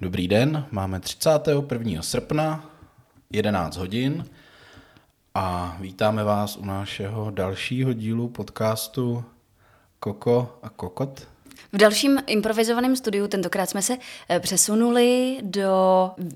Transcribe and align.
dobrý 0.00 0.28
den. 0.28 0.66
Máme 0.70 1.00
31. 1.00 2.02
srpna, 2.02 2.70
11 3.30 3.76
hodin 3.76 4.24
a 5.34 5.76
vítáme 5.80 6.24
vás 6.24 6.56
u 6.56 6.64
našeho 6.64 7.30
dalšího 7.30 7.92
dílu 7.92 8.28
podcastu 8.28 9.24
Koko 9.98 10.58
a 10.62 10.68
Kokot. 10.68 11.28
V 11.72 11.76
dalším 11.76 12.22
improvizovaném 12.26 12.96
studiu 12.96 13.28
tentokrát 13.28 13.70
jsme 13.70 13.82
se 13.82 13.96
eh, 14.28 14.40
přesunuli 14.40 15.38
do 15.42 15.70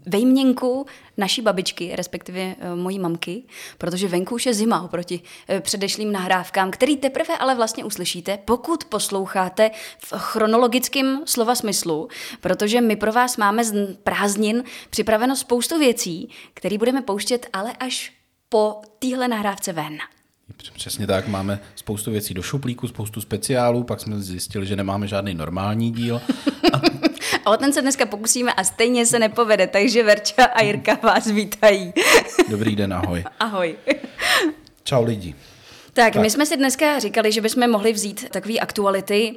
vejměnku 0.07 0.86
naší 1.16 1.43
babičky, 1.43 1.96
respektive 1.96 2.40
eh, 2.40 2.75
mojí 2.75 2.98
mamky, 2.98 3.43
protože 3.79 4.08
venku 4.08 4.34
už 4.34 4.46
je 4.46 4.54
zima 4.54 4.82
oproti 4.82 5.21
eh, 5.48 5.61
předešlým 5.61 6.12
nahrávkám, 6.12 6.71
který 6.71 6.96
teprve 6.96 7.36
ale 7.39 7.54
vlastně 7.54 7.84
uslyšíte, 7.84 8.39
pokud 8.45 8.84
posloucháte 8.84 9.71
v 9.98 10.12
chronologickém 10.16 11.22
slova 11.25 11.54
smyslu, 11.54 12.09
protože 12.41 12.80
my 12.80 12.96
pro 12.96 13.12
vás 13.12 13.36
máme 13.36 13.64
z 13.64 13.96
prázdnin 13.96 14.64
připraveno 14.91 15.36
spoustu 15.36 15.79
věcí, 15.79 16.31
které 16.54 16.79
budeme 16.79 17.03
pouštět 17.03 17.46
ale 17.53 17.72
až 17.72 18.12
po 18.48 18.81
téhle 18.98 19.29
nahrávce 19.29 19.72
ven. 19.72 19.98
Přesně 20.75 21.07
tak, 21.07 21.29
máme 21.29 21.61
spoustu 21.75 22.11
věcí 22.11 22.34
do 22.34 22.43
šuplíku, 22.43 22.89
spoustu 22.89 23.21
speciálů, 23.21 23.84
pak 23.84 24.00
jsme 24.00 24.21
zjistili, 24.21 24.67
že 24.67 24.76
nemáme 24.76 25.08
žádný 25.08 25.34
normální 25.34 25.93
díl. 25.93 26.20
A... 26.72 26.80
o 27.50 27.57
ten 27.57 27.72
se 27.72 27.82
dneska 27.82 28.07
pokusíme 28.07 28.53
a 28.53 28.64
stejně 28.64 29.07
se 29.07 29.18
nepovede, 29.18 29.67
takže 29.67 30.03
Verča 30.03 30.44
a 30.44 30.62
Jirka 30.62 30.98
vás 31.03 31.26
vítají. 31.26 31.93
Dobrý 32.50 32.77
den, 32.77 32.94
ahoj. 32.94 33.25
Ahoj. 33.41 33.77
Čau 34.84 35.05
lidi. 35.05 35.34
Tak, 35.92 36.12
tak, 36.12 36.22
my 36.22 36.30
jsme 36.30 36.47
si 36.47 36.56
dneska 36.56 36.98
říkali, 36.98 37.33
že 37.33 37.41
bychom 37.41 37.70
mohli 37.70 37.92
vzít 37.92 38.28
takové 38.31 38.55
aktuality, 38.55 39.36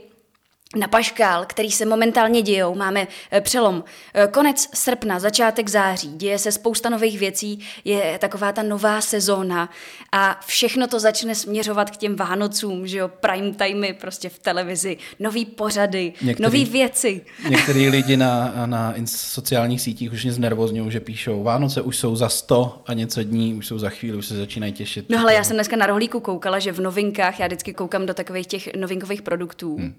na 0.75 0.87
paškál, 0.87 1.45
který 1.45 1.71
se 1.71 1.85
momentálně 1.85 2.41
dějou. 2.41 2.75
Máme 2.75 3.07
eh, 3.31 3.41
přelom 3.41 3.83
eh, 4.13 4.27
konec 4.27 4.69
srpna, 4.73 5.19
začátek 5.19 5.69
září, 5.69 6.07
děje 6.17 6.39
se 6.39 6.51
spousta 6.51 6.89
nových 6.89 7.19
věcí, 7.19 7.59
je 7.85 8.17
taková 8.19 8.51
ta 8.51 8.63
nová 8.63 9.01
sezóna 9.01 9.69
a 10.11 10.39
všechno 10.45 10.87
to 10.87 10.99
začne 10.99 11.35
směřovat 11.35 11.89
k 11.89 11.97
těm 11.97 12.15
Vánocům, 12.15 12.87
že 12.87 12.97
jo, 12.97 13.07
prime 13.07 13.51
timey 13.51 13.93
prostě 13.93 14.29
v 14.29 14.39
televizi, 14.39 14.97
nový 15.19 15.45
pořady, 15.45 16.13
některý, 16.21 16.43
nový 16.43 16.65
věci. 16.65 17.21
Některý 17.49 17.89
lidi 17.97 18.17
na, 18.17 18.53
na 18.65 18.93
sociálních 19.05 19.81
sítích 19.81 20.13
už 20.13 20.23
mě 20.23 20.33
znervozňují, 20.33 20.91
že 20.91 20.99
píšou, 20.99 21.43
Vánoce 21.43 21.81
už 21.81 21.97
jsou 21.97 22.15
za 22.15 22.29
sto 22.29 22.81
a 22.85 22.93
něco 22.93 23.23
dní, 23.23 23.53
už 23.53 23.67
jsou 23.67 23.79
za 23.79 23.89
chvíli, 23.89 24.17
už 24.17 24.25
se 24.25 24.37
začínají 24.37 24.73
těšit. 24.73 25.09
No 25.09 25.19
ale 25.19 25.33
já 25.33 25.43
jsem 25.43 25.55
dneska 25.55 25.75
na 25.75 25.85
rohlíku 25.85 26.19
koukala, 26.19 26.59
že 26.59 26.71
v 26.71 26.79
novinkách, 26.79 27.39
já 27.39 27.47
vždycky 27.47 27.73
koukám 27.73 28.05
do 28.05 28.13
takových 28.13 28.47
těch 28.47 28.75
novinkových 28.75 29.21
produktů, 29.21 29.77
hmm. 29.77 29.93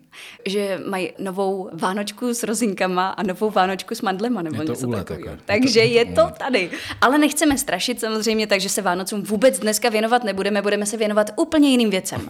že 0.47 0.58
že 0.59 0.81
mají 0.87 1.13
novou 1.19 1.71
vánočku 1.73 2.35
s 2.35 2.43
rozinkama 2.43 3.09
a 3.09 3.23
novou 3.23 3.51
vánočku 3.51 3.95
s 3.95 4.03
mandlema 4.03 4.43
nebo 4.43 4.63
něco 4.63 4.87
takového. 4.87 5.37
Takže 5.45 5.81
je 5.81 6.05
to, 6.05 6.11
je 6.11 6.17
to 6.17 6.33
tady. 6.39 6.71
Ale 7.01 7.19
nechceme 7.19 7.59
strašit 7.59 8.01
samozřejmě, 8.01 8.47
takže 8.47 8.69
se 8.69 8.83
Vánocům 8.83 9.23
vůbec 9.23 9.59
dneska 9.59 9.89
věnovat 9.89 10.25
nebudeme, 10.25 10.63
budeme 10.63 10.87
se 10.87 10.97
věnovat 10.97 11.31
úplně 11.37 11.71
jiným 11.71 11.91
věcem. 11.91 12.21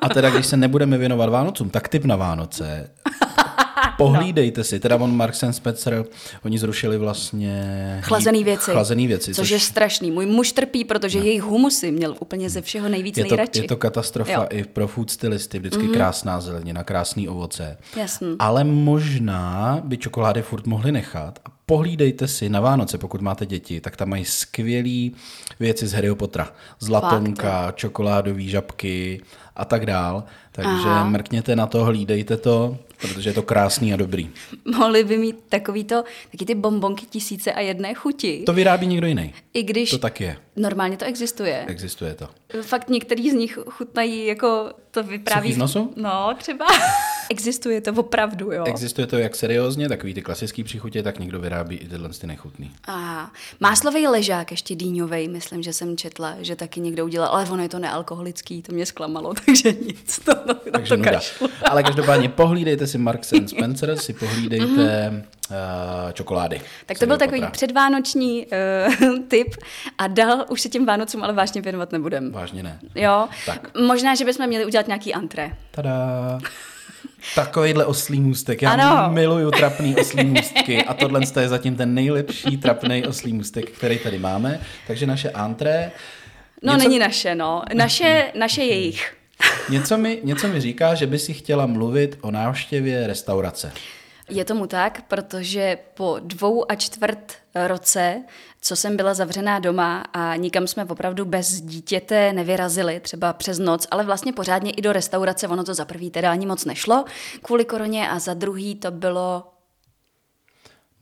A 0.00 0.08
teda, 0.08 0.30
když 0.30 0.46
se 0.46 0.56
nebudeme 0.56 0.98
věnovat 0.98 1.28
Vánocům, 1.28 1.70
tak 1.70 1.88
typ 1.88 2.04
na 2.04 2.16
Vánoce 2.16 2.90
Pohlídejte 3.98 4.64
si, 4.64 4.80
teda 4.80 4.96
on 4.96 5.16
Marks 5.16 5.42
and 5.42 5.52
Spencer, 5.52 6.04
oni 6.44 6.58
zrušili 6.58 6.98
vlastně... 6.98 8.00
Chlazený 8.02 8.44
věci. 8.44 8.70
Chlazený 8.70 9.06
věci. 9.06 9.34
Což, 9.34 9.36
což 9.36 9.50
je 9.50 9.60
strašný. 9.60 10.10
Můj 10.10 10.26
muž 10.26 10.52
trpí, 10.52 10.84
protože 10.84 11.18
no. 11.18 11.24
jejich 11.24 11.42
humusy 11.42 11.90
měl 11.90 12.16
úplně 12.20 12.50
ze 12.50 12.62
všeho 12.62 12.88
nejvíc 12.88 13.16
je 13.16 13.24
to, 13.24 13.36
nejradši. 13.36 13.60
Je 13.60 13.68
to 13.68 13.76
katastrofa 13.76 14.32
jo. 14.32 14.46
i 14.50 14.64
pro 14.64 14.88
food 14.88 15.10
stylisty, 15.10 15.58
vždycky 15.58 15.82
mm-hmm. 15.82 15.92
krásná 15.92 16.40
zelenina, 16.40 16.84
krásný 16.84 17.28
ovoce. 17.28 17.78
Jasný. 17.96 18.36
Ale 18.38 18.64
možná 18.64 19.80
by 19.84 19.96
čokolády 19.96 20.42
furt 20.42 20.66
mohli 20.66 20.92
nechat 20.92 21.38
a 21.44 21.48
pohlídejte 21.66 22.28
si 22.28 22.48
na 22.48 22.60
Vánoce, 22.60 22.98
pokud 22.98 23.20
máte 23.20 23.46
děti, 23.46 23.80
tak 23.80 23.96
tam 23.96 24.08
mají 24.08 24.24
skvělé 24.24 25.10
věci 25.60 25.86
z 25.86 25.92
Harryho 25.92 26.16
Pottera. 26.16 26.52
Zlatonka, 26.80 27.66
Fakt. 27.66 27.76
čokoládové 27.76 28.42
žabky 28.42 29.20
a 29.58 29.64
tak 29.64 29.86
dál. 29.86 30.24
Takže 30.52 30.70
Aha. 30.70 31.04
mrkněte 31.04 31.56
na 31.56 31.66
to, 31.66 31.84
hlídejte 31.84 32.36
to, 32.36 32.76
protože 33.00 33.30
je 33.30 33.34
to 33.34 33.42
krásný 33.42 33.94
a 33.94 33.96
dobrý. 33.96 34.30
Mohli 34.76 35.04
by 35.04 35.18
mít 35.18 35.36
takovýto, 35.48 36.04
taky 36.30 36.44
ty 36.44 36.54
bombonky 36.54 37.06
tisíce 37.06 37.52
a 37.52 37.60
jedné 37.60 37.94
chuti. 37.94 38.42
To 38.46 38.52
vyrábí 38.52 38.86
někdo 38.86 39.06
jiný. 39.06 39.34
I 39.54 39.62
když... 39.62 39.90
To 39.90 39.98
tak 39.98 40.20
je. 40.20 40.36
Normálně 40.56 40.96
to 40.96 41.04
existuje. 41.04 41.64
Existuje 41.66 42.14
to. 42.14 42.28
Fakt 42.62 42.88
některý 42.88 43.30
z 43.30 43.34
nich 43.34 43.58
chutnají 43.70 44.26
jako 44.26 44.72
to 44.90 45.02
vypráví... 45.02 45.48
Suchý 45.48 45.54
z 45.54 45.58
nosu? 45.58 45.92
No, 45.96 46.34
třeba. 46.38 46.66
Existuje 47.30 47.80
to 47.80 47.92
opravdu, 47.92 48.52
jo. 48.52 48.64
Existuje 48.64 49.06
to 49.06 49.18
jak 49.18 49.36
seriózně, 49.36 49.88
takový 49.88 50.14
ty 50.14 50.22
klasický 50.22 50.64
příchutě, 50.64 51.02
tak 51.02 51.18
někdo 51.18 51.40
vyrábí 51.40 51.76
i 51.76 51.88
tyhle 51.88 52.08
ty 52.08 52.26
nechutný. 52.26 52.72
Aha. 52.84 53.32
Máslový 53.60 54.06
ležák, 54.06 54.50
ještě 54.50 54.74
dýňovej, 54.74 55.28
myslím, 55.28 55.62
že 55.62 55.72
jsem 55.72 55.96
četla, 55.96 56.34
že 56.40 56.56
taky 56.56 56.80
někdo 56.80 57.04
udělal, 57.04 57.28
ale 57.28 57.46
ono 57.50 57.62
je 57.62 57.68
to 57.68 57.78
nealkoholický, 57.78 58.62
to 58.62 58.72
mě 58.72 58.86
zklamalo, 58.86 59.34
takže 59.46 59.72
nic. 59.72 60.18
To, 60.18 60.34
to, 60.34 60.54
takže 60.72 60.96
to 60.96 61.48
Ale 61.64 61.82
každopádně 61.82 62.28
pohlídejte 62.28 62.86
si 62.86 62.98
Marks 62.98 63.32
and 63.32 63.48
Spencer, 63.48 63.96
si 63.96 64.12
pohlídejte 64.12 65.24
uh, 65.50 66.12
čokolády. 66.12 66.60
Tak 66.86 66.98
to 66.98 67.06
byl 67.06 67.16
takový 67.16 67.40
potra. 67.40 67.50
předvánoční 67.50 68.46
uh, 68.46 69.18
tip 69.28 69.54
a 69.98 70.06
dal 70.06 70.44
už 70.48 70.60
se 70.60 70.68
těm 70.68 70.86
Vánocům 70.86 71.22
ale 71.22 71.32
vážně 71.32 71.60
věnovat 71.60 71.92
nebudem. 71.92 72.32
Vážně 72.32 72.62
ne. 72.62 72.78
Jo, 72.94 73.28
tak. 73.46 73.78
možná, 73.78 74.14
že 74.14 74.24
bychom 74.24 74.46
měli 74.46 74.66
udělat 74.66 74.86
nějaký 74.86 75.14
antré. 75.14 75.56
Tada. 75.70 76.38
Takovýhle 77.34 77.84
oslý 77.84 78.20
můstek. 78.20 78.62
Já 78.62 78.70
ano. 78.70 79.14
miluju 79.14 79.50
trapný 79.50 79.96
oslý 79.96 80.24
můstky 80.24 80.84
a 80.84 80.94
tohle 80.94 81.20
je 81.40 81.48
zatím 81.48 81.76
ten 81.76 81.94
nejlepší 81.94 82.56
trapný 82.56 83.06
oslý 83.06 83.32
můstek, 83.32 83.70
který 83.70 83.98
tady 83.98 84.18
máme. 84.18 84.60
Takže 84.86 85.06
naše 85.06 85.30
antré... 85.30 85.90
No 86.62 86.72
něco... 86.72 86.88
není 86.88 86.98
naše, 86.98 87.34
no. 87.34 87.62
Naše, 87.74 88.32
naše 88.38 88.62
jejich. 88.62 89.14
Něco 89.68 89.98
mi, 89.98 90.20
něco 90.24 90.48
mi 90.48 90.60
říká, 90.60 90.94
že 90.94 91.06
by 91.06 91.18
si 91.18 91.34
chtěla 91.34 91.66
mluvit 91.66 92.18
o 92.20 92.30
návštěvě 92.30 93.06
restaurace. 93.06 93.72
Je 94.28 94.44
tomu 94.44 94.66
tak, 94.66 95.02
protože 95.08 95.78
po 95.94 96.16
dvou 96.22 96.70
a 96.70 96.74
čtvrt 96.74 97.34
roce, 97.66 98.22
co 98.60 98.76
jsem 98.76 98.96
byla 98.96 99.14
zavřená 99.14 99.58
doma 99.58 100.04
a 100.12 100.36
nikam 100.36 100.66
jsme 100.66 100.84
opravdu 100.84 101.24
bez 101.24 101.60
dítěte 101.60 102.32
nevyrazili, 102.32 103.00
třeba 103.00 103.32
přes 103.32 103.58
noc, 103.58 103.86
ale 103.90 104.04
vlastně 104.04 104.32
pořádně 104.32 104.70
i 104.70 104.82
do 104.82 104.92
restaurace, 104.92 105.48
ono 105.48 105.64
to 105.64 105.74
za 105.74 105.84
prvý 105.84 106.10
teda 106.10 106.32
ani 106.32 106.46
moc 106.46 106.64
nešlo 106.64 107.04
kvůli 107.42 107.64
koroně 107.64 108.10
a 108.10 108.18
za 108.18 108.34
druhý 108.34 108.74
to 108.74 108.90
bylo... 108.90 109.44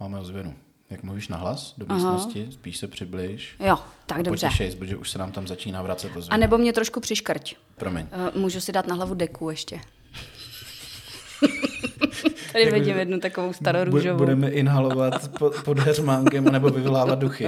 Máme 0.01 0.21
ozvěnu. 0.21 0.55
Jak 0.91 1.03
mluvíš 1.03 1.29
na 1.29 1.37
hlas 1.37 1.75
do 1.79 1.95
místnosti, 1.95 2.43
Aha. 2.43 2.53
spíš 2.53 2.77
se 2.77 2.89
přibliž. 2.89 3.57
Jo, 3.61 3.79
tak 4.07 4.23
dobře. 4.23 4.47
Potěšej, 4.47 4.77
protože 4.77 4.97
už 4.97 5.11
se 5.11 5.19
nám 5.19 5.33
tam 5.33 5.47
začíná 5.47 5.83
vracet 5.83 6.17
ozvěna. 6.17 6.35
A 6.35 6.37
nebo 6.37 6.59
mě 6.59 6.73
trošku 6.73 7.01
přiškrť. 7.01 7.55
Promiň. 7.77 8.07
Eh, 8.13 8.39
můžu 8.39 8.61
si 8.61 8.73
dát 8.73 8.87
na 8.87 8.95
hlavu 8.95 9.15
deku 9.15 9.51
ještě. 9.51 9.81
Tady 12.53 12.71
vidím 12.71 12.97
jednu 12.99 13.21
takovou 13.21 13.53
starorůžovou. 13.53 14.19
Budeme 14.19 14.51
inhalovat 14.51 15.31
pod, 15.65 15.79
heřmánkem 15.79 16.45
nebo 16.45 16.71
vyvolávat 16.71 17.19
duchy. 17.19 17.47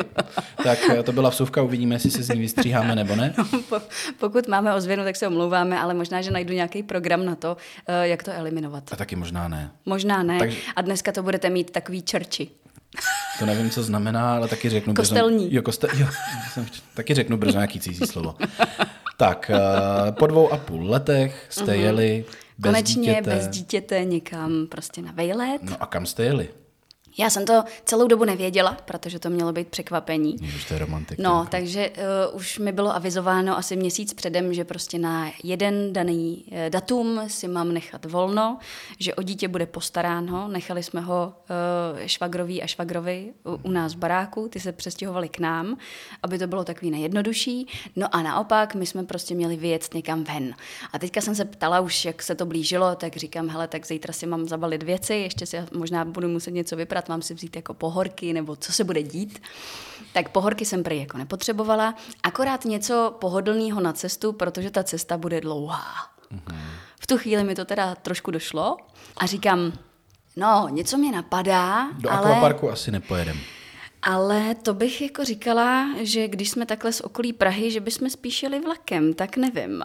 Tak 0.65 0.79
eh, 0.91 1.03
to 1.03 1.13
byla 1.13 1.31
vsuvka, 1.31 1.63
uvidíme, 1.63 1.95
jestli 1.95 2.11
se 2.11 2.23
z 2.23 2.29
ní 2.29 2.41
vystříháme 2.41 2.97
nebo 2.97 3.17
ne. 3.17 3.35
Pokud 4.19 4.49
máme 4.49 4.75
ozvěnu, 4.75 5.05
tak 5.05 5.17
se 5.17 5.29
omlouváme, 5.29 5.81
ale 5.81 5.95
možná, 5.95 6.23
že 6.23 6.31
najdu 6.31 6.55
nějaký 6.55 6.83
program 6.83 7.25
na 7.25 7.35
to, 7.35 7.57
eh, 7.87 8.09
jak 8.09 8.23
to 8.23 8.33
eliminovat. 8.33 8.93
A 8.93 8.97
taky 8.97 9.17
možná 9.17 9.49
ne. 9.49 9.71
Možná 9.87 10.23
ne. 10.23 10.39
Takže... 10.39 10.59
A 10.77 10.83
dneska 10.83 11.13
to 11.13 11.23
budete 11.23 11.51
mít 11.51 11.71
takový 11.71 12.03
čerči. 12.03 12.49
To 13.39 13.47
nevím, 13.47 13.71
co 13.71 13.83
znamená, 13.83 14.37
ale 14.37 14.49
taky 14.49 14.69
řeknu 14.69 14.95
Kostelní. 14.95 15.45
brzo. 15.45 15.57
Jo, 15.57 15.63
kostel, 15.63 15.91
jo, 15.99 16.07
taky 16.95 17.15
řeknu 17.15 17.37
brzo 17.37 17.59
nějaký 17.59 17.81
cizí 17.81 18.07
slovo. 18.07 18.35
Tak, 19.17 19.51
eh, 19.55 20.13
po 20.13 20.27
dvou 20.27 20.53
a 20.53 20.57
půl 20.57 20.91
letech 20.91 21.47
jste 21.49 21.65
uh-huh. 21.65 21.81
jeli 21.81 22.25
bez 22.59 22.71
Konečně 22.73 23.03
dítěte. 23.15 23.31
bez 23.31 23.49
dítěte 23.49 24.05
někam 24.05 24.67
prostě 24.67 25.03
na 25.03 25.13
vejlet. 25.13 25.63
No 25.63 25.77
a 25.81 25.87
kam 25.87 26.07
jste 26.07 26.25
jeli? 26.25 26.49
Já 27.19 27.31
jsem 27.31 27.45
to 27.45 27.65
celou 27.85 28.07
dobu 28.07 28.25
nevěděla, 28.25 28.77
protože 28.85 29.19
to 29.19 29.31
mělo 29.31 29.53
být 29.53 29.69
překvapení. 29.69 30.37
Ježiš, 30.41 30.65
to 30.65 30.75
je 30.75 30.81
romantik. 30.81 31.19
No, 31.19 31.47
takže 31.51 31.91
uh, 31.91 32.37
už 32.37 32.59
mi 32.59 32.73
bylo 32.73 32.97
avizováno 32.97 33.59
asi 33.59 33.77
měsíc 33.77 34.15
předem, 34.15 34.55
že 34.55 34.65
prostě 34.65 34.99
na 34.99 35.31
jeden 35.43 35.93
daný 35.93 36.45
uh, 36.47 36.59
datum 36.69 37.21
si 37.27 37.49
mám 37.49 37.73
nechat 37.73 38.05
volno, 38.05 38.59
že 38.99 39.15
o 39.15 39.23
dítě 39.23 39.49
bude 39.49 39.67
postaráno. 39.67 40.49
Nechali 40.49 40.83
jsme 40.83 41.01
ho 41.01 41.33
uh, 41.95 42.07
švagroví 42.07 42.63
a 42.63 42.67
švagrovi 42.67 43.33
u, 43.45 43.69
u 43.69 43.71
nás 43.71 43.95
v 43.95 43.99
baráku, 43.99 44.49
ty 44.49 44.61
se 44.61 44.73
přestěhovali 44.73 45.29
k 45.29 45.39
nám, 45.39 45.77
aby 46.23 46.39
to 46.39 46.47
bylo 46.47 46.65
takový 46.65 46.91
nejjednodušší. 46.91 47.67
No 47.97 48.15
a 48.15 48.23
naopak, 48.23 48.75
my 48.75 48.87
jsme 48.87 49.05
prostě 49.05 49.35
měli 49.35 49.57
vyjet 49.57 49.95
někam 49.95 50.25
ven. 50.25 50.55
A 50.93 50.99
teďka 50.99 51.21
jsem 51.21 51.35
se 51.35 51.45
ptala 51.45 51.81
už, 51.81 52.05
jak 52.05 52.23
se 52.23 52.35
to 52.35 52.47
blížilo, 52.47 52.95
tak 52.95 53.17
říkám, 53.17 53.49
hele, 53.49 53.69
tak 53.69 53.87
zítra 53.87 54.13
si 54.13 54.27
mám 54.27 54.49
zabalit 54.49 54.83
věci, 54.83 55.15
ještě 55.15 55.47
si 55.47 55.57
možná 55.73 56.05
budu 56.05 56.29
muset 56.29 56.51
něco 56.51 56.77
vyprat, 56.77 57.08
mám 57.09 57.23
si 57.23 57.35
vzít 57.35 57.57
jako 57.57 57.75
pohorky 57.75 58.33
nebo 58.33 58.57
co 58.57 58.73
se 58.73 58.85
bude 58.85 59.03
dít. 59.03 59.43
Tak 60.13 60.29
pohorky 60.29 60.65
jsem 60.65 60.83
prý 60.83 60.99
jako 61.01 61.19
nepotřebovala, 61.19 61.95
akorát 62.23 62.65
něco 62.65 63.17
pohodlného 63.21 63.81
na 63.81 63.93
cestu, 63.93 64.33
protože 64.33 64.71
ta 64.71 64.83
cesta 64.85 65.19
bude 65.19 65.41
dlouhá. 65.41 65.83
Mm-hmm. 66.33 66.57
V 67.01 67.07
tu 67.07 67.19
chvíli 67.19 67.45
mi 67.45 67.55
to 67.55 67.65
teda 67.65 67.95
trošku 67.95 68.31
došlo 68.31 68.77
a 69.17 69.27
říkám, 69.27 69.73
No, 70.37 70.69
něco 70.71 70.99
mě 70.99 71.13
napadá, 71.13 71.89
Do 71.99 72.11
ale... 72.13 72.19
akvaparku 72.31 72.71
asi 72.71 72.91
nepojedem. 72.91 73.39
Ale 74.03 74.55
to 74.55 74.75
bych 74.75 75.01
jako 75.03 75.25
říkala, 75.25 75.89
že 76.01 76.29
když 76.29 76.51
jsme 76.51 76.67
takhle 76.67 76.93
z 76.93 77.01
okolí 77.01 77.33
Prahy, 77.33 77.71
že 77.71 77.81
bychom 77.81 78.11
spíš 78.11 78.43
jeli 78.43 78.61
vlakem, 78.61 79.15
tak 79.15 79.37
nevím. 79.37 79.83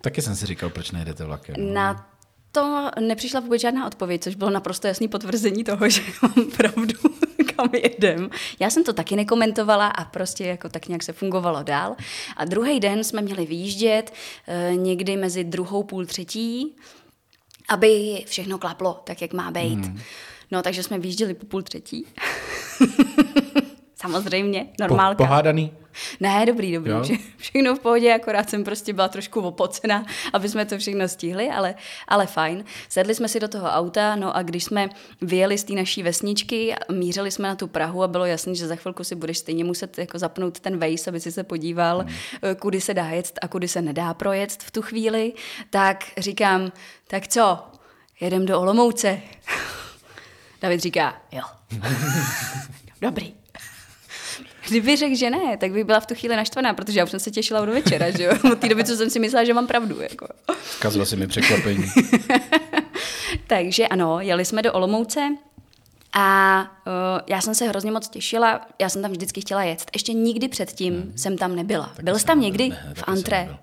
Taky 0.00 0.22
jsem 0.22 0.36
si 0.36 0.46
říkal, 0.46 0.70
proč 0.70 0.90
nejedete 0.90 1.24
vlakem. 1.24 1.54
no. 1.58 1.72
Na 1.74 2.11
to 2.52 2.90
nepřišla 3.00 3.40
vůbec 3.40 3.60
žádná 3.60 3.86
odpověď, 3.86 4.22
což 4.22 4.34
bylo 4.34 4.50
naprosto 4.50 4.86
jasný 4.86 5.08
potvrzení 5.08 5.64
toho, 5.64 5.88
že 5.90 6.02
mám 6.22 6.50
pravdu, 6.56 6.94
kam 7.56 7.68
jedem. 7.74 8.30
Já 8.60 8.70
jsem 8.70 8.84
to 8.84 8.92
taky 8.92 9.16
nekomentovala 9.16 9.86
a 9.86 10.04
prostě 10.04 10.44
jako 10.44 10.68
tak 10.68 10.88
nějak 10.88 11.02
se 11.02 11.12
fungovalo 11.12 11.62
dál. 11.62 11.96
A 12.36 12.44
druhý 12.44 12.80
den 12.80 13.04
jsme 13.04 13.22
měli 13.22 13.46
vyjíždět 13.46 14.12
eh, 14.46 14.72
někdy 14.76 15.16
mezi 15.16 15.44
druhou 15.44 15.82
půl 15.82 16.06
třetí, 16.06 16.76
aby 17.68 18.22
všechno 18.26 18.58
klaplo 18.58 19.00
tak, 19.04 19.22
jak 19.22 19.32
má 19.32 19.50
být. 19.50 19.84
Hmm. 19.84 20.00
No, 20.50 20.62
takže 20.62 20.82
jsme 20.82 20.98
vyjížděli 20.98 21.34
po 21.34 21.46
půl 21.46 21.62
třetí. 21.62 22.06
Samozřejmě, 24.02 24.66
normálka. 24.80 25.14
Po, 25.14 25.24
pohádaný? 25.24 25.72
Ne, 26.20 26.46
dobrý, 26.46 26.74
dobrý. 26.74 26.90
Jo? 26.90 27.02
Vše, 27.02 27.14
všechno 27.36 27.74
v 27.74 27.78
pohodě, 27.78 28.14
akorát 28.14 28.50
jsem 28.50 28.64
prostě 28.64 28.92
byla 28.92 29.08
trošku 29.08 29.40
opocená, 29.40 30.06
aby 30.32 30.48
jsme 30.48 30.64
to 30.64 30.78
všechno 30.78 31.08
stihli, 31.08 31.50
ale, 31.50 31.74
ale 32.08 32.26
fajn. 32.26 32.64
Sedli 32.88 33.14
jsme 33.14 33.28
si 33.28 33.40
do 33.40 33.48
toho 33.48 33.68
auta, 33.68 34.16
no 34.16 34.36
a 34.36 34.42
když 34.42 34.64
jsme 34.64 34.88
vyjeli 35.20 35.58
z 35.58 35.64
té 35.64 35.72
naší 35.72 36.02
vesničky, 36.02 36.74
mířili 36.92 37.30
jsme 37.30 37.48
na 37.48 37.54
tu 37.54 37.66
Prahu 37.66 38.02
a 38.02 38.08
bylo 38.08 38.26
jasné, 38.26 38.54
že 38.54 38.66
za 38.66 38.76
chvilku 38.76 39.04
si 39.04 39.14
budeš 39.14 39.38
stejně 39.38 39.64
muset 39.64 39.98
jako 39.98 40.18
zapnout 40.18 40.60
ten 40.60 40.78
Waze, 40.78 41.10
aby 41.10 41.20
si 41.20 41.32
se 41.32 41.44
podíval, 41.44 41.98
hmm. 41.98 42.54
kudy 42.56 42.80
se 42.80 42.94
dá 42.94 43.08
jet 43.08 43.38
a 43.42 43.48
kudy 43.48 43.68
se 43.68 43.82
nedá 43.82 44.14
projet 44.14 44.52
v 44.62 44.70
tu 44.70 44.82
chvíli, 44.82 45.32
tak 45.70 46.04
říkám, 46.18 46.72
tak 47.06 47.28
co, 47.28 47.58
jedem 48.20 48.46
do 48.46 48.60
Olomouce. 48.60 49.20
David 50.62 50.80
říká, 50.80 51.22
jo. 51.32 51.42
Dobrý. 53.00 53.41
Kdyby 54.68 54.96
řekl, 54.96 55.14
že 55.14 55.30
ne, 55.30 55.56
tak 55.56 55.72
bych 55.72 55.84
byla 55.84 56.00
v 56.00 56.06
tu 56.06 56.14
chvíli 56.14 56.36
naštvaná, 56.36 56.74
protože 56.74 56.98
já 56.98 57.04
už 57.04 57.10
jsem 57.10 57.20
se 57.20 57.30
těšila 57.30 57.64
do 57.64 57.72
večera, 57.72 58.10
že 58.10 58.24
jo? 58.24 58.32
Od 58.52 58.58
té 58.58 58.68
doby, 58.68 58.84
co 58.84 58.96
jsem 58.96 59.10
si 59.10 59.18
myslela, 59.18 59.44
že 59.44 59.54
mám 59.54 59.66
pravdu. 59.66 60.00
Jako. 60.00 60.28
Zkazilo 60.64 61.06
si 61.06 61.16
mi 61.16 61.26
překvapení. 61.26 61.84
Takže 63.46 63.88
ano, 63.88 64.20
jeli 64.20 64.44
jsme 64.44 64.62
do 64.62 64.72
Olomouce 64.72 65.36
a 66.12 66.60
uh, 66.86 67.20
já 67.26 67.40
jsem 67.40 67.54
se 67.54 67.68
hrozně 67.68 67.92
moc 67.92 68.08
těšila, 68.08 68.66
já 68.78 68.88
jsem 68.88 69.02
tam 69.02 69.10
vždycky 69.10 69.40
chtěla 69.40 69.62
jet. 69.62 69.90
Ještě 69.94 70.12
nikdy 70.12 70.48
předtím 70.48 70.94
hmm. 70.94 71.12
jsem 71.16 71.38
tam 71.38 71.56
nebyla. 71.56 71.86
Taky 71.86 72.02
Byl 72.02 72.18
jsi 72.18 72.24
tam 72.24 72.40
někdy 72.40 72.68
ne, 72.68 72.92
v 72.94 73.04
Antré? 73.06 73.56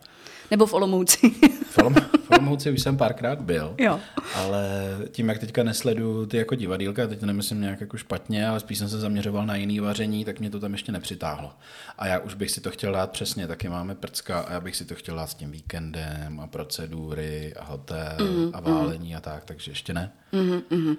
Nebo 0.52 0.66
v 0.66 0.74
Olomouci? 0.74 1.30
V 1.70 1.78
Olom- 1.78 2.02
v 2.24 2.32
Olomouci 2.32 2.72
už 2.72 2.82
jsem 2.82 2.98
párkrát 2.98 3.42
byl, 3.42 3.76
Jo. 3.78 4.00
ale 4.36 4.70
tím, 5.12 5.30
jak 5.30 5.40
teďka 5.40 5.64
nesledu 5.64 6.26
ty 6.26 6.38
jako 6.38 6.56
divadýlka, 6.56 7.08
teď 7.08 7.20
to 7.20 7.26
nemyslím 7.26 7.62
nějak 7.62 7.82
jako 7.82 7.98
špatně, 7.98 8.48
ale 8.48 8.60
spíš 8.60 8.78
jsem 8.78 8.90
se 8.90 9.00
zaměřoval 9.00 9.46
na 9.46 9.56
jiný 9.56 9.80
vaření, 9.80 10.26
tak 10.26 10.40
mě 10.40 10.50
to 10.50 10.60
tam 10.60 10.72
ještě 10.72 10.92
nepřitáhlo. 10.92 11.52
A 11.98 12.08
já 12.08 12.20
už 12.20 12.34
bych 12.34 12.52
si 12.52 12.62
to 12.62 12.72
chtěl 12.72 12.94
dát 12.94 13.12
přesně, 13.12 13.48
taky 13.48 13.70
máme 13.70 13.96
prcka 13.96 14.40
a 14.40 14.54
já 14.54 14.60
bych 14.60 14.76
si 14.76 14.86
to 14.86 14.96
chtěl 14.96 15.16
dát 15.16 15.28
s 15.28 15.34
tím 15.36 15.52
víkendem 15.52 16.40
a 16.40 16.48
procedury 16.48 17.54
a 17.60 17.64
hotel 17.64 18.18
mm, 18.20 18.52
a 18.54 18.60
válení 18.60 19.10
mm. 19.12 19.18
a 19.18 19.20
tak, 19.20 19.46
takže 19.46 19.72
ještě 19.72 19.94
ne. 19.94 20.12
Mm-hmm. 20.34 20.98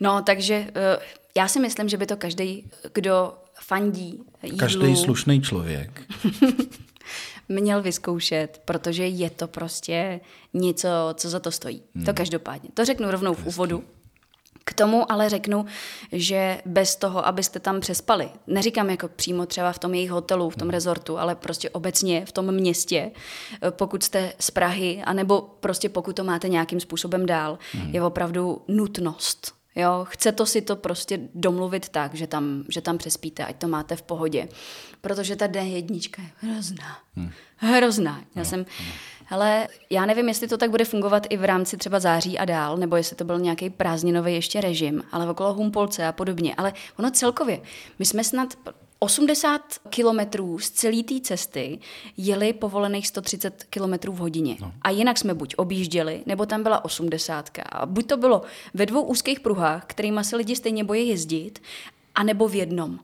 No, 0.00 0.22
takže 0.22 0.58
uh, 0.58 1.02
já 1.36 1.48
si 1.48 1.60
myslím, 1.60 1.88
že 1.88 1.96
by 1.96 2.06
to 2.06 2.16
každý, 2.16 2.70
kdo 2.94 3.32
fandí 3.60 4.20
jídlu, 4.42 4.58
Každý 4.58 4.96
slušný 4.96 5.42
člověk 5.42 6.02
měl 7.48 7.82
vyzkoušet, 7.82 8.60
protože 8.64 9.06
je 9.06 9.30
to 9.30 9.48
prostě 9.48 10.20
něco, 10.54 10.88
co 11.14 11.28
za 11.30 11.40
to 11.40 11.50
stojí. 11.50 11.82
Hmm. 11.94 12.04
To 12.04 12.14
každopádně. 12.14 12.70
To 12.74 12.84
řeknu 12.84 13.10
rovnou 13.10 13.34
v 13.34 13.46
úvodu. 13.46 13.84
K 14.64 14.74
tomu 14.74 15.12
ale 15.12 15.28
řeknu, 15.28 15.66
že 16.12 16.62
bez 16.66 16.96
toho, 16.96 17.26
abyste 17.26 17.60
tam 17.60 17.80
přespali, 17.80 18.28
neříkám 18.46 18.90
jako 18.90 19.08
přímo 19.08 19.46
třeba 19.46 19.72
v 19.72 19.78
tom 19.78 19.94
jejich 19.94 20.10
hotelu, 20.10 20.50
v 20.50 20.56
tom 20.56 20.70
rezortu, 20.70 21.18
ale 21.18 21.34
prostě 21.34 21.70
obecně 21.70 22.26
v 22.26 22.32
tom 22.32 22.52
městě, 22.52 23.10
eh, 23.62 23.70
pokud 23.70 24.02
jste 24.02 24.32
z 24.38 24.50
Prahy, 24.50 25.02
anebo 25.04 25.40
prostě 25.60 25.88
pokud 25.88 26.16
to 26.16 26.24
máte 26.24 26.48
nějakým 26.48 26.80
způsobem 26.80 27.26
dál, 27.26 27.58
je 27.90 28.02
opravdu 28.02 28.62
nutnost. 28.68 29.63
Jo, 29.76 30.06
chce 30.08 30.32
to 30.32 30.46
si 30.46 30.62
to 30.62 30.76
prostě 30.76 31.20
domluvit 31.34 31.88
tak, 31.88 32.14
že 32.14 32.26
tam, 32.26 32.64
že 32.68 32.80
tam 32.80 32.98
přespíte, 32.98 33.44
ať 33.44 33.56
to 33.56 33.68
máte 33.68 33.96
v 33.96 34.02
pohodě. 34.02 34.48
Protože 35.00 35.36
ta 35.36 35.46
D1 35.46 36.22
je 36.22 36.52
hrozná. 36.52 36.98
Hmm. 37.16 37.30
Hrozná. 37.56 38.18
Já 38.18 38.24
no, 38.34 38.44
jsem, 38.44 38.60
no. 38.60 38.86
ale 39.30 39.68
já 39.90 40.06
nevím, 40.06 40.28
jestli 40.28 40.48
to 40.48 40.58
tak 40.58 40.70
bude 40.70 40.84
fungovat 40.84 41.26
i 41.30 41.36
v 41.36 41.44
rámci 41.44 41.76
třeba 41.76 42.00
září 42.00 42.38
a 42.38 42.44
dál, 42.44 42.76
nebo 42.76 42.96
jestli 42.96 43.16
to 43.16 43.24
byl 43.24 43.38
nějaký 43.38 43.70
prázdninový 43.70 44.34
ještě 44.34 44.60
režim, 44.60 45.02
ale 45.12 45.30
okolo 45.30 45.54
Humpolce 45.54 46.06
a 46.06 46.12
podobně. 46.12 46.54
Ale 46.54 46.72
ono 46.98 47.10
celkově, 47.10 47.60
my 47.98 48.04
jsme 48.04 48.24
snad 48.24 48.48
80 48.98 49.60
kilometrů 49.90 50.58
z 50.58 50.70
celé 50.70 51.02
té 51.02 51.20
cesty 51.20 51.78
jeli 52.16 52.52
povolených 52.52 53.08
130 53.08 53.64
kilometrů 53.70 54.12
v 54.12 54.18
hodině. 54.18 54.56
No. 54.60 54.72
A 54.82 54.90
jinak 54.90 55.18
jsme 55.18 55.34
buď 55.34 55.54
objížděli, 55.56 56.22
nebo 56.26 56.46
tam 56.46 56.62
byla 56.62 56.84
80. 56.84 57.50
A 57.72 57.86
buď 57.86 58.06
to 58.06 58.16
bylo 58.16 58.42
ve 58.74 58.86
dvou 58.86 59.02
úzkých 59.02 59.40
pruhách, 59.40 59.84
kterými 59.86 60.24
se 60.24 60.36
lidi 60.36 60.56
stejně 60.56 60.84
bojí 60.84 61.08
jezdit, 61.08 61.62
anebo 62.14 62.48
v 62.48 62.54
jednom. 62.54 62.98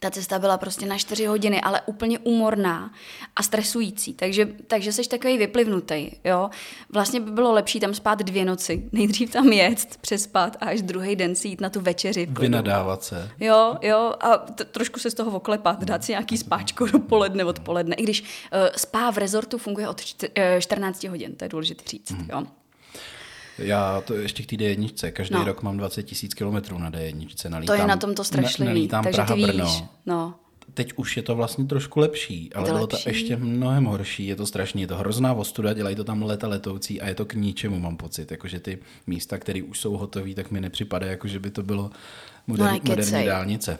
Ta 0.00 0.10
cesta 0.10 0.38
byla 0.38 0.58
prostě 0.58 0.86
na 0.86 0.98
4 0.98 1.26
hodiny, 1.26 1.60
ale 1.60 1.80
úplně 1.86 2.18
úmorná 2.18 2.90
a 3.36 3.42
stresující. 3.42 4.14
Takže, 4.14 4.48
takže 4.66 4.92
jsi 4.92 5.08
takový 5.08 5.38
vyplivnutý. 5.38 6.10
Jo? 6.24 6.50
Vlastně 6.92 7.20
by 7.20 7.30
bylo 7.30 7.52
lepší 7.52 7.80
tam 7.80 7.94
spát 7.94 8.18
dvě 8.22 8.44
noci. 8.44 8.88
Nejdřív 8.92 9.30
tam 9.32 9.52
jet, 9.52 9.96
přespat 10.00 10.56
a 10.60 10.66
až 10.66 10.82
druhý 10.82 11.16
den 11.16 11.34
si 11.34 11.48
jít 11.48 11.60
na 11.60 11.70
tu 11.70 11.80
večeři. 11.80 12.28
vynadávat 12.40 13.02
se. 13.04 13.30
Jo, 13.40 13.76
jo, 13.82 14.14
a 14.20 14.36
t- 14.36 14.64
trošku 14.64 15.00
se 15.00 15.10
z 15.10 15.14
toho 15.14 15.30
oklepat, 15.36 15.84
dát 15.84 16.04
si 16.04 16.12
nějaký 16.12 16.38
spáčko 16.38 16.86
dopoledne, 16.86 17.44
odpoledne. 17.44 17.94
I 17.96 18.02
když 18.02 18.20
uh, 18.22 18.26
spá 18.76 19.10
v 19.10 19.18
rezortu 19.18 19.58
funguje 19.58 19.88
od 19.88 20.00
čty- 20.00 20.54
uh, 20.54 20.60
14 20.60 21.04
hodin, 21.04 21.34
to 21.36 21.44
je 21.44 21.48
důležité 21.48 21.82
říct. 21.86 22.10
Mhm. 22.10 22.26
Jo. 22.32 22.42
Já 23.58 24.00
to 24.00 24.14
ještě 24.14 24.42
k 24.42 24.46
té 24.46 24.56
D1, 24.56 25.10
každý 25.12 25.34
No. 25.34 25.44
rok 25.44 25.62
mám 25.62 25.76
20 25.76 26.02
tisíc 26.02 26.34
kilometrů 26.34 26.78
na 26.78 26.90
D1, 26.90 27.48
nalítám, 27.50 27.76
To 27.76 27.82
je 27.82 27.86
na 27.88 27.96
tom 27.96 28.14
to 28.14 28.24
strašlivý, 28.24 28.68
nalítám 28.68 29.04
takže 29.04 29.16
Praha, 29.16 29.34
ty 29.34 29.40
víš. 29.40 29.46
Brno. 29.46 29.88
No. 30.06 30.34
Teď 30.74 30.92
už 30.96 31.16
je 31.16 31.22
to 31.22 31.34
vlastně 31.36 31.64
trošku 31.64 32.00
lepší, 32.00 32.50
ale 32.54 32.66
to 32.66 32.72
bylo 32.72 32.82
lepší? 32.90 33.02
to 33.04 33.10
ještě 33.10 33.36
mnohem 33.36 33.84
horší, 33.84 34.26
je 34.26 34.36
to 34.36 34.46
strašný, 34.46 34.82
je 34.82 34.88
to 34.88 34.96
hrozná 34.96 35.32
ostuda, 35.34 35.72
dělají 35.72 35.96
to 35.96 36.04
tam 36.04 36.22
leta 36.22 36.48
letoucí 36.48 37.00
a 37.00 37.08
je 37.08 37.14
to 37.14 37.24
k 37.24 37.34
ničemu, 37.34 37.78
mám 37.80 37.96
pocit, 37.96 38.30
jakože 38.30 38.60
ty 38.60 38.78
místa, 39.06 39.38
které 39.38 39.62
už 39.62 39.80
jsou 39.80 39.96
hotové, 39.96 40.34
tak 40.34 40.50
mi 40.50 40.60
nepřipadá, 40.60 41.06
jako 41.06 41.28
že 41.28 41.38
by 41.38 41.50
to 41.50 41.62
bylo 41.62 41.90
moder, 42.46 42.66
No, 42.72 42.78
moderní 42.84 43.26
dálnice. 43.26 43.78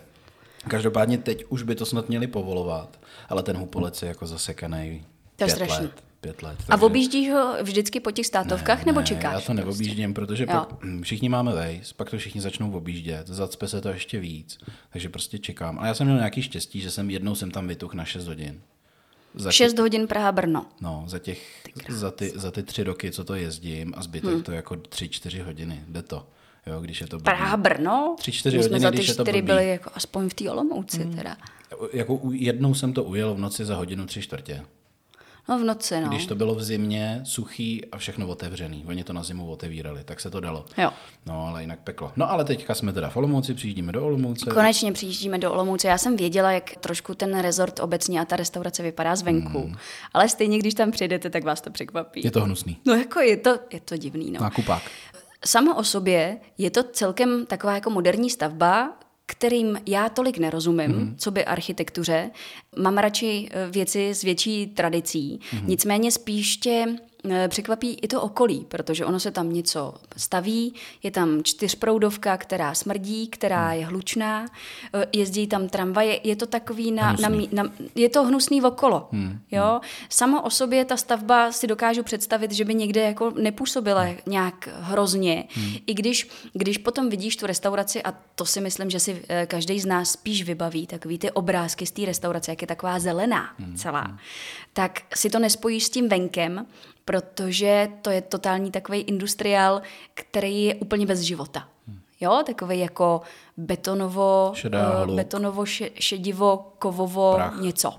Každopádně 0.69 1.19
teď 1.19 1.45
už 1.49 1.63
by 1.63 1.75
to 1.75 1.87
snad 1.87 2.09
měli 2.09 2.27
povolovat, 2.27 2.99
ale 3.29 3.43
ten 3.43 3.57
Hupolec 3.57 4.03
je 4.03 4.09
jako 4.09 4.27
zasekaný 4.27 5.05
To 5.37 5.45
je 5.45 5.51
strašný. 5.51 5.85
let. 5.85 6.05
Pět 6.21 6.43
let, 6.43 6.59
A 6.69 6.83
objíždíš 6.83 7.31
ho 7.31 7.57
vždycky 7.63 8.01
po 8.01 8.11
těch 8.11 8.27
státovkách, 8.27 8.85
nebo 8.85 9.03
čekáš? 9.03 9.35
Já 9.35 9.41
to 9.41 9.55
neobjíždím, 9.55 10.15
protože 10.15 10.47
Jo. 10.49 10.53
pak, 10.53 10.69
všichni 11.03 11.29
máme 11.29 11.55
vejs, 11.55 11.93
pak 11.93 12.11
to 12.11 12.19
všichni 12.19 12.41
začnou 12.41 12.73
objíždět, 12.73 13.27
zacpe 13.27 13.69
se 13.69 13.81
to 13.81 13.89
ještě 13.89 14.21
víc, 14.21 14.59
takže 14.93 15.09
prostě 15.09 15.39
čekám. 15.39 15.79
A 15.79 15.87
já 15.87 15.95
jsem 15.95 16.07
měl 16.07 16.19
nějaký 16.19 16.43
štěstí, 16.43 16.81
že 16.81 16.91
jsem 16.91 17.11
jednou 17.11 17.35
jsem 17.35 17.51
tam 17.51 17.69
vytuch 17.69 17.95
na 17.95 18.05
6 18.05 18.27
hodin. 18.27 18.61
Za 19.35 19.53
6 19.53 19.79
hodin 19.79 20.07
Praha-Brno. 20.07 20.67
No, 20.81 21.05
za, 21.07 21.19
těch, 21.19 21.63
za, 21.89 22.11
ty, 22.11 22.33
za 22.35 22.51
ty 22.51 22.63
tři 22.63 22.83
roky, 22.83 23.11
co 23.11 23.25
to 23.25 23.35
jezdím 23.35 23.95
a 23.97 24.03
zbytek 24.03 24.31
hmm. 24.31 24.43
to 24.43 24.53
jako 24.53 24.77
tři, 24.77 25.09
čtyři 25.09 25.41
hodiny, 25.41 25.85
jde 25.89 26.03
to. 26.03 26.27
Jo, 26.67 26.81
když 26.81 27.01
je 27.01 27.07
to 27.07 27.17
blbý. 27.17 27.25
Praha-Brno? 27.25 28.15
Tři, 28.19 28.33
čtyři 28.33 28.57
My 28.57 28.63
jsme 28.63 28.77
hodiny, 28.77 28.83
za 28.83 28.91
ty 28.91 29.23
čtyři 29.23 29.43
byli 29.43 29.69
jako 29.69 29.91
aspoň 29.95 30.29
v 30.29 30.35
té 30.35 30.51
Olomouci 30.51 31.05
teda. 31.05 31.37
Jako 31.93 32.21
jednou 32.33 32.75
jsem 32.75 32.93
to 32.93 33.05
ujel 33.05 33.35
v 33.35 33.39
noci 33.39 33.65
za 33.65 33.77
hodinu 33.77 34.07
tři 34.07 34.23
čtvrtě. 34.23 34.65
No 35.49 35.59
v 35.59 35.65
noci, 35.65 36.01
no. 36.01 36.09
Když 36.09 36.27
to 36.27 36.35
bylo 36.35 36.55
v 36.55 36.63
zimě, 36.63 37.21
suchý 37.25 37.85
a 37.93 37.99
všechno 37.99 38.29
otevřený. 38.29 38.85
Oni 38.89 39.05
to 39.05 39.13
na 39.13 39.23
zimu 39.23 39.51
otevírali, 39.51 40.05
tak 40.05 40.21
se 40.21 40.31
to 40.31 40.41
dalo. 40.41 40.67
Jo. 40.79 40.91
No, 41.27 41.47
ale 41.47 41.61
jinak 41.61 41.79
peklo. 41.79 42.13
No, 42.17 42.31
ale 42.31 42.45
teďka 42.45 42.75
jsme 42.75 42.93
teda 42.93 43.09
v 43.09 43.17
Olomouci, 43.17 43.55
přijíždíme 43.55 43.93
do 43.93 44.05
Olomouce. 44.05 44.51
Konečně 44.51 44.93
přijíždíme 44.93 45.39
do 45.39 45.53
Olomouce. 45.53 45.89
Já 45.89 45.99
jsem 45.99 46.17
věděla, 46.17 46.53
jak 46.53 46.77
trošku 46.77 47.15
ten 47.15 47.39
rezort 47.39 47.81
obecně 47.81 48.21
a 48.21 48.25
ta 48.25 48.37
restaurace 48.37 48.83
vypadá 48.83 49.17
zvenku. 49.17 49.59
Mm. 49.59 49.77
Ale 50.15 50.29
stejně, 50.29 50.59
když 50.59 50.75
tam 50.75 50.91
přijdete, 50.91 51.31
tak 51.31 51.45
vás 51.45 51.61
to 51.61 51.71
překvapí. 51.71 52.21
Je 52.25 52.31
to 52.31 52.41
hnusný. 52.41 52.79
No 52.87 52.95
jako 52.95 53.21
je 53.21 53.37
to, 53.37 53.59
je 53.73 53.81
to 53.81 53.97
divný, 53.97 54.31
no. 54.31 54.41
Nákupák. 54.41 54.83
Samo 55.45 55.75
o 55.75 55.85
sobě 55.85 56.39
je 56.59 56.71
to 56.71 56.83
celkem 56.83 57.47
taková 57.47 57.75
jako 57.75 57.91
moderní 57.91 58.31
stavba, 58.31 58.93
kterým 59.31 59.79
já 59.87 60.09
tolik 60.09 60.39
nerozumím, 60.39 60.91
mm. 60.91 61.15
co 61.19 61.31
by 61.31 61.45
architektuře. 61.45 62.31
Mám 62.77 62.99
radši 62.99 63.49
eh, 63.51 63.71
věci 63.71 64.09
s 64.09 64.23
větší 64.23 64.67
tradicí. 64.67 65.41
Mm. 65.53 65.69
Nicméně 65.69 66.13
spíš 66.13 66.57
tě 66.57 66.87
překvapí 67.49 67.99
i 68.03 68.09
to 68.09 68.23
okolí, 68.23 68.67
protože 68.69 69.05
ono 69.05 69.21
se 69.21 69.31
tam 69.31 69.53
něco 69.53 69.95
staví, 70.17 70.75
je 71.03 71.11
tam 71.11 71.43
čtyřproudovka, 71.43 72.37
která 72.37 72.75
smrdí, 72.75 73.29
která 73.29 73.73
je 73.73 73.87
hlučná, 73.87 74.47
eh, 74.95 75.07
jezdí 75.13 75.47
tam 75.47 75.69
tramvaje, 75.69 76.21
je 76.25 76.37
to 76.37 76.47
takový 76.47 76.93
na, 76.93 77.13
na, 77.13 77.29
na, 77.53 77.63
je 77.95 78.09
to 78.09 78.25
hnusný 78.25 78.63
okolo. 78.63 79.09
Hmm. 79.13 79.41
Jo? 79.51 79.81
Samo 80.09 80.43
o 80.43 80.51
sobě 80.51 80.85
ta 80.85 80.97
stavba 80.97 81.53
si 81.53 81.67
dokážu 81.67 82.03
představit, 82.03 82.53
že 82.53 82.65
by 82.65 82.75
někde 82.75 83.01
jako 83.01 83.31
nepůsobila 83.31 84.07
nějak 84.27 84.69
hrozně. 84.81 85.45
Hmm. 85.51 85.75
I 85.87 85.95
když, 85.95 86.29
když 86.53 86.79
potom 86.79 87.09
vidíš 87.09 87.37
tu 87.37 87.47
restauraci, 87.47 88.03
a 88.03 88.15
to 88.35 88.47
si 88.47 88.61
myslím, 88.61 88.91
že 88.91 89.01
si 89.01 89.23
eh, 89.29 89.47
každý 89.47 89.81
z 89.81 89.87
nás 89.87 90.11
spíš 90.11 90.43
vybaví, 90.43 90.87
takový 90.87 91.19
ty 91.19 91.31
obrázky 91.31 91.87
z 91.87 91.91
té 91.91 92.05
restaurace, 92.05 92.53
jak 92.53 92.61
je 92.63 92.67
taková 92.67 92.99
zelená 92.99 93.55
celá, 93.77 94.19
tak 94.73 95.01
si 95.15 95.31
to 95.31 95.39
nespojíš 95.39 95.85
s 95.85 95.91
tím 95.91 96.09
venkem, 96.09 96.67
protože 97.09 97.89
to 98.03 98.11
je 98.11 98.23
totální 98.23 98.71
takový 98.71 99.01
industriál, 99.01 99.83
který 100.15 100.65
je 100.65 100.75
úplně 100.75 101.07
bez 101.07 101.21
života. 101.21 101.69
Jo, 102.21 102.43
takový 102.47 102.79
jako 102.79 103.21
betonovo, 103.57 104.51
Šedá 104.55 104.99
holub. 104.99 105.17
betonovo, 105.17 105.67
še, 105.67 105.91
šedivo, 105.95 106.73
kovovo, 106.79 107.33
Prach. 107.35 107.61
něco. 107.61 107.95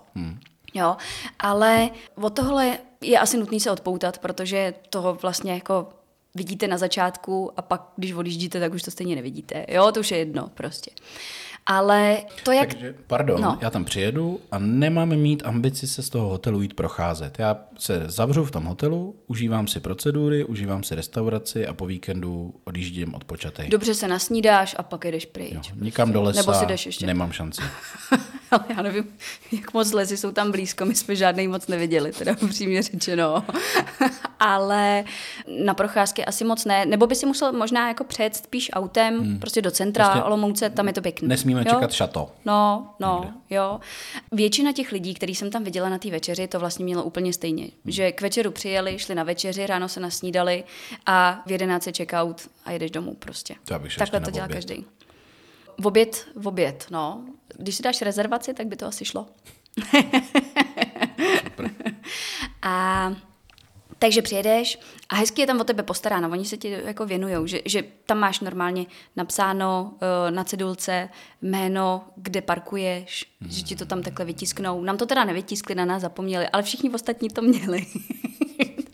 Jo, 0.74 0.98
ale 1.40 1.90
od 2.16 2.34
tohle 2.34 2.78
je 3.02 3.20
asi 3.20 3.38
nutný 3.38 3.60
se 3.60 3.72
odpoutat, 3.72 4.18
protože 4.18 4.74
toho 4.90 5.14
vlastně 5.14 5.54
jako 5.54 5.90
vidíte 6.36 6.68
na 6.68 6.78
začátku 6.78 7.52
a 7.58 7.62
pak, 7.62 7.82
když 7.96 8.14
odjíždíte, 8.14 8.60
tak 8.60 8.74
už 8.74 8.84
to 8.84 8.92
stejně 8.92 9.16
nevidíte. 9.16 9.66
Jo, 9.70 9.92
to 9.92 10.00
už 10.00 10.12
je 10.12 10.18
jedno 10.18 10.50
prostě. 10.54 10.92
Ale 11.66 12.18
to, 12.44 12.52
jak... 12.52 12.74
Takže, 12.74 12.96
pardon, 13.08 13.42
No. 13.42 13.58
já 13.62 13.70
tam 13.70 13.86
přijedu 13.86 14.40
a 14.52 14.60
nemám 14.60 15.10
mít 15.10 15.44
ambici 15.46 15.88
se 15.88 16.04
z 16.04 16.10
toho 16.10 16.30
hotelu 16.30 16.62
jít 16.62 16.74
procházet. 16.74 17.40
Já 17.40 17.58
se 17.78 18.04
zavřu 18.06 18.46
v 18.46 18.52
tom 18.52 18.64
hotelu, 18.64 19.16
užívám 19.28 19.68
si 19.68 19.80
procedury, 19.80 20.44
užívám 20.46 20.84
si 20.84 20.96
restauraci 20.96 21.68
a 21.68 21.74
po 21.74 21.86
víkendu 21.86 22.54
odjíždím 22.64 23.14
odpočatej. 23.16 23.70
Dobře 23.70 23.94
se 23.94 24.08
nasnídáš 24.08 24.76
a 24.80 24.84
pak 24.84 25.06
jdeš 25.06 25.26
pryč. 25.26 25.52
Jo, 25.54 25.62
nikam 25.76 26.12
do 26.12 26.22
lesa 26.22 26.40
Nebo 26.42 26.54
si 26.54 26.66
jdeš 26.66 26.86
ještě. 26.86 27.06
nemám 27.06 27.32
šanci. 27.32 27.62
Ale 28.52 28.66
já 28.70 28.82
nevím, 28.82 29.18
jak 29.52 29.74
moc 29.74 29.92
lesy 29.92 30.18
jsou 30.18 30.32
tam 30.32 30.52
blízko, 30.52 30.86
my 30.86 30.96
jsme 30.96 31.16
žádný 31.16 31.48
moc 31.48 31.68
neviděli, 31.68 32.12
teda 32.12 32.36
upřímně 32.42 32.84
řečeno. 32.84 33.44
Ale 34.40 35.04
na 35.64 35.74
procházky 35.74 36.26
asi 36.26 36.44
moc 36.44 36.66
ne, 36.66 36.86
nebo 36.86 37.08
by 37.08 37.16
si 37.16 37.26
musel 37.26 37.54
možná 37.54 37.88
jako 37.88 38.04
přejet 38.04 38.36
spíš 38.36 38.70
autem, 38.74 39.20
hmm. 39.20 39.40
prostě 39.40 39.62
do 39.62 39.72
centra, 39.72 40.10
Prostě 40.10 40.24
Olomouce, 40.24 40.70
tam 40.70 40.88
je 40.88 40.94
to 40.94 41.02
pěkný. 41.02 41.28
Nesmíme 41.28 41.60
jo? 41.60 41.74
čekat 41.74 41.92
šato. 41.92 42.32
No, 42.46 42.88
no, 43.00 43.34
jo. 43.50 43.80
Většina 44.32 44.72
těch 44.72 44.92
lidí, 44.92 45.14
který 45.14 45.36
jsem 45.36 45.52
tam 45.52 45.64
viděla 45.64 45.90
na 45.90 45.98
té 45.98 46.10
večeři, 46.10 46.48
to 46.48 46.60
vlastně 46.60 46.86
mělo 46.86 47.04
úplně 47.04 47.34
stejně. 47.34 47.64
Hmm. 47.64 47.72
Že 47.86 48.12
k 48.12 48.22
večeru 48.22 48.52
přijeli, 48.52 49.00
šli 49.00 49.16
na 49.16 49.24
večeři, 49.24 49.68
ráno 49.68 49.90
se 49.90 50.00
nasnídali 50.00 50.64
a 51.06 51.44
v 51.46 51.52
11 51.52 51.88
je 51.88 51.94
check 51.98 52.14
out 52.14 52.50
a 52.66 52.72
jedeš 52.72 52.92
domů 52.92 53.16
prostě. 53.20 53.56
Takhle 53.98 54.20
to 54.20 54.32
dělá 54.32 54.46
oběd. 54.46 54.58
každý. 54.58 54.86
V 55.78 55.88
oběd, 55.88 56.28
v 56.36 56.48
oběd, 56.48 56.86
no. 56.92 57.24
Když 57.60 57.76
si 57.76 57.84
dáš 57.84 58.02
rezervaci, 58.02 58.54
tak 58.54 58.68
by 58.68 58.76
to 58.76 58.86
asi 58.86 59.06
šlo. 59.06 59.28
a 62.62 63.14
takže 64.00 64.22
přijedeš 64.22 64.80
a 65.10 65.16
hezky 65.16 65.42
je 65.42 65.48
tam 65.48 65.60
o 65.60 65.64
tebe 65.64 65.84
postaráno, 65.84 66.30
oni 66.30 66.46
se 66.46 66.58
ti 66.58 66.78
jako 66.86 67.06
věnujou, 67.06 67.46
že, 67.46 67.62
že 67.66 67.84
tam 68.06 68.18
máš 68.18 68.40
normálně 68.40 68.86
napsáno 69.16 69.94
uh, 69.94 70.32
na 70.36 70.44
cedulce 70.44 71.10
jméno, 71.42 72.04
kde 72.16 72.42
parkuješ, 72.42 73.26
mm. 73.40 73.50
že 73.52 73.64
ti 73.64 73.76
to 73.76 73.86
tam 73.86 74.04
takhle 74.04 74.26
vytisknou. 74.26 74.82
Nám 74.84 74.98
to 74.98 75.06
teda 75.06 75.24
nevytiskli, 75.24 75.76
na 75.76 75.86
nás 75.86 76.02
zapomněli, 76.02 76.48
ale 76.48 76.64
všichni 76.64 76.90
ostatní 76.90 77.30
to 77.30 77.42
měli. 77.42 77.86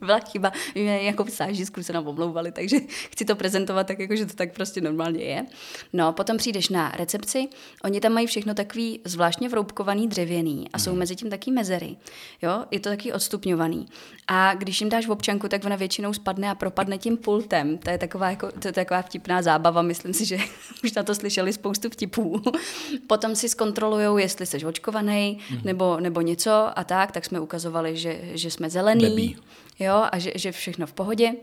byla 0.05 0.19
chyba, 0.19 0.51
mě 0.75 1.01
jako 1.01 1.23
v 1.23 1.29
sážisku 1.29 1.83
se 1.83 1.93
nám 1.93 2.07
omlouvali, 2.07 2.51
takže 2.51 2.77
chci 3.11 3.25
to 3.25 3.35
prezentovat 3.35 3.87
tak, 3.87 3.99
jako, 3.99 4.15
že 4.15 4.25
to 4.25 4.33
tak 4.33 4.53
prostě 4.53 4.81
normálně 4.81 5.23
je. 5.23 5.45
No, 5.93 6.13
potom 6.13 6.37
přijdeš 6.37 6.69
na 6.69 6.91
recepci, 6.91 7.47
oni 7.83 8.01
tam 8.01 8.13
mají 8.13 8.27
všechno 8.27 8.53
takový 8.53 8.99
zvláštně 9.03 9.49
vroubkovaný 9.49 10.07
dřevěný 10.07 10.67
a 10.73 10.79
jsou 10.79 10.95
mezi 10.95 11.15
tím 11.15 11.29
taky 11.29 11.51
mezery. 11.51 11.95
Jo, 12.41 12.65
je 12.71 12.79
to 12.79 12.89
taky 12.89 13.13
odstupňovaný. 13.13 13.85
A 14.27 14.53
když 14.53 14.81
jim 14.81 14.89
dáš 14.89 15.07
v 15.07 15.11
občanku, 15.11 15.47
tak 15.47 15.65
ona 15.65 15.75
většinou 15.75 16.13
spadne 16.13 16.49
a 16.51 16.55
propadne 16.55 16.97
tím 16.97 17.17
pultem. 17.17 17.77
To 17.77 17.89
je 17.89 17.97
taková, 17.97 18.29
jako, 18.29 18.51
to 18.51 18.67
je 18.67 18.71
taková 18.71 19.01
vtipná 19.01 19.41
zábava, 19.41 19.81
myslím 19.81 20.13
si, 20.13 20.25
že 20.25 20.37
už 20.83 20.93
na 20.93 21.03
to 21.03 21.15
slyšeli 21.15 21.53
spoustu 21.53 21.89
vtipů. 21.89 22.41
Potom 23.07 23.35
si 23.35 23.49
zkontrolujou, 23.49 24.17
jestli 24.17 24.45
jsi 24.45 24.65
očkovaný 24.65 25.39
nebo, 25.63 25.99
nebo 25.99 26.21
něco 26.21 26.79
a 26.79 26.83
tak, 26.83 27.11
tak 27.11 27.25
jsme 27.25 27.39
ukazovali, 27.39 27.97
že, 27.97 28.19
že 28.33 28.51
jsme 28.51 28.69
zelený. 28.69 29.09
Debí. 29.09 29.37
Jo, 29.79 30.05
a 30.11 30.19
že, 30.19 30.31
že 30.35 30.51
všechno 30.51 30.87
v 30.87 30.93
pohodě. 30.93 31.33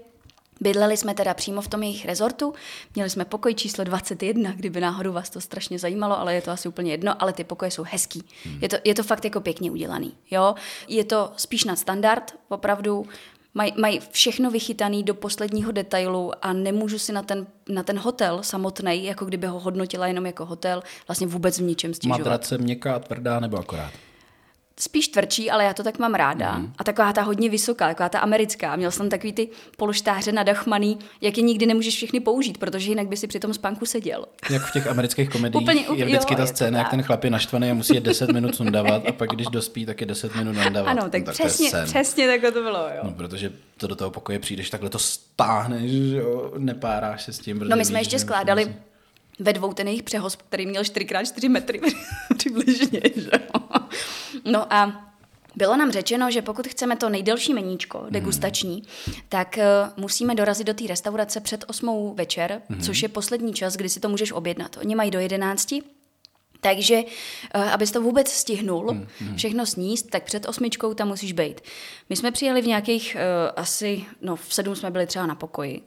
Bydleli 0.61 0.97
jsme 0.97 1.15
teda 1.15 1.35
přímo 1.35 1.61
v 1.63 1.69
tom 1.69 1.83
jejich 1.83 2.07
rezortu, 2.07 2.55
měli 2.95 3.11
jsme 3.11 3.25
pokoj 3.25 3.55
číslo 3.55 3.85
21, 3.85 4.53
kdyby 4.53 4.81
náhodou 4.81 5.13
vás 5.13 5.31
to 5.31 5.41
strašně 5.41 5.79
zajímalo, 5.79 6.19
ale 6.19 6.35
je 6.35 6.43
to 6.43 6.51
asi 6.51 6.69
úplně 6.69 6.91
jedno, 6.91 7.23
ale 7.23 7.33
ty 7.33 7.45
pokoje 7.45 7.71
jsou 7.71 7.85
hezký. 7.87 8.25
Je, 8.61 8.69
to, 8.69 8.77
je 8.85 8.95
to 8.95 9.03
fakt 9.03 9.25
jako 9.25 9.41
pěkně 9.41 9.71
udělaný. 9.71 10.15
Jo? 10.31 10.55
Je 10.89 11.05
to 11.05 11.33
spíš 11.37 11.65
nad 11.65 11.79
standard, 11.79 12.35
opravdu. 12.49 13.07
Mají 13.55 13.73
maj 13.81 14.01
všechno 14.11 14.51
vychytané 14.51 15.03
do 15.03 15.15
posledního 15.15 15.73
detailu 15.73 16.33
a 16.43 16.53
nemůžu 16.53 16.99
si 16.99 17.13
na 17.13 17.23
ten, 17.23 17.47
na 17.69 17.83
ten 17.83 17.99
hotel 17.99 18.43
samotný, 18.43 19.05
jako 19.05 19.25
kdyby 19.25 19.47
ho 19.47 19.61
hodnotila 19.61 20.07
jenom 20.07 20.27
jako 20.27 20.47
hotel, 20.47 20.83
vlastně 21.09 21.27
vůbec 21.27 21.59
v 21.59 21.63
ničem 21.63 21.95
stěžovat. 21.95 22.19
Matrace 22.19 22.59
měkká, 22.59 22.99
tvrdá 22.99 23.41
nebo 23.41 23.59
akorát? 23.59 23.93
Spíš 24.81 25.09
tvrdší, 25.09 25.51
ale 25.51 25.65
já 25.65 25.75
to 25.75 25.83
tak 25.83 25.99
mám 25.99 26.15
ráda. 26.15 26.59
Mm. 26.59 26.73
A 26.79 26.85
taková 26.85 27.13
ta 27.13 27.23
hodně 27.23 27.51
vysoká, 27.51 27.89
taková 27.89 28.09
ta 28.09 28.19
americká. 28.19 28.77
Měl 28.77 28.91
jsem 28.91 29.11
takový 29.11 29.33
ty 29.33 29.49
polštáře 29.77 30.33
nadachmaný, 30.33 30.99
jak 31.21 31.37
je 31.37 31.43
nikdy 31.43 31.67
nemůžeš 31.67 31.95
všechny 31.95 32.21
použít, 32.21 32.59
protože 32.59 32.91
jinak 32.91 33.09
by 33.09 33.17
si 33.17 33.27
při 33.27 33.41
tom 33.41 33.55
spánku 33.55 33.87
seděl. 33.87 34.25
Jak 34.51 34.63
v 34.63 34.73
těch 34.73 34.87
amerických 34.87 35.31
komediích 35.31 35.63
Úplně, 35.63 35.85
je 35.95 36.05
vždycky 36.05 36.33
jo, 36.35 36.37
ta 36.37 36.43
to 36.43 36.47
scéna, 36.47 36.79
jak 36.79 36.87
tak. 36.87 36.91
ten 36.91 37.03
chlap 37.03 37.25
je 37.25 37.31
naštvaný 37.31 37.71
a 37.71 37.75
musí 37.75 37.95
je 37.95 38.01
10 38.01 38.33
minut 38.33 38.55
sundávat 38.55 39.03
a 39.09 39.13
pak 39.13 39.31
když 39.31 39.47
dospí, 39.47 39.87
tak 39.87 40.01
je 40.01 40.07
10 40.07 40.35
minut 40.35 40.53
nandávat. 40.53 40.91
Ano, 40.91 41.11
tak, 41.11 41.21
no, 41.21 41.25
to 41.25 41.31
je 41.31 41.49
přesně, 41.49 41.71
sen. 41.71 41.85
přesně 41.85 42.27
takhle 42.27 42.53
to 42.53 42.63
bylo, 42.63 42.79
jo. 42.79 43.01
No, 43.03 43.13
protože 43.13 43.53
to 43.77 43.87
do 43.87 43.97
toho 43.97 44.11
pokoje 44.11 44.39
přijdeš, 44.39 44.71
takhle 44.71 44.91
to 44.91 44.99
stáhneš, 44.99 45.91
že 45.91 46.17
jo, 46.17 46.53
nepáráš 46.59 47.23
se 47.23 47.33
s 47.33 47.39
tím. 47.39 47.59
No 47.69 47.77
my 47.77 47.85
jsme 47.85 48.01
ještě 48.01 48.19
skládali 48.19 48.75
ve 49.39 49.53
dvou 49.53 49.73
ten 49.73 49.89
jejich 49.89 50.03
přehosp, 50.03 50.43
který 50.43 50.67
měl 50.67 50.83
4x4 50.83 51.51
metry 51.51 51.81
přibližně, 52.37 53.01
že. 53.17 53.31
No 54.45 54.73
a 54.73 55.13
bylo 55.57 55.77
nám 55.77 55.93
řečeno, 55.93 56.31
že 56.31 56.43
pokud 56.43 56.69
chceme 56.69 56.97
to 56.97 57.09
nejdelší 57.09 57.55
meníčko, 57.55 58.07
degustační, 58.11 58.83
tak 59.29 59.59
uh, 59.59 60.03
musíme 60.03 60.35
dorazit 60.35 60.67
do 60.67 60.75
té 60.75 60.87
restaurace 60.87 61.41
před 61.41 61.65
8 61.69 62.15
večer, 62.17 62.63
což 62.83 63.03
je 63.03 63.09
poslední 63.09 63.53
čas, 63.53 63.77
kdy 63.77 63.89
si 63.89 64.01
to 64.01 64.09
můžeš 64.09 64.33
objednat. 64.33 64.77
Oni 64.81 64.95
mají 64.95 65.11
do 65.11 65.19
11, 65.19 65.75
takže, 66.61 67.03
uh, 67.55 67.73
abys 67.73 67.91
to 67.91 68.03
vůbec 68.03 68.29
stihnul, 68.29 69.07
všechno 69.37 69.67
sníst, 69.67 70.11
tak 70.11 70.25
před 70.25 70.49
osmičkou 70.49 70.95
tam 70.95 71.09
musíš 71.09 71.33
být. 71.33 71.61
My 72.09 72.17
jsme 72.17 72.31
přijeli 72.31 72.63
v 72.63 72.67
nějakých, 72.67 73.17
uh, 73.17 73.53
asi, 73.57 74.05
no 74.21 74.37
v 74.37 74.55
sedm 74.55 74.77
jsme 74.77 74.91
byli 74.91 75.07
třeba 75.07 75.27
na 75.27 75.35
pokoji, 75.35 75.83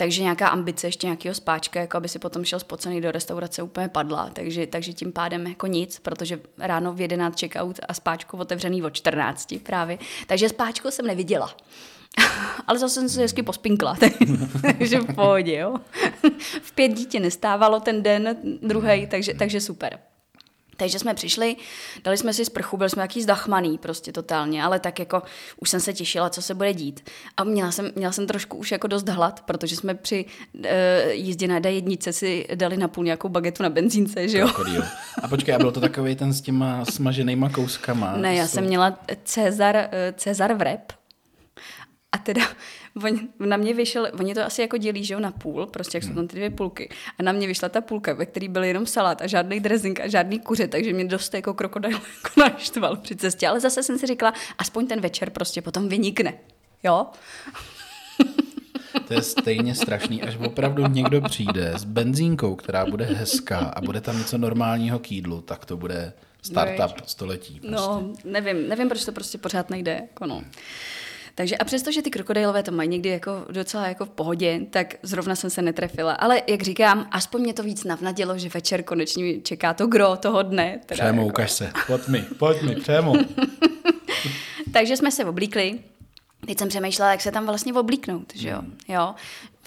takže 0.00 0.22
nějaká 0.22 0.48
ambice 0.48 0.86
ještě 0.86 1.06
nějakého 1.06 1.34
spáčka, 1.34 1.80
jako 1.80 1.96
aby 1.96 2.08
si 2.08 2.18
potom 2.18 2.44
šel 2.44 2.60
spocený 2.60 3.00
do 3.00 3.10
restaurace, 3.10 3.62
úplně 3.62 3.88
padla. 3.88 4.30
Takže, 4.32 4.66
takže 4.66 4.92
tím 4.92 5.12
pádem 5.12 5.46
jako 5.46 5.66
nic, 5.66 5.98
protože 5.98 6.40
ráno 6.58 6.92
v 6.92 7.00
11 7.00 7.40
checkout 7.40 7.80
a 7.88 7.94
spáčko 7.94 8.36
otevřený 8.36 8.82
od 8.82 8.94
14 8.94 9.54
právě. 9.62 9.98
Takže 10.26 10.48
spáčko 10.48 10.90
jsem 10.90 11.06
neviděla. 11.06 11.54
Ale 12.66 12.78
zase 12.78 12.94
jsem 12.94 13.08
se 13.08 13.20
hezky 13.20 13.42
pospinkla, 13.42 13.96
takže 14.62 15.00
v 15.00 15.14
pohodě, 15.14 15.56
jo. 15.56 15.76
V 16.62 16.72
pět 16.72 16.88
dítě 16.88 17.20
nestávalo 17.20 17.80
ten 17.80 18.02
den 18.02 18.36
druhý, 18.62 19.06
takže, 19.06 19.34
takže 19.34 19.60
super. 19.60 19.98
Takže 20.80 20.98
jsme 20.98 21.14
přišli, 21.14 21.56
dali 22.04 22.16
jsme 22.16 22.34
si 22.34 22.44
sprchu, 22.44 22.76
byli 22.76 22.90
jsme 22.90 23.02
jaký 23.02 23.22
zdachmaný 23.22 23.78
prostě 23.78 24.12
totálně, 24.12 24.64
ale 24.64 24.80
tak 24.80 24.98
jako 24.98 25.22
už 25.56 25.70
jsem 25.70 25.80
se 25.80 25.92
těšila, 25.92 26.30
co 26.30 26.42
se 26.42 26.54
bude 26.54 26.74
dít. 26.74 27.10
A 27.36 27.44
měla 27.44 27.72
jsem, 27.72 27.90
měla 27.96 28.12
jsem 28.12 28.26
trošku 28.26 28.56
už 28.56 28.72
jako 28.72 28.86
dost 28.86 29.08
hlad, 29.08 29.40
protože 29.40 29.76
jsme 29.76 29.94
při 29.94 30.24
uh, 30.54 30.64
jízdě 31.10 31.48
na 31.48 31.60
D1 31.60 32.10
si 32.10 32.46
dali 32.54 32.76
na 32.76 32.88
půl 32.88 33.04
nějakou 33.04 33.28
bagetu 33.28 33.62
na 33.62 33.68
benzínce, 33.68 34.28
že 34.28 34.38
jo? 34.38 34.48
Krokodýl. 34.48 34.84
A 35.22 35.28
počkej, 35.28 35.54
a 35.54 35.58
byl 35.58 35.72
to 35.72 35.80
takový 35.80 36.16
ten 36.16 36.32
s 36.32 36.40
těma 36.40 36.84
smaženýma 36.84 37.48
kouskama? 37.48 38.16
Ne, 38.16 38.34
já 38.34 38.46
jsem 38.46 38.64
měla 38.64 38.98
Cezar, 39.24 39.76
eh, 39.76 40.14
Cezar 40.16 40.54
vrep. 40.54 40.99
A 42.12 42.18
teda 42.18 42.42
on, 43.04 43.28
na 43.38 43.56
mě 43.56 43.74
vyšel, 43.74 44.08
oni 44.18 44.34
to 44.34 44.44
asi 44.44 44.60
jako 44.60 44.76
dělí, 44.76 45.04
že 45.04 45.14
jo, 45.14 45.20
na 45.20 45.30
půl, 45.30 45.66
prostě 45.66 45.96
jak 45.96 46.04
jsou 46.04 46.14
tam 46.14 46.28
ty 46.28 46.36
dvě 46.36 46.50
půlky. 46.50 46.88
A 47.18 47.22
na 47.22 47.32
mě 47.32 47.46
vyšla 47.46 47.68
ta 47.68 47.80
půlka, 47.80 48.12
ve 48.12 48.26
který 48.26 48.48
byl 48.48 48.64
jenom 48.64 48.86
salát 48.86 49.22
a 49.22 49.26
žádný 49.26 49.60
dressing 49.60 50.00
a 50.00 50.08
žádný 50.08 50.40
kuře, 50.40 50.68
takže 50.68 50.92
mě 50.92 51.04
dost 51.04 51.34
jako 51.34 51.54
krokodil 51.54 51.90
jako 52.24 52.40
naštval 52.40 52.96
při 52.96 53.16
cestě. 53.16 53.48
Ale 53.48 53.60
zase 53.60 53.82
jsem 53.82 53.98
si 53.98 54.06
říkala, 54.06 54.34
aspoň 54.58 54.86
ten 54.86 55.00
večer 55.00 55.30
prostě 55.30 55.62
potom 55.62 55.88
vynikne. 55.88 56.34
Jo? 56.82 57.06
To 59.08 59.14
je 59.14 59.22
stejně 59.22 59.74
strašný, 59.74 60.22
až 60.22 60.36
opravdu 60.36 60.86
někdo 60.86 61.20
přijde 61.20 61.72
s 61.76 61.84
benzínkou, 61.84 62.54
která 62.54 62.86
bude 62.86 63.04
hezká 63.04 63.58
a 63.58 63.80
bude 63.80 64.00
tam 64.00 64.18
něco 64.18 64.38
normálního 64.38 64.98
k 64.98 65.12
jídlu, 65.12 65.40
tak 65.40 65.64
to 65.64 65.76
bude 65.76 66.12
startup 66.42 67.06
století. 67.06 67.60
Prostě. 67.60 67.76
No, 67.76 68.12
nevím, 68.24 68.68
nevím, 68.68 68.88
proč 68.88 69.04
to 69.04 69.12
prostě 69.12 69.38
pořád 69.38 69.70
nejde. 69.70 69.92
Jako 69.92 70.26
no. 70.26 70.42
Takže 71.34 71.56
a 71.56 71.64
přesto, 71.64 71.92
že 71.92 72.02
ty 72.02 72.10
krokodýlové 72.10 72.62
to 72.62 72.72
mají 72.72 72.88
někdy 72.88 73.08
jako 73.08 73.32
docela 73.50 73.88
jako 73.88 74.04
v 74.04 74.10
pohodě, 74.10 74.60
tak 74.70 74.94
zrovna 75.02 75.34
jsem 75.34 75.50
se 75.50 75.62
netrefila. 75.62 76.12
Ale 76.12 76.42
jak 76.46 76.62
říkám, 76.62 77.08
aspoň 77.10 77.40
mě 77.40 77.54
to 77.54 77.62
víc 77.62 77.84
navnadilo, 77.84 78.38
že 78.38 78.48
večer 78.48 78.82
konečně 78.82 79.40
čeká 79.40 79.74
to 79.74 79.86
gro 79.86 80.16
toho 80.16 80.42
dne. 80.42 80.80
Teda 80.86 81.04
Přemo, 81.04 81.22
jako... 81.22 81.28
ukaž 81.28 81.52
se. 81.52 81.72
Pojď 81.86 82.08
mi, 82.08 82.24
pojď 82.38 82.62
mi, 82.62 82.76
přemo. 82.76 83.14
Takže 84.72 84.96
jsme 84.96 85.10
se 85.10 85.24
oblíkli. 85.24 85.78
Teď 86.46 86.58
jsem 86.58 86.68
přemýšlela, 86.68 87.10
jak 87.10 87.20
se 87.20 87.32
tam 87.32 87.46
vlastně 87.46 87.72
oblíknout, 87.74 88.32
že 88.34 88.48
jo? 88.48 88.58
Hmm. 88.58 88.76
jo? 88.88 89.14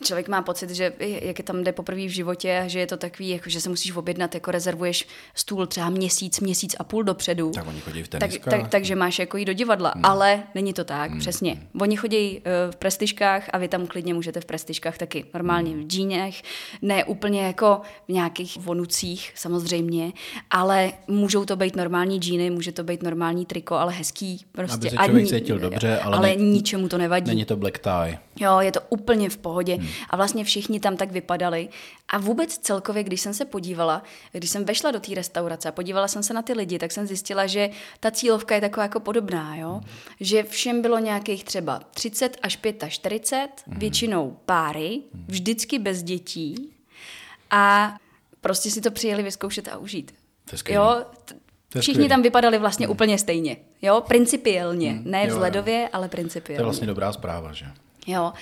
Člověk 0.04 0.28
má 0.28 0.42
pocit, 0.42 0.70
že 0.70 0.94
jak 1.00 1.40
je 1.40 1.44
tam 1.44 1.64
jde 1.64 1.72
poprvé 1.72 2.06
v 2.06 2.10
životě, 2.10 2.64
že 2.68 2.80
je 2.80 2.88
to 2.88 2.98
takový, 2.98 3.30
jako, 3.30 3.50
že 3.50 3.62
se 3.62 3.70
musíš 3.70 3.96
objednat, 3.96 4.34
jako 4.34 4.52
rezervuješ 4.52 5.08
stůl 5.36 5.68
třeba 5.68 5.90
měsíc, 5.90 6.40
měsíc 6.40 6.76
a 6.80 6.84
půl 6.84 7.04
dopředu. 7.04 7.52
Tak 7.52 7.68
oni 7.68 7.80
chodí 7.80 8.04
v 8.04 8.08
tak, 8.08 8.32
tak, 8.50 8.68
Takže 8.70 8.96
máš 8.96 9.20
jako 9.20 9.38
jít 9.38 9.46
do 9.46 9.54
divadla, 9.54 9.92
hmm. 9.96 10.06
ale 10.06 10.44
není 10.56 10.74
to 10.74 10.84
tak, 10.84 11.12
hmm. 11.12 11.20
přesně. 11.20 11.68
Oni 11.82 11.96
chodí 11.96 12.38
uh, 12.38 12.42
v 12.72 12.76
prestižkách 12.76 13.50
a 13.54 13.58
vy 13.58 13.68
tam 13.68 13.88
klidně 13.88 14.14
můžete 14.14 14.42
v 14.42 14.46
prestižkách 14.46 14.98
taky, 14.98 15.26
normálně 15.34 15.72
hmm. 15.72 15.84
v 15.84 15.88
džínech, 15.88 16.42
ne 16.82 17.04
úplně 17.04 17.42
jako 17.42 17.82
v 18.08 18.12
nějakých 18.12 18.58
vonucích 18.58 19.32
samozřejmě, 19.36 20.12
ale 20.50 20.92
můžou 21.08 21.46
to 21.46 21.56
být 21.56 21.76
normální 21.76 22.18
džíny, 22.20 22.50
může 22.50 22.72
to 22.72 22.84
být 22.84 23.04
normální 23.04 23.46
triko, 23.46 23.76
ale 23.76 23.94
hezký 23.94 24.46
prostě. 24.52 24.78
Aby 24.78 24.90
se 24.90 24.96
člověk 25.06 25.28
cítil 25.28 25.60
dobře, 25.60 26.00
ale, 26.00 26.18
ale 26.18 26.28
ne, 26.28 26.36
ničemu 26.36 26.90
to 26.90 26.98
nevadí. 26.98 27.28
Není 27.28 27.46
to 27.46 27.56
black 27.56 27.78
tie. 27.78 28.20
Jo, 28.40 28.60
je 28.60 28.72
to 28.72 28.80
úplně 28.90 29.30
v 29.30 29.38
pohodě. 29.38 29.75
Hmm. 29.75 29.88
A 30.10 30.18
vlastně 30.18 30.44
všichni 30.44 30.80
tam 30.80 30.98
tak 30.98 31.12
vypadali. 31.12 31.70
A 32.08 32.18
vůbec 32.18 32.58
celkově, 32.58 33.04
když 33.04 33.22
jsem 33.22 33.34
se 33.34 33.46
podívala, 33.46 34.04
když 34.32 34.50
jsem 34.50 34.66
vešla 34.66 34.92
do 34.92 35.00
té 35.00 35.16
restaurace 35.16 35.70
a 35.70 35.72
podívala 35.72 36.08
jsem 36.08 36.24
se 36.24 36.34
na 36.34 36.42
ty 36.42 36.54
lidi, 36.54 36.80
tak 36.80 36.92
jsem 36.92 37.08
zjistila, 37.08 37.48
že 37.48 37.70
ta 38.00 38.12
cílovka 38.12 38.56
je 38.56 38.62
taková 38.62 38.84
jako 38.84 39.00
podobná, 39.00 39.56
jo? 39.56 39.72
Hmm. 39.72 39.84
Že 40.20 40.44
všem 40.44 40.82
bylo 40.82 41.00
nějakých 41.00 41.44
třeba 41.44 41.80
30 41.94 42.38
až 42.42 42.60
45, 42.90 43.63
hmm. 43.68 43.80
většinou 43.80 44.38
páry, 44.46 45.02
hmm. 45.13 45.25
vždycky 45.28 45.80
bez 45.80 46.04
dětí 46.04 46.74
a 47.50 47.96
prostě 48.42 48.72
si 48.72 48.82
to 48.82 48.92
přijeli 48.92 49.24
vyzkoušet 49.24 49.68
a 49.68 49.78
užít. 49.78 50.13
To 50.50 50.74
jo, 50.74 51.06
Všichni 51.80 52.10
tam 52.10 52.22
vypadali 52.22 52.58
vlastně 52.58 52.86
hmm. 52.86 52.92
úplně 52.92 53.18
stejně. 53.18 53.58
Jo, 53.82 54.04
principiálně. 54.08 54.92
Hmm. 54.92 55.04
Ne 55.06 55.28
vzhledově, 55.28 55.90
ale 55.94 56.10
principiálně. 56.10 56.58
To 56.58 56.62
je 56.62 56.66
vlastně 56.66 56.88
dobrá 56.88 57.13
zpráva, 57.13 57.54
že? 57.54 57.66
Jo. 58.07 58.33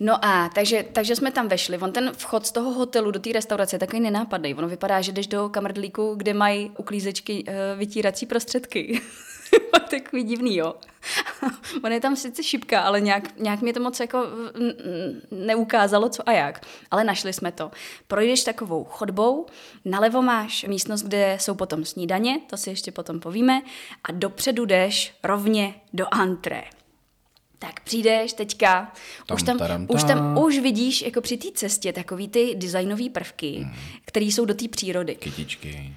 No 0.00 0.24
a 0.24 0.50
takže, 0.54 0.84
takže 0.92 1.16
jsme 1.16 1.30
tam 1.30 1.48
vešli. 1.48 1.78
On 1.78 1.92
ten 1.92 2.12
vchod 2.16 2.46
z 2.46 2.52
toho 2.52 2.72
hotelu 2.72 3.10
do 3.10 3.20
té 3.20 3.32
restaurace 3.32 3.76
je 3.76 3.80
takový 3.80 4.00
nenápadný. 4.00 4.54
Ono 4.54 4.68
vypadá, 4.68 5.00
že 5.00 5.12
jdeš 5.12 5.26
do 5.26 5.48
kamrdlíku, 5.48 6.14
kde 6.14 6.34
mají 6.34 6.70
uklízečky 6.78 7.44
uh, 7.44 7.54
vytírací 7.78 8.26
prostředky. 8.26 9.00
takový 10.00 10.22
divný, 10.24 10.56
jo. 10.56 10.74
On 11.84 11.92
je 11.92 12.00
tam 12.00 12.16
sice 12.16 12.42
šipka, 12.42 12.80
ale 12.80 13.00
nějak, 13.00 13.38
nějak 13.38 13.60
mě 13.60 13.72
to 13.72 13.80
moc 13.80 14.00
jako 14.00 14.26
neukázalo, 15.30 16.08
co 16.08 16.28
a 16.28 16.32
jak. 16.32 16.60
Ale 16.90 17.04
našli 17.04 17.32
jsme 17.32 17.52
to. 17.52 17.70
Projdeš 18.08 18.44
takovou 18.44 18.84
chodbou, 18.84 19.46
nalevo 19.84 20.22
máš 20.22 20.64
místnost, 20.64 21.02
kde 21.02 21.36
jsou 21.40 21.54
potom 21.54 21.84
snídaně, 21.84 22.40
to 22.50 22.56
si 22.56 22.70
ještě 22.70 22.92
potom 22.92 23.20
povíme, 23.20 23.62
a 24.04 24.12
dopředu 24.12 24.64
jdeš 24.64 25.14
rovně 25.22 25.74
do 25.92 26.06
antré 26.10 26.62
tak 27.62 27.80
přijdeš 27.80 28.32
teďka, 28.32 28.92
tam, 29.26 29.34
už, 29.34 29.42
tam, 29.42 29.58
tam, 29.58 29.86
už 29.88 30.04
tam 30.04 30.38
už 30.38 30.58
vidíš 30.58 31.02
jako 31.02 31.20
při 31.20 31.36
té 31.36 31.48
cestě 31.54 31.92
takový 31.92 32.28
ty 32.28 32.54
designové 32.54 33.10
prvky, 33.10 33.60
mm. 33.64 33.72
které 34.04 34.26
jsou 34.26 34.44
do 34.44 34.54
té 34.54 34.68
přírody. 34.68 35.14
Kytičky. 35.14 35.92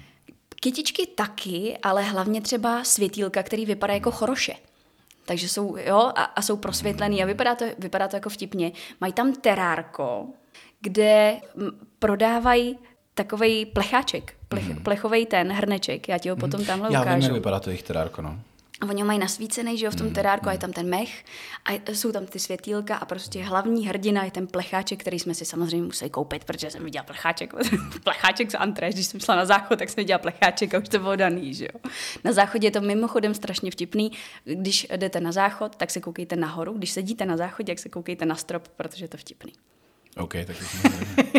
Kytičky 0.60 1.06
taky, 1.06 1.78
ale 1.82 2.02
hlavně 2.02 2.40
třeba 2.40 2.84
světýlka, 2.84 3.42
který 3.42 3.66
vypadá 3.66 3.94
jako 3.94 4.10
hmm. 4.10 4.18
choroše. 4.18 4.54
Takže 5.24 5.48
jsou, 5.48 5.76
jo, 5.76 6.12
a, 6.14 6.22
a 6.22 6.42
jsou 6.42 6.56
prosvětlený 6.56 7.22
a 7.22 7.26
vypadá 7.26 7.54
to, 7.54 7.64
vypadá 7.78 8.08
to 8.08 8.16
jako 8.16 8.28
vtipně. 8.28 8.72
Mají 9.00 9.12
tam 9.12 9.32
terárko, 9.32 10.26
kde 10.80 11.36
prodávají 11.98 12.78
takový 13.14 13.66
plecháček, 13.66 14.34
plech, 14.48 14.68
mm. 14.68 14.82
plechový 14.82 15.26
ten 15.26 15.52
hrneček. 15.52 16.08
Já 16.08 16.18
ti 16.18 16.28
ho 16.28 16.36
potom 16.36 16.64
tamhle 16.64 16.92
Já 16.92 17.00
ukážu. 17.00 17.10
Já 17.10 17.16
vím, 17.16 17.24
jak 17.24 17.32
vypadá 17.32 17.60
to 17.60 17.70
jejich 17.70 17.82
terárko, 17.82 18.22
no. 18.22 18.40
A 18.80 18.86
oni 18.86 19.02
ho 19.02 19.06
mají 19.06 19.18
nasvícený, 19.18 19.78
že 19.78 19.84
jo, 19.84 19.90
v 19.90 19.96
tom 19.96 20.06
mm, 20.06 20.12
terárku, 20.14 20.48
a 20.48 20.52
je 20.52 20.58
mm. 20.58 20.60
tam 20.60 20.72
ten 20.72 20.88
mech 20.88 21.24
a 21.64 21.72
jsou 21.92 22.12
tam 22.12 22.26
ty 22.26 22.38
světýlka 22.38 22.96
a 22.96 23.04
prostě 23.04 23.42
hlavní 23.42 23.88
hrdina 23.88 24.24
je 24.24 24.30
ten 24.30 24.46
plecháček, 24.46 25.00
který 25.00 25.18
jsme 25.18 25.34
si 25.34 25.44
samozřejmě 25.44 25.86
museli 25.86 26.10
koupit, 26.10 26.44
protože 26.44 26.70
jsem 26.70 26.84
viděla 26.84 27.04
plecháček, 27.04 27.54
plecháček 28.04 28.50
z 28.50 28.54
antré, 28.54 28.90
když 28.90 29.06
jsem 29.06 29.20
šla 29.20 29.36
na 29.36 29.44
záchod, 29.44 29.78
tak 29.78 29.88
jsem 29.88 29.96
viděla 29.96 30.18
plecháček 30.18 30.74
a 30.74 30.78
už 30.78 30.88
to 30.88 30.98
bylo 30.98 31.16
daný, 31.16 31.54
že 31.54 31.64
jo. 31.64 31.90
Na 32.24 32.32
záchodě 32.32 32.66
je 32.66 32.70
to 32.70 32.80
mimochodem 32.80 33.34
strašně 33.34 33.70
vtipný, 33.70 34.12
když 34.44 34.86
jdete 34.96 35.20
na 35.20 35.32
záchod, 35.32 35.76
tak 35.76 35.90
se 35.90 36.00
koukejte 36.00 36.36
nahoru, 36.36 36.72
když 36.72 36.90
sedíte 36.90 37.26
na 37.26 37.36
záchodě, 37.36 37.72
tak 37.72 37.78
se 37.78 37.88
koukejte 37.88 38.26
na 38.26 38.34
strop, 38.34 38.68
protože 38.68 39.04
je 39.04 39.08
to 39.08 39.16
vtipný. 39.16 39.52
OK, 40.16 40.32
tak 40.32 40.56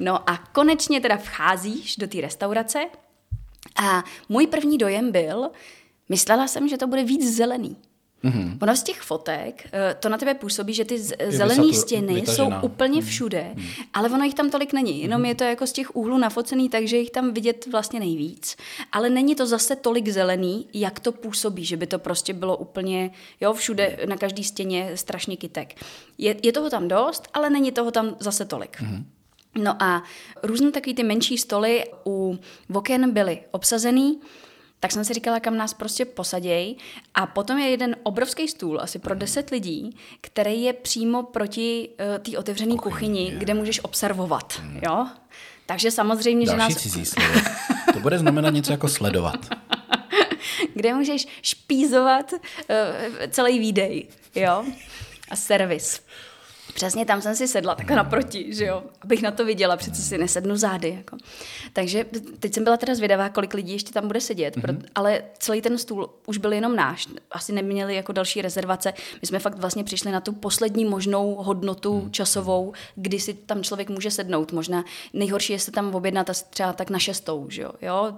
No 0.00 0.30
a 0.30 0.36
konečně 0.36 1.00
teda 1.00 1.16
vcházíš 1.16 1.96
do 1.96 2.08
té 2.08 2.20
restaurace 2.20 2.86
a 3.76 4.04
můj 4.28 4.46
první 4.46 4.78
dojem 4.78 5.12
byl, 5.12 5.50
Myslela 6.08 6.46
jsem, 6.46 6.68
že 6.68 6.76
to 6.76 6.86
bude 6.86 7.04
víc 7.04 7.36
zelený. 7.36 7.76
Mm-hmm. 8.24 8.58
Ono 8.62 8.76
z 8.76 8.82
těch 8.82 9.00
fotek, 9.00 9.68
eh, 9.72 9.96
to 10.00 10.08
na 10.08 10.18
tebe 10.18 10.34
působí, 10.34 10.74
že 10.74 10.84
ty 10.84 10.98
zelené 11.28 11.72
stěny 11.72 12.14
vytažená. 12.14 12.60
jsou 12.60 12.66
úplně 12.66 13.00
mhm. 13.00 13.08
všude, 13.08 13.52
mm-hmm. 13.54 13.84
ale 13.94 14.10
ono 14.10 14.24
jich 14.24 14.34
tam 14.34 14.50
tolik 14.50 14.72
není. 14.72 15.02
Jenom 15.02 15.22
mm-hmm. 15.22 15.28
je 15.28 15.34
to 15.34 15.44
jako 15.44 15.66
z 15.66 15.72
těch 15.72 15.96
úhlů 15.96 16.18
nafocený, 16.18 16.68
takže 16.68 16.96
jich 16.96 17.10
tam 17.10 17.34
vidět 17.34 17.66
vlastně 17.72 18.00
nejvíc. 18.00 18.56
Ale 18.92 19.10
není 19.10 19.34
to 19.34 19.46
zase 19.46 19.76
tolik 19.76 20.08
zelený, 20.08 20.68
jak 20.74 21.00
to 21.00 21.12
působí, 21.12 21.64
že 21.64 21.76
by 21.76 21.86
to 21.86 21.98
prostě 21.98 22.32
bylo 22.32 22.56
úplně, 22.56 23.10
jo, 23.40 23.52
všude 23.52 23.98
na 24.08 24.16
každý 24.16 24.44
stěně 24.44 24.90
strašně 24.94 25.36
kytek. 25.36 25.74
Je, 26.18 26.36
je 26.42 26.52
toho 26.52 26.70
tam 26.70 26.88
dost, 26.88 27.28
ale 27.34 27.50
není 27.50 27.72
toho 27.72 27.90
tam 27.90 28.16
zase 28.20 28.44
tolik. 28.44 28.80
Mm-hmm. 28.80 29.04
No 29.62 29.82
a 29.82 30.02
různé 30.42 30.70
takové 30.70 30.94
ty 30.94 31.02
menší 31.02 31.38
stoly 31.38 31.84
u 32.06 32.38
oken 32.74 33.12
byly 33.12 33.40
obsazený, 33.50 34.20
tak 34.80 34.92
jsem 34.92 35.04
si 35.04 35.14
říkala, 35.14 35.40
kam 35.40 35.56
nás 35.56 35.74
prostě 35.74 36.04
posaděj. 36.04 36.76
A 37.14 37.26
potom 37.26 37.58
je 37.58 37.68
jeden 37.68 37.96
obrovský 38.02 38.48
stůl, 38.48 38.80
asi 38.80 38.98
pro 38.98 39.14
deset 39.14 39.50
lidí, 39.50 39.96
který 40.20 40.62
je 40.62 40.72
přímo 40.72 41.22
proti 41.22 41.88
uh, 41.88 42.32
té 42.32 42.38
otevřené 42.38 42.76
kuchyni, 42.76 43.24
kuchyni 43.24 43.38
kde 43.38 43.54
můžeš 43.54 43.84
observovat. 43.84 44.58
Hmm. 44.60 44.80
Jo? 44.84 45.06
Takže 45.66 45.90
samozřejmě, 45.90 46.46
Další 46.46 46.56
že 46.56 46.74
nás... 46.74 46.82
cizí 46.82 47.06
slovo. 47.06 47.40
To 47.92 48.00
bude 48.00 48.18
znamenat 48.18 48.50
něco 48.50 48.72
jako 48.72 48.88
sledovat. 48.88 49.46
kde 50.74 50.94
můžeš 50.94 51.26
špízovat 51.42 52.32
uh, 52.32 52.38
celý 53.30 53.58
výdej, 53.58 54.08
jo? 54.34 54.64
A 55.30 55.36
servis. 55.36 56.02
Přesně 56.78 57.04
tam 57.04 57.22
jsem 57.22 57.36
si 57.36 57.48
sedla, 57.48 57.74
tak 57.74 57.90
naproti, 57.90 58.54
že 58.54 58.64
jo, 58.64 58.82
abych 59.00 59.22
na 59.22 59.30
to 59.30 59.44
viděla, 59.44 59.76
přece 59.76 60.02
si 60.02 60.18
nesednu 60.18 60.56
zády. 60.56 60.94
Jako. 60.96 61.16
Takže 61.72 62.04
teď 62.40 62.54
jsem 62.54 62.64
byla 62.64 62.76
teda 62.76 62.94
zvědavá, 62.94 63.28
kolik 63.28 63.54
lidí 63.54 63.72
ještě 63.72 63.92
tam 63.92 64.06
bude 64.06 64.20
sedět, 64.20 64.56
mm-hmm. 64.56 64.82
ale 64.94 65.22
celý 65.38 65.62
ten 65.62 65.78
stůl 65.78 66.10
už 66.26 66.38
byl 66.38 66.52
jenom 66.52 66.76
náš, 66.76 67.06
asi 67.30 67.52
neměli 67.52 67.94
jako 67.94 68.12
další 68.12 68.42
rezervace. 68.42 68.92
My 69.20 69.26
jsme 69.26 69.38
fakt 69.38 69.58
vlastně 69.58 69.84
přišli 69.84 70.12
na 70.12 70.20
tu 70.20 70.32
poslední 70.32 70.84
možnou 70.84 71.34
hodnotu 71.34 72.00
mm-hmm. 72.00 72.10
časovou, 72.10 72.72
kdy 72.94 73.20
si 73.20 73.34
tam 73.34 73.62
člověk 73.62 73.90
může 73.90 74.10
sednout. 74.10 74.52
Možná 74.52 74.84
nejhorší 75.12 75.52
je 75.52 75.58
se 75.58 75.70
tam 75.70 75.94
objednat 75.94 76.30
třeba 76.50 76.72
tak 76.72 76.90
na 76.90 76.98
šestou, 76.98 77.46
že 77.50 77.62
jo, 77.62 77.72
jo? 77.82 78.12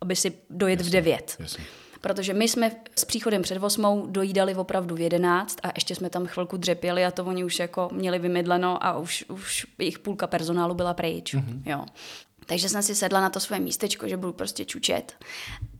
aby 0.00 0.16
si 0.16 0.32
dojet 0.50 0.80
jasně, 0.80 0.90
v 0.90 0.92
devět. 0.92 1.36
Jasně 1.40 1.64
protože 2.00 2.34
my 2.34 2.48
jsme 2.48 2.70
s 2.96 3.04
příchodem 3.04 3.42
před 3.42 3.62
osmou 3.62 4.06
dojídali 4.06 4.54
opravdu 4.54 4.94
v 4.94 5.00
jedenáct 5.00 5.56
a 5.62 5.68
ještě 5.74 5.94
jsme 5.94 6.10
tam 6.10 6.26
chvilku 6.26 6.56
dřepěli 6.56 7.04
a 7.04 7.10
to 7.10 7.24
oni 7.24 7.44
už 7.44 7.58
jako 7.58 7.88
měli 7.92 8.18
vymydleno 8.18 8.84
a 8.86 8.98
už, 8.98 9.24
už 9.28 9.66
jejich 9.78 9.98
půlka 9.98 10.26
personálu 10.26 10.74
byla 10.74 10.94
pryč. 10.94 11.34
Mm-hmm. 11.34 11.62
Jo. 11.66 11.84
Takže 12.46 12.68
jsem 12.68 12.82
si 12.82 12.94
sedla 12.94 13.20
na 13.20 13.30
to 13.30 13.40
své 13.40 13.60
místečko, 13.60 14.08
že 14.08 14.16
budu 14.16 14.32
prostě 14.32 14.64
čučet. 14.64 15.14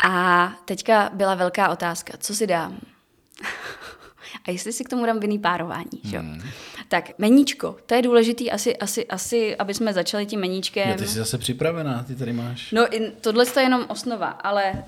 A 0.08 0.52
teďka 0.64 1.10
byla 1.14 1.34
velká 1.34 1.68
otázka, 1.68 2.12
co 2.20 2.34
si 2.34 2.46
dám? 2.46 2.78
a 4.44 4.50
jestli 4.50 4.72
si 4.72 4.84
k 4.84 4.88
tomu 4.88 5.06
dám 5.06 5.20
vinný 5.20 5.38
párování. 5.38 6.00
Hmm. 6.04 6.42
Tak 6.88 7.10
meníčko, 7.18 7.76
to 7.86 7.94
je 7.94 8.02
důležitý 8.02 8.50
asi, 8.50 8.76
asi, 8.76 9.06
asi, 9.06 9.56
aby 9.56 9.74
jsme 9.74 9.92
začali 9.92 10.26
tím 10.26 10.40
meníčkem. 10.40 10.88
Jo, 10.88 10.94
ty 10.98 11.06
jsi 11.06 11.18
zase 11.18 11.38
připravená, 11.38 12.02
ty 12.02 12.14
tady 12.16 12.32
máš. 12.32 12.72
No, 12.72 12.86
tohle 13.20 13.44
je 13.56 13.62
jenom 13.62 13.84
osnova, 13.88 14.26
ale 14.26 14.72
uh, 14.72 14.78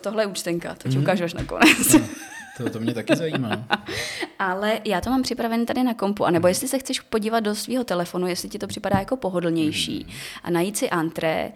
tohle 0.00 0.22
je 0.22 0.26
účtenka, 0.26 0.74
to 0.74 0.88
ti 0.88 0.94
hmm. 0.94 1.02
ukážu 1.02 1.24
až 1.24 1.34
nakonec. 1.34 1.92
No. 1.92 2.00
To, 2.56 2.70
to 2.70 2.80
mě 2.80 2.94
taky 2.94 3.16
zajímá. 3.16 3.64
Ale 4.38 4.80
já 4.84 5.00
to 5.00 5.10
mám 5.10 5.22
připravené 5.22 5.64
tady 5.64 5.82
na 5.82 5.94
kompu. 5.94 6.24
A 6.24 6.30
nebo 6.30 6.48
jestli 6.48 6.68
se 6.68 6.78
chceš 6.78 7.00
podívat 7.00 7.40
do 7.40 7.54
svého 7.54 7.84
telefonu, 7.84 8.26
jestli 8.26 8.48
ti 8.48 8.58
to 8.58 8.66
připadá 8.66 8.98
jako 8.98 9.16
pohodlnější 9.16 10.02
hmm. 10.02 10.12
a 10.42 10.50
najít 10.50 10.76
si 10.76 10.90
antré 10.90 11.52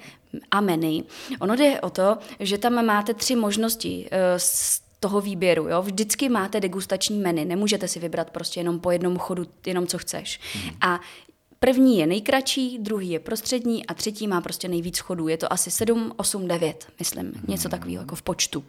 a 0.50 0.60
menu. 0.60 1.04
Ono 1.40 1.56
jde 1.56 1.80
o 1.80 1.90
to, 1.90 2.18
že 2.40 2.58
tam 2.58 2.84
máte 2.86 3.14
tři 3.14 3.36
možnosti. 3.36 4.08
Uh, 4.12 4.18
toho 5.00 5.20
výběru. 5.20 5.68
Jo? 5.68 5.82
Vždycky 5.82 6.28
máte 6.28 6.60
degustační 6.60 7.18
menu, 7.18 7.44
nemůžete 7.44 7.88
si 7.88 8.00
vybrat 8.00 8.30
prostě 8.30 8.60
jenom 8.60 8.80
po 8.80 8.90
jednom 8.90 9.18
chodu, 9.18 9.46
jenom 9.66 9.86
co 9.86 9.98
chceš. 9.98 10.40
Mm. 10.54 10.70
A 10.80 11.00
První 11.58 11.98
je 11.98 12.06
nejkratší, 12.06 12.78
druhý 12.78 13.10
je 13.10 13.20
prostřední 13.20 13.86
a 13.86 13.94
třetí 13.94 14.28
má 14.28 14.40
prostě 14.40 14.68
nejvíc 14.68 14.98
chodů. 14.98 15.28
Je 15.28 15.36
to 15.36 15.52
asi 15.52 15.70
7, 15.70 16.12
8, 16.16 16.48
9, 16.48 16.86
myslím, 16.98 17.32
něco 17.48 17.68
takového 17.68 18.02
jako 18.02 18.16
v 18.16 18.22
počtu. 18.22 18.64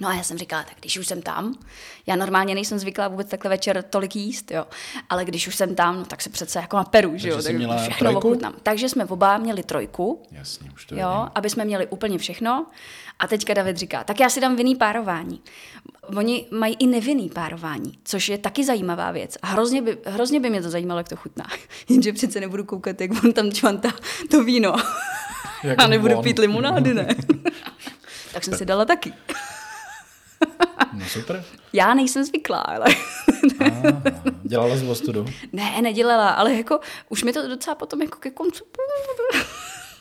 No 0.00 0.08
a 0.08 0.14
já 0.14 0.22
jsem 0.22 0.38
říkala, 0.38 0.62
tak 0.62 0.74
když 0.80 0.98
už 0.98 1.06
jsem 1.06 1.22
tam, 1.22 1.58
já 2.06 2.16
normálně 2.16 2.54
nejsem 2.54 2.78
zvyklá 2.78 3.08
vůbec 3.08 3.28
takhle 3.28 3.48
večer 3.50 3.82
tolik 3.82 4.16
jíst, 4.16 4.50
jo, 4.50 4.66
ale 5.08 5.24
když 5.24 5.48
už 5.48 5.56
jsem 5.56 5.74
tam, 5.74 5.96
no 5.96 6.04
tak 6.04 6.22
se 6.22 6.30
přece 6.30 6.58
jako 6.58 6.76
na 6.76 6.84
peru, 6.84 7.12
že 7.14 7.28
jo, 7.28 7.42
tak 7.42 7.54
měla 7.54 7.76
všechno 7.76 7.98
trojku? 7.98 8.28
ochutnám. 8.28 8.54
Takže 8.62 8.88
jsme 8.88 9.04
oba 9.04 9.38
měli 9.38 9.62
trojku, 9.62 10.22
Jasně, 10.30 10.70
už 10.74 10.86
to 10.86 10.96
jo, 10.96 11.28
aby 11.34 11.50
jsme 11.50 11.64
měli 11.64 11.86
úplně 11.86 12.18
všechno. 12.18 12.66
A 13.18 13.26
teďka 13.26 13.54
David 13.54 13.76
říká, 13.76 14.04
tak 14.04 14.20
já 14.20 14.28
si 14.28 14.40
dám 14.40 14.56
vinný 14.56 14.76
párování. 14.76 15.40
Oni 16.16 16.46
mají 16.50 16.76
i 16.78 16.86
nevinný 16.86 17.30
párování, 17.30 17.98
což 18.04 18.28
je 18.28 18.38
taky 18.38 18.64
zajímavá 18.64 19.10
věc. 19.10 19.38
A 19.42 19.46
hrozně 19.46 19.82
by, 19.82 19.98
hrozně 20.06 20.40
by 20.40 20.50
mě 20.50 20.62
to 20.62 20.70
zajímalo, 20.70 21.00
jak 21.00 21.08
to 21.08 21.16
chutná. 21.16 21.46
Jenže 21.88 22.12
přece 22.12 22.40
nebudu 22.40 22.64
koukat, 22.64 23.00
jak 23.00 23.24
on 23.24 23.32
tam 23.32 23.52
čvantá 23.52 23.92
to 24.30 24.44
víno. 24.44 24.74
Jak 25.62 25.78
a 25.82 25.86
nebudu 25.86 26.16
on. 26.16 26.24
pít 26.24 26.38
limonády, 26.38 26.94
ne? 26.94 27.06
tak 28.32 28.44
jsem 28.44 28.54
si 28.54 28.64
dala 28.64 28.84
taky. 28.84 29.12
No 30.92 31.04
super. 31.06 31.44
Já 31.72 31.94
nejsem 31.94 32.24
zvyklá, 32.24 32.58
ale... 32.58 32.86
Aha. 33.60 34.02
Dělala 34.42 34.76
jsi 34.76 34.86
ostudu? 34.86 35.26
ne, 35.52 35.82
nedělala, 35.82 36.30
ale 36.30 36.54
jako 36.54 36.80
už 37.08 37.24
mi 37.24 37.32
to 37.32 37.48
docela 37.48 37.74
potom 37.74 38.02
jako 38.02 38.18
ke 38.18 38.30
koncu... 38.30 38.64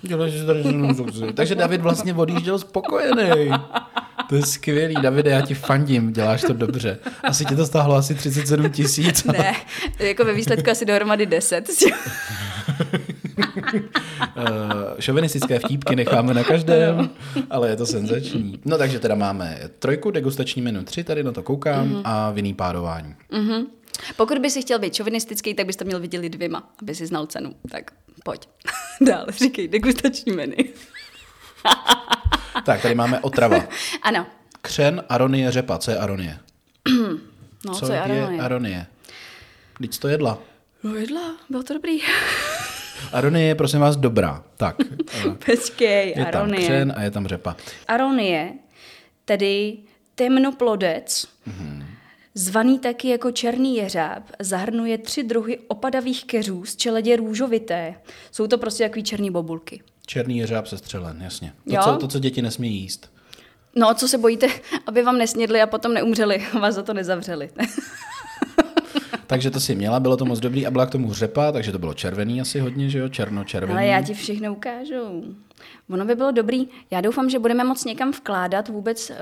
Děláš 0.02 0.32
zdraženou 0.32 0.94
zuzi. 0.94 1.34
Takže 1.34 1.56
David 1.56 1.82
vlastně 1.82 2.14
odjížděl 2.14 2.60
spokojený. 2.60 3.52
To 4.30 4.36
je 4.36 4.46
skvělý. 4.46 4.96
Davide, 5.02 5.32
já 5.32 5.42
ti 5.42 5.54
fandím, 5.54 6.14
děláš 6.14 6.42
to 6.42 6.54
dobře. 6.54 7.00
Asi 7.24 7.46
ti 7.46 7.56
to 7.56 7.66
stáhlo 7.66 7.96
asi 7.96 8.16
37 8.16 8.70
tisíc. 8.70 9.24
ne, 9.24 9.56
jako 10.00 10.26
ve 10.26 10.34
výsledku 10.34 10.70
asi 10.72 10.86
dohromady 10.86 11.26
10. 11.26 11.70
Uh, 11.70 13.46
šovinistické 15.00 15.60
vtípky 15.60 15.96
necháme 15.96 16.34
na 16.34 16.44
každém, 16.44 17.10
ale 17.50 17.70
je 17.70 17.76
to 17.76 17.86
senzační. 17.86 18.60
No 18.66 18.78
takže 18.78 19.00
teda 19.00 19.16
máme 19.16 19.60
trojku, 19.80 20.12
degustační 20.12 20.62
menu 20.62 20.84
tři, 20.84 21.04
tady 21.04 21.24
na 21.24 21.32
to 21.32 21.44
koukám, 21.44 21.90
mm-hmm. 21.90 22.02
a 22.04 22.32
vinný 22.32 22.54
párování. 22.54 23.16
Pokud 24.16 24.38
by 24.38 24.50
si 24.50 24.62
chtěl 24.62 24.80
být 24.80 24.96
šovinistický, 24.96 25.54
tak 25.54 25.66
bys 25.66 25.76
to 25.76 25.86
měl 25.86 26.00
vydělit 26.00 26.30
dvěma, 26.30 26.70
aby 26.82 26.96
si 26.96 27.08
znal 27.08 27.26
cenu. 27.26 27.56
Tak 27.72 27.92
pojď. 28.24 28.48
Dál, 29.02 29.26
říkej, 29.30 29.68
degustační 29.68 30.32
menu. 30.32 30.56
Tak, 32.66 32.82
tady 32.82 32.96
máme 32.96 33.20
otrava. 33.20 33.64
ano. 34.02 34.26
Křen, 34.62 35.04
aronie, 35.10 35.52
řepa. 35.52 35.78
Co 35.78 35.92
je 35.92 35.98
aronie? 35.98 36.40
No, 37.66 37.74
Co 37.74 37.86
co 37.86 37.94
je 37.94 38.02
aronie? 38.02 38.28
je 38.38 38.42
aronie? 38.42 38.88
Vždyť 39.80 40.00
to 40.00 40.08
jedla. 40.08 40.38
No 40.84 40.96
jedla, 40.96 41.22
bylo 41.50 41.64
to 41.64 41.74
dobrý. 41.74 42.00
Aronie 43.14 43.48
je 43.48 43.56
prosím 43.56 43.80
vás 43.80 43.96
dobrá. 43.98 44.44
Tak, 44.58 44.76
Počkej, 45.46 46.14
je 46.18 46.26
tam 46.26 46.42
aronie. 46.42 46.62
křen 46.68 46.94
a 46.98 47.02
je 47.02 47.12
tam 47.12 47.28
řepa. 47.28 47.56
Aronie, 47.88 48.54
tedy 49.26 49.78
temnoplodec, 50.16 51.28
zvaný 52.36 52.80
taky 52.80 53.08
jako 53.10 53.32
černý 53.32 53.76
jeřáb, 53.76 54.24
zahrnuje 54.40 54.98
tři 54.98 55.24
druhy 55.24 55.60
opadavých 55.68 56.26
keřů 56.26 56.66
z 56.66 56.76
čeledě 56.76 57.16
růžovité. 57.16 57.96
Jsou 58.32 58.48
to 58.48 58.58
prostě 58.58 58.84
takový 58.84 59.04
černý 59.04 59.32
bobulky. 59.32 59.84
Černý 60.06 60.38
jeřáb 60.38 60.68
se 60.68 60.78
střelen, 60.78 61.22
jasně. 61.22 61.54
To, 61.68 61.74
Jo? 61.74 61.82
co, 61.84 61.96
to, 61.98 62.08
co 62.08 62.20
děti 62.20 62.42
nesmí 62.42 62.74
jíst. 62.80 63.12
No, 63.76 63.94
co 63.94 64.08
se 64.08 64.18
bojíte, 64.18 64.48
aby 64.88 65.04
vám 65.04 65.18
nesnědli 65.18 65.62
a 65.62 65.68
potom 65.68 65.94
neumřeli, 65.94 66.46
a 66.54 66.60
vás 66.60 66.76
za 66.76 66.84
to 66.84 66.94
nezavřeli. 66.94 67.50
Takže 69.28 69.52
to 69.52 69.60
si 69.60 69.76
měla, 69.76 70.00
bylo 70.00 70.18
to 70.18 70.26
moc 70.26 70.40
dobrý 70.40 70.68
a 70.68 70.72
byla 70.72 70.86
k 70.86 70.90
tomu 70.90 71.14
řepa, 71.14 71.52
takže 71.52 71.72
to 71.72 71.80
bylo 71.80 71.94
červený 71.94 72.42
asi 72.42 72.60
hodně, 72.60 72.90
že 72.90 73.00
jo? 73.00 73.10
Černo-červený. 73.10 73.74
Ale 73.74 73.86
já 73.86 74.02
ti 74.02 74.14
všechno 74.14 74.54
ukážu. 74.54 75.36
Ono 75.90 76.06
by 76.06 76.16
bylo 76.16 76.32
dobrý. 76.32 76.68
Já 76.92 77.02
doufám, 77.02 77.30
že 77.30 77.40
budeme 77.40 77.64
moc 77.64 77.86
někam 77.86 78.12
vkládat 78.12 78.70
vůbec 78.70 79.10
uh, 79.10 79.16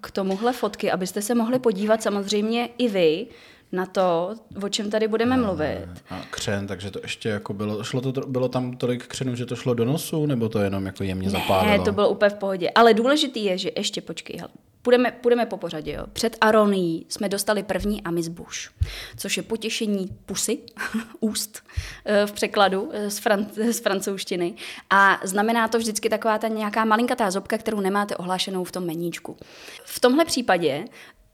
k 0.00 0.10
tomuhle 0.10 0.52
fotky, 0.52 0.90
abyste 0.90 1.22
se 1.22 1.34
mohli 1.34 1.58
podívat 1.58 2.02
samozřejmě 2.02 2.68
i 2.78 2.88
vy 2.88 3.26
na 3.72 3.86
to, 3.86 4.34
o 4.62 4.68
čem 4.68 4.90
tady 4.90 5.08
budeme 5.08 5.36
mluvit. 5.36 5.86
A 6.10 6.20
křen, 6.30 6.66
takže 6.66 6.90
to 6.90 6.98
ještě 7.02 7.28
jako 7.28 7.54
bylo, 7.54 7.84
šlo 7.84 8.00
to, 8.12 8.20
bylo 8.26 8.48
tam 8.48 8.76
tolik 8.76 9.06
křenů, 9.06 9.34
že 9.36 9.46
to 9.46 9.56
šlo 9.56 9.74
do 9.74 9.84
nosu, 9.84 10.26
nebo 10.26 10.48
to 10.48 10.58
jenom 10.58 10.86
jako 10.86 11.04
jemně 11.04 11.26
Ne, 11.26 11.30
zapálilo? 11.30 11.84
to 11.84 11.92
bylo 11.92 12.08
úplně 12.08 12.30
v 12.30 12.34
pohodě. 12.34 12.70
Ale 12.70 12.94
důležitý 12.94 13.44
je, 13.44 13.58
že 13.58 13.70
ještě 13.76 14.00
počkej, 14.00 14.36
hele, 14.38 14.50
půjdeme, 14.82 15.10
půjdeme 15.10 15.46
po 15.46 15.56
pořadě. 15.56 15.92
Jo. 15.92 16.04
Před 16.12 16.36
Aronií 16.40 17.06
jsme 17.08 17.28
dostali 17.28 17.62
první 17.62 18.02
amizbuš, 18.02 18.70
což 19.16 19.36
je 19.36 19.42
potěšení 19.42 20.08
pusy, 20.26 20.58
úst 21.20 21.62
eh, 22.04 22.26
v 22.26 22.32
překladu 22.32 22.90
eh, 22.92 23.10
z, 23.10 23.20
fran- 23.20 23.72
z 23.72 23.80
francouzštiny. 23.80 24.54
A 24.90 25.20
znamená 25.24 25.68
to 25.68 25.78
vždycky 25.78 26.08
taková 26.08 26.38
ta 26.38 26.48
nějaká 26.48 26.84
malinkatá 26.84 27.30
zobka, 27.30 27.58
kterou 27.58 27.80
nemáte 27.80 28.16
ohlášenou 28.16 28.64
v 28.64 28.72
tom 28.72 28.86
meníčku. 28.86 29.36
V 29.84 30.00
tomhle 30.00 30.24
případě 30.24 30.84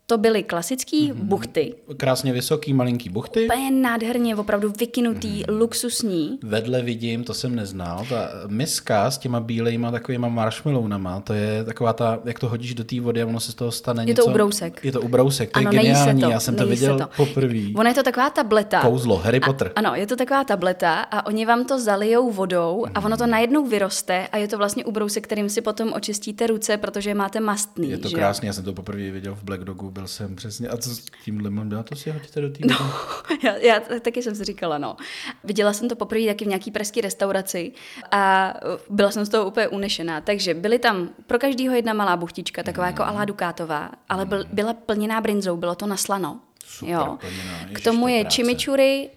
to 0.07 0.19
byly 0.19 0.43
klasické 0.43 0.97
mm-hmm. 0.97 1.15
buchty, 1.15 1.75
Krásně 1.97 2.33
vysoký, 2.33 2.73
malinký 2.75 3.09
buchty. 3.09 3.45
úplně 3.45 3.71
nádherně, 3.71 4.37
opravdu 4.37 4.73
vykynutý, 4.79 5.43
mm-hmm. 5.43 5.59
luxusní. 5.59 6.38
Vedle 6.43 6.83
vidím, 6.83 7.25
to 7.25 7.35
jsem 7.35 7.55
neznal, 7.55 8.07
ta 8.09 8.29
miska 8.47 9.11
s 9.11 9.19
těma 9.19 9.41
bílejma 9.41 9.91
takovýma 9.91 10.29
marshmallownama, 10.29 11.21
to 11.21 11.33
je 11.35 11.65
taková 11.65 11.93
ta, 11.93 12.21
jak 12.25 12.38
to 12.38 12.49
hodíš 12.49 12.75
do 12.75 12.85
té 12.85 13.01
vody 13.01 13.23
a 13.23 13.27
ono 13.27 13.41
se 13.41 13.53
z 13.53 13.55
toho 13.55 13.73
stane 13.73 14.03
Je 14.03 14.07
něco. 14.07 14.25
to 14.25 14.31
ubrousek. 14.31 14.81
Je 14.85 14.93
to 14.93 15.01
ubrousek, 15.01 15.51
to 15.51 15.59
Ano, 15.59 15.71
je 15.73 15.79
geniální, 15.79 16.21
to, 16.23 16.31
já 16.31 16.41
jsem 16.41 16.57
to 16.57 16.67
viděl 16.67 16.99
to. 16.99 17.09
poprvé. 17.17 17.59
Ona 17.77 17.88
je 17.88 17.95
to 17.95 18.03
taková 18.03 18.31
tableta. 18.31 18.81
Kouzlo, 18.81 19.17
Harry 19.17 19.41
Potter. 19.41 19.73
A, 19.77 19.79
ano, 19.79 19.95
je 19.95 20.07
to 20.07 20.17
taková 20.17 20.45
tableta 20.45 21.01
a 21.01 21.27
oni 21.27 21.47
vám 21.47 21.65
to 21.65 21.79
zalijou 21.81 22.31
vodou 22.31 22.87
a 22.95 23.05
ono 23.05 23.17
to 23.17 23.27
najednou 23.27 23.67
vyroste 23.67 24.27
a 24.33 24.37
je 24.37 24.49
to 24.49 24.59
vlastně 24.59 24.85
ubrousek, 24.85 25.25
kterým 25.25 25.49
si 25.49 25.61
potom 25.61 25.93
očistíte 25.93 26.47
ruce, 26.47 26.77
protože 26.77 27.11
je 27.11 27.15
máte 27.15 27.41
mastný. 27.41 27.91
Je 27.91 27.99
to 27.99 28.11
krásný, 28.11 28.47
já 28.47 28.53
jsem 28.53 28.65
to 28.65 28.73
poprvé 28.73 29.11
viděl 29.11 29.35
v 29.35 29.45
Black 29.45 29.65
Dogu, 29.65 29.91
byl 29.93 30.09
jsem 30.09 30.37
přesně, 30.37 30.69
a 30.69 30.77
co 30.77 30.91
s 30.91 31.05
tímhle 31.25 31.51
mám 31.51 31.69
dělat, 31.69 31.89
to 31.89 31.97
si 31.97 32.11
hodíte 32.11 32.41
do 32.41 32.51
té 32.51 32.59
vody. 32.63 32.75
já, 33.43 33.57
já 33.57 33.81
taky 34.01 34.23
jsem 34.23 34.35
si 34.35 34.45
říkala, 34.45 34.79
no. 34.79 34.97
Viděla 35.45 35.73
jsem 35.73 35.89
to 35.89 35.97
poprvé 35.97 36.27
taky 36.27 36.45
v 36.45 36.49
nějaký 36.49 36.71
pražské 36.71 37.01
restauraci 37.01 37.73
a 38.11 38.55
byla 38.91 39.11
jsem 39.11 39.25
z 39.25 39.29
toho 39.29 39.47
úplně 39.47 39.69
unešená. 39.69 40.21
Takže 40.21 40.55
byly 40.55 40.79
tam 40.79 41.09
pro 41.27 41.39
každého 41.39 41.75
jedna 41.75 41.93
malá 41.93 42.17
buchtička, 42.17 42.63
taková 42.63 42.87
jako 42.87 43.03
alá 43.05 43.25
dukátová, 43.25 43.91
ale 44.09 44.27
byl, 44.27 44.45
byla 44.53 44.75
plněná 44.75 45.21
brinzou, 45.21 45.57
bylo 45.57 45.75
to 45.75 45.87
naslano. 45.87 46.41
Super 46.67 46.95
jo. 46.95 47.19
plněná, 47.21 47.59
K 47.73 47.81
tomu 47.81 48.03
to 48.05 48.09
je 48.09 48.21
práce. 48.21 48.35
chimichurri 48.37 49.11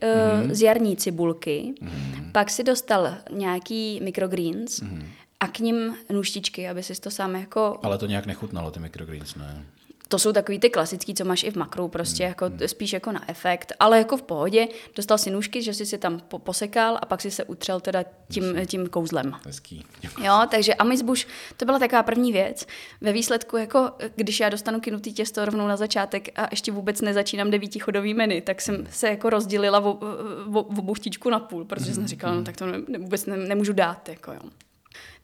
uh, 0.45 0.51
z 0.51 0.61
jarní 0.61 0.97
cibulky, 0.97 1.73
pak 2.31 2.49
si 2.49 2.63
dostal 2.63 3.15
nějaký 3.31 3.99
microgreens 4.03 4.81
a 5.39 5.47
k 5.47 5.59
ním 5.59 5.95
nůštičky, 6.11 6.69
aby 6.69 6.83
si 6.83 7.01
to 7.01 7.11
sám 7.11 7.35
jako 7.35 7.79
Ale 7.83 7.97
to 7.97 8.05
nějak 8.05 8.25
nechutnalo, 8.25 8.71
ty 8.71 8.79
microgreens, 8.79 9.35
ne? 9.35 9.65
To 10.07 10.19
jsou 10.19 10.33
takový 10.33 10.59
ty 10.59 10.69
klasický, 10.69 11.13
co 11.15 11.25
máš 11.25 11.43
i 11.43 11.51
v 11.51 11.55
makru, 11.55 11.87
prostě 11.87 12.23
jako, 12.23 12.51
spíš 12.65 12.93
jako 12.93 13.11
na 13.11 13.29
efekt, 13.29 13.73
ale 13.79 13.97
jako 13.97 14.17
v 14.17 14.21
pohodě. 14.21 14.67
Dostal 14.95 15.17
si 15.17 15.31
nůžky, 15.31 15.61
že 15.61 15.73
jsi 15.73 15.85
si 15.85 15.97
tam 15.97 16.19
po- 16.27 16.39
posekal 16.39 16.99
a 17.01 17.05
pak 17.05 17.21
si 17.21 17.31
se 17.31 17.43
utřel 17.43 17.79
teda 17.79 18.03
tím, 18.31 18.65
tím 18.65 18.87
kouzlem. 18.87 19.33
Hezký. 19.45 19.85
Jo, 20.23 20.41
takže 20.51 20.73
amizbuš, 20.73 21.27
to 21.57 21.65
byla 21.65 21.79
taková 21.79 22.03
první 22.03 22.31
věc. 22.31 22.65
Ve 23.01 23.11
výsledku, 23.13 23.57
jako 23.57 23.91
když 24.15 24.39
já 24.39 24.49
dostanu 24.49 24.79
kinutý 24.79 25.13
těsto 25.13 25.45
rovnou 25.45 25.67
na 25.67 25.77
začátek 25.77 26.29
a 26.39 26.47
ještě 26.51 26.71
vůbec 26.71 27.01
nezačínám 27.01 27.51
devítichodový 27.51 28.13
menu, 28.13 28.41
tak 28.41 28.61
jsem 28.61 28.87
se 28.89 29.09
jako 29.09 29.29
rozdělila 29.29 29.79
o, 29.79 29.91
o, 30.53 30.59
o 30.59 30.81
buchtičku 30.81 31.29
na 31.29 31.39
půl, 31.39 31.65
protože 31.65 31.93
jsem 31.93 32.07
říkala, 32.07 32.35
no 32.35 32.43
tak 32.43 32.57
to 32.57 32.65
ne, 32.65 32.97
vůbec 32.99 33.25
ne, 33.25 33.37
nemůžu 33.37 33.73
dát. 33.73 34.09
Jako, 34.09 34.31
jo. 34.31 34.39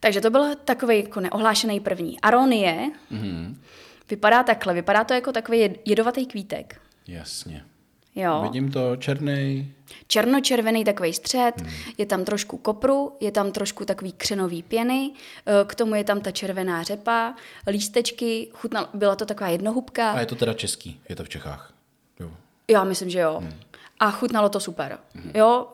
Takže 0.00 0.20
to 0.20 0.30
byl 0.30 0.54
takový 0.64 0.96
jako 1.04 1.20
neohlášený 1.20 1.80
první. 1.80 2.20
Aronie 2.20 2.90
Mhm. 3.10 3.60
Vypadá 4.12 4.42
takhle, 4.42 4.74
vypadá 4.74 5.04
to 5.04 5.14
jako 5.14 5.32
takový 5.32 5.58
jed- 5.58 5.78
jedovatý 5.84 6.26
kvítek. 6.26 6.80
Jasně. 7.08 7.64
Jo. 8.14 8.42
Vidím 8.42 8.70
to, 8.70 8.96
černý. 8.96 9.72
Černočervený 10.06 10.84
takový 10.84 11.12
střed, 11.12 11.60
hmm. 11.60 11.70
je 11.98 12.06
tam 12.06 12.24
trošku 12.24 12.56
kopru, 12.56 13.16
je 13.20 13.32
tam 13.32 13.52
trošku 13.52 13.84
takový 13.84 14.12
křenový 14.12 14.62
pěny, 14.62 15.10
eh, 15.46 15.52
k 15.66 15.74
tomu 15.74 15.94
je 15.94 16.04
tam 16.04 16.20
ta 16.20 16.30
červená 16.30 16.82
řepa, 16.82 17.34
lístečky, 17.66 18.48
chutnal, 18.52 18.88
byla 18.94 19.16
to 19.16 19.26
taková 19.26 19.48
jednohubka. 19.50 20.12
A 20.12 20.20
je 20.20 20.26
to 20.26 20.34
teda 20.34 20.54
český, 20.54 21.00
je 21.08 21.16
to 21.16 21.24
v 21.24 21.28
Čechách. 21.28 21.72
Jo. 22.20 22.30
Já 22.70 22.84
myslím, 22.84 23.10
že 23.10 23.18
jo. 23.18 23.38
Hmm. 23.40 23.52
A 24.00 24.10
chutnalo 24.10 24.48
to 24.48 24.60
super. 24.60 24.98
Hmm. 25.14 25.32
Jo, 25.34 25.66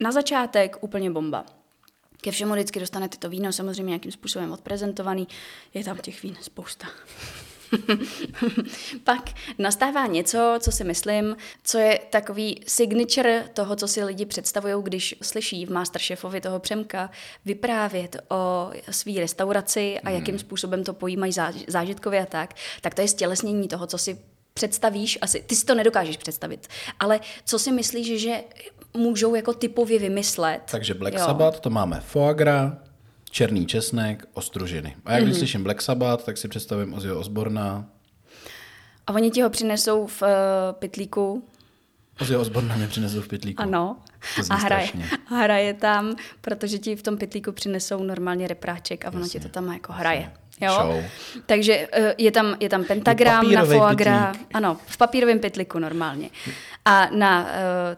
na 0.00 0.12
začátek 0.12 0.76
úplně 0.80 1.10
bomba. 1.10 1.44
Ke 2.20 2.30
všemu 2.30 2.52
vždycky 2.52 2.80
dostanete 2.80 3.18
to 3.18 3.28
víno, 3.28 3.52
samozřejmě 3.52 3.90
nějakým 3.90 4.12
způsobem 4.12 4.52
odprezentovaný. 4.52 5.28
Je 5.74 5.84
tam 5.84 5.98
těch 5.98 6.22
vín 6.22 6.36
spousta. 6.40 6.86
Pak 9.04 9.30
nastává 9.58 10.06
něco, 10.06 10.58
co 10.60 10.72
si 10.72 10.84
myslím, 10.84 11.36
co 11.64 11.78
je 11.78 12.00
takový 12.10 12.60
signature 12.66 13.48
toho, 13.52 13.76
co 13.76 13.88
si 13.88 14.04
lidi 14.04 14.26
představují, 14.26 14.74
když 14.82 15.14
slyší 15.22 15.66
v 15.66 15.70
Masterchefovi 15.70 16.40
toho 16.40 16.58
Přemka 16.58 17.10
vyprávět 17.44 18.16
o 18.28 18.70
své 18.90 19.12
restauraci 19.12 20.00
a 20.00 20.10
jakým 20.10 20.38
způsobem 20.38 20.84
to 20.84 20.94
pojímají 20.94 21.32
záž- 21.32 21.64
zážitkově 21.68 22.22
a 22.22 22.26
tak, 22.26 22.54
tak 22.80 22.94
to 22.94 23.00
je 23.00 23.08
stělesnění 23.08 23.68
toho, 23.68 23.86
co 23.86 23.98
si 23.98 24.18
představíš, 24.54 25.18
asi 25.20 25.42
ty 25.46 25.56
si 25.56 25.66
to 25.66 25.74
nedokážeš 25.74 26.16
představit, 26.16 26.68
ale 27.00 27.20
co 27.44 27.58
si 27.58 27.72
myslíš, 27.72 28.20
že 28.20 28.42
můžou 28.96 29.34
jako 29.34 29.52
typově 29.52 29.98
vymyslet. 29.98 30.60
Takže 30.70 30.94
Black 30.94 31.14
Jo. 31.14 31.24
Sabbath, 31.24 31.60
to 31.60 31.70
máme 31.70 32.00
foie 32.00 32.34
gras, 32.34 32.72
černý 33.30 33.66
česnek, 33.66 34.26
ostružiny. 34.32 34.96
A 35.04 35.12
jak 35.12 35.20
mm-hmm. 35.20 35.24
když 35.26 35.38
slyším 35.38 35.62
Black 35.62 35.82
Sabbath, 35.82 36.24
tak 36.24 36.38
si 36.38 36.48
představím 36.48 36.94
Ozzyho 36.94 37.18
Osborna. 37.18 37.86
A 39.06 39.12
oni 39.12 39.30
ti 39.30 39.42
ho 39.42 39.50
přinesou 39.50 40.06
v 40.06 40.22
uh, 40.22 40.28
pytlíku. 40.72 41.44
Ozzy 42.20 42.36
Osborna 42.36 42.76
mě 42.76 42.86
přinesou 42.86 43.20
v 43.20 43.28
pytlíku. 43.28 43.62
Ano. 43.62 43.96
A 44.50 44.54
hraje, 44.54 44.88
a 45.26 45.34
hraje 45.34 45.74
tam, 45.74 46.16
protože 46.40 46.78
ti 46.78 46.96
v 46.96 47.02
tom 47.02 47.16
pytlíku 47.16 47.52
přinesou 47.52 48.02
normálně 48.02 48.48
repráček 48.48 49.04
a 49.04 49.12
ono 49.12 49.28
ti 49.28 49.40
to 49.40 49.48
tam 49.48 49.72
jako 49.72 49.92
hraje. 49.92 50.20
Jasně. 50.20 50.39
Jo? 50.60 50.72
Show. 50.72 51.04
Takže 51.46 51.88
uh, 51.98 52.04
je 52.18 52.30
tam, 52.30 52.56
je 52.60 52.68
tam 52.68 52.84
pentagram 52.84 53.52
na 53.52 53.64
foie 53.64 53.94
gras. 53.94 54.36
Ano, 54.54 54.76
v 54.86 54.96
papírovém 54.96 55.38
pytliku 55.38 55.78
normálně. 55.78 56.30
A 56.84 57.06
na 57.10 57.42
uh, 57.42 57.48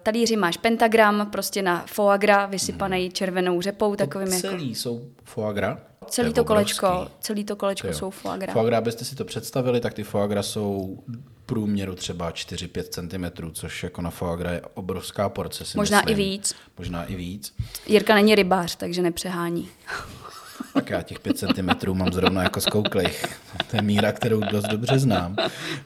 talíři 0.02 0.36
máš 0.36 0.56
pentagram, 0.56 1.28
prostě 1.30 1.62
na 1.62 1.84
foie 1.86 2.18
gras 2.18 2.50
vysypaný 2.50 3.02
hmm. 3.02 3.12
červenou 3.12 3.60
řepou. 3.60 3.96
Takovým 3.96 4.28
to 4.28 4.40
celý 4.40 4.68
jako... 4.68 4.74
jsou 4.74 5.02
foie 5.24 5.54
gras? 5.54 5.78
Celý 6.06 6.28
to, 6.28 6.34
to 6.34 6.44
kolečko, 6.44 7.08
celý 7.20 7.44
to 7.44 7.56
kolečko 7.56 7.88
to 7.88 7.94
jsou 7.94 8.10
foie 8.10 8.38
gras. 8.38 8.52
Foie 8.52 8.66
gras, 8.66 8.78
abyste 8.78 9.04
si 9.04 9.14
to 9.14 9.24
představili, 9.24 9.80
tak 9.80 9.94
ty 9.94 10.02
foie 10.02 10.28
gras 10.28 10.46
jsou 10.46 10.98
průměru 11.46 11.94
třeba 11.94 12.30
4-5 12.30 13.32
cm, 13.34 13.52
což 13.52 13.82
jako 13.82 14.02
na 14.02 14.10
foie 14.10 14.36
gras 14.36 14.52
je 14.52 14.62
obrovská 14.74 15.28
porce. 15.28 15.64
Si 15.64 15.78
Možná 15.78 15.98
myslím. 15.98 16.18
i 16.18 16.22
víc. 16.22 16.54
Možná 16.78 17.04
i 17.04 17.14
víc. 17.14 17.54
Jirka 17.86 18.14
není 18.14 18.34
rybář, 18.34 18.76
takže 18.76 19.02
nepřehání. 19.02 19.68
Tak 20.74 20.90
já 20.90 21.02
těch 21.02 21.20
5 21.20 21.38
cm 21.38 21.92
mám 21.92 22.12
zrovna 22.12 22.42
jako 22.42 22.60
skouklejch. 22.60 23.40
To 23.70 23.76
je 23.76 23.82
míra, 23.82 24.12
kterou 24.12 24.40
dost 24.40 24.68
dobře 24.68 24.98
znám. 24.98 25.36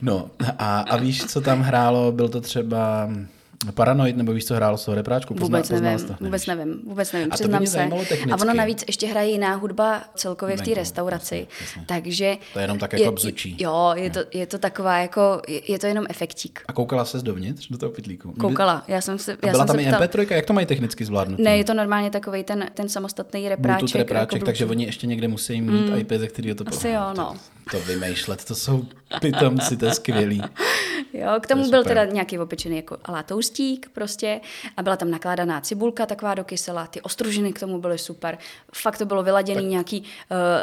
No 0.03 0.31
a, 0.59 0.81
a 0.81 0.96
víš, 0.96 1.25
co 1.25 1.40
tam 1.40 1.61
hrálo? 1.61 2.12
Byl 2.12 2.29
to 2.29 2.40
třeba 2.40 3.11
Paranoid, 3.75 4.16
nebo 4.16 4.33
víš, 4.33 4.45
co 4.45 4.55
hrálo 4.55 4.79
s 4.79 4.88
repráčku? 4.88 5.35
Pozná, 5.35 5.59
vůbec 5.59 5.71
nevím, 5.71 6.07
to, 6.07 6.16
vůbec 6.21 6.47
nevím, 6.47 6.83
vůbec 6.87 7.12
nevím, 7.12 7.33
a 7.33 7.35
přiznám 7.35 7.66
se. 7.66 7.90
A 8.33 8.40
ono 8.40 8.55
navíc 8.55 8.85
ještě 8.87 9.07
hraje 9.07 9.31
jiná 9.31 9.55
hudba 9.55 10.03
celkově 10.14 10.57
v 10.57 10.62
té 10.62 10.75
restauraci, 10.75 11.47
jasně, 11.61 11.85
takže... 11.87 12.37
To 12.53 12.59
je 12.59 12.62
jenom 12.62 12.79
tak 12.79 12.92
jako 12.92 13.12
bzučí. 13.12 13.57
Jo, 13.61 13.92
je 13.97 14.11
to, 14.11 14.21
je 14.35 14.47
to 14.47 14.59
taková 14.59 14.99
jako, 14.99 15.42
je, 15.49 15.73
je 15.73 15.79
to 15.79 15.87
jenom 15.87 16.07
efektík. 16.09 16.62
A 16.69 16.73
koukala 16.73 17.05
se 17.05 17.19
dovnitř 17.19 17.69
do 17.69 17.79
toho 17.79 17.92
pytlíku? 17.92 18.33
Koukala, 18.33 18.85
já 18.88 19.01
jsem 19.01 19.19
se 19.19 19.37
já 19.45 19.53
byla 19.53 19.66
jsem 19.66 19.77
tam 19.77 19.87
i 19.87 19.90
MP3, 19.90 20.35
jak 20.35 20.47
to 20.47 20.53
mají 20.53 20.66
technicky 20.66 21.05
zvládnout? 21.05 21.38
Ne, 21.38 21.57
je 21.57 21.64
to 21.64 21.75
normálně 21.75 22.11
takový 22.11 22.45
ten, 22.45 22.66
ten 22.75 22.88
samostatný 22.88 23.49
repráček. 23.49 23.79
Bluetooth 23.79 23.95
repráček, 23.95 24.33
jako 24.33 24.47
takže 24.47 24.66
oni 24.66 24.85
ještě 24.85 25.07
někde 25.07 25.29
musí 25.29 25.61
mít 25.61 25.90
mm. 25.90 25.99
IP, 25.99 26.12
ze 26.12 26.29
kterého 26.29 26.55
to 26.55 26.64
Asi 26.69 26.88
jo, 26.88 27.14
no. 27.16 27.37
To, 27.70 27.81
vymýšlet, 27.81 28.44
to 28.44 28.55
jsou 28.55 28.85
pitomci, 29.20 29.76
to 29.76 29.85
je 29.85 29.94
skvělý. 29.94 30.42
Jo, 31.12 31.29
k 31.40 31.46
tomu 31.46 31.64
to 31.64 31.70
byl 31.70 31.85
teda 31.85 32.05
nějaký 32.05 32.38
opečený 32.38 32.76
jako 32.76 32.96
alá 33.05 33.22
toustík 33.22 33.90
prostě 33.92 34.40
a 34.76 34.83
byla 34.83 34.96
tam 34.96 35.11
nakládaná 35.11 35.61
cibulka 35.61 36.07
taková 36.07 36.35
do 36.35 36.44
kysela, 36.44 36.87
ty 36.87 37.00
ostružiny 37.00 37.52
k 37.52 37.61
tomu 37.61 37.79
byly 37.79 37.98
super. 37.98 38.38
Fakt 38.74 38.98
to 38.98 39.07
bylo 39.07 39.22
vyladěný 39.22 39.61
tak. 39.61 39.70
nějaký 39.70 40.00
uh, 40.00 40.07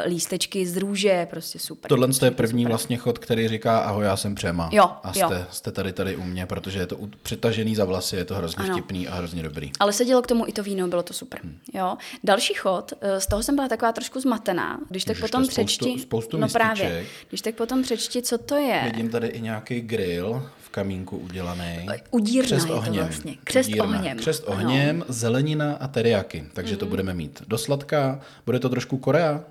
lístečky 0.06 0.66
z 0.66 0.76
růže, 0.76 1.26
prostě 1.30 1.58
super. 1.58 1.88
Tohle 1.88 2.08
je 2.24 2.30
první 2.30 2.62
super. 2.62 2.70
vlastně 2.70 2.96
chod, 2.96 3.18
který 3.18 3.48
říká 3.48 3.78
ahoj, 3.78 4.04
já 4.04 4.16
jsem 4.16 4.34
Přema. 4.34 4.68
Jo, 4.72 4.90
a 5.02 5.12
jste, 5.12 5.20
jo. 5.20 5.46
jste 5.50 5.72
tady 5.72 5.92
tady 5.92 6.16
u 6.16 6.24
mě, 6.24 6.46
protože 6.46 6.78
je 6.78 6.86
to 6.86 6.98
přitažený 7.22 7.76
za 7.76 7.84
vlasy, 7.84 8.16
je 8.16 8.24
to 8.24 8.34
hrozně 8.34 8.64
ano. 8.64 8.74
vtipný 8.74 9.08
a 9.08 9.14
hrozně 9.14 9.42
dobrý. 9.42 9.70
Ale 9.80 9.92
sedělo 9.92 10.22
k 10.22 10.26
tomu 10.26 10.48
i 10.48 10.52
to 10.52 10.62
víno, 10.62 10.88
bylo 10.88 11.02
to 11.02 11.12
super. 11.12 11.40
Hmm. 11.42 11.58
Jo. 11.74 11.96
Další 12.24 12.54
chod, 12.54 12.92
eh, 13.00 13.20
z 13.20 13.26
toho 13.26 13.42
jsem 13.42 13.54
byla 13.54 13.68
taková 13.68 13.92
trošku 13.92 14.20
zmatená, 14.20 14.80
když 14.88 15.04
tak 15.04 15.16
Můžeš 15.16 15.30
potom 15.30 15.44
spoustu, 15.44 15.64
přečti. 15.64 15.98
Spoustu 15.98 16.36
no 16.36 16.48
právě, 16.48 16.93
když 17.28 17.40
tak 17.40 17.54
potom 17.54 17.82
přečti, 17.82 18.22
co 18.22 18.38
to 18.38 18.56
je. 18.56 18.80
Vidím 18.84 19.10
tady 19.10 19.26
i 19.26 19.40
nějaký 19.40 19.80
grill 19.80 20.50
v 20.60 20.68
kamínku 20.68 21.16
udělaný. 21.16 21.86
Udírna 22.10 22.46
křest 22.46 22.66
je 22.66 22.72
ohněm. 22.72 23.04
to 23.04 23.08
vlastně. 23.08 23.36
Křest 23.44 23.68
Udírna. 23.68 23.84
ohněm. 23.84 24.18
Křest 24.18 24.44
ohněm, 24.46 24.96
ano. 24.96 25.04
zelenina 25.08 25.74
a 25.74 25.88
teriaky. 25.88 26.44
Takže 26.52 26.72
mm. 26.72 26.78
to 26.78 26.84
mhm. 26.84 26.90
budeme 26.90 27.14
mít 27.14 27.42
do 27.46 27.58
sladká. 27.58 28.20
Bude 28.46 28.58
to 28.58 28.68
trošku 28.68 28.98
Korea? 28.98 29.44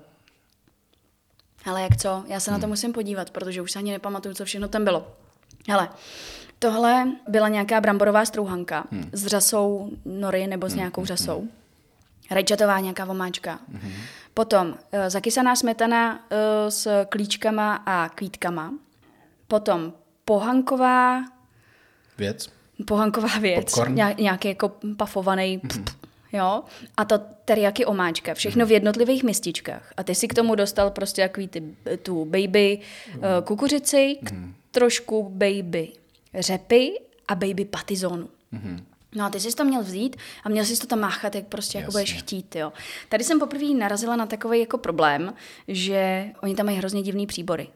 Ale 1.64 1.82
jak 1.82 1.96
co? 1.96 2.24
Já 2.26 2.40
se 2.40 2.50
hmm. 2.50 2.58
na 2.58 2.60
to 2.60 2.66
mhm. 2.66 2.72
musím 2.72 2.92
podívat, 2.92 3.30
protože 3.30 3.62
už 3.62 3.72
se 3.72 3.78
ani 3.78 3.92
nepamatuju, 3.92 4.34
co 4.34 4.44
všechno 4.44 4.68
tam 4.68 4.84
bylo. 4.84 5.06
Hele, 5.68 5.88
tohle 6.58 7.12
byla 7.28 7.48
nějaká 7.48 7.80
bramborová 7.80 8.24
strouhanka 8.24 8.84
hmm. 8.90 9.10
s 9.12 9.26
řasou 9.26 9.90
nory 10.04 10.46
nebo 10.46 10.68
s 10.68 10.72
hmm. 10.72 10.78
nějakou 10.78 11.04
řasou. 11.04 11.40
Hmm. 11.40 11.50
Rajčatová 12.30 12.80
nějaká 12.80 13.04
vomáčka. 13.04 13.58
Hmm. 13.72 13.92
Potom 14.34 14.68
uh, 14.68 14.74
zakysaná 15.08 15.56
smetana 15.56 16.12
uh, 16.12 16.18
s 16.68 17.04
klíčkama 17.08 17.74
a 17.86 18.08
kvítkama. 18.08 18.74
Potom 19.48 19.92
pohanková 20.24 21.24
věc. 22.18 22.48
Pohanková 22.86 23.38
věc. 23.38 23.64
Popcorn. 23.64 23.94
Nějaký 24.18 24.48
jako 24.48 24.72
pafovaný 24.96 25.58
mm-hmm. 25.58 26.04
Jo? 26.34 26.62
A 26.96 27.04
to 27.04 27.18
teriyaki 27.44 27.86
omáčka, 27.86 28.34
všechno 28.34 28.66
v 28.66 28.70
jednotlivých 28.72 29.24
mističkách. 29.24 29.92
A 29.96 30.02
ty 30.02 30.14
si 30.14 30.28
k 30.28 30.34
tomu 30.34 30.54
dostal 30.54 30.90
prostě 30.90 31.22
jaký 31.22 31.48
ty, 31.48 31.62
tu 32.02 32.24
baby 32.24 32.80
mm. 33.14 33.22
kukuřici, 33.44 34.18
mm. 34.32 34.54
trošku 34.70 35.28
baby 35.28 35.92
řepy 36.34 36.92
a 37.28 37.34
baby 37.34 37.64
patizonu. 37.64 38.28
Mm. 38.52 38.86
No 39.14 39.24
a 39.24 39.30
ty 39.30 39.40
jsi 39.40 39.56
to 39.56 39.64
měl 39.64 39.82
vzít 39.82 40.16
a 40.44 40.48
měl 40.48 40.64
jsi 40.64 40.80
to 40.80 40.86
tam 40.86 41.00
máchat, 41.00 41.34
jak 41.34 41.46
prostě 41.46 41.78
jako 41.78 41.92
budeš 41.92 42.12
chtít. 42.12 42.56
Jo. 42.56 42.72
Tady 43.08 43.24
jsem 43.24 43.38
poprvé 43.38 43.66
narazila 43.66 44.16
na 44.16 44.26
takový 44.26 44.60
jako 44.60 44.78
problém, 44.78 45.34
že 45.68 46.26
oni 46.42 46.54
tam 46.54 46.66
mají 46.66 46.78
hrozně 46.78 47.02
divný 47.02 47.26
příbory. 47.26 47.68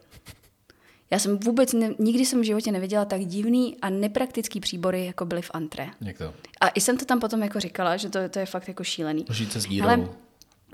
Já 1.11 1.19
jsem 1.19 1.37
vůbec, 1.37 1.73
ne, 1.73 1.93
nikdy 1.99 2.25
jsem 2.25 2.41
v 2.41 2.43
životě 2.43 2.71
neviděla 2.71 3.05
tak 3.05 3.21
divný 3.21 3.77
a 3.81 3.89
nepraktický 3.89 4.59
příbory, 4.59 5.05
jako 5.05 5.25
byly 5.25 5.41
v 5.41 5.51
antré. 5.53 5.89
Jak 6.01 6.17
to? 6.17 6.33
A 6.61 6.67
i 6.67 6.81
jsem 6.81 6.97
to 6.97 7.05
tam 7.05 7.19
potom 7.19 7.43
jako 7.43 7.59
říkala, 7.59 7.97
že 7.97 8.09
to, 8.09 8.29
to 8.29 8.39
je 8.39 8.45
fakt 8.45 8.67
jako 8.67 8.83
šílený. 8.83 9.25
Žít 9.29 9.55
s 9.55 9.65
dírou. 9.65 9.87
Ale 9.87 10.09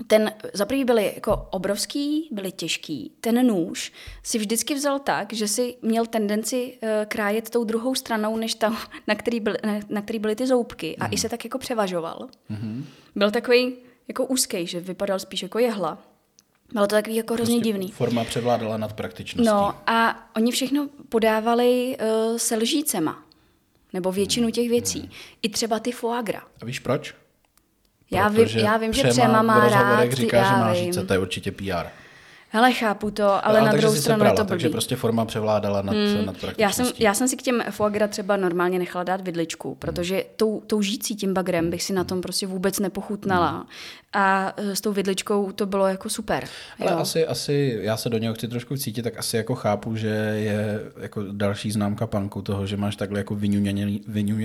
ten, 0.06 0.32
za 0.52 0.66
prvý 0.66 0.84
byly 0.84 1.12
jako 1.14 1.46
obrovský, 1.50 2.28
byly 2.32 2.52
těžký. 2.52 3.12
Ten 3.20 3.46
nůž 3.46 3.92
si 4.22 4.38
vždycky 4.38 4.74
vzal 4.74 4.98
tak, 4.98 5.32
že 5.32 5.48
si 5.48 5.76
měl 5.82 6.06
tendenci 6.06 6.78
uh, 6.82 6.88
krájet 7.08 7.50
tou 7.50 7.64
druhou 7.64 7.94
stranou, 7.94 8.36
než 8.36 8.54
ta, 8.54 8.76
na 9.06 9.14
který, 9.14 9.40
byly, 9.40 9.58
na, 9.66 9.80
na 9.88 10.02
který 10.02 10.18
byly 10.18 10.36
ty 10.36 10.46
zoubky. 10.46 10.86
Mm-hmm. 10.86 11.04
A 11.04 11.06
i 11.06 11.14
mhm. 11.14 11.18
se 11.18 11.28
tak 11.28 11.44
jako 11.44 11.58
převažoval. 11.58 12.28
Mm-hmm. 12.50 12.82
Byl 13.16 13.30
takový 13.30 13.76
jako 14.08 14.26
úzký, 14.26 14.66
že 14.66 14.80
vypadal 14.80 15.18
spíš 15.18 15.42
jako 15.42 15.58
jehla. 15.58 15.98
Bylo 16.72 16.86
to 16.86 16.94
takový 16.94 17.16
jako 17.16 17.34
hrozně 17.34 17.54
prostě 17.56 17.72
divný. 17.72 17.90
Forma 17.90 18.24
převládala 18.24 18.76
nad 18.76 18.92
praktičností. 18.92 19.46
No 19.46 19.74
a 19.86 20.28
oni 20.36 20.52
všechno 20.52 20.88
podávali 21.08 21.96
uh, 22.00 22.36
se 22.36 22.56
lžícema. 22.56 23.22
Nebo 23.92 24.12
většinu 24.12 24.50
těch 24.50 24.68
věcí. 24.68 25.00
Hmm. 25.00 25.10
I 25.42 25.48
třeba 25.48 25.78
ty 25.78 25.92
foie 25.92 26.22
gras. 26.22 26.44
A 26.62 26.64
víš 26.64 26.78
proč? 26.78 27.14
Já 28.10 28.28
vím, 28.28 28.46
já 28.48 28.76
vím, 28.76 28.92
že 28.92 29.08
Přema 29.08 29.42
má 29.42 29.68
rád. 29.68 30.12
říká, 30.12 30.36
já 30.36 30.44
že 30.44 30.50
má 30.50 30.74
říct, 30.74 30.98
to 31.06 31.12
je 31.12 31.18
určitě 31.18 31.52
PR. 31.52 31.86
Hele, 32.48 32.72
chápu 32.72 33.10
to, 33.10 33.46
ale 33.46 33.60
no, 33.60 33.66
na 33.66 33.72
druhou 33.72 33.94
stranu 33.94 34.18
prala, 34.18 34.32
je 34.32 34.36
to 34.36 34.44
blbý. 34.44 34.50
Takže 34.50 34.68
prostě 34.68 34.96
forma 34.96 35.24
převládala 35.24 35.82
nad, 35.82 35.92
hmm. 35.92 36.26
nad 36.26 36.36
já 36.58 36.70
jsem, 36.70 36.86
já 36.98 37.14
jsem 37.14 37.28
si 37.28 37.36
k 37.36 37.42
těm 37.42 37.62
foie 37.70 37.92
gras 37.92 38.10
třeba 38.10 38.36
normálně 38.36 38.78
nechala 38.78 39.04
dát 39.04 39.20
vidličku, 39.20 39.74
protože 39.74 40.14
hmm. 40.14 40.24
tou, 40.36 40.62
tou 40.66 40.82
žící 40.82 41.16
tím 41.16 41.34
bagrem 41.34 41.70
bych 41.70 41.82
si 41.82 41.92
na 41.92 42.04
tom 42.04 42.20
prostě 42.20 42.46
vůbec 42.46 42.78
nepochutnala. 42.78 43.50
Hmm 43.50 43.66
a 44.16 44.52
e, 44.56 44.76
s 44.76 44.80
tou 44.80 44.92
vidličkou 44.92 45.52
to 45.52 45.66
bylo 45.66 45.86
jako 45.86 46.08
super. 46.08 46.44
Ale 46.80 46.92
jo. 46.92 46.98
asi, 46.98 47.26
asi, 47.26 47.78
já 47.82 47.96
se 47.96 48.08
do 48.08 48.18
něho 48.18 48.34
chci 48.34 48.48
trošku 48.48 48.76
cítit, 48.76 49.02
tak 49.02 49.18
asi 49.18 49.36
jako 49.36 49.54
chápu, 49.54 49.96
že 49.96 50.08
je 50.08 50.80
jako 51.00 51.22
další 51.32 51.70
známka 51.70 52.06
panku 52.06 52.42
toho, 52.42 52.66
že 52.66 52.76
máš 52.76 52.96
takhle 52.96 53.20
jako 53.20 53.34
vyňuňaný, 53.34 54.02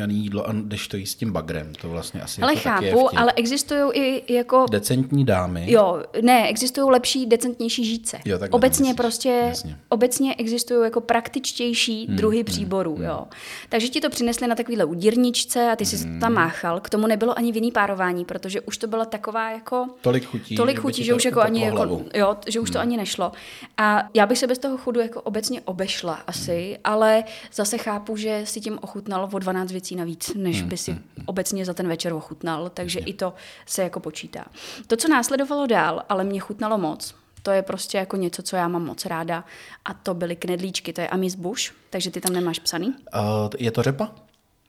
jídlo 0.10 0.50
a 0.50 0.54
jdeš 0.54 0.88
to 0.88 0.98
jíst 0.98 1.12
s 1.12 1.16
tím 1.16 1.32
bagrem. 1.32 1.74
To 1.82 1.90
vlastně 1.90 2.22
asi 2.22 2.42
ale 2.42 2.54
jako 2.54 2.70
chápu, 2.70 3.18
ale 3.18 3.34
existují 3.36 3.92
i 3.94 4.34
jako... 4.34 4.66
Decentní 4.72 5.26
dámy. 5.26 5.72
Jo, 5.72 6.04
ne, 6.22 6.50
existují 6.50 6.92
lepší, 6.92 7.26
decentnější 7.26 7.86
žíce. 7.92 8.20
Jo, 8.26 8.40
tak 8.40 8.54
obecně 8.54 8.84
myslíš. 8.84 8.98
prostě, 8.98 9.30
Jasně. 9.30 9.78
obecně 9.90 10.36
existují 10.36 10.84
jako 10.84 11.02
praktičtější 11.02 12.08
hmm, 12.08 12.16
druhy 12.16 12.38
hmm, 12.38 12.46
příborů, 12.46 12.96
hmm, 12.96 13.06
jo. 13.06 13.28
Takže 13.70 13.88
ti 13.88 14.02
to 14.02 14.10
přinesli 14.10 14.48
na 14.48 14.56
takovýhle 14.56 14.86
udírničce 14.86 15.72
a 15.72 15.76
ty 15.76 15.86
jsi 15.86 15.98
hmm. 15.98 16.20
tam 16.20 16.34
máchal. 16.34 16.80
K 16.80 16.90
tomu 16.90 17.08
nebylo 17.08 17.38
ani 17.38 17.52
jiný 17.56 17.72
párování, 17.72 18.26
protože 18.26 18.62
už 18.62 18.78
to 18.78 18.88
byla 18.88 19.06
taková 19.06 19.52
jako... 19.52 19.88
Tolik 20.02 20.26
chutí. 20.26 20.56
Tolik 20.56 20.80
chutí, 20.80 21.04
že 21.04 21.14
už 21.14 21.26
jako 21.26 21.42
ani 21.42 21.64
jako, 21.64 22.02
jo, 22.14 22.38
že 22.48 22.60
už 22.60 22.70
hmm. 22.70 22.74
to 22.74 22.80
ani 22.80 22.98
nešlo. 22.98 23.32
A 23.78 24.04
já 24.14 24.26
bych 24.26 24.38
se 24.38 24.48
bez 24.48 24.60
toho 24.60 24.78
chudu 24.78 25.00
jako 25.00 25.22
obecně 25.22 25.62
obešla 25.62 26.14
asi, 26.14 26.68
hmm. 26.68 26.82
ale 26.84 27.24
zase 27.54 27.78
chápu, 27.78 28.18
že 28.18 28.42
si 28.46 28.62
tím 28.62 28.80
ochutnal 28.82 29.30
o 29.32 29.40
12 29.40 29.72
věcí 29.72 29.96
navíc, 29.96 30.32
než 30.36 30.60
hmm. 30.60 30.70
by 30.70 30.78
si 30.78 30.92
hmm. 30.92 31.04
obecně 31.26 31.66
za 31.66 31.74
ten 31.74 31.88
večer 31.88 32.14
ochutnal, 32.14 32.70
takže 32.74 33.00
hmm. 33.00 33.08
i 33.10 33.14
to 33.14 33.34
se 33.66 33.84
jako 33.84 34.00
počítá. 34.00 34.46
To, 34.88 34.98
co 34.98 35.08
následovalo 35.08 35.68
dál, 35.68 36.04
ale 36.10 36.24
mě 36.24 36.40
chutnalo 36.40 36.78
moc, 36.78 37.16
to 37.44 37.52
je 37.52 37.62
prostě 37.62 37.98
jako 37.98 38.18
něco, 38.18 38.42
co 38.42 38.56
já 38.56 38.68
mám 38.68 38.86
moc 38.86 39.06
ráda. 39.06 39.44
A 39.86 39.94
to 39.94 40.14
byly 40.14 40.36
knedlíčky, 40.36 40.94
to 40.94 41.02
je 41.02 41.08
amis 41.08 41.36
bush, 41.36 41.74
takže 41.90 42.12
ty 42.12 42.22
tam 42.22 42.34
nemáš 42.34 42.60
psaný. 42.60 42.88
Uh, 42.88 43.22
je 43.60 43.72
to 43.72 43.84
řepa? 43.84 44.12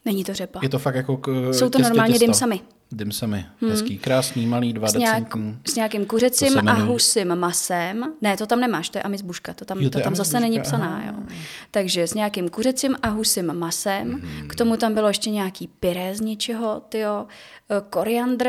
Není 0.05 0.25
to 0.25 0.35
řepa. 0.35 0.61
Je 0.63 0.69
to 0.69 0.79
fakt 0.79 0.95
jako 0.95 1.17
k, 1.17 1.53
Jsou 1.53 1.71
to 1.71 1.79
normálně 1.79 2.13
těsto. 2.13 2.27
dimsamy. 2.27 2.61
Dimsamy. 2.93 3.47
Hmm. 3.61 3.71
Hezký, 3.71 3.99
krásný, 3.99 4.47
malý, 4.47 4.73
dva 4.73 4.89
s, 4.89 4.95
nějak, 4.95 5.37
s 5.69 5.75
nějakým 5.75 6.07
kuřecím 6.07 6.69
a 6.69 6.73
husím 6.73 7.37
masem. 7.37 8.13
Ne, 8.21 8.37
to 8.37 8.47
tam 8.47 8.61
nemáš, 8.61 8.89
to 8.89 8.99
je 8.99 9.03
amizbuška, 9.03 9.55
to 9.55 9.65
tam, 9.65 9.79
jo, 9.79 9.91
to, 9.91 9.99
to 9.99 10.05
tam 10.05 10.15
zase 10.15 10.41
není 10.41 10.61
psaná. 10.61 11.05
Jo. 11.07 11.35
Takže 11.71 12.07
s 12.07 12.15
nějakým 12.15 12.49
kuřecím 12.49 12.97
a 13.03 13.09
husím 13.09 13.55
masem. 13.55 14.13
Hmm. 14.13 14.49
K 14.49 14.55
tomu 14.55 14.77
tam 14.77 14.95
bylo 14.95 15.09
ještě 15.09 15.31
nějaký 15.31 15.69
pyré 15.69 16.15
z 16.15 16.21
něčeho, 16.21 16.83
tyjo, 16.89 17.27
eh, 17.71 17.83
koriandr, 17.91 18.49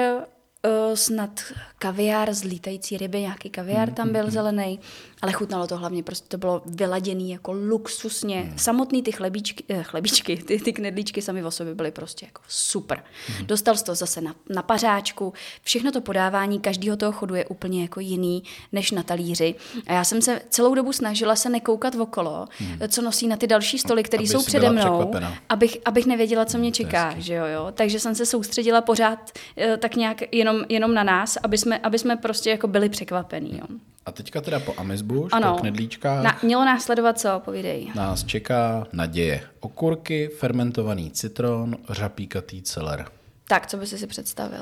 uh, 0.66 0.96
snad 0.96 1.42
kaviár 1.84 2.34
z 2.34 2.44
lítající 2.44 2.98
ryby, 2.98 3.22
nějaký 3.22 3.50
kaviár 3.50 3.92
tam 3.92 4.12
byl 4.12 4.32
zelený, 4.32 4.80
ale 5.22 5.32
chutnalo 5.32 5.68
to 5.68 5.78
hlavně, 5.78 6.04
prostě 6.04 6.28
to 6.28 6.38
bylo 6.38 6.62
vyladěný 6.66 7.32
jako 7.32 7.52
luxusně. 7.54 8.54
Samotný 8.58 9.04
ty 9.04 9.12
chlebíčky, 9.12 9.64
eh, 9.70 9.84
chlebíčky 9.84 10.38
ty, 10.38 10.60
ty 10.60 10.74
knedlíčky 10.74 11.22
sami 11.22 11.44
o 11.44 11.52
sobě 11.52 11.76
byly 11.76 11.92
prostě 11.92 12.26
jako 12.26 12.42
super. 12.48 13.04
Dostal 13.46 13.76
jsi 13.76 13.84
to 13.84 13.96
zase 13.96 14.22
na, 14.22 14.36
na 14.50 14.64
pařáčku, 14.64 15.34
všechno 15.62 15.92
to 15.92 16.02
podávání 16.02 16.60
každého 16.60 16.98
toho 16.98 17.12
chodu 17.12 17.36
je 17.36 17.46
úplně 17.46 17.82
jako 17.82 18.00
jiný 18.00 18.44
než 18.72 18.92
na 18.92 19.04
talíři. 19.04 19.56
A 19.88 19.94
já 19.94 20.04
jsem 20.04 20.22
se 20.22 20.42
celou 20.50 20.76
dobu 20.76 20.94
snažila 20.94 21.36
se 21.36 21.50
nekoukat 21.50 21.96
okolo, 21.96 22.48
co 22.88 23.02
nosí 23.02 23.28
na 23.28 23.38
ty 23.38 23.48
další 23.48 23.80
stoly, 23.80 24.04
které 24.04 24.24
jsou 24.24 24.44
přede 24.44 24.70
mnou, 24.70 24.82
překvapena. 24.82 25.38
abych, 25.50 25.78
abych 25.86 26.06
nevěděla, 26.06 26.46
co 26.46 26.58
mě 26.58 26.72
čeká, 26.72 27.16
že 27.18 27.34
jo, 27.34 27.46
jo. 27.46 27.68
Takže 27.74 28.00
jsem 28.00 28.16
se 28.16 28.26
soustředila 28.26 28.82
pořád 28.82 29.32
eh, 29.58 29.78
tak 29.78 29.96
nějak 29.96 30.34
jenom, 30.36 30.66
jenom 30.70 30.94
na 30.94 31.04
nás, 31.04 31.38
aby 31.44 31.58
jsme, 31.58 31.73
aby 31.80 32.00
jsme 32.00 32.18
prostě 32.18 32.50
jako 32.50 32.68
byli 32.68 32.90
překvapení, 32.90 33.58
jo. 33.58 33.66
A 34.06 34.12
teďka 34.12 34.42
teda 34.42 34.60
po 34.60 34.74
Amizbuš, 34.78 35.34
Ano. 35.34 35.54
po 35.56 35.60
knedlíčkách, 35.62 36.24
Na, 36.24 36.40
mělo 36.44 36.66
následovat 36.66 37.20
co, 37.20 37.42
povídej. 37.46 37.92
nás 37.96 38.24
čeká 38.24 38.88
naděje. 38.94 39.42
Okurky, 39.60 40.28
fermentovaný 40.28 41.12
citron, 41.12 41.78
řapíkatý 41.90 42.62
celer. 42.62 43.06
Tak, 43.48 43.68
co 43.68 43.78
by 43.78 43.88
si 43.88 43.98
si 43.98 44.08
představil? 44.08 44.62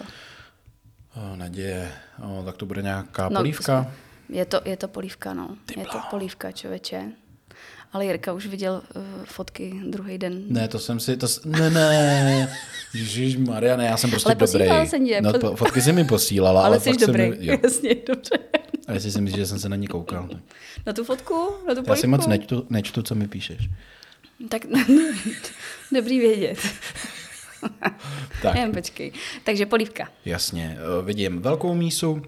O, 1.15 1.35
naděje, 1.35 1.91
o, 2.23 2.43
tak 2.45 2.57
to 2.57 2.65
bude 2.65 2.81
nějaká 2.81 3.29
No, 3.29 3.39
polívka. 3.39 3.91
Je 4.29 4.45
to, 4.45 4.61
je 4.65 4.77
to 4.77 4.87
polívka, 4.87 5.33
no. 5.33 5.55
je 5.77 5.85
to 5.85 5.99
polívka, 6.09 6.51
člověče. 6.51 7.11
Ale 7.93 8.05
Jirka 8.05 8.33
už 8.33 8.47
viděl 8.47 8.81
uh, 8.95 9.01
fotky 9.25 9.81
druhý 9.87 10.17
den. 10.17 10.41
Ne, 10.47 10.67
to 10.67 10.79
jsem 10.79 10.99
si, 10.99 11.17
to, 11.17 11.27
ne, 11.45 11.69
ne, 11.69 12.57
Ježíš 12.93 13.37
Maria, 13.37 13.75
ne, 13.77 13.85
já 13.85 13.97
jsem 13.97 14.09
prostě 14.09 14.27
Ale 14.27 14.35
dobrý. 14.35 14.87
jsem 14.89 15.05
tě, 15.05 15.21
No, 15.21 15.33
po, 15.39 15.55
fotky 15.55 15.81
si 15.81 15.93
mi 15.93 16.05
posílala, 16.05 16.59
ale, 16.61 16.67
Ale 16.69 16.79
jsi 16.79 16.89
jsem 16.89 17.07
dobrý, 17.07 17.29
ne- 17.29 17.35
jo. 17.39 17.57
jasně, 17.63 17.95
dobře. 18.07 18.35
A 18.87 18.93
jestli 18.93 19.11
si 19.11 19.21
myslíš, 19.21 19.37
že 19.41 19.45
jsem 19.45 19.59
se 19.59 19.69
na 19.69 19.75
ní 19.75 19.87
koukal. 19.87 20.27
tak- 20.27 20.41
Na 20.85 20.93
tu 20.93 21.03
fotku? 21.03 21.49
Na 21.67 21.75
tu? 21.75 21.83
Já 21.87 21.95
si 21.95 22.07
moc 22.07 22.27
nečtu, 22.27 22.65
nečtu, 22.69 23.01
co 23.01 23.15
mi 23.15 23.27
píšeš. 23.27 23.69
Tak 24.49 24.61
dobrý 25.91 26.19
vědět. 26.19 26.57
Tak. 28.41 28.55
Jen 28.55 28.71
počkej. 28.71 29.11
Takže 29.43 29.65
polívka. 29.65 30.09
Jasně, 30.25 30.77
eh, 30.99 31.05
vidím 31.05 31.41
velkou 31.41 31.73
mísu, 31.73 32.21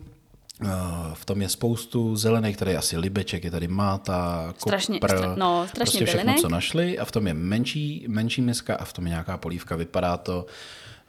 v 1.13 1.25
tom 1.25 1.41
je 1.41 1.49
spoustu 1.49 2.15
zelených, 2.15 2.57
tady 2.57 2.71
je 2.71 2.77
asi 2.77 2.97
libeček, 2.97 3.43
je 3.43 3.51
tady 3.51 3.67
máta, 3.67 4.53
Strašně- 4.57 4.99
kopr, 4.99 5.13
stra- 5.15 5.35
no, 5.37 5.65
strašně 5.67 5.83
prostě 5.99 6.05
všechno, 6.05 6.19
bylinek. 6.23 6.41
co 6.41 6.49
našli 6.49 6.99
a 6.99 7.05
v 7.05 7.11
tom 7.11 7.27
je 7.27 7.33
menší, 7.33 8.05
menší 8.07 8.41
miska 8.41 8.75
a 8.75 8.85
v 8.85 8.93
tom 8.93 9.05
je 9.05 9.09
nějaká 9.09 9.37
polívka, 9.37 9.75
vypadá 9.75 10.17
to 10.17 10.45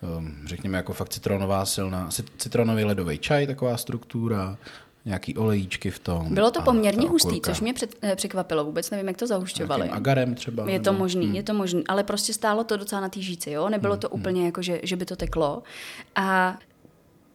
eh, 0.03 0.07
řekněme 0.47 0.77
jako 0.77 0.93
fakt 0.93 1.09
citronová 1.09 1.65
silná, 1.65 2.09
cit- 2.09 2.31
citronový 2.39 2.85
ledový 2.85 3.19
čaj, 3.19 3.47
taková 3.47 3.77
struktura, 3.77 4.57
nějaký 5.07 5.37
olejíčky 5.37 5.91
v 5.91 5.99
tom. 5.99 6.35
Bylo 6.35 6.51
to 6.51 6.63
poměrně 6.63 7.09
hustý, 7.09 7.41
což 7.41 7.61
mě 7.61 7.75
před, 7.75 7.95
eh, 8.03 8.17
překvapilo. 8.17 8.65
Vůbec 8.65 8.91
nevím, 8.91 9.09
jak 9.09 9.17
to 9.17 9.27
zahušťovali. 9.27 9.81
Nějakým 9.83 9.97
agarem 9.97 10.35
třeba. 10.35 10.71
Je 10.71 10.81
to 10.81 10.93
nebo- 10.93 10.99
možný, 11.05 11.37
je 11.37 11.43
to 11.43 11.55
možný, 11.55 11.87
ale 11.87 12.05
prostě 12.05 12.33
stálo 12.33 12.65
to 12.65 12.77
docela 12.77 13.01
na 13.01 13.09
té 13.09 13.21
žíci, 13.21 13.51
jo? 13.51 13.63
Hmm, 13.63 13.71
Nebylo 13.73 13.97
to 13.97 14.09
úplně 14.09 14.45
jako, 14.47 14.63
že, 14.63 14.81
že 14.83 14.97
by 14.97 15.05
to 15.05 15.17
teklo. 15.17 15.63
A 16.17 16.59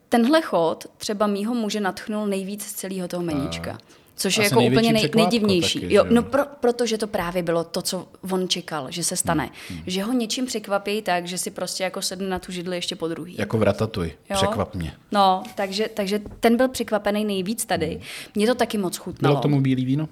tenhle 0.09 0.41
chod 0.41 0.85
třeba 0.97 1.27
mýho 1.27 1.53
muže 1.53 1.79
natchnul 1.79 2.27
nejvíc 2.27 2.63
z 2.63 2.73
celého 2.73 3.07
toho 3.07 3.23
meníčka. 3.23 3.77
Což 4.15 4.37
je 4.37 4.43
jako 4.43 4.61
úplně 4.61 4.93
nej, 4.93 5.09
nejdivnější. 5.15 5.79
taky, 5.81 5.93
jo, 5.93 6.05
no 6.09 6.23
pro, 6.23 6.43
protože 6.59 6.97
to 6.97 7.07
právě 7.07 7.43
bylo 7.43 7.63
to, 7.63 7.81
co 7.81 8.07
on 8.31 8.47
čekal, 8.49 8.87
že 8.89 9.03
se 9.03 9.15
stane. 9.15 9.49
Hmm, 9.69 9.79
Že 9.87 10.03
ho 10.03 10.13
něčím 10.13 10.45
překvapí 10.45 11.01
tak, 11.01 11.27
že 11.27 11.37
si 11.37 11.51
prostě 11.51 11.83
jako 11.83 12.01
sedne 12.01 12.27
na 12.29 12.39
tu 12.39 12.51
židli 12.51 12.77
ještě 12.77 12.95
po 12.95 13.07
druhý. 13.07 13.35
Jako 13.37 13.57
v 13.57 13.63
ratatuj, 13.63 14.07
Jo? 14.29 14.35
překvap 14.35 14.75
mě. 14.75 14.93
No, 15.11 15.43
takže, 15.55 15.89
takže 15.93 16.21
ten 16.39 16.57
byl 16.57 16.67
překvapený 16.69 17.25
nejvíc 17.25 17.65
tady. 17.65 17.99
Mně 18.35 18.47
to 18.47 18.55
taky 18.55 18.77
moc 18.77 18.97
chutnalo. 18.97 19.33
Bylo 19.33 19.39
k 19.39 19.43
tomu 19.43 19.61
bílý 19.61 19.85
víno? 19.85 20.07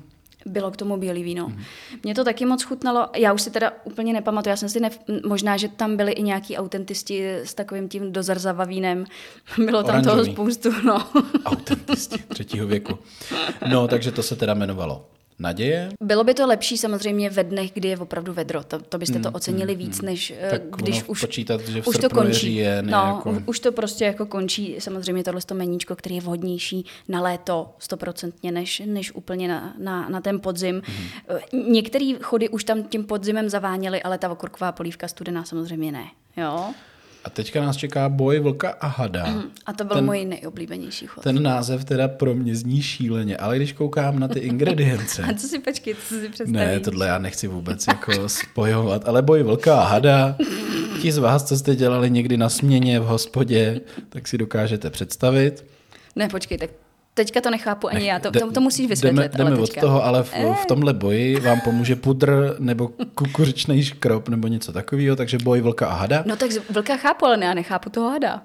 Bylo 0.47 0.71
k 0.71 0.77
tomu 0.77 0.97
bílý 0.97 1.23
víno. 1.23 1.47
Mm. 1.47 1.63
Mně 2.03 2.15
to 2.15 2.23
taky 2.23 2.45
moc 2.45 2.63
chutnalo. 2.63 3.07
Já 3.15 3.33
už 3.33 3.41
si 3.41 3.51
teda 3.51 3.71
úplně 3.83 4.13
nepamatuju. 4.13 4.51
Já 4.51 4.57
jsem 4.57 4.69
si 4.69 4.79
ne... 4.79 4.89
možná, 5.27 5.57
že 5.57 5.67
tam 5.67 5.97
byli 5.97 6.11
i 6.11 6.23
nějaký 6.23 6.57
autentisti 6.57 7.29
s 7.33 7.53
takovým 7.53 7.89
tím 7.89 8.11
dozarzava 8.11 8.65
vínem. 8.65 9.05
Bylo 9.57 9.83
tam 9.83 10.03
toho 10.03 10.13
Oranžový. 10.13 10.33
spoustu, 10.33 10.69
no. 10.85 11.07
Autentisti 11.45 12.17
třetího 12.27 12.67
věku. 12.67 12.99
No, 13.69 13.87
takže 13.87 14.11
to 14.11 14.23
se 14.23 14.35
teda 14.35 14.53
jmenovalo 14.53 15.05
Naděje. 15.39 15.89
Bylo 16.03 16.23
by 16.23 16.33
to 16.33 16.47
lepší 16.47 16.77
samozřejmě 16.77 17.29
ve 17.29 17.43
dnech, 17.43 17.71
kdy 17.73 17.87
je 17.87 17.97
opravdu 17.97 18.33
vedro. 18.33 18.63
To, 18.63 18.79
to 18.79 18.97
byste 18.97 19.19
to 19.19 19.31
ocenili 19.31 19.75
víc, 19.75 20.01
než 20.01 20.31
eh, 20.31 20.41
Hmm, 20.41 20.49
Tak 20.51 20.61
když 20.81 21.03
už, 21.03 21.21
počítat, 21.21 21.61
že 21.61 21.81
v 21.81 21.87
už 21.87 21.97
to 21.97 22.05
je 22.05 22.09
končí. 22.09 22.55
je 22.55 22.81
no, 22.81 22.97
jako- 22.97 23.41
už 23.45 23.59
to 23.59 23.71
prostě 23.71 24.05
jako 24.05 24.25
končí. 24.25 24.75
Samozřejmě 24.79 25.23
tohle 25.23 25.41
to 25.45 25.55
meníčko, 25.55 25.95
který 25.95 26.15
je 26.15 26.21
vhodnější 26.21 26.85
na 27.07 27.21
léto 27.21 27.69
stoprocentně, 27.79 28.51
než, 28.51 28.81
než 28.85 29.11
úplně 29.15 29.47
na, 29.47 29.73
na, 29.77 30.09
na 30.09 30.21
ten 30.21 30.39
podzim. 30.39 30.81
Hmm. 30.85 31.71
Některé 31.73 32.13
chody 32.21 32.49
už 32.49 32.63
tam 32.63 32.83
tím 32.83 33.03
podzimem 33.03 33.49
zaváněly, 33.49 34.03
ale 34.03 34.17
ta 34.17 34.29
okurková 34.31 34.71
polívka 34.71 35.07
studená 35.07 35.43
samozřejmě 35.43 35.91
ne. 35.91 36.05
Jo? 36.37 36.73
A 37.23 37.29
teďka 37.29 37.61
nás 37.61 37.77
čeká 37.77 38.09
boj 38.09 38.39
vlka 38.39 38.69
a 38.69 38.87
hada. 38.87 39.43
A 39.65 39.73
to 39.73 39.83
byl 39.83 39.95
ten, 39.95 40.05
můj 40.05 40.25
nejoblíbenější 40.25 41.07
chod. 41.07 41.23
Ten 41.23 41.43
název 41.43 41.85
teda 41.85 42.07
pro 42.07 42.35
mě 42.35 42.55
zní 42.55 42.81
šíleně, 42.81 43.37
ale 43.37 43.55
když 43.55 43.73
koukám 43.73 44.19
na 44.19 44.27
ty 44.27 44.39
ingredience, 44.39 45.23
A 45.29 45.33
co 45.33 45.47
si 45.47 45.59
počkej, 45.59 45.95
co 45.95 46.15
si 46.15 46.29
představíš? 46.29 46.51
ne, 46.53 46.79
tohle 46.79 47.07
já 47.07 47.17
nechci 47.17 47.47
vůbec 47.47 47.87
jako 47.87 48.29
spojovat, 48.29 49.07
ale 49.07 49.21
boj 49.21 49.43
vlka 49.43 49.81
a 49.81 49.85
hada, 49.87 50.35
ti 51.01 51.11
z 51.11 51.17
vás, 51.17 51.43
co 51.43 51.57
jste 51.57 51.75
dělali 51.75 52.09
někdy 52.09 52.37
na 52.37 52.49
směně 52.49 52.99
v 52.99 53.03
hospodě, 53.03 53.81
tak 54.09 54.27
si 54.27 54.37
dokážete 54.37 54.89
představit. 54.89 55.65
Ne, 56.15 56.29
počkej, 56.29 56.57
tak 56.57 56.69
teďka 57.17 57.41
to 57.41 57.49
nechápu 57.49 57.89
ani 57.89 58.07
já, 58.07 58.19
to, 58.19 58.29
Jde- 58.29 58.51
to, 58.51 58.61
musíš 58.61 58.87
vysvětlit. 58.87 59.31
Jdeme, 59.31 59.37
jdeme 59.37 59.51
ale 59.51 59.59
od 59.59 59.75
toho, 59.75 60.03
ale 60.05 60.23
v, 60.23 60.33
v 60.33 60.65
tomhle 60.67 60.93
boji 60.93 61.39
vám 61.39 61.61
pomůže 61.61 61.95
pudr 61.95 62.55
nebo 62.59 62.89
kukuřičný 63.15 63.83
škrob 63.83 64.29
nebo 64.29 64.47
něco 64.47 64.73
takového, 64.73 65.15
takže 65.15 65.37
boj 65.43 65.61
vlka 65.61 65.87
a 65.87 65.93
hada. 65.93 66.23
No 66.25 66.35
tak 66.35 66.51
vlka 66.69 66.97
chápu, 66.97 67.25
ale 67.25 67.45
já 67.45 67.53
nechápu 67.53 67.89
toho 67.89 68.09
hada. 68.09 68.41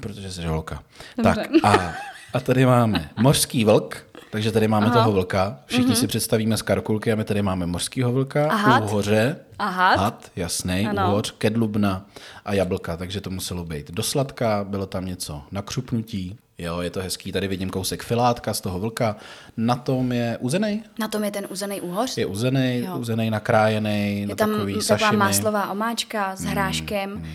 Protože 0.00 0.32
jsi 0.32 0.42
holka. 0.42 0.82
Dobře. 1.16 1.34
Tak 1.34 1.64
a, 1.64 1.94
a 2.34 2.40
tady 2.40 2.66
máme 2.66 3.10
mořský 3.20 3.64
vlk, 3.64 4.06
takže 4.30 4.52
tady 4.52 4.68
máme 4.68 4.86
Aha. 4.86 4.94
toho 4.94 5.12
vlka. 5.12 5.58
Všichni 5.66 5.92
mm-hmm. 5.92 6.00
si 6.00 6.06
představíme 6.06 6.56
z 6.56 6.62
karkulky 6.62 7.12
a 7.12 7.16
my 7.16 7.24
tady 7.24 7.42
máme 7.42 7.66
mořskýho 7.66 8.12
vlka, 8.12 8.50
A 8.50 8.54
had? 8.54 8.84
uhoře, 8.84 9.36
A 9.58 9.68
had? 9.68 9.98
had 9.98 10.30
jasný, 10.36 10.88
uhoř, 11.06 11.34
kedlubna 11.38 12.06
a 12.44 12.54
jablka, 12.54 12.96
takže 12.96 13.20
to 13.20 13.30
muselo 13.30 13.64
být 13.64 13.90
do 13.90 14.02
sladka, 14.02 14.64
bylo 14.68 14.86
tam 14.86 15.06
něco 15.06 15.42
na 15.50 15.62
křupnutí, 15.62 16.36
jo, 16.62 16.80
je 16.80 16.90
to 16.90 17.00
hezký, 17.00 17.32
tady 17.32 17.48
vidím 17.48 17.70
kousek 17.70 18.02
filátka 18.02 18.54
z 18.54 18.60
toho 18.60 18.78
vlka, 18.80 19.16
na 19.56 19.76
tom 19.76 20.12
je 20.12 20.38
uzený, 20.40 20.82
Na 20.98 21.08
tom 21.08 21.24
je 21.24 21.30
ten 21.30 21.46
uzený 21.50 21.80
úhoř. 21.80 22.18
je 22.18 22.26
uzený, 22.26 22.78
Jo. 22.86 22.98
uzený, 22.98 23.30
nakrájený, 23.30 24.20
Je 24.20 24.26
na 24.26 24.34
tam 24.34 24.50
takový 24.52 24.72
taková 24.74 24.98
sašimi. 24.98 25.16
máslová 25.16 25.70
omáčka 25.70 26.36
s 26.36 26.44
hráškem. 26.44 27.26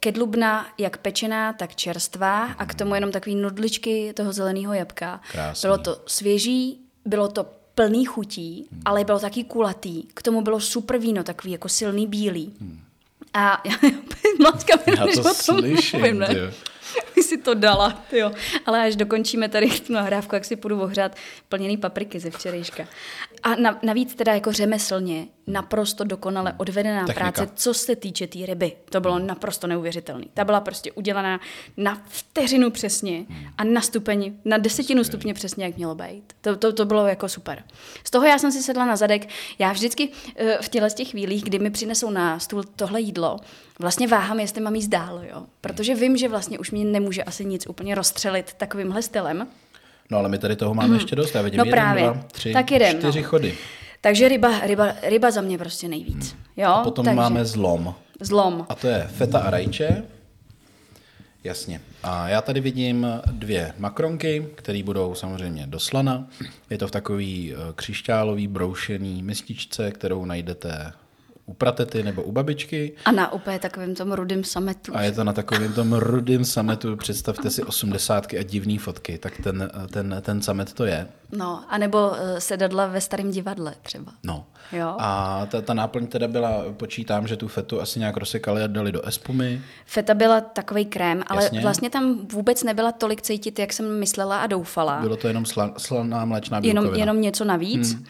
Kedlubna 0.00 0.66
jak 0.78 0.96
pečená, 0.98 1.52
tak 1.52 1.74
čerstvá 1.76 2.44
a 2.44 2.66
k 2.66 2.74
tomu 2.74 2.94
jenom 2.94 3.10
takový 3.12 3.36
nudličky 3.36 4.12
toho 4.16 4.32
zeleného 4.32 4.72
jabka. 4.74 5.20
Krásný. 5.32 5.66
Bylo 5.66 5.78
to 5.78 5.98
svěží, 6.06 6.78
bylo 7.04 7.28
to 7.28 7.46
plný 7.74 8.04
chutí, 8.04 8.68
ale 8.84 9.04
bylo 9.04 9.18
taky 9.18 9.44
kulatý. 9.44 10.02
K 10.14 10.22
tomu 10.22 10.42
bylo 10.42 10.60
super 10.60 10.98
víno, 10.98 11.22
takový 11.24 11.52
jako 11.52 11.68
silný 11.68 12.06
bílý. 12.06 12.52
A 13.34 13.62
já 13.64 13.72
Mladka 14.40 14.74
mi 14.86 14.92
Já 14.98 15.22
to 15.22 15.34
slyším, 15.34 16.00
mluvím, 16.00 16.18
ne? 16.18 16.26
tyjo. 16.26 16.50
Ty 17.14 17.22
si 17.22 17.36
to 17.36 17.54
dala, 17.54 18.02
jo. 18.12 18.32
Ale 18.66 18.86
až 18.86 18.96
dokončíme 18.96 19.48
tady 19.48 19.70
tu 19.80 19.92
nahrávku, 19.92 20.34
jak 20.34 20.44
si 20.44 20.56
půjdu 20.56 20.80
ohřát 20.80 21.16
plněný 21.48 21.76
papriky 21.76 22.20
ze 22.20 22.30
včerejška. 22.30 22.88
A 23.46 23.54
na, 23.54 23.78
navíc 23.82 24.14
teda 24.14 24.34
jako 24.34 24.52
řemeslně 24.52 25.26
naprosto 25.46 26.04
dokonale 26.04 26.54
odvedená 26.56 27.06
Technika. 27.06 27.32
práce, 27.32 27.52
co 27.54 27.74
se 27.74 27.96
týče 27.96 28.26
té 28.26 28.32
tý 28.32 28.46
ryby. 28.46 28.72
To 28.90 29.00
bylo 29.00 29.18
naprosto 29.18 29.66
neuvěřitelné. 29.66 30.24
Ta 30.34 30.44
byla 30.44 30.60
prostě 30.60 30.92
udělaná 30.92 31.40
na 31.76 32.02
vteřinu 32.08 32.70
přesně 32.70 33.24
a 33.58 33.64
na 33.64 33.80
stupeň, 33.80 34.34
na 34.44 34.58
desetinu 34.58 35.04
stupně 35.04 35.34
přesně, 35.34 35.64
jak 35.64 35.76
mělo 35.76 35.94
být. 35.94 36.22
To, 36.40 36.56
to, 36.56 36.72
to 36.72 36.84
bylo 36.84 37.06
jako 37.06 37.28
super. 37.28 37.64
Z 38.04 38.10
toho 38.10 38.26
já 38.26 38.38
jsem 38.38 38.52
si 38.52 38.62
sedla 38.62 38.86
na 38.86 38.96
zadek. 38.96 39.28
Já 39.58 39.72
vždycky 39.72 40.08
eh, 40.36 40.58
v 40.62 40.68
těchto 40.68 40.88
těch 40.90 41.10
chvílích, 41.10 41.44
kdy 41.44 41.58
mi 41.58 41.70
přinesou 41.70 42.10
na 42.10 42.38
stůl 42.38 42.62
tohle 42.76 43.00
jídlo, 43.00 43.36
vlastně 43.78 44.08
váhám, 44.08 44.40
jestli 44.40 44.60
mám 44.60 44.74
jíst 44.74 44.88
dál, 44.88 45.20
jo. 45.30 45.46
Protože 45.60 45.94
vím, 45.94 46.16
že 46.16 46.28
vlastně 46.28 46.58
už 46.58 46.70
mě 46.70 46.84
nemůže 46.84 47.24
asi 47.24 47.44
nic 47.44 47.66
úplně 47.66 47.94
rozstřelit 47.94 48.54
takovýmhle 48.54 49.02
stylem. 49.02 49.48
No 50.10 50.18
ale 50.18 50.28
my 50.28 50.38
tady 50.38 50.56
toho 50.56 50.74
máme 50.74 50.96
ještě 50.96 51.16
dost, 51.16 51.34
já 51.34 51.42
vidím 51.42 51.58
No 51.58 51.64
jeden, 51.64 51.72
právě. 51.80 52.02
dva, 52.04 52.22
tři, 52.32 52.52
Tak 52.52 52.70
jdem, 52.72 52.98
čtyři 52.98 53.22
no. 53.22 53.28
chody. 53.28 53.54
Takže 54.00 54.28
ryba, 54.28 54.60
ryba, 54.60 54.88
ryba 55.02 55.30
za 55.30 55.40
mě 55.40 55.58
prostě 55.58 55.88
nejvíc. 55.88 56.36
Jo? 56.56 56.68
A 56.70 56.82
potom 56.84 57.04
Takže 57.04 57.16
máme 57.16 57.44
zlom. 57.44 57.94
zlom. 58.20 58.66
A 58.68 58.74
to 58.74 58.86
je 58.88 59.08
feta 59.14 59.38
a 59.38 59.50
rajče. 59.50 60.02
Jasně. 61.44 61.80
A 62.02 62.28
já 62.28 62.42
tady 62.42 62.60
vidím 62.60 63.06
dvě 63.30 63.72
makronky, 63.78 64.46
které 64.54 64.82
budou 64.82 65.14
samozřejmě 65.14 65.66
do 65.66 65.80
slana. 65.80 66.26
Je 66.70 66.78
to 66.78 66.88
v 66.88 66.90
takový 66.90 67.54
eh, 67.54 67.56
křišťálový 67.74 68.46
broušený 68.48 69.22
mističce, 69.22 69.90
kterou 69.90 70.24
najdete 70.24 70.92
u 71.46 71.54
pratety 71.54 72.02
nebo 72.02 72.22
u 72.22 72.32
babičky. 72.32 72.92
A 73.04 73.12
na 73.12 73.32
úplně 73.32 73.58
takovém 73.58 73.94
tom 73.94 74.12
rudém 74.12 74.44
sametu. 74.44 74.96
A 74.96 75.02
je 75.02 75.12
to 75.12 75.24
na 75.24 75.32
takovém 75.32 75.72
tom 75.72 75.92
rudém 75.92 76.44
sametu, 76.44 76.96
představte 76.96 77.50
si 77.50 77.62
osmdesátky 77.62 78.38
a 78.38 78.42
divné 78.42 78.78
fotky, 78.78 79.18
tak 79.18 79.32
ten, 79.42 79.70
ten, 79.90 80.16
ten 80.22 80.42
samet 80.42 80.72
to 80.72 80.84
je. 80.84 81.06
No, 81.32 81.64
anebo 81.68 82.08
uh, 82.08 82.16
sedadla 82.38 82.86
ve 82.86 83.00
starém 83.00 83.30
divadle 83.30 83.74
třeba. 83.82 84.12
No. 84.22 84.46
Jo. 84.72 84.94
A 84.98 85.46
ta, 85.46 85.60
ta 85.60 85.74
náplň 85.74 86.06
teda 86.06 86.28
byla, 86.28 86.64
počítám, 86.72 87.26
že 87.26 87.36
tu 87.36 87.48
fetu 87.48 87.80
asi 87.80 87.98
nějak 87.98 88.16
rozsekali 88.16 88.62
a 88.62 88.66
dali 88.66 88.92
do 88.92 89.06
espumy. 89.06 89.62
Feta 89.86 90.14
byla 90.14 90.40
takový 90.40 90.84
krém, 90.84 91.22
ale 91.26 91.42
Jasně. 91.44 91.60
vlastně 91.60 91.90
tam 91.90 92.26
vůbec 92.32 92.62
nebyla 92.62 92.92
tolik 92.92 93.22
cítit, 93.22 93.58
jak 93.58 93.72
jsem 93.72 93.98
myslela 93.98 94.38
a 94.38 94.46
doufala. 94.46 95.00
Bylo 95.00 95.16
to 95.16 95.28
jenom 95.28 95.46
sla, 95.46 95.74
slaná 95.76 96.24
mléčná 96.24 96.60
jenom, 96.62 96.84
bílkovina. 96.84 97.02
jenom 97.02 97.20
něco 97.20 97.44
navíc. 97.44 97.92
Hmm. 97.92 98.04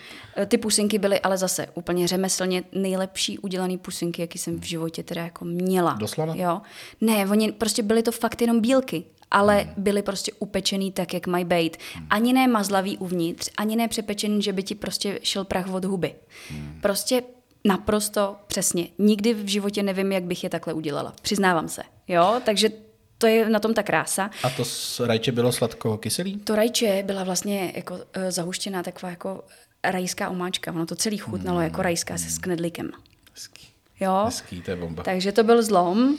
Ty 0.47 0.59
pusinky 0.59 0.99
byly 0.99 1.21
ale 1.21 1.39
zase 1.39 1.67
úplně 1.75 2.09
řemeslně 2.09 2.65
nejlepší 2.73 3.39
udělaný 3.39 3.79
pusinky, 3.79 4.23
jaký 4.23 4.39
jsem 4.39 4.61
v 4.61 4.65
životě 4.65 5.03
teda 5.03 5.23
jako 5.23 5.45
měla. 5.45 5.93
Doslova? 5.93 6.35
Jo. 6.37 6.61
Ne, 7.01 7.27
oni 7.27 7.53
prostě 7.53 7.83
byly 7.83 8.03
to 8.03 8.13
fakt 8.13 8.41
jenom 8.41 8.61
bílky, 8.61 9.05
ale 9.37 9.61
hmm. 9.61 9.75
byly 9.77 10.03
prostě 10.03 10.33
upečený 10.39 10.93
tak, 10.93 11.15
jak 11.15 11.27
mají 11.27 11.45
být. 11.45 11.77
Hmm. 11.95 12.07
Ani 12.11 12.33
ne 12.33 12.49
mazlavý 12.49 12.99
uvnitř, 12.99 13.51
ani 13.57 13.77
ne 13.77 13.89
přepečený, 13.89 14.43
že 14.43 14.53
by 14.53 14.63
ti 14.63 14.75
prostě 14.75 15.19
šel 15.23 15.45
prach 15.45 15.73
od 15.73 15.85
huby. 15.85 16.15
Hmm. 16.51 16.79
Prostě 16.83 17.23
naprosto 17.65 18.37
přesně. 18.47 18.89
Nikdy 18.99 19.35
v 19.35 19.49
životě 19.49 19.83
nevím, 19.83 20.13
jak 20.13 20.25
bych 20.25 20.45
je 20.45 20.51
takhle 20.51 20.75
udělala. 20.75 21.15
Přiznávám 21.23 21.69
se. 21.69 21.83
Jo, 22.09 22.41
takže 22.45 22.71
to 23.19 23.27
je 23.27 23.49
na 23.49 23.61
tom 23.61 23.75
ta 23.75 23.83
krása. 23.83 24.31
A 24.43 24.51
to 24.51 24.63
rajče 25.07 25.33
bylo 25.33 25.53
sladko-kyselý? 25.53 26.37
To 26.37 26.57
rajče 26.57 27.03
byla 27.07 27.25
vlastně 27.25 27.73
jako 27.77 27.95
uh, 27.95 28.01
zahuštěná 28.29 28.83
taková 28.83 29.11
jako 29.11 29.45
rajská 29.85 30.31
omáčka. 30.31 30.73
Ono 30.73 30.87
to 30.87 30.97
celý 30.97 31.19
chutnalo 31.19 31.59
mm. 31.59 31.65
jako 31.65 31.83
rajská 31.83 32.19
se 32.19 32.31
sknedlíkem. 32.31 32.91
Hezký. 33.35 33.67
Jo? 34.01 34.23
Hezký, 34.25 34.63
to 34.63 34.71
je 34.71 34.77
bomba. 34.77 35.03
Takže 35.03 35.33
to 35.33 35.45
byl 35.45 35.63
zlom. 35.63 36.17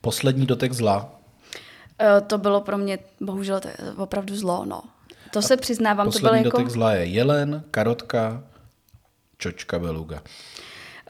Poslední 0.00 0.46
dotek 0.46 0.72
zla. 0.72 1.15
Uh, 2.00 2.26
to 2.26 2.38
bylo 2.38 2.60
pro 2.60 2.78
mě 2.78 2.98
bohužel 3.20 3.60
opravdu 3.96 4.36
zlo, 4.36 4.64
no. 4.64 4.82
To 5.32 5.42
se 5.42 5.56
přiznávám, 5.56 6.10
to 6.10 6.18
bylo 6.18 6.34
jako... 6.34 6.50
dotek 6.50 6.70
zla 6.70 6.92
je 6.92 7.04
jelen, 7.04 7.64
karotka, 7.70 8.42
čočka 9.38 9.78
beluga. 9.78 10.22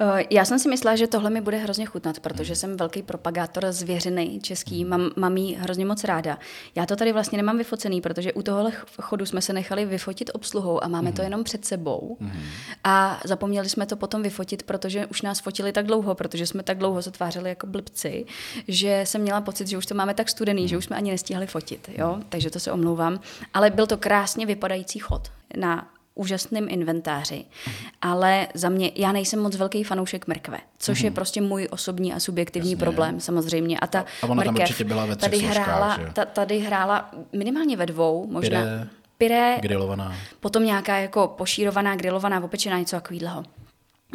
Uh, 0.01 0.21
Já 0.31 0.45
jsem 0.45 0.59
si 0.59 0.69
myslela, 0.69 0.97
že 0.97 1.07
tohle 1.07 1.31
mi 1.31 1.41
bude 1.41 1.57
hrozně 1.57 1.87
chutnat, 1.87 2.21
protože 2.21 2.55
jsem 2.55 2.77
velký 2.77 3.03
propagátor 3.03 3.73
zvěřiny 3.73 4.39
český, 4.43 4.85
mám, 4.85 5.11
mám 5.17 5.37
jí 5.37 5.55
hrozně 5.55 5.87
moc 5.87 6.05
ráda. 6.05 6.39
Já 6.75 6.87
to 6.87 6.97
tady 6.97 7.13
vlastně 7.13 7.37
nemám 7.37 7.59
vyfocený, 7.59 8.01
protože 8.01 8.33
u 8.33 8.43
tohohle 8.43 8.73
chodu 9.03 9.27
jsme 9.27 9.43
se 9.43 9.53
nechali 9.53 9.85
vyfotit 9.85 10.31
obsluhou 10.35 10.85
a 10.85 10.89
máme 10.89 11.13
to 11.13 11.23
jenom 11.23 11.45
před 11.45 11.65
sebou. 11.65 12.17
A 12.85 13.21
zapomněli 13.25 13.69
jsme 13.69 13.87
to 13.87 13.97
potom 13.97 14.23
vyfotit, 14.23 14.63
protože 14.63 15.07
už 15.07 15.23
nás 15.23 15.41
fotili 15.41 15.73
tak 15.73 15.87
dlouho, 15.87 16.15
protože 16.15 16.47
jsme 16.47 16.63
tak 16.63 16.79
dlouho 16.79 17.03
se 17.03 17.11
tvářili 17.11 17.49
jako 17.49 17.67
blbci, 17.67 18.25
že 18.69 19.03
jsem 19.05 19.21
měla 19.21 19.41
pocit, 19.41 19.69
že 19.69 19.79
už 19.79 19.87
to 19.87 19.95
máme 19.95 20.15
tak 20.15 20.29
studený, 20.29 20.69
že 20.69 20.79
už 20.79 20.85
jsme 20.85 20.97
ani 20.97 21.11
nestihli 21.11 21.47
fotit. 21.47 21.91
Jo? 21.99 22.19
Takže 22.29 22.51
to 22.51 22.61
se 22.61 22.73
omlouvám. 22.73 23.21
Ale 23.55 23.71
byl 23.71 23.87
to 23.87 23.97
krásně 23.97 24.47
vypadající 24.47 24.99
chod 24.99 25.31
na 25.57 25.89
úžasném 26.17 26.67
inventáři, 26.69 27.45
ale 28.03 28.49
za 28.55 28.69
mě, 28.69 28.93
já 28.95 29.12
nejsem 29.12 29.43
moc 29.43 29.57
velký 29.57 29.85
fanoušek 29.85 30.27
mrkve, 30.27 30.59
což 30.79 31.01
je 31.01 31.11
prostě 31.11 31.41
můj 31.41 31.69
osobní 31.71 32.12
a 32.12 32.21
subjektivní 32.21 32.71
Jasně. 32.71 32.85
problém 32.85 33.21
samozřejmě. 33.21 33.79
A 33.79 33.87
ta 33.87 34.05
A 34.23 34.27
ona 34.27 34.45
tam 34.45 34.55
mrkev 34.55 34.69
určitě 34.69 34.85
byla 34.85 35.07
ve 35.07 35.17
třech 35.17 35.31
tady 35.31 35.41
složkách, 35.43 35.67
hrála, 35.67 35.99
ta, 36.12 36.25
tady 36.25 36.59
hrála 36.59 37.11
minimálně 37.33 37.77
ve 37.77 37.87
dvou, 37.87 38.27
možná 38.31 38.61
Pyré, 38.61 38.89
pyré, 39.19 39.59
Grilovaná. 39.62 40.14
potom 40.41 40.64
nějaká 40.64 40.97
jako 40.99 41.29
pošírovaná, 41.29 41.97
grilovaná, 41.97 42.45
opečená, 42.45 42.79
něco 42.79 42.97
takového. 42.97 43.45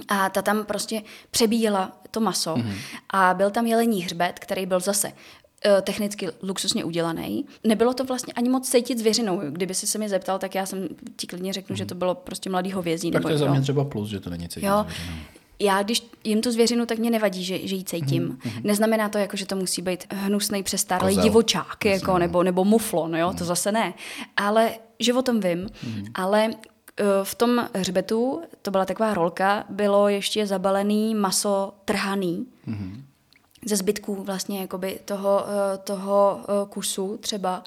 A 0.08 0.30
ta 0.30 0.42
tam 0.42 0.66
prostě 0.66 1.02
přebíjela 1.32 1.92
to 2.12 2.20
maso 2.20 2.56
mm-hmm. 2.56 2.76
a 3.10 3.34
byl 3.34 3.52
tam 3.52 3.66
jelení 3.68 4.04
hřbet, 4.04 4.40
který 4.40 4.66
byl 4.66 4.80
zase 4.80 5.12
technicky 5.82 6.30
luxusně 6.42 6.84
udělaný. 6.84 7.46
Nebylo 7.64 7.94
to 7.94 8.04
vlastně 8.04 8.34
ani 8.34 8.50
moc 8.50 8.70
cítit 8.70 9.00
zvěřinou. 9.00 9.42
Kdyby 9.50 9.74
si 9.74 9.88
se 9.88 9.98
mi 9.98 10.10
zeptal, 10.10 10.40
tak 10.40 10.56
já 10.56 10.66
jsem 10.66 10.88
ti 11.16 11.28
klidně 11.28 11.54
řeknu, 11.54 11.74
mm-hmm. 11.74 11.78
že 11.78 11.86
to 11.86 11.96
bylo 11.96 12.16
prostě 12.16 12.50
mladý 12.50 12.72
hovězí. 12.72 13.12
Tak 13.12 13.20
nebo 13.20 13.30
to 13.30 13.34
je 13.34 13.38
za 13.38 13.46
jo. 13.46 13.52
mě 13.52 13.62
třeba 13.62 13.84
plus, 13.84 14.10
že 14.10 14.20
to 14.20 14.30
není 14.30 14.50
cítit 14.50 14.66
Jo. 14.66 14.86
Já, 15.60 15.84
když 15.84 16.08
jim 16.24 16.42
tu 16.42 16.52
zvěřinu, 16.52 16.86
tak 16.86 16.98
mě 16.98 17.12
nevadí, 17.12 17.44
že, 17.44 17.68
že 17.68 17.76
ji 17.76 17.84
cítím. 17.84 18.24
Mhm, 18.24 18.38
Mm-hmm. 18.38 18.62
Neznamená 18.64 19.10
to, 19.10 19.18
jako, 19.18 19.38
že 19.38 19.46
to 19.46 19.56
musí 19.56 19.82
být 19.82 20.04
hnusný, 20.10 20.64
přestárlý 20.64 21.08
Kozel. 21.08 21.24
divočák, 21.24 21.86
jako, 21.86 22.18
nebo, 22.18 22.44
nebo 22.44 22.66
muflon, 22.66 23.16
jo? 23.16 23.34
to 23.38 23.46
zase 23.46 23.72
ne. 23.72 23.94
Ale, 24.38 24.72
že 25.00 25.14
o 25.14 25.22
tom 25.22 25.40
vím, 25.40 25.70
ale 26.14 26.50
eh, 26.98 27.04
v 27.24 27.36
tom 27.36 27.70
hřbetu, 27.76 28.42
to 28.62 28.72
byla 28.72 28.86
taková 28.86 29.14
rolka, 29.14 29.66
bylo 29.70 30.10
ještě 30.10 30.48
zabalený 30.48 31.16
maso 31.16 31.74
trhaný, 31.86 32.46
ze 33.66 33.76
zbytků 33.76 34.24
vlastně 34.24 34.62
jakoby 34.62 35.00
toho, 35.06 35.46
eh, 35.48 35.78
toho 35.78 36.40
eh, 36.44 36.66
kusu 36.70 37.18
třeba 37.18 37.64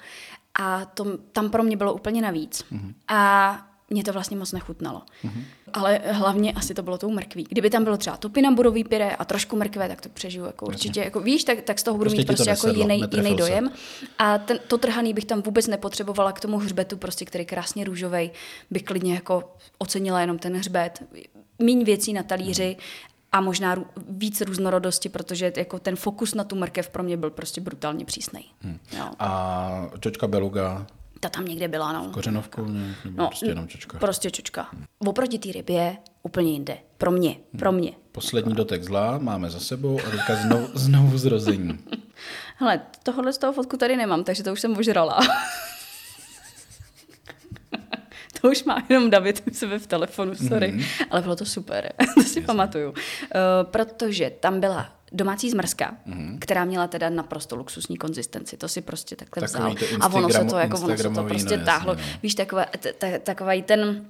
a 0.59 0.85
to, 0.85 1.05
tam 1.31 1.49
pro 1.49 1.63
mě 1.63 1.77
bylo 1.77 1.93
úplně 1.93 2.21
navíc. 2.21 2.63
A 3.07 3.61
mě 3.89 4.03
to 4.03 4.13
vlastně 4.13 4.37
moc 4.37 4.51
nechutnalo. 4.51 5.01
Ale 5.73 6.01
hlavně 6.11 6.53
asi 6.53 6.73
to 6.73 6.83
bylo 6.83 6.97
tou 6.97 7.09
mrkví. 7.09 7.45
Kdyby 7.49 7.69
tam 7.69 7.83
bylo 7.83 7.97
třeba 7.97 8.17
topinamburový 8.17 8.83
pyré 8.83 9.11
a 9.15 9.25
trošku 9.25 9.55
mrkve, 9.55 9.87
tak 9.87 10.01
to 10.01 10.09
přežiju 10.09 10.45
jako 10.45 10.65
určitě. 10.65 10.99
Jako, 10.99 11.19
víš, 11.19 11.43
tak, 11.43 11.61
tak 11.61 11.79
z 11.79 11.83
toho 11.83 11.97
budu 11.97 12.09
Prostě 12.09 12.21
mít 12.21 12.25
prostě 12.27 12.49
jako 12.49 12.67
jiný, 12.67 13.03
jiný 13.15 13.29
se. 13.29 13.35
dojem. 13.35 13.71
A 14.17 14.37
ten, 14.37 14.59
to 14.67 14.77
trhaný 14.77 15.13
bych 15.13 15.25
tam 15.25 15.41
vůbec 15.41 15.67
nepotřebovala 15.67 16.31
k 16.31 16.39
tomu 16.39 16.57
hřbetu, 16.57 16.97
prostě, 16.97 17.25
který 17.25 17.45
krásně 17.45 17.83
růžovej, 17.83 18.31
bych 18.71 18.83
klidně 18.83 19.13
jako 19.13 19.55
ocenila 19.77 20.21
jenom 20.21 20.37
ten 20.39 20.57
hřbet. 20.57 21.03
Míň 21.59 21.83
věcí 21.83 22.13
na 22.13 22.23
talíři 22.23 22.77
a 23.35 23.41
možná 23.41 23.75
rů, 23.75 23.85
víc 24.09 24.41
různorodosti, 24.41 25.09
protože 25.09 25.53
jako 25.57 25.79
ten 25.79 25.95
fokus 25.95 26.33
na 26.33 26.43
tu 26.43 26.55
mrkev 26.55 26.89
pro 26.89 27.03
mě 27.03 27.17
byl 27.17 27.29
prostě 27.29 27.61
brutálně 27.61 28.05
přísný. 28.05 28.45
Hmm. 28.61 28.79
Jo. 28.97 29.05
A 29.19 29.89
čočka 29.99 30.27
beluga, 30.27 30.87
Ta 31.19 31.29
tam 31.29 31.45
někde 31.45 31.67
byla, 31.67 31.93
no. 31.93 32.09
kořenovkou, 32.11 32.65
ne? 32.65 32.95
nebo 33.05 33.21
No, 33.21 33.27
prostě 33.27 33.45
jenom 33.45 33.67
čočka. 33.67 33.97
Prostě 33.99 34.31
čočka. 34.31 34.67
Oproti 34.99 35.39
té 35.39 35.51
rybě 35.51 35.97
úplně 36.23 36.51
jinde. 36.51 36.77
Pro 36.97 37.11
mě, 37.11 37.35
pro 37.59 37.71
mě. 37.71 37.91
Poslední 38.11 38.53
dotek 38.53 38.83
zla 38.83 39.17
máme 39.17 39.49
za 39.49 39.59
sebou 39.59 39.99
a 40.07 40.11
teďka 40.11 40.35
znovu, 40.35 40.67
znovu 40.73 41.17
zrození. 41.17 41.79
Hele, 42.57 42.81
tohle 43.03 43.33
z 43.33 43.37
toho 43.37 43.53
fotku 43.53 43.77
tady 43.77 43.97
nemám, 43.97 44.23
takže 44.23 44.43
to 44.43 44.53
už 44.53 44.61
jsem 44.61 44.77
ožrala. 44.77 45.19
to 48.45 48.51
už 48.51 48.63
má 48.63 48.83
jenom 48.89 49.09
David 49.09 49.43
u 49.51 49.53
sebe 49.53 49.79
v 49.79 49.87
telefonu, 49.87 50.35
sorry. 50.35 50.71
Mm-hmm. 50.71 51.05
Ale 51.09 51.21
bylo 51.21 51.35
to 51.35 51.45
super, 51.45 51.93
to 52.15 52.23
si 52.23 52.41
pamatuju. 52.41 52.89
Uh, 52.89 52.95
protože 53.63 54.31
tam 54.39 54.59
byla 54.59 54.89
domácí 55.11 55.51
zmrzka, 55.51 55.97
mm-hmm. 56.07 56.39
která 56.39 56.65
měla 56.65 56.87
teda 56.87 57.09
naprosto 57.09 57.55
luxusní 57.55 57.97
konzistenci. 57.97 58.57
To 58.57 58.67
si 58.67 58.81
prostě 58.81 59.15
takhle 59.15 59.47
Takový 59.47 59.75
vzal. 59.75 59.99
A 60.01 60.13
ono 60.13 60.29
se 60.29 60.45
to, 60.45 60.57
jako 60.57 60.77
ono 60.77 60.97
se 60.97 61.09
to 61.09 61.23
prostě 61.23 61.57
no, 61.57 61.65
táhlo. 61.65 61.93
jasně, 61.93 62.11
no. 62.13 62.19
Víš, 62.23 62.35
taková, 62.35 62.65
t- 62.79 62.93
t- 62.93 63.19
takový 63.19 63.63
ten, 63.63 64.05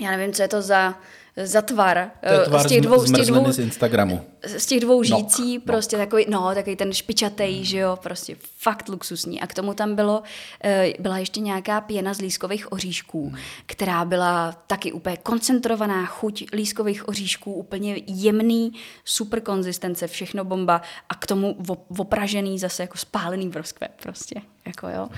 já 0.00 0.10
nevím, 0.10 0.32
co 0.32 0.42
je 0.42 0.48
to 0.48 0.62
za, 0.62 0.94
za 1.36 1.62
tvar. 1.62 2.10
Eh, 2.22 2.44
tvar 2.44 2.62
z 2.62 2.68
těch 2.68 2.80
dvou, 2.80 3.06
z 3.06 3.12
těch 3.12 3.26
dvou, 3.26 3.52
z 3.52 3.58
Instagramu. 3.58 4.24
z 4.56 4.66
těch 4.66 4.80
dvou 4.80 5.02
Nok, 5.02 5.04
žící, 5.04 5.54
nok. 5.54 5.64
prostě 5.64 5.96
takový, 5.96 6.26
no, 6.28 6.54
takový 6.54 6.76
ten 6.76 6.92
špičatej, 6.92 7.64
že 7.64 7.78
jo, 7.78 7.98
prostě 8.02 8.36
fakt 8.58 8.88
luxusní. 8.88 9.40
A 9.40 9.46
k 9.46 9.54
tomu 9.54 9.74
tam 9.74 9.94
bylo, 9.94 10.22
eh, 10.64 10.92
byla 10.98 11.18
ještě 11.18 11.40
nějaká 11.40 11.80
pěna 11.80 12.14
z 12.14 12.20
lískových 12.20 12.72
oříšků, 12.72 13.32
která 13.66 14.04
byla 14.04 14.52
taky 14.66 14.92
úplně 14.92 15.16
koncentrovaná 15.16 16.06
chuť 16.06 16.44
lískových 16.52 17.08
oříšků, 17.08 17.52
úplně 17.52 17.96
jemný, 18.06 18.72
super 19.04 19.40
konzistence, 19.40 20.06
všechno 20.06 20.44
bomba 20.44 20.82
a 21.08 21.14
k 21.14 21.26
tomu 21.26 21.56
opražený 21.98 22.58
zase 22.58 22.82
jako 22.82 22.98
spálený 22.98 23.48
broskve 23.48 23.88
prostě, 24.02 24.40
jako 24.66 24.88
jo. 24.88 25.08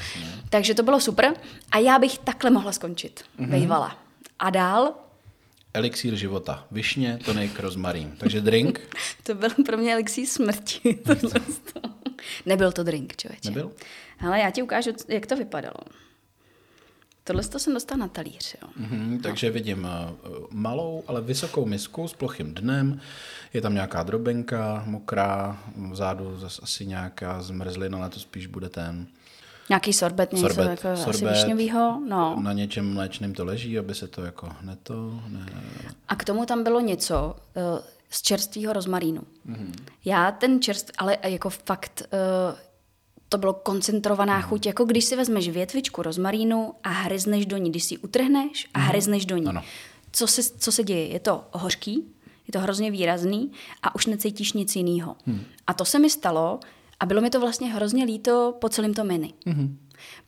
Takže 0.51 0.75
to 0.75 0.83
bylo 0.83 1.01
super 1.01 1.35
a 1.73 1.79
já 1.79 1.99
bych 1.99 2.19
takhle 2.19 2.51
mohla 2.51 2.73
skončit, 2.73 3.25
mm-hmm. 3.39 3.51
vejvala. 3.51 3.97
A 4.39 4.51
dál 4.51 4.95
Elixír 5.77 6.15
života. 6.15 6.67
Višně, 6.71 7.19
tonik, 7.25 7.61
rozmarín. 7.61 8.13
Takže 8.19 8.41
drink 8.41 8.81
To 9.23 9.35
byl 9.35 9.51
pro 9.67 9.77
mě 9.77 9.93
elixír 9.93 10.27
smrti. 10.27 10.99
Nebyl 12.47 12.73
to 12.73 12.83
drink, 12.83 13.17
člověče. 13.17 13.49
nebyl? 13.51 13.73
Ale 14.21 14.41
já 14.41 14.51
ti 14.51 14.63
ukážu, 14.63 14.91
jak 15.09 15.27
to 15.27 15.37
vypadalo. 15.37 15.75
Tohle 17.25 17.43
to 17.43 17.59
jsem 17.59 17.75
dostala 17.75 17.99
na 17.99 18.09
talíř. 18.09 18.57
Jo. 18.63 18.69
Mhm, 18.77 19.21
takže 19.23 19.51
vidím 19.51 19.87
eh, 19.91 20.15
malou, 20.51 21.05
ale 21.07 21.21
vysokou 21.21 21.67
misku 21.67 22.09
s 22.09 22.15
plochým 22.15 22.55
dnem. 22.55 23.01
Je 23.55 23.61
tam 23.61 23.75
nějaká 23.75 24.03
drobenka, 24.03 24.83
mokrá, 24.87 25.63
vzadu 25.91 26.39
zase 26.39 26.61
asi 26.63 26.87
nějaká 26.87 27.43
zmrzlina, 27.43 27.99
ale 27.99 28.11
to 28.11 28.21
spíš 28.21 28.47
bude 28.47 28.69
ten 28.69 29.07
Nějaký 29.69 29.93
sorbet, 29.93 30.33
něco 30.33 30.47
sorbet. 30.47 30.71
jako 30.71 30.89
asi 30.89 31.03
sorbet. 31.03 31.33
višňovýho. 31.33 32.01
No. 32.09 32.37
Na 32.41 32.53
něčem 32.53 32.95
mléčným 32.95 33.35
to 33.35 33.45
leží, 33.45 33.79
aby 33.79 33.95
se 33.95 34.09
to 34.09 34.23
jako 34.25 34.49
neto... 34.63 35.21
Ne, 35.29 35.47
A 36.09 36.17
k 36.17 36.25
tomu 36.25 36.47
tam 36.47 36.65
bylo 36.65 36.81
něco 36.81 37.37
uh, 37.57 37.79
z 38.11 38.23
čerstvého 38.23 38.73
rozmarínu. 38.73 39.23
Mhm. 39.45 39.57
Mm-hmm. 39.73 39.83
Já 40.05 40.31
ten 40.33 40.61
čerst, 40.63 40.93
ale 40.99 41.19
jako 41.23 41.51
fakt 41.51 42.03
uh, 42.13 42.59
to 43.29 43.39
bylo 43.39 43.53
koncentrovaná 43.55 44.39
Mhm. 44.39 44.43
chuť, 44.49 44.67
jako 44.67 44.85
když 44.85 45.05
si 45.05 45.17
vezmeš 45.17 45.49
větvičku 45.49 46.03
rozmarínu 46.03 46.73
a 46.83 46.89
hryzneš 46.89 47.47
do 47.47 47.57
ní, 47.57 47.71
když 47.71 47.85
si 47.85 47.95
ji 47.95 47.99
utrhneš 47.99 48.69
a 48.75 48.79
hryzneš 48.79 49.27
do 49.27 49.37
ní. 49.37 49.47
Ano. 49.47 49.63
Co 50.13 50.27
se, 50.27 50.43
co 50.59 50.73
se 50.73 50.85
děje? 50.85 51.07
Je 51.09 51.21
to 51.21 51.45
hořký, 51.53 52.05
je 52.49 52.53
to 52.53 52.61
hrozně 52.61 52.91
výrazný 52.91 53.53
a 53.83 53.95
už 53.95 54.07
necítíš 54.07 54.53
nic 54.53 54.77
jiného. 54.77 55.17
Hmm. 55.27 55.41
A 55.67 55.75
to 55.75 55.85
se 55.85 55.99
mi 55.99 56.11
stalo 56.11 56.61
a 57.01 57.07
bylo 57.07 57.21
mi 57.21 57.31
to 57.31 57.41
vlastně 57.41 57.73
hrozně 57.73 58.05
líto 58.05 58.57
po 58.61 58.69
celém 58.69 58.95
to 58.95 59.05
mini. 59.05 59.35
Hmm. 59.47 59.79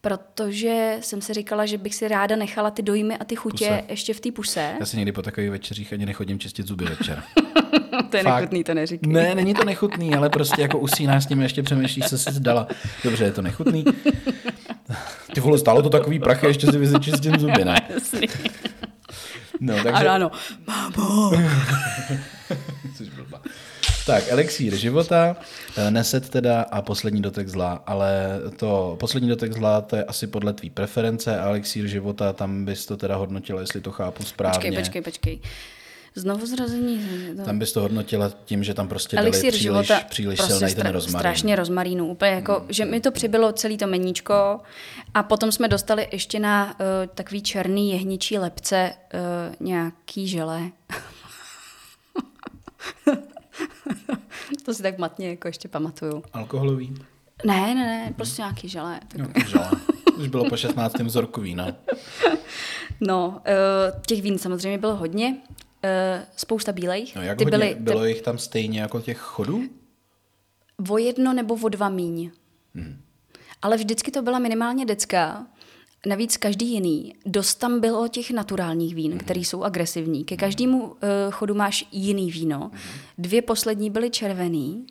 Protože 0.01 0.97
jsem 1.01 1.21
si 1.21 1.35
říkala, 1.35 1.67
že 1.67 1.79
bych 1.79 1.95
si 1.95 2.09
ráda 2.09 2.37
nechala 2.37 2.71
ty 2.71 2.83
dojmy 2.83 3.17
a 3.17 3.25
ty 3.25 3.37
chutě 3.37 3.67
puse. 3.69 3.85
ještě 3.89 4.15
v 4.15 4.21
té 4.21 4.33
puse. 4.33 4.75
Já 4.81 4.87
si 4.87 4.97
někdy 4.97 5.13
po 5.13 5.23
takových 5.23 5.51
večeřích 5.51 5.93
ani 5.93 6.07
nechodím 6.07 6.39
čistit 6.39 6.67
zuby 6.67 6.85
večer. 6.85 7.23
to 8.11 8.17
je 8.17 8.23
Fakt. 8.23 8.35
nechutný, 8.35 8.65
to 8.65 8.75
neříkej. 8.75 9.13
Ne, 9.13 9.35
není 9.35 9.55
to 9.55 9.65
nechutný, 9.65 10.15
ale 10.15 10.31
prostě 10.31 10.63
jako 10.63 10.79
usínáš 10.79 11.25
s 11.25 11.27
tím 11.27 11.43
ještě 11.43 11.63
přemýšlíš, 11.63 12.05
co 12.05 12.19
jsi 12.19 12.33
zdala. 12.33 12.69
Dobře, 13.05 13.25
je 13.25 13.33
to 13.33 13.43
nechutný. 13.43 13.85
Ty 15.35 15.41
vole, 15.41 15.59
stálo 15.59 15.83
to 15.83 15.91
takový 15.91 16.19
prachy, 16.19 16.47
ještě 16.47 16.73
si 16.73 16.79
vyčistím 16.79 17.39
zuby, 17.39 17.65
ne? 17.65 17.89
No, 19.61 19.75
takže... 19.75 19.91
Ano, 19.91 20.11
ano. 20.11 20.31
Mámo. 20.67 21.31
Tak, 24.09 24.25
elixír 24.29 24.77
života, 24.77 25.37
eh, 25.77 25.91
neset 25.91 26.29
teda 26.29 26.63
a 26.63 26.83
poslední 26.83 27.23
dotek 27.23 27.49
zla, 27.49 27.83
ale 27.87 28.41
to 28.57 28.97
poslední 29.01 29.29
dotek 29.29 29.53
zla, 29.53 29.81
to 29.81 29.97
je 29.97 30.05
asi 30.05 30.27
podle 30.27 30.53
tvý 30.53 30.71
preference 30.71 31.41
a 31.41 31.49
elixír 31.49 31.87
života, 31.87 32.33
tam 32.33 32.65
bys 32.65 32.87
to 32.87 32.97
teda 32.97 33.17
hodnotila, 33.17 33.61
jestli 33.61 33.81
to 33.81 33.91
chápu 33.91 34.25
správně. 34.25 34.59
Počkej, 34.59 34.77
počkej, 34.77 35.03
počkej. 35.03 35.41
Znovu 36.15 36.47
zrození. 36.47 37.01
To... 37.37 37.45
Tam 37.45 37.59
bys 37.59 37.73
to 37.73 37.81
hodnotila 37.81 38.33
tím, 38.45 38.65
že 38.65 38.75
tam 38.75 38.89
prostě 38.89 39.17
dali 39.17 39.31
příliš, 39.31 39.61
života, 39.61 40.01
příliš 40.11 40.39
prostě 40.39 40.55
silný 40.55 40.75
ten 40.75 40.87
rozmarín. 40.87 41.21
Strašně 41.21 41.57
rozmarínu, 41.57 42.07
úplně 42.07 42.31
jako, 42.31 42.55
hmm. 42.55 42.67
že 42.69 42.85
mi 42.85 43.01
to 43.01 43.11
přibylo 43.11 43.53
celý 43.53 43.77
to 43.77 43.87
meníčko 43.87 44.61
a 45.15 45.23
potom 45.23 45.53
jsme 45.53 45.69
dostali 45.69 46.09
ještě 46.13 46.39
na 46.39 46.67
uh, 46.67 46.75
takový 47.15 47.43
černý 47.43 47.91
jehničí 47.91 48.39
lepce 48.39 48.93
uh, 49.15 49.67
nějaký 49.67 50.29
žele. 50.29 50.63
to 54.65 54.75
si 54.75 54.83
tak 54.83 54.99
matně 54.99 55.29
jako 55.29 55.49
ještě 55.49 55.69
pamatuju. 55.69 56.23
Alkoholový? 56.33 56.95
Ne, 57.45 57.75
ne, 57.75 57.75
ne, 57.75 58.13
prostě 58.17 58.43
nějaký 58.43 58.69
žele. 58.69 59.01
Tak... 59.09 59.15
Nějaký 59.15 59.51
žele. 59.51 59.71
Už 60.19 60.29
bylo 60.29 60.49
po 60.49 60.57
16. 60.57 60.99
vzorku 60.99 61.41
vína. 61.41 61.67
No, 63.01 63.29
uh, 63.29 64.01
těch 64.07 64.23
vín 64.23 64.39
samozřejmě 64.39 64.79
bylo 64.79 64.97
hodně. 64.97 65.29
Uh, 65.29 66.23
spousta 66.37 66.73
bílejch. 66.73 67.17
No, 67.17 67.23
jak 67.23 67.39
Ty 67.39 67.45
hodně? 67.45 67.59
Byly, 67.59 67.77
bylo 67.79 68.05
jich 68.05 68.23
tam 68.23 68.39
stejně 68.39 68.81
jako 68.81 69.01
těch 69.01 69.19
chodů? 69.19 69.63
O 70.91 70.99
jedno 70.99 71.33
nebo 71.33 71.55
o 71.63 71.69
dva 71.69 71.89
míň. 71.89 72.31
Hmm. 72.75 73.01
Ale 73.63 73.77
vždycky 73.77 74.11
to 74.11 74.23
byla 74.23 74.39
minimálně 74.39 74.87
decka. 74.87 75.47
Navíc 76.09 76.37
každý 76.37 76.73
jiný. 76.73 77.15
Dost 77.27 77.55
tam 77.55 77.81
bylo 77.81 78.09
těch 78.09 78.31
naturálních 78.31 78.95
vín, 78.95 79.13
mm-hmm. 79.13 79.19
které 79.19 79.41
jsou 79.41 79.63
agresivní. 79.63 80.25
Ke 80.25 80.37
každému 80.37 80.85
uh, 80.85 80.95
chodu 81.31 81.55
máš 81.55 81.85
jiný 81.93 82.31
víno. 82.31 82.59
Mm-hmm. 82.59 83.01
Dvě 83.19 83.43
poslední 83.43 83.91
byly 83.91 84.11
červený, 84.11 84.87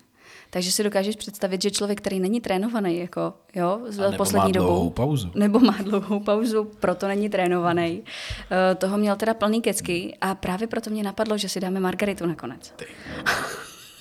takže 0.49 0.71
si 0.71 0.83
dokážeš 0.83 1.15
představit, 1.15 1.61
že 1.61 1.71
člověk, 1.71 2.01
který 2.01 2.19
není 2.19 2.41
trénovaný, 2.41 2.99
jako, 2.99 3.33
jo, 3.55 3.79
z 3.87 3.97
nebo 3.97 4.17
poslední 4.17 4.53
má 4.53 4.59
dobou, 4.59 4.89
pauzu. 4.89 5.31
nebo 5.35 5.59
má 5.59 5.77
dlouhou 5.83 6.19
pauzu, 6.19 6.71
proto 6.79 7.07
není 7.07 7.29
trénovaný, 7.29 8.01
uh, 8.01 8.77
toho 8.77 8.97
měl 8.97 9.15
teda 9.15 9.33
plný 9.33 9.61
kecky 9.61 10.17
a 10.21 10.35
právě 10.35 10.67
proto 10.67 10.89
mě 10.89 11.03
napadlo, 11.03 11.37
že 11.37 11.49
si 11.49 11.59
dáme 11.59 11.79
margaritu 11.79 12.25
nakonec. 12.25 12.73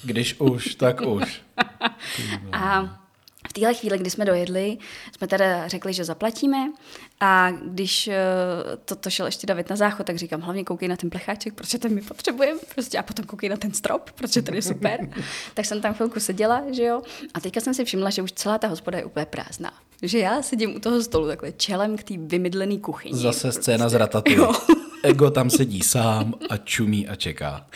Když 0.04 0.40
už, 0.40 0.74
tak 0.74 1.00
už. 1.00 1.42
a 2.52 2.98
téhle 3.56 3.74
chvíli, 3.74 3.98
kdy 3.98 4.10
jsme 4.10 4.24
dojedli, 4.24 4.78
jsme 5.16 5.26
teda 5.26 5.68
řekli, 5.68 5.92
že 5.92 6.04
zaplatíme 6.04 6.72
a 7.20 7.50
když 7.50 8.08
eh, 8.08 8.16
to, 8.84 8.96
to 8.96 9.10
šel 9.10 9.26
ještě 9.26 9.46
David 9.46 9.70
na 9.70 9.76
záchod, 9.76 10.06
tak 10.06 10.16
říkám, 10.16 10.40
hlavně 10.40 10.64
koukej 10.64 10.88
na 10.88 10.96
ten 10.96 11.10
plecháček, 11.10 11.54
protože 11.54 11.78
ten 11.78 11.94
my 11.94 12.02
potřebujeme, 12.02 12.60
prostě 12.74 12.98
a 12.98 13.02
potom 13.02 13.24
koukej 13.24 13.48
na 13.48 13.56
ten 13.56 13.72
strop, 13.72 14.10
protože 14.10 14.42
ten 14.42 14.54
je 14.54 14.62
super. 14.62 15.08
tak 15.54 15.66
jsem 15.66 15.80
tam 15.80 15.94
chvilku 15.94 16.20
seděla, 16.20 16.62
že 16.72 16.84
jo, 16.84 17.02
a 17.34 17.40
teďka 17.40 17.60
jsem 17.60 17.74
si 17.74 17.84
všimla, 17.84 18.10
že 18.10 18.22
už 18.22 18.32
celá 18.32 18.58
ta 18.58 18.68
hospoda 18.68 18.98
je 18.98 19.04
úplně 19.04 19.26
prázdná. 19.26 19.72
Že 20.02 20.18
já 20.18 20.42
sedím 20.42 20.76
u 20.76 20.80
toho 20.80 21.02
stolu 21.02 21.26
takhle 21.26 21.52
čelem 21.52 21.96
k 21.96 22.02
té 22.02 22.14
vymydlené 22.18 22.78
kuchyni. 22.78 23.14
Zase 23.14 23.40
prostě. 23.42 23.62
scéna 23.62 23.88
z 23.88 23.94
Ratatouille. 23.94 24.48
Ego 25.06 25.30
tam 25.30 25.50
sedí 25.50 25.82
sám 25.82 26.34
a 26.50 26.56
čumí 26.56 27.08
a 27.08 27.14
čeká. 27.14 27.66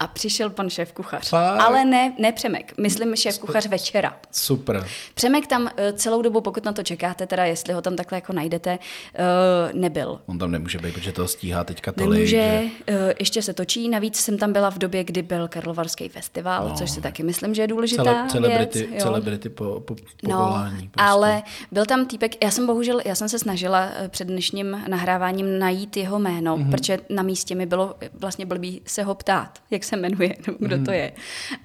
A 0.00 0.06
přišel 0.06 0.50
pan 0.50 0.70
šéf 0.70 0.92
kuchař. 0.92 1.28
Fakt? 1.28 1.60
Ale 1.60 1.84
ne, 1.84 2.12
ne 2.18 2.32
Přemek, 2.32 2.74
myslím 2.78 3.16
šéf 3.16 3.38
kuchař 3.38 3.66
večera. 3.66 4.16
Super. 4.30 4.86
Přemek 5.14 5.46
tam 5.46 5.70
eh, 5.76 5.92
celou 5.92 6.22
dobu, 6.22 6.40
pokud 6.40 6.64
na 6.64 6.72
to 6.72 6.82
čekáte, 6.82 7.26
teda 7.26 7.44
jestli 7.44 7.74
ho 7.74 7.82
tam 7.82 7.96
takhle 7.96 8.18
jako 8.18 8.32
najdete, 8.32 8.78
uh, 8.78 9.80
nebyl. 9.80 10.20
On 10.26 10.38
tam 10.38 10.50
nemůže 10.50 10.78
být, 10.78 10.94
protože 10.94 11.12
to 11.12 11.28
stíhá 11.28 11.64
teďka 11.64 11.92
tolik. 11.92 12.10
Nemůže, 12.10 12.36
že... 12.36 12.62
uh, 12.88 13.12
ještě 13.18 13.42
se 13.42 13.54
točí. 13.54 13.88
Navíc 13.88 14.16
jsem 14.16 14.38
tam 14.38 14.52
byla 14.52 14.70
v 14.70 14.78
době, 14.78 15.04
kdy 15.04 15.22
byl 15.22 15.48
Karlovarský 15.48 16.08
festival, 16.08 16.68
no. 16.68 16.74
což 16.74 16.90
si 16.90 17.00
taky 17.00 17.22
myslím, 17.22 17.54
že 17.54 17.62
je 17.62 17.68
důležitá 17.68 18.04
Cele, 18.04 18.28
celebrity, 18.28 18.86
věc. 18.86 19.02
Celebrity 19.02 19.48
po, 19.48 19.80
po, 19.80 19.96
no, 20.22 20.30
povolání. 20.30 20.76
Prostě. 20.76 21.10
ale 21.10 21.42
byl 21.72 21.86
tam 21.86 22.06
týpek, 22.06 22.44
já 22.44 22.50
jsem 22.50 22.66
bohužel, 22.66 23.00
já 23.04 23.14
jsem 23.14 23.28
se 23.28 23.38
snažila 23.38 23.88
před 24.08 24.28
dnešním 24.28 24.82
nahráváním 24.88 25.58
najít 25.58 25.96
jeho 25.96 26.18
jméno, 26.18 26.56
mm-hmm. 26.56 26.70
Protože 26.76 26.98
na 27.08 27.22
místě 27.22 27.54
mi 27.54 27.66
bylo 27.66 27.94
vlastně 28.14 28.46
blbý 28.46 28.82
se 28.86 29.02
ho 29.02 29.14
ptát, 29.14 29.58
jak 29.70 29.84
se 29.84 29.96
jmenuje, 29.96 30.36
kdo 30.58 30.76
mm-hmm. 30.76 30.84
to 30.84 30.90
je. 30.90 31.12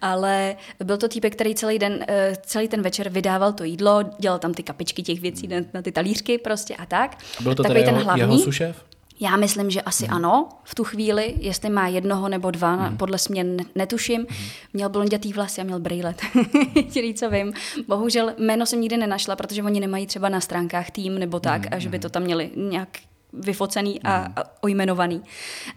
Ale 0.01 0.55
byl 0.83 0.97
to 0.97 1.07
týpek, 1.07 1.33
který 1.33 1.55
celý 1.55 1.79
den, 1.79 2.05
celý 2.41 2.67
ten 2.67 2.81
večer 2.81 3.09
vydával 3.09 3.53
to 3.53 3.63
jídlo, 3.63 4.03
dělal 4.19 4.39
tam 4.39 4.53
ty 4.53 4.63
kapičky 4.63 5.03
těch 5.03 5.21
věcí 5.21 5.47
na, 5.47 5.57
na 5.73 5.81
ty 5.81 5.91
talířky 5.91 6.37
prostě 6.37 6.75
a 6.75 6.85
tak. 6.85 7.17
A 7.39 7.43
byl 7.43 7.55
to 7.55 7.63
Takový 7.63 7.83
ten 7.83 7.93
jeho, 7.93 8.03
hlavní. 8.03 8.45
jeho? 8.59 8.73
Já 9.21 9.35
myslím, 9.35 9.69
že 9.69 9.81
asi 9.81 10.05
hmm. 10.05 10.15
ano, 10.15 10.49
v 10.63 10.75
tu 10.75 10.83
chvíli, 10.83 11.35
jestli 11.39 11.69
má 11.69 11.87
jednoho 11.87 12.29
nebo 12.29 12.51
dva, 12.51 12.75
hmm. 12.75 12.97
podle 12.97 13.17
mě 13.29 13.45
netuším. 13.75 14.25
Hmm. 14.29 14.47
Měl 14.73 14.89
blondětý 14.89 15.33
vlasy 15.33 15.61
a 15.61 15.63
měl 15.63 15.79
brýlet. 15.79 16.21
Jediný, 16.75 17.13
co 17.13 17.29
vím. 17.29 17.53
Bohužel 17.87 18.33
jméno 18.37 18.65
jsem 18.65 18.81
nikdy 18.81 18.97
nenašla, 18.97 19.35
protože 19.35 19.63
oni 19.63 19.79
nemají 19.79 20.07
třeba 20.07 20.29
na 20.29 20.41
stránkách 20.41 20.91
tým 20.91 21.19
nebo 21.19 21.39
tak, 21.39 21.61
hmm. 21.61 21.69
a 21.73 21.79
že 21.79 21.89
by 21.89 21.99
to 21.99 22.09
tam 22.09 22.23
měli 22.23 22.51
nějak 22.55 22.89
vyfocený 23.33 24.01
a, 24.01 24.19
mhm. 24.19 24.33
a 24.35 24.43
ojmenovaný. 24.61 25.23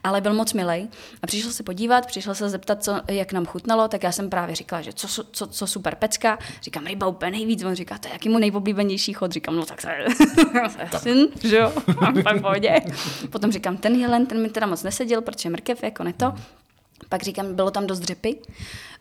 Ale 0.04 0.20
byl 0.20 0.34
moc 0.34 0.52
milej 0.52 0.88
a 1.22 1.26
přišel 1.26 1.50
se 1.50 1.62
podívat, 1.62 2.06
přišel 2.06 2.34
se 2.34 2.48
zeptat, 2.48 2.84
co, 2.84 3.00
jak 3.08 3.32
nám 3.32 3.46
chutnalo, 3.46 3.88
tak 3.88 4.02
já 4.02 4.12
jsem 4.12 4.30
právě 4.30 4.54
říkala, 4.54 4.82
že 4.82 4.92
co, 4.92 5.24
co, 5.24 5.46
co 5.46 5.66
super 5.66 5.94
pecka. 5.94 6.38
Říkám, 6.62 6.86
ryba 6.86 7.06
úplně 7.06 7.30
nejvíc. 7.30 7.64
On 7.64 7.74
říká, 7.74 7.98
to 7.98 8.08
je 8.08 8.12
jaký 8.12 8.28
mu 8.28 8.38
nejoblíbenější 8.38 9.12
chod. 9.12 9.32
Říkám, 9.32 9.56
no 9.56 9.66
tak 9.66 9.84
je 9.84 10.98
syn, 10.98 11.28
že 11.44 11.56
jo, 11.56 11.72
v 11.86 12.40
pohodě. 12.40 12.80
Potom 13.30 13.52
říkám, 13.52 13.76
ten 13.76 13.94
jelen, 13.94 14.26
ten 14.26 14.42
mi 14.42 14.48
teda 14.48 14.66
moc 14.66 14.82
neseděl, 14.82 15.22
protože 15.22 15.50
mrkev 15.50 15.82
jako 15.82 16.04
ne 16.04 16.12
to. 16.12 16.34
Pak 17.08 17.22
říkám, 17.22 17.54
bylo 17.54 17.70
tam 17.70 17.86
dost 17.86 18.00
dřepy. 18.00 18.36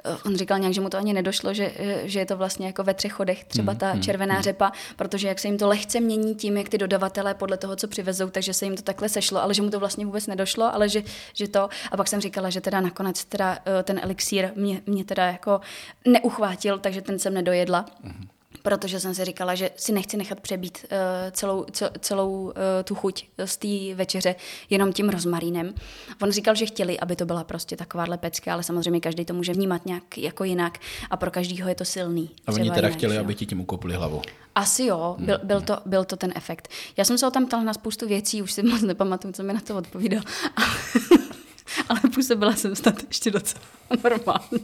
Eh, 0.06 0.18
on 0.26 0.36
říkal 0.36 0.60
nějak, 0.60 0.74
že 0.74 0.82
mu 0.82 0.90
to 0.90 0.98
ani 0.98 1.14
nedošlo, 1.14 1.54
že, 1.54 1.72
eh, 1.78 2.02
že 2.04 2.20
je 2.20 2.26
to 2.26 2.38
vlastně 2.38 2.68
jako 2.68 2.84
ve 2.84 2.94
třech 2.94 3.14
chodech 3.14 3.44
třeba 3.44 3.72
hmm, 3.72 3.80
ta 3.80 3.92
hmm, 3.92 4.02
červená 4.02 4.34
hmm. 4.34 4.44
řepa, 4.44 4.72
protože 4.96 5.28
jak 5.28 5.40
se 5.40 5.48
jim 5.48 5.58
to 5.58 5.68
lehce 5.68 6.00
mění 6.00 6.36
tím, 6.36 6.58
jak 6.58 6.70
ty 6.70 6.78
dodavatelé 6.78 7.34
podle 7.34 7.58
toho, 7.58 7.76
co 7.76 7.88
přivezou, 7.88 8.30
takže 8.30 8.54
se 8.54 8.66
jim 8.66 8.76
to 8.76 8.82
takhle 8.82 9.10
sešlo, 9.10 9.44
ale 9.44 9.54
že 9.54 9.62
mu 9.62 9.70
to 9.70 9.80
vlastně 9.80 10.06
vůbec 10.06 10.28
nedošlo, 10.28 10.74
ale 10.76 10.90
že, 10.90 11.04
že 11.34 11.48
to. 11.48 11.70
A 11.92 11.98
pak 11.98 12.08
jsem 12.08 12.22
říkala, 12.22 12.50
že 12.50 12.62
teda 12.62 12.82
nakonec 12.82 13.26
teda 13.26 13.60
eh, 13.66 13.84
ten 13.84 14.00
elixír 14.04 14.52
mě, 14.56 14.82
mě 14.86 15.04
teda 15.06 15.26
jako 15.26 15.62
neuchvátil, 16.08 16.80
takže 16.80 17.02
ten 17.02 17.20
jsem 17.20 17.34
nedojedla. 17.34 17.86
Hmm 18.04 18.28
protože 18.64 19.00
jsem 19.00 19.16
si 19.16 19.26
říkala, 19.26 19.56
že 19.56 19.70
si 19.76 19.92
nechci 19.92 20.18
nechat 20.18 20.40
přebít 20.40 20.86
uh, 20.92 20.98
celou, 21.32 21.66
celou 22.00 22.44
uh, 22.44 22.52
tu 22.84 22.96
chuť 22.96 23.28
z 23.46 23.58
té 23.58 23.96
večeře 23.96 24.36
jenom 24.70 24.94
tím 24.94 25.10
rozmarínem. 25.10 25.74
On 26.22 26.32
říkal, 26.32 26.56
že 26.56 26.66
chtěli, 26.66 27.00
aby 27.00 27.16
to 27.16 27.26
byla 27.26 27.44
prostě 27.44 27.78
takováhle 27.78 28.18
pecka, 28.18 28.54
ale 28.54 28.64
samozřejmě 28.64 29.00
každý 29.00 29.26
to 29.26 29.34
může 29.34 29.54
vnímat 29.54 29.86
nějak 29.86 30.18
jako 30.18 30.44
jinak 30.44 30.78
a 31.10 31.18
pro 31.18 31.32
každýho 31.32 31.70
je 31.70 31.76
to 31.76 31.86
silný. 31.86 32.30
A 32.48 32.52
oni 32.52 32.70
teda 32.70 32.88
jinak, 32.88 32.94
chtěli, 32.94 33.14
že? 33.14 33.20
aby 33.20 33.36
ti 33.36 33.46
tím 33.46 33.60
ukopli 33.60 33.94
hlavu. 33.94 34.22
Asi 34.56 34.86
jo, 34.86 35.16
byl, 35.20 35.40
byl, 35.44 35.62
to, 35.62 35.78
byl 35.86 36.06
to 36.06 36.16
ten 36.16 36.34
efekt. 36.36 36.68
Já 36.98 37.06
jsem 37.06 37.18
se 37.18 37.26
ho 37.26 37.32
tam 37.32 37.46
ptala 37.46 37.64
na 37.64 37.74
spoustu 37.74 38.08
věcí, 38.08 38.42
už 38.42 38.52
si 38.52 38.64
moc 38.64 38.82
nepamatuju, 38.82 39.34
co 39.34 39.44
mi 39.44 39.54
na 39.54 39.60
to 39.60 39.78
odpovídal. 39.78 40.24
ale 41.90 42.00
působila 42.14 42.54
jsem 42.54 42.76
snad 42.76 42.96
ještě 43.08 43.32
docela 43.32 43.66
normálně. 44.04 44.60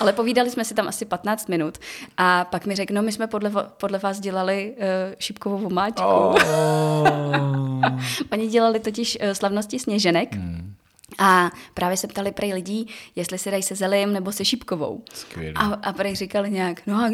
Ale 0.00 0.12
povídali 0.12 0.50
jsme 0.50 0.64
si 0.64 0.74
tam 0.74 0.88
asi 0.88 1.04
15 1.04 1.48
minut 1.48 1.78
a 2.16 2.44
pak 2.44 2.66
mi 2.66 2.76
řekl, 2.76 2.94
no 2.94 3.02
my 3.02 3.12
jsme 3.12 3.26
podle, 3.26 3.52
podle 3.76 3.98
vás 3.98 4.20
dělali 4.20 4.74
uh, 4.76 4.84
šípkovou 5.18 5.58
vomáčku. 5.58 6.02
Oh. 6.02 6.36
Oni 8.32 8.48
dělali 8.48 8.80
totiž 8.80 9.18
uh, 9.22 9.30
slavnosti 9.30 9.78
sněženek. 9.78 10.34
Hmm. 10.34 10.74
A 11.18 11.50
právě 11.74 11.96
se 11.96 12.06
ptali 12.06 12.32
prej 12.32 12.54
lidí, 12.54 12.86
jestli 13.16 13.38
si 13.38 13.50
dají 13.50 13.62
se 13.62 13.74
zelím 13.74 14.12
nebo 14.12 14.32
se 14.32 14.44
šípkovou. 14.44 15.02
A, 15.54 15.64
a 15.64 15.92
prej 15.92 16.16
říkali 16.16 16.50
nějak, 16.50 16.86
no 16.86 16.96
a 16.96 17.10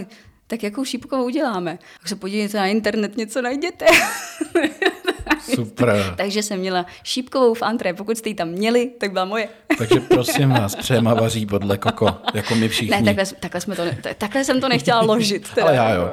tak 0.46 0.62
jakou 0.62 0.84
šípkovou 0.84 1.28
děláme? 1.28 1.78
Tak 1.98 2.08
se 2.08 2.16
podívejte 2.16 2.58
na 2.58 2.66
internet, 2.66 3.16
něco 3.16 3.42
najděte. 3.42 3.86
Super. 5.54 6.14
Takže 6.16 6.42
jsem 6.42 6.60
měla 6.60 6.86
šípkovou 7.02 7.54
v 7.54 7.62
antré. 7.62 7.94
Pokud 7.94 8.18
jste 8.18 8.28
ji 8.28 8.34
tam 8.34 8.48
měli, 8.48 8.90
tak 8.98 9.12
byla 9.12 9.24
moje. 9.24 9.48
Takže 9.78 10.00
prosím 10.00 10.48
vás, 10.48 10.74
Přema 10.74 11.14
vaří 11.14 11.46
podle 11.46 11.78
koko, 11.78 12.14
jako 12.34 12.54
my 12.54 12.68
všichni. 12.68 12.90
Ne, 12.90 13.02
takhle, 13.02 13.24
takhle, 13.40 13.60
jsme 13.60 13.76
to 13.76 13.82
takhle 14.18 14.44
jsem 14.44 14.60
to 14.60 14.68
nechtěla 14.68 15.00
ložit. 15.00 15.50
Teda. 15.54 15.66
Ale 15.66 15.76
já 15.76 15.90
jo. 15.90 16.10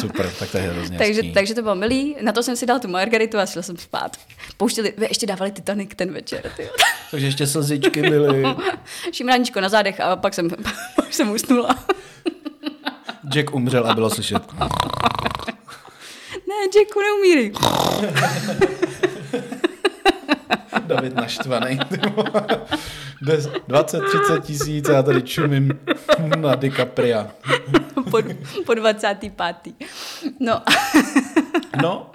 Super, 0.00 0.30
tak 0.38 0.50
to 0.50 0.58
je 0.58 0.62
hrozně 0.62 0.98
takže, 0.98 1.22
takže 1.34 1.54
to 1.54 1.62
bylo 1.62 1.74
milý. 1.74 2.16
Na 2.20 2.32
to 2.32 2.42
jsem 2.42 2.56
si 2.56 2.66
dal 2.66 2.80
tu 2.80 2.88
margaritu 2.88 3.38
a 3.38 3.46
šla 3.46 3.62
jsem 3.62 3.76
spát. 3.76 4.16
Pouštěli, 4.56 4.92
ještě 5.08 5.26
dávali 5.26 5.50
Titanic 5.50 5.90
ten 5.96 6.12
večer. 6.12 6.52
Tyjo. 6.56 6.70
takže 7.10 7.26
ještě 7.26 7.46
slzičky 7.46 8.02
byly. 8.02 8.44
Šimráníčko 9.12 9.60
na 9.60 9.68
zádech 9.68 10.00
a 10.00 10.16
pak 10.16 10.34
jsem, 10.34 10.50
pak 10.96 11.14
jsem 11.14 11.30
usnula. 11.30 11.84
Jack 13.28 13.54
umřel 13.54 13.90
a 13.90 13.94
bylo 13.94 14.10
slyšet. 14.10 14.42
Ne, 16.48 16.54
Jacku 16.76 17.00
neumírí. 17.00 17.52
David 20.86 21.14
naštvaný. 21.14 21.78
20-30 23.22 24.40
tisíc 24.40 24.88
a 24.88 24.92
já 24.92 25.02
tady 25.02 25.22
čumím 25.22 25.80
na 26.36 26.54
DiCapria. 26.54 27.30
po, 28.10 28.18
po 28.66 28.74
25. 28.74 29.56
No. 30.40 30.62
no. 31.82 32.10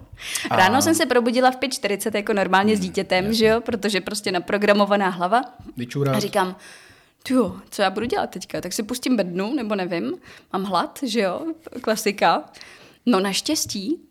A... 0.49 0.55
Ráno 0.55 0.81
jsem 0.81 0.95
se 0.95 1.05
probudila 1.05 1.51
v 1.51 1.57
5.40 1.57 2.15
jako 2.15 2.33
normálně 2.33 2.77
s 2.77 2.79
dítětem, 2.79 3.33
že 3.33 3.45
jo, 3.45 3.61
protože 3.61 4.01
prostě 4.01 4.31
naprogramovaná 4.31 5.09
hlava. 5.09 5.41
Vyčurát. 5.77 6.15
A 6.15 6.19
říkám, 6.19 6.55
jo, 7.29 7.55
co 7.69 7.81
já 7.81 7.89
budu 7.89 8.05
dělat 8.05 8.29
teďka? 8.29 8.61
Tak 8.61 8.73
si 8.73 8.83
pustím 8.83 9.15
bednu, 9.15 9.53
nebo 9.53 9.75
nevím, 9.75 10.17
mám 10.53 10.63
hlad, 10.63 10.99
že 11.03 11.19
jo, 11.19 11.41
klasika. 11.81 12.49
No 13.05 13.19
naštěstí 13.19 14.01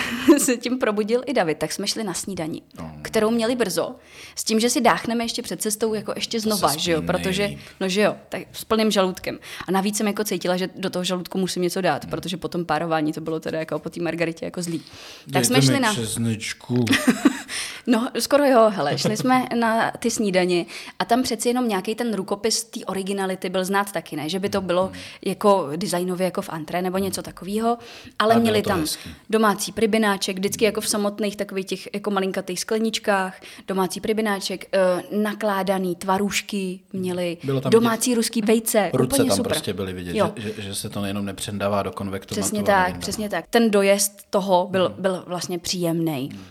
se 0.38 0.56
tím 0.56 0.78
probudil 0.78 1.22
i 1.26 1.32
David, 1.32 1.58
tak 1.58 1.72
jsme 1.72 1.86
šli 1.86 2.04
na 2.04 2.14
snídani, 2.14 2.62
no. 2.78 2.92
kterou 3.02 3.30
měli 3.30 3.56
brzo, 3.56 3.94
s 4.34 4.44
tím, 4.44 4.60
že 4.60 4.70
si 4.70 4.80
dáchneme 4.80 5.24
ještě 5.24 5.42
před 5.42 5.62
cestou 5.62 5.94
jako 5.94 6.12
ještě 6.16 6.40
znova, 6.40 6.76
že 6.76 6.92
jo, 6.92 7.02
protože, 7.02 7.50
no 7.80 7.88
že 7.88 8.00
jo, 8.00 8.16
tak 8.28 8.42
s 8.52 8.64
plným 8.64 8.90
žaludkem. 8.90 9.38
A 9.68 9.72
navíc 9.72 9.96
jsem 9.96 10.06
jako 10.06 10.24
cítila, 10.24 10.56
že 10.56 10.68
do 10.76 10.90
toho 10.90 11.04
žaludku 11.04 11.38
musím 11.38 11.62
něco 11.62 11.80
dát, 11.80 12.04
hmm. 12.04 12.10
protože 12.10 12.36
po 12.36 12.48
tom 12.48 12.64
párování 12.64 13.12
to 13.12 13.20
bylo 13.20 13.40
teda 13.40 13.58
jako 13.58 13.78
po 13.78 13.90
té 13.90 14.02
margaritě 14.02 14.44
jako 14.44 14.62
zlý. 14.62 14.78
Tak 14.78 14.88
Dejte 15.26 15.46
jsme 15.46 15.62
šli 15.62 15.80
na... 15.80 15.94
no, 17.86 18.10
skoro 18.18 18.44
jo, 18.44 18.70
hele, 18.74 18.98
šli 18.98 19.16
jsme 19.16 19.46
na 19.54 19.90
ty 19.98 20.10
snídaně 20.10 20.66
a 20.98 21.04
tam 21.04 21.22
přeci 21.22 21.48
jenom 21.48 21.68
nějaký 21.68 21.94
ten 21.94 22.14
rukopis 22.14 22.64
té 22.64 22.80
originality 22.84 23.48
byl 23.48 23.64
znát 23.64 23.92
taky, 23.92 24.16
ne, 24.16 24.28
že 24.28 24.38
by 24.38 24.48
to 24.48 24.60
bylo 24.60 24.86
hmm. 24.86 24.94
jako 25.24 25.68
designově 25.76 26.24
jako 26.24 26.42
v 26.42 26.48
antré 26.48 26.82
nebo 26.82 26.98
něco 26.98 27.22
takového, 27.22 27.78
ale 28.18 28.38
měli 28.38 28.62
tam 28.62 28.80
hezký. 28.80 29.14
domácí 29.30 29.72
pribináček, 29.82 30.38
vždycky 30.38 30.64
jako 30.64 30.80
v 30.80 30.88
samotných 30.88 31.36
takových 31.36 31.66
těch 31.66 31.88
jako 31.94 32.10
malinkatých 32.10 32.60
skleničkách, 32.60 33.40
domácí 33.68 34.00
pribináček, 34.00 34.68
uh, 35.10 35.22
nakládaný 35.22 35.96
tvarůžky 35.96 36.80
měli, 36.92 37.38
domácí 37.70 38.10
těch... 38.10 38.16
ruský 38.16 38.42
vejce, 38.42 38.90
Ruce 38.94 39.14
úplně 39.14 39.28
tam 39.28 39.36
super. 39.36 39.52
prostě 39.52 39.72
byly 39.72 39.92
vidět, 39.92 40.14
že, 40.14 40.52
že, 40.52 40.62
že, 40.62 40.74
se 40.74 40.88
to 40.88 41.02
nejenom 41.02 41.24
nepřendává 41.24 41.82
do 41.82 41.90
konvektu. 41.90 42.34
Přesně 42.34 42.62
tak, 42.62 42.98
přesně 42.98 43.28
tak. 43.28 43.44
Ten 43.50 43.70
dojezd 43.70 44.22
toho 44.30 44.68
byl, 44.70 44.88
hmm. 44.88 45.02
byl 45.02 45.24
vlastně 45.26 45.58
příjemný. 45.58 46.28
Hmm. 46.32 46.44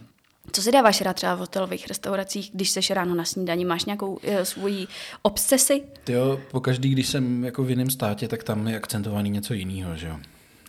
Co 0.51 0.61
si 0.61 0.71
dáváš 0.71 1.01
rád 1.01 1.13
třeba 1.13 1.36
v 1.36 1.39
hotelových 1.39 1.88
restauracích, 1.88 2.49
když 2.53 2.69
seš 2.69 2.91
ráno 2.91 3.15
na 3.15 3.25
snídaní? 3.25 3.65
Máš 3.65 3.86
nějakou 3.86 4.19
e, 4.23 4.45
svoji 4.45 4.88
obsesi? 5.21 5.84
Jo, 6.09 6.39
pokaždý, 6.51 6.89
když 6.89 7.07
jsem 7.07 7.43
jako 7.43 7.63
v 7.63 7.69
jiném 7.69 7.89
státě, 7.89 8.27
tak 8.27 8.43
tam 8.43 8.67
je 8.67 8.75
akcentovaný 8.75 9.29
něco 9.29 9.53
jiného, 9.53 9.95
že 9.95 10.07
jo? 10.07 10.15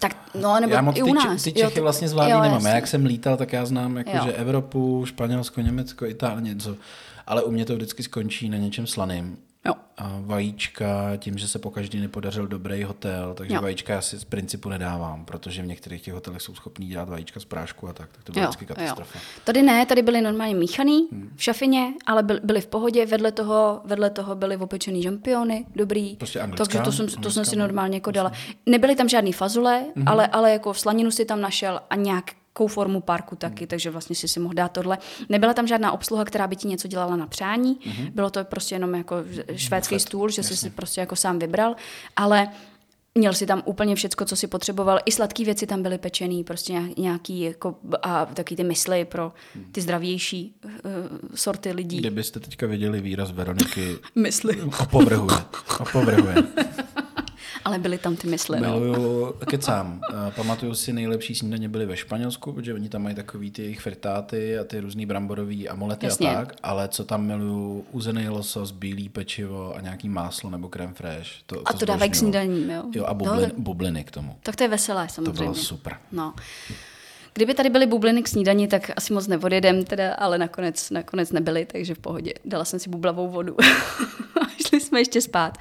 Tak, 0.03 0.17
no, 0.35 0.61
nebo 0.61 0.75
já 0.75 0.83
moc 0.83 0.97
i 0.97 1.03
u 1.03 1.15
nás. 1.15 1.43
Ty, 1.43 1.53
ty 1.53 1.61
Čechy 1.61 1.79
jo, 1.79 1.83
vlastně 1.83 2.09
zvládný 2.09 2.33
nemám. 2.33 2.53
Jasný. 2.53 2.69
Já 2.69 2.75
jak 2.75 2.87
jsem 2.87 3.07
lítal, 3.07 3.37
tak 3.37 3.53
já 3.53 3.67
znám 3.67 3.97
jako, 3.97 4.11
že 4.25 4.33
Evropu, 4.33 5.07
Španělsko, 5.07 5.61
Německo, 5.61 6.07
Itálie, 6.07 6.43
něco. 6.43 6.77
Ale 7.27 7.43
u 7.43 7.51
mě 7.51 7.65
to 7.65 7.75
vždycky 7.75 8.03
skončí 8.03 8.49
na 8.49 8.59
něčem 8.59 8.87
slaným. 8.87 9.37
Jo. 9.67 9.75
A 9.97 10.19
vajíčka, 10.21 11.17
tím, 11.17 11.39
že 11.39 11.49
se 11.49 11.59
po 11.59 11.71
každý 11.71 12.01
nepodařil 12.01 12.47
dobrý 12.47 12.83
hotel, 12.83 13.35
takže 13.35 13.55
jo. 13.55 13.63
vajíčka 13.63 13.93
já 13.93 14.01
si 14.01 14.19
z 14.19 14.25
principu 14.25 14.69
nedávám, 14.69 15.25
protože 15.25 15.63
v 15.63 15.67
některých 15.67 16.03
těch 16.03 16.15
hotelech 16.15 16.43
jsou 16.43 16.55
schopní 16.55 16.87
dělat 16.87 17.09
vajíčka 17.09 17.41
z 17.41 17.45
prášku 17.45 17.89
a 17.89 17.93
tak, 17.93 18.13
tak 18.13 18.25
to 18.25 18.33
byla 18.33 18.45
vždycky 18.45 18.67
katastrofa. 18.67 19.19
Jo. 19.19 19.25
Tady 19.45 19.63
ne, 19.63 19.87
tady 19.87 20.03
byly 20.03 20.21
normálně 20.21 20.55
míchaný 20.55 21.09
hmm. 21.13 21.33
v 21.37 21.43
šafině, 21.43 21.93
ale 22.07 22.23
byly, 22.23 22.41
byly 22.45 22.61
v 22.61 22.67
pohodě, 22.67 23.07
vedle 23.07 23.33
toho, 23.33 23.81
vedle 23.85 24.11
toho 24.11 24.35
byly 24.35 24.57
opečený 24.57 25.03
žampiony, 25.03 25.67
dobrý. 25.77 26.17
Prostě 26.17 26.41
anglická, 26.41 26.65
takže 26.65 26.79
to 26.85 26.93
jsem, 26.93 27.03
anglická, 27.03 27.23
to 27.23 27.31
jsem 27.31 27.45
si 27.45 27.57
normálně 27.57 27.97
jako 27.97 28.11
dala. 28.11 28.33
Nebyly 28.67 28.97
tam 28.97 29.09
žádný 29.09 29.33
fazule, 29.33 29.85
hmm. 29.97 30.09
ale, 30.09 30.27
ale 30.27 30.53
jako 30.53 30.75
slaninu 30.75 31.11
si 31.11 31.25
tam 31.25 31.41
našel 31.41 31.81
a 31.91 31.97
nějak 31.97 32.25
jakou 32.53 32.67
formu 32.67 33.01
parku 33.01 33.37
taky, 33.37 33.65
mm. 33.65 33.69
takže 33.69 33.91
vlastně 33.91 34.17
si 34.17 34.29
si 34.29 34.41
mohl 34.41 34.55
dát 34.55 34.73
tohle. 34.73 34.99
Nebyla 35.29 35.55
tam 35.55 35.67
žádná 35.67 35.93
obsluha, 35.93 36.25
která 36.25 36.47
by 36.47 36.57
ti 36.57 36.69
něco 36.69 36.89
dělala 36.89 37.17
na 37.17 37.27
přání, 37.27 37.81
mm. 37.87 38.07
bylo 38.15 38.31
to 38.31 38.45
prostě 38.45 38.75
jenom 38.75 38.95
jako 38.95 39.17
švédský 39.57 39.95
Fakt, 39.95 40.01
stůl, 40.01 40.29
že 40.29 40.41
jasně. 40.41 40.57
jsi 40.57 40.63
si 40.63 40.71
prostě 40.71 41.01
jako 41.01 41.17
sám 41.17 41.39
vybral, 41.39 41.77
ale 42.17 42.49
Měl 43.15 43.33
si 43.35 43.47
tam 43.47 43.63
úplně 43.65 43.95
všecko, 43.95 44.25
co 44.25 44.37
si 44.37 44.47
potřeboval. 44.47 44.99
I 45.05 45.13
sladké 45.13 45.45
věci 45.45 45.67
tam 45.67 45.83
byly 45.83 45.99
pečený, 45.99 46.45
prostě 46.45 46.83
nějaký 46.99 47.41
jako, 47.41 47.75
a 48.03 48.27
taky 48.27 48.57
ty 48.57 48.65
mysli 48.65 49.05
pro 49.05 49.33
ty 49.73 49.81
zdravější 49.81 50.55
uh, 50.65 50.71
sorty 51.35 51.73
lidí. 51.73 51.97
Kdybyste 51.99 52.41
teďka 52.41 52.67
viděli 52.67 53.01
výraz 53.01 53.31
Veroniky, 53.31 53.97
mysli. 54.15 54.63
Opovrhuje. 54.63 55.37
Opovrhuje. 55.81 56.35
Ale 57.65 57.79
byly 57.79 57.99
tam 57.99 58.17
ty 58.17 58.27
mysli. 58.27 58.61
No. 58.61 58.81
Miluju, 58.81 59.33
kecám. 59.33 60.01
Pamatuju 60.37 60.75
si, 60.75 60.93
nejlepší 60.93 61.35
snídaně 61.35 61.69
byly 61.69 61.87
ve 61.87 61.97
Španělsku, 61.97 62.53
protože 62.53 62.75
oni 62.75 62.89
tam 62.89 63.03
mají 63.03 63.15
takový 63.15 63.51
ty 63.51 63.63
jejich 63.63 63.81
fritáty 63.81 64.59
a 64.59 64.65
ty 64.65 64.81
různý 64.81 65.07
bramborový 65.07 65.69
amulety 65.69 66.07
Jasně. 66.07 66.31
a 66.31 66.35
tak, 66.35 66.55
ale 66.63 66.89
co 66.89 67.05
tam 67.05 67.27
miluju, 67.27 67.85
uzený 67.91 68.29
losos, 68.29 68.71
bílý 68.71 69.09
pečivo 69.09 69.77
a 69.77 69.81
nějaký 69.81 70.09
máslo 70.09 70.51
nebo 70.51 70.69
krem 70.69 70.95
fresh. 70.95 71.29
To, 71.47 71.69
a 71.69 71.73
to, 71.73 71.79
to 71.79 71.87
dávají 71.87 72.11
k 72.11 72.15
snídaní, 72.15 72.73
jo? 72.73 72.85
Jo, 72.95 73.05
a 73.05 73.15
bublin, 73.15 73.53
no, 73.57 73.63
bubliny 73.63 74.05
k 74.05 74.11
tomu. 74.11 74.37
Tak 74.43 74.57
to 74.57 74.65
je 74.65 74.69
veselé 74.69 75.09
samozřejmě. 75.09 75.33
To 75.33 75.43
bylo 75.43 75.55
super. 75.55 75.97
No. 76.13 76.35
Kdyby 77.35 77.55
tady 77.55 77.71
byly 77.71 77.87
bubliny 77.87 78.23
k 78.23 78.29
snídani, 78.29 78.69
tak 78.69 78.91
asi 78.97 79.13
moc 79.13 79.27
neodjedem, 79.27 79.85
teda, 79.85 80.15
ale 80.15 80.39
nakonec, 80.39 80.91
nakonec 80.91 81.33
nebyly, 81.33 81.65
takže 81.65 81.95
v 81.95 81.99
pohodě. 81.99 82.33
Dala 82.45 82.65
jsem 82.65 82.79
si 82.79 82.91
bublavou 82.91 83.29
vodu 83.29 83.57
a 84.41 84.47
šli 84.69 84.81
jsme 84.81 85.01
ještě 85.01 85.21
spát. 85.21 85.59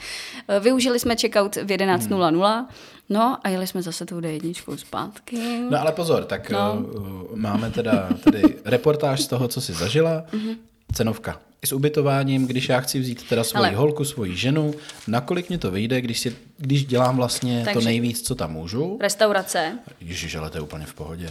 Eh, 0.47 0.59
využili 0.59 0.99
jsme 0.99 1.15
checkout 1.15 1.55
v 1.55 1.65
11.00, 1.65 2.55
hmm. 2.55 2.67
no 3.09 3.37
a 3.43 3.49
jeli 3.49 3.67
jsme 3.67 3.81
zase 3.81 4.05
tu 4.05 4.19
D1 4.19 4.75
zpátky. 4.75 5.37
No 5.69 5.81
ale 5.81 5.91
pozor, 5.91 6.23
tak 6.23 6.49
no. 6.49 6.73
uh, 6.73 7.35
máme 7.35 7.71
teda 7.71 8.09
tady 8.23 8.41
reportáž 8.65 9.21
z 9.21 9.27
toho, 9.27 9.47
co 9.47 9.61
jsi 9.61 9.73
zažila. 9.73 10.23
Mm-hmm. 10.33 10.57
Cenovka 10.93 11.39
i 11.61 11.67
s 11.67 11.73
ubytováním, 11.73 12.47
když 12.47 12.69
já 12.69 12.79
chci 12.79 12.99
vzít 12.99 13.29
teda 13.29 13.43
svoji 13.43 13.65
Ale... 13.65 13.75
holku, 13.75 14.05
svoji 14.05 14.35
ženu, 14.35 14.73
nakolik 15.07 15.49
mě 15.49 15.57
to 15.57 15.71
vyjde, 15.71 16.01
když, 16.01 16.19
si, 16.19 16.35
když 16.57 16.85
dělám 16.85 17.17
vlastně 17.17 17.61
Takže... 17.65 17.79
to 17.79 17.85
nejvíc, 17.85 18.21
co 18.21 18.35
tam 18.35 18.51
můžu. 18.51 18.97
Restaurace. 19.01 19.79
Ježiš, 20.01 20.35
ale 20.35 20.49
to 20.49 20.57
je 20.57 20.61
úplně 20.61 20.85
v 20.85 20.93
pohodě. 20.93 21.29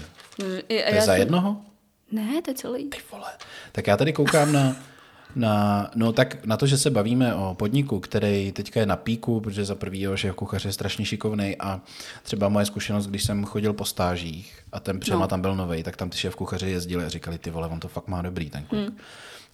Je, 0.68 0.82
to 0.82 0.94
je 0.94 1.02
za 1.02 1.14
jednoho? 1.14 1.56
Ne, 2.12 2.42
to 2.42 2.50
je 2.50 2.54
celý. 2.54 2.88
Ty 2.88 2.98
vole. 3.12 3.30
Tak 3.72 3.86
já 3.86 3.96
tady 3.96 4.12
koukám 4.12 4.52
na, 4.52 4.76
na, 5.36 5.90
no 5.94 6.12
tak 6.12 6.46
na 6.46 6.56
to, 6.56 6.66
že 6.66 6.78
se 6.78 6.90
bavíme 6.90 7.34
o 7.34 7.54
podniku, 7.54 8.00
který 8.00 8.52
teďka 8.52 8.80
je 8.80 8.86
na 8.86 8.96
píku, 8.96 9.40
protože 9.40 9.64
za 9.64 9.74
prvý 9.74 10.06
že 10.14 10.32
kuchař 10.32 10.64
je 10.64 10.72
strašně 10.72 11.04
šikovný 11.04 11.56
a 11.56 11.80
třeba 12.22 12.48
moje 12.48 12.66
zkušenost, 12.66 13.06
když 13.06 13.24
jsem 13.24 13.44
chodil 13.44 13.72
po 13.72 13.84
stážích 13.84 14.58
a 14.72 14.80
ten 14.80 15.00
přema 15.00 15.20
no. 15.20 15.28
tam 15.28 15.40
byl 15.40 15.56
nový, 15.56 15.82
tak 15.82 15.96
tam 15.96 16.10
ty 16.10 16.16
šéf 16.18 16.36
kuchaři 16.36 16.70
jezdili 16.70 17.04
a 17.04 17.08
říkali, 17.08 17.38
ty 17.38 17.50
vole, 17.50 17.68
on 17.68 17.80
to 17.80 17.88
fakt 17.88 18.08
má 18.08 18.22
dobrý 18.22 18.50
ten 18.50 18.64
kluk. 18.64 18.80
Hmm. 18.80 18.96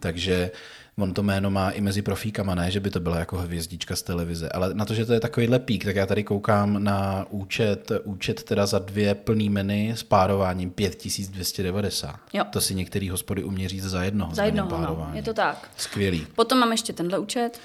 Takže 0.00 0.50
on 0.98 1.14
to 1.14 1.22
jméno 1.22 1.50
má 1.50 1.70
i 1.70 1.80
mezi 1.80 2.02
profíkama, 2.02 2.54
ne, 2.54 2.70
že 2.70 2.80
by 2.80 2.90
to 2.90 3.00
byla 3.00 3.18
jako 3.18 3.36
hvězdička 3.36 3.96
z 3.96 4.02
televize, 4.02 4.48
ale 4.48 4.74
na 4.74 4.84
to, 4.84 4.94
že 4.94 5.06
to 5.06 5.12
je 5.12 5.20
takový 5.20 5.48
pík, 5.58 5.84
tak 5.84 5.96
já 5.96 6.06
tady 6.06 6.24
koukám 6.24 6.84
na 6.84 7.26
účet, 7.30 7.92
účet 8.04 8.42
teda 8.42 8.66
za 8.66 8.78
dvě 8.78 9.14
plný 9.14 9.50
meny 9.50 9.92
s 9.96 10.02
párováním 10.02 10.70
5290. 10.70 12.20
Jo. 12.32 12.44
To 12.50 12.60
si 12.60 12.74
některý 12.74 13.10
hospody 13.10 13.44
uměří 13.44 13.76
říct 13.76 13.90
za 13.90 14.02
jednoho. 14.02 14.34
Za 14.34 14.44
jednoho, 14.44 14.78
no. 14.78 15.10
je 15.12 15.22
to 15.22 15.34
tak. 15.34 15.70
Skvělý. 15.76 16.26
Potom 16.36 16.58
mám 16.58 16.72
ještě 16.72 16.92
tenhle 16.92 17.18
účet. 17.18 17.60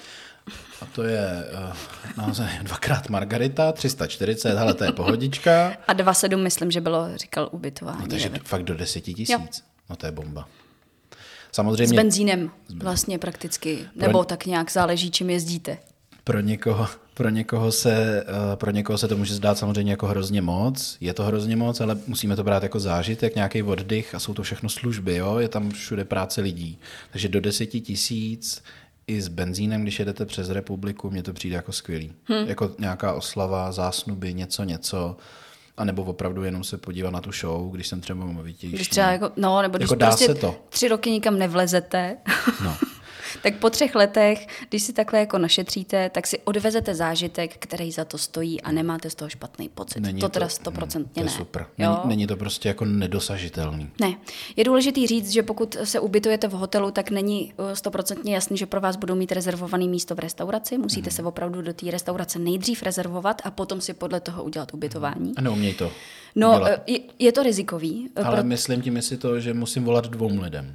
A 0.80 0.86
to 0.86 1.02
je 1.02 1.44
uh, 1.52 1.76
naozaj 2.16 2.48
dvakrát 2.62 3.08
Margarita, 3.08 3.72
340, 3.72 4.58
hele, 4.58 4.74
to 4.74 4.84
je 4.84 4.92
pohodička. 4.92 5.76
A 5.88 5.94
2,7 5.94 6.42
myslím, 6.42 6.70
že 6.70 6.80
bylo, 6.80 7.08
říkal, 7.16 7.48
ubytování. 7.52 8.00
No, 8.00 8.06
takže 8.06 8.30
fakt 8.44 8.62
do 8.62 8.74
10 8.74 9.00
tisíc. 9.00 9.64
No 9.90 9.96
to 9.96 10.06
je 10.06 10.12
bomba. 10.12 10.48
Samozřejmě, 11.52 11.88
s 11.88 11.92
benzínem 11.92 12.50
vlastně 12.82 13.18
prakticky, 13.18 13.76
pro, 13.98 14.06
nebo 14.06 14.24
tak 14.24 14.46
nějak 14.46 14.72
záleží, 14.72 15.10
čím 15.10 15.30
jezdíte. 15.30 15.78
Pro 16.24 16.40
někoho, 16.40 16.86
pro, 17.14 17.28
někoho 17.28 17.72
se, 17.72 18.24
eh, 18.52 18.56
pro 18.56 18.70
někoho 18.70 18.98
se 18.98 19.08
to 19.08 19.16
může 19.16 19.34
zdát 19.34 19.58
samozřejmě 19.58 19.92
jako 19.92 20.06
hrozně 20.06 20.42
moc, 20.42 20.96
je 21.00 21.14
to 21.14 21.24
hrozně 21.24 21.56
moc, 21.56 21.80
ale 21.80 21.98
musíme 22.06 22.36
to 22.36 22.44
brát 22.44 22.62
jako 22.62 22.80
zážitek, 22.80 23.34
nějaký 23.34 23.62
oddych 23.62 24.14
a 24.14 24.18
jsou 24.18 24.34
to 24.34 24.42
všechno 24.42 24.68
služby, 24.68 25.16
jo? 25.16 25.38
je 25.38 25.48
tam 25.48 25.70
všude 25.70 26.04
práce 26.04 26.40
lidí. 26.40 26.78
Takže 27.10 27.28
do 27.28 27.40
deseti 27.40 27.80
tisíc 27.80 28.62
i 29.06 29.22
s 29.22 29.28
benzínem, 29.28 29.82
když 29.82 29.98
jedete 29.98 30.26
přes 30.26 30.50
republiku, 30.50 31.10
mně 31.10 31.22
to 31.22 31.32
přijde 31.32 31.56
jako 31.56 31.72
skvělý. 31.72 32.12
Hmm. 32.24 32.48
Jako 32.48 32.70
nějaká 32.78 33.12
oslava, 33.12 33.72
zásnuby, 33.72 34.34
něco, 34.34 34.64
něco 34.64 35.16
A 35.76 35.84
nebo 35.84 36.02
opravdu 36.04 36.42
jenom 36.44 36.64
se 36.64 36.78
podívat 36.78 37.10
na 37.10 37.20
tu 37.20 37.32
show, 37.32 37.72
když 37.74 37.86
jsem 37.88 38.00
třeba 38.00 38.24
movitější. 38.24 38.76
Když 38.76 38.88
třeba 38.88 39.06
jako, 39.10 39.30
no, 39.36 39.62
nebo 39.62 39.78
když 39.78 39.84
Jako 39.86 39.94
dá 39.94 40.06
prostě 40.06 40.26
se 40.26 40.34
to. 40.34 40.54
tři 40.68 40.88
roky 40.88 41.10
nikam 41.10 41.38
nevlezete, 41.38 42.16
No. 42.64 42.76
tak 43.42 43.56
po 43.58 43.70
třech 43.70 43.94
letech, 43.94 44.46
když 44.68 44.82
si 44.82 44.92
takhle 44.92 45.18
jako 45.18 45.38
našetříte, 45.38 46.10
tak 46.10 46.26
si 46.26 46.38
odvezete 46.38 46.94
zážitek, 46.94 47.56
který 47.58 47.92
za 47.92 48.04
to 48.04 48.18
stojí 48.18 48.60
a 48.60 48.72
nemáte 48.72 49.10
z 49.10 49.14
toho 49.14 49.28
špatný 49.28 49.68
pocit. 49.68 50.00
Není 50.00 50.20
to 50.20 50.28
teda 50.28 50.46
to 50.46 50.50
stoprocentně 50.50 51.20
je 51.22 51.24
ne. 51.26 51.30
super. 51.32 51.66
Jo? 51.78 51.90
Není, 51.90 52.08
není 52.08 52.26
to 52.26 52.36
prostě 52.36 52.68
jako 52.68 52.84
nedosažitelný. 52.84 53.90
Ne. 54.00 54.14
Je 54.56 54.64
důležité 54.64 55.06
říct, 55.06 55.30
že 55.30 55.42
pokud 55.42 55.76
se 55.84 56.00
ubytujete 56.00 56.48
v 56.48 56.52
hotelu, 56.52 56.90
tak 56.90 57.10
není 57.10 57.52
uh, 57.56 57.72
stoprocentně 57.72 58.34
jasný, 58.34 58.56
že 58.56 58.66
pro 58.66 58.80
vás 58.80 58.96
budou 58.96 59.14
mít 59.14 59.32
rezervované 59.32 59.86
místo 59.86 60.14
v 60.14 60.18
restauraci. 60.18 60.78
Musíte 60.78 61.10
Mhm. 61.10 61.16
se 61.16 61.22
opravdu 61.22 61.62
do 61.62 61.72
té 61.74 61.90
restaurace 61.90 62.38
nejdřív 62.38 62.82
rezervovat 62.82 63.42
a 63.44 63.50
potom 63.50 63.80
si 63.80 63.94
podle 63.94 64.20
toho 64.20 64.44
udělat 64.44 64.74
ubytování. 64.74 65.32
A 65.36 65.40
neuměj 65.40 65.74
to. 65.74 65.92
No, 66.34 66.48
dělat. 66.58 66.70
uh, 66.70 66.94
je, 66.94 67.00
je 67.18 67.32
to 67.32 67.42
rizikový. 67.42 68.08
uh, 68.18 68.26
Ale 68.26 68.42
myslím 68.42 68.82
tím, 68.82 68.96
jestli 68.96 69.16
to, 69.16 69.40
že 69.40 69.54
musím 69.54 69.84
volat 69.84 70.06
dvou 70.06 70.40
lidem. 70.40 70.74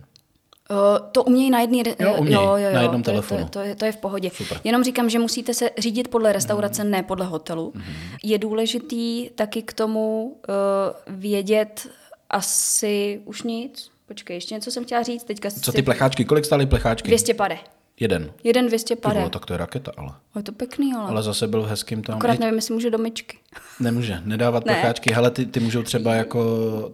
Uh, 0.69 0.77
to 1.11 1.23
umějí 1.23 1.49
na 1.49 1.61
jedný, 1.61 1.83
Jo, 1.99 2.15
umějí, 2.17 2.35
jo, 2.35 2.41
jo, 2.41 2.57
jo, 2.57 2.73
na 2.73 2.81
jednom 2.81 3.03
to, 3.03 3.09
je- 3.09 3.13
telefonu. 3.13 3.39
To, 3.39 3.59
je- 3.59 3.65
to, 3.65 3.69
je, 3.69 3.75
to 3.75 3.85
je 3.85 3.91
v 3.91 3.97
pohodě. 3.97 4.29
Super. 4.33 4.59
Jenom 4.63 4.83
říkám, 4.83 5.09
že 5.09 5.19
musíte 5.19 5.53
se 5.53 5.69
řídit 5.77 6.07
podle 6.07 6.33
restaurace, 6.33 6.83
mm. 6.83 6.91
ne 6.91 7.03
podle 7.03 7.25
hotelu. 7.25 7.71
Mm. 7.75 7.81
Je 8.23 8.37
důležitý 8.37 9.29
taky 9.35 9.61
k 9.61 9.73
tomu 9.73 10.23
uh, 10.49 11.15
vědět 11.15 11.87
asi 12.29 13.21
už 13.25 13.43
nic. 13.43 13.91
Počkej, 14.05 14.37
ještě 14.37 14.55
něco 14.55 14.71
jsem 14.71 14.85
chtěla 14.85 15.03
říct. 15.03 15.23
Teďka 15.23 15.49
Co 15.51 15.71
si- 15.71 15.75
ty 15.75 15.81
plecháčky? 15.81 16.25
Kolik 16.25 16.45
stály 16.45 16.65
plecháčky? 16.65 17.07
200 17.07 17.33
pade. 17.33 17.57
Jeden. 17.99 18.31
Jeden 18.43 18.67
200 18.67 18.95
Ty 18.95 19.01
pade. 19.01 19.15
vole, 19.19 19.29
tak 19.29 19.45
to 19.45 19.53
je 19.53 19.57
raketa, 19.57 19.91
ale. 19.97 20.11
Je 20.35 20.43
to 20.43 20.51
pěkný, 20.51 20.93
ale. 20.93 21.09
Ale 21.09 21.23
zase 21.23 21.47
byl 21.47 21.61
v 21.61 21.67
hezkým 21.67 22.01
tam. 22.03 22.17
Akorát 22.17 22.39
nevím, 22.39 22.55
jestli 22.55 22.73
může 22.73 22.89
do 22.89 22.97
myčky. 22.97 23.37
Nemůže, 23.79 24.21
nedávat 24.25 24.65
Ne. 24.65 24.73
plecháčky. 24.73 25.11
Hele, 25.13 25.31
ty, 25.31 25.45
ty 25.45 25.59
můžou 25.59 25.83
třeba 25.83 26.13
jako 26.13 26.43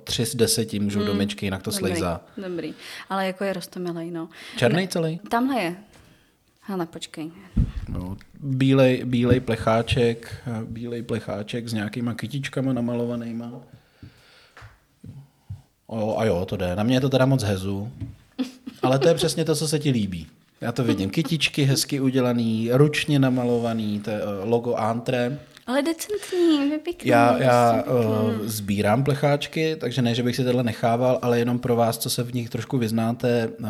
tři 0.03 0.25
z 0.25 0.35
deseti 0.35 0.79
můžou 0.79 1.03
do 1.05 1.13
myčky, 1.13 1.45
jinak 1.45 1.63
to 1.63 1.71
slejzá. 1.71 2.21
Dobrý, 2.37 2.51
dobrý. 2.51 2.73
Ale 3.09 3.27
jako 3.27 3.43
je 3.43 3.53
rostomilej, 3.53 4.11
no. 4.11 4.29
Černý 4.57 4.87
celý? 4.87 5.19
Tamhle 5.29 5.61
je. 5.61 5.75
Hele, 6.61 6.85
počkej. 6.85 7.31
No, 7.89 8.17
bílej, 8.39 9.01
bílej 9.05 9.39
plecháček, 9.39 10.35
bílej 10.65 11.01
plecháček 11.03 11.67
s 11.67 11.73
nějakýma 11.73 12.13
kytičkama 12.13 12.73
namalovanýma. 12.73 13.51
O, 15.87 16.17
a 16.19 16.25
jo, 16.25 16.45
to 16.45 16.57
jde. 16.57 16.75
Na 16.75 16.83
mě 16.83 16.95
je 16.95 17.01
to 17.01 17.09
teda 17.09 17.25
moc 17.25 17.43
hezu. 17.43 17.91
Ale 18.81 18.99
to 18.99 19.07
je 19.07 19.13
přesně 19.15 19.45
to, 19.45 19.55
co 19.55 19.67
se 19.67 19.79
ti 19.79 19.91
líbí. 19.91 20.27
Já 20.63 20.71
to 20.71 20.83
vidím. 20.83 21.09
Kytičky 21.09 21.63
hezky 21.63 21.99
udělaný, 21.99 22.69
ručně 22.73 23.19
namalovaný, 23.19 23.99
to 23.99 24.09
je 24.09 24.19
eh, 24.21 24.25
logo 24.43 24.75
Antre. 24.75 25.39
Ale 25.67 25.81
decentní, 25.81 26.69
je 26.69 26.77
pěkný. 26.77 27.09
Já, 27.09 27.37
já 27.37 27.83
uh, 27.83 28.31
sbírám 28.45 29.03
plecháčky, 29.03 29.75
takže 29.79 30.01
ne, 30.01 30.15
že 30.15 30.23
bych 30.23 30.35
si 30.35 30.43
tohle 30.43 30.63
nechával, 30.63 31.19
ale 31.21 31.39
jenom 31.39 31.59
pro 31.59 31.75
vás, 31.75 31.97
co 31.97 32.09
se 32.09 32.23
v 32.23 32.33
nich 32.33 32.49
trošku 32.49 32.77
vyznáte, 32.77 33.49
uh, 33.59 33.67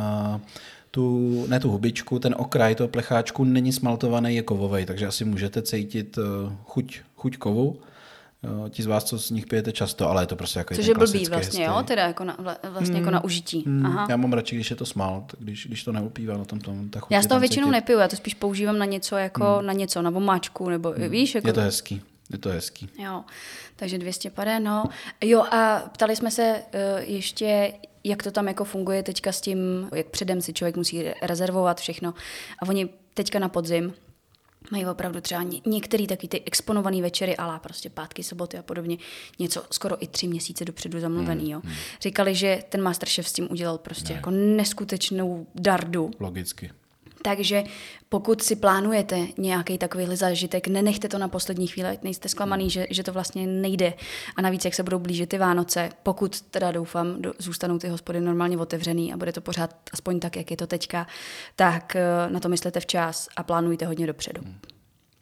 tu, 0.91 1.45
ne 1.47 1.59
tu 1.59 1.71
hubičku, 1.71 2.19
ten 2.19 2.35
okraj 2.37 2.75
toho 2.75 2.87
plecháčku 2.87 3.43
není 3.43 3.73
smaltovaný, 3.73 4.35
je 4.35 4.41
kovový, 4.41 4.85
takže 4.85 5.07
asi 5.07 5.25
můžete 5.25 5.61
cítit 5.61 6.17
uh, 6.17 6.23
chuť, 6.65 6.99
chuť 7.15 7.37
kovu. 7.37 7.79
Ti 8.69 8.83
z 8.83 8.85
vás, 8.85 9.03
co 9.03 9.19
z 9.19 9.29
nich 9.29 9.45
pijete 9.45 9.71
často, 9.71 10.09
ale 10.09 10.23
je 10.23 10.27
to 10.27 10.35
prostě 10.35 10.59
jako 10.59 10.75
Což 10.75 10.85
je 10.85 10.95
blbý 10.95 11.25
vlastně, 11.25 11.65
jo? 11.65 11.83
Teda 11.87 12.07
jako 12.07 12.23
na, 12.23 12.35
vla- 12.37 12.69
vlastně 12.69 12.97
jako 12.99 13.11
na 13.11 13.23
užití. 13.23 13.65
Aha. 13.85 14.07
Já 14.09 14.17
mám 14.17 14.33
radši, 14.33 14.55
když 14.55 14.69
je 14.69 14.75
to 14.75 14.85
smalt, 14.85 15.35
když, 15.39 15.67
když 15.67 15.83
to 15.83 15.91
neupívá 15.91 16.37
na 16.37 16.45
tom, 16.45 16.59
tom 16.59 16.89
ta 16.89 17.01
Já 17.09 17.21
z 17.21 17.27
toho 17.27 17.39
většinou 17.39 17.67
cítit. 17.67 17.71
nepiju, 17.71 17.99
já 17.99 18.07
to 18.07 18.15
spíš 18.15 18.33
používám 18.33 18.77
na 18.77 18.85
něco 18.85 19.15
jako 19.17 19.61
na 19.61 19.73
něco, 19.73 20.01
na 20.01 20.09
vomáčku, 20.09 20.69
nebo 20.69 20.91
víš, 20.91 21.35
jako 21.35 21.47
Je 21.47 21.53
to 21.53 21.61
hezký, 21.61 22.01
je 22.31 22.37
to 22.37 22.49
hezký. 22.49 22.89
Jo, 22.97 23.23
takže 23.75 23.97
200 23.97 24.29
pade, 24.29 24.59
no. 24.59 24.83
Jo, 25.23 25.41
a 25.41 25.79
ptali 25.93 26.15
jsme 26.15 26.31
se 26.31 26.55
uh, 26.73 26.79
ještě, 27.13 27.73
jak 28.03 28.23
to 28.23 28.31
tam 28.31 28.47
jako 28.47 28.63
funguje 28.63 29.03
teďka 29.03 29.31
s 29.31 29.41
tím, 29.41 29.89
jak 29.95 30.05
předem 30.07 30.41
si 30.41 30.53
člověk 30.53 30.77
musí 30.77 31.03
rezervovat 31.21 31.79
všechno. 31.79 32.13
A 32.59 32.67
oni 32.69 32.89
teďka 33.13 33.39
na 33.39 33.49
podzim 33.49 33.93
mají 34.71 34.85
opravdu 34.85 35.21
třeba 35.21 35.43
ně, 35.43 35.61
některé 35.65 36.07
taky 36.07 36.27
ty 36.27 36.43
exponované 36.45 37.01
večery, 37.01 37.37
ale 37.37 37.59
prostě 37.59 37.89
pátky, 37.89 38.23
soboty 38.23 38.57
a 38.57 38.63
podobně, 38.63 38.97
něco 39.39 39.63
skoro 39.71 40.03
i 40.03 40.07
tři 40.07 40.27
měsíce 40.27 40.65
dopředu 40.65 40.99
zamluvený, 40.99 41.51
jo. 41.51 41.61
Říkali, 42.01 42.35
že 42.35 42.63
ten 42.69 42.81
Masterchef 42.81 43.27
s 43.29 43.33
tím 43.33 43.47
udělal 43.51 43.77
prostě 43.77 44.13
jako 44.13 44.31
neskutečnou 44.31 45.47
dardu. 45.55 46.11
Logicky. 46.19 46.71
Takže 47.23 47.63
pokud 48.09 48.43
si 48.43 48.55
plánujete 48.55 49.27
nějaký 49.37 49.77
takovýhle 49.77 50.15
zážitek, 50.15 50.67
nenechte 50.67 51.09
to 51.09 51.17
na 51.17 51.27
poslední 51.27 51.67
chvíli, 51.67 51.89
ať 51.89 52.03
nejste 52.03 52.29
zklamaný, 52.29 52.69
že, 52.69 52.87
že 52.89 53.03
to 53.03 53.13
vlastně 53.13 53.47
nejde. 53.47 53.93
A 54.35 54.41
navíc, 54.41 54.65
jak 54.65 54.73
se 54.73 54.83
budou 54.83 54.99
blížit 54.99 55.29
ty 55.29 55.37
Vánoce, 55.37 55.89
pokud 56.03 56.41
teda 56.41 56.71
doufám, 56.71 57.21
do, 57.21 57.33
zůstanou 57.39 57.79
ty 57.79 57.87
hospody 57.87 58.21
normálně 58.21 58.57
otevřený 58.57 59.13
a 59.13 59.17
bude 59.17 59.31
to 59.31 59.41
pořád 59.41 59.75
aspoň 59.93 60.19
tak, 60.19 60.35
jak 60.35 60.51
je 60.51 60.57
to 60.57 60.67
teďka, 60.67 61.07
tak 61.55 61.95
eh, 61.95 62.03
na 62.29 62.39
to 62.39 62.49
myslete 62.49 62.79
včas 62.79 63.29
a 63.35 63.43
plánujte 63.43 63.85
hodně 63.85 64.07
dopředu. 64.07 64.41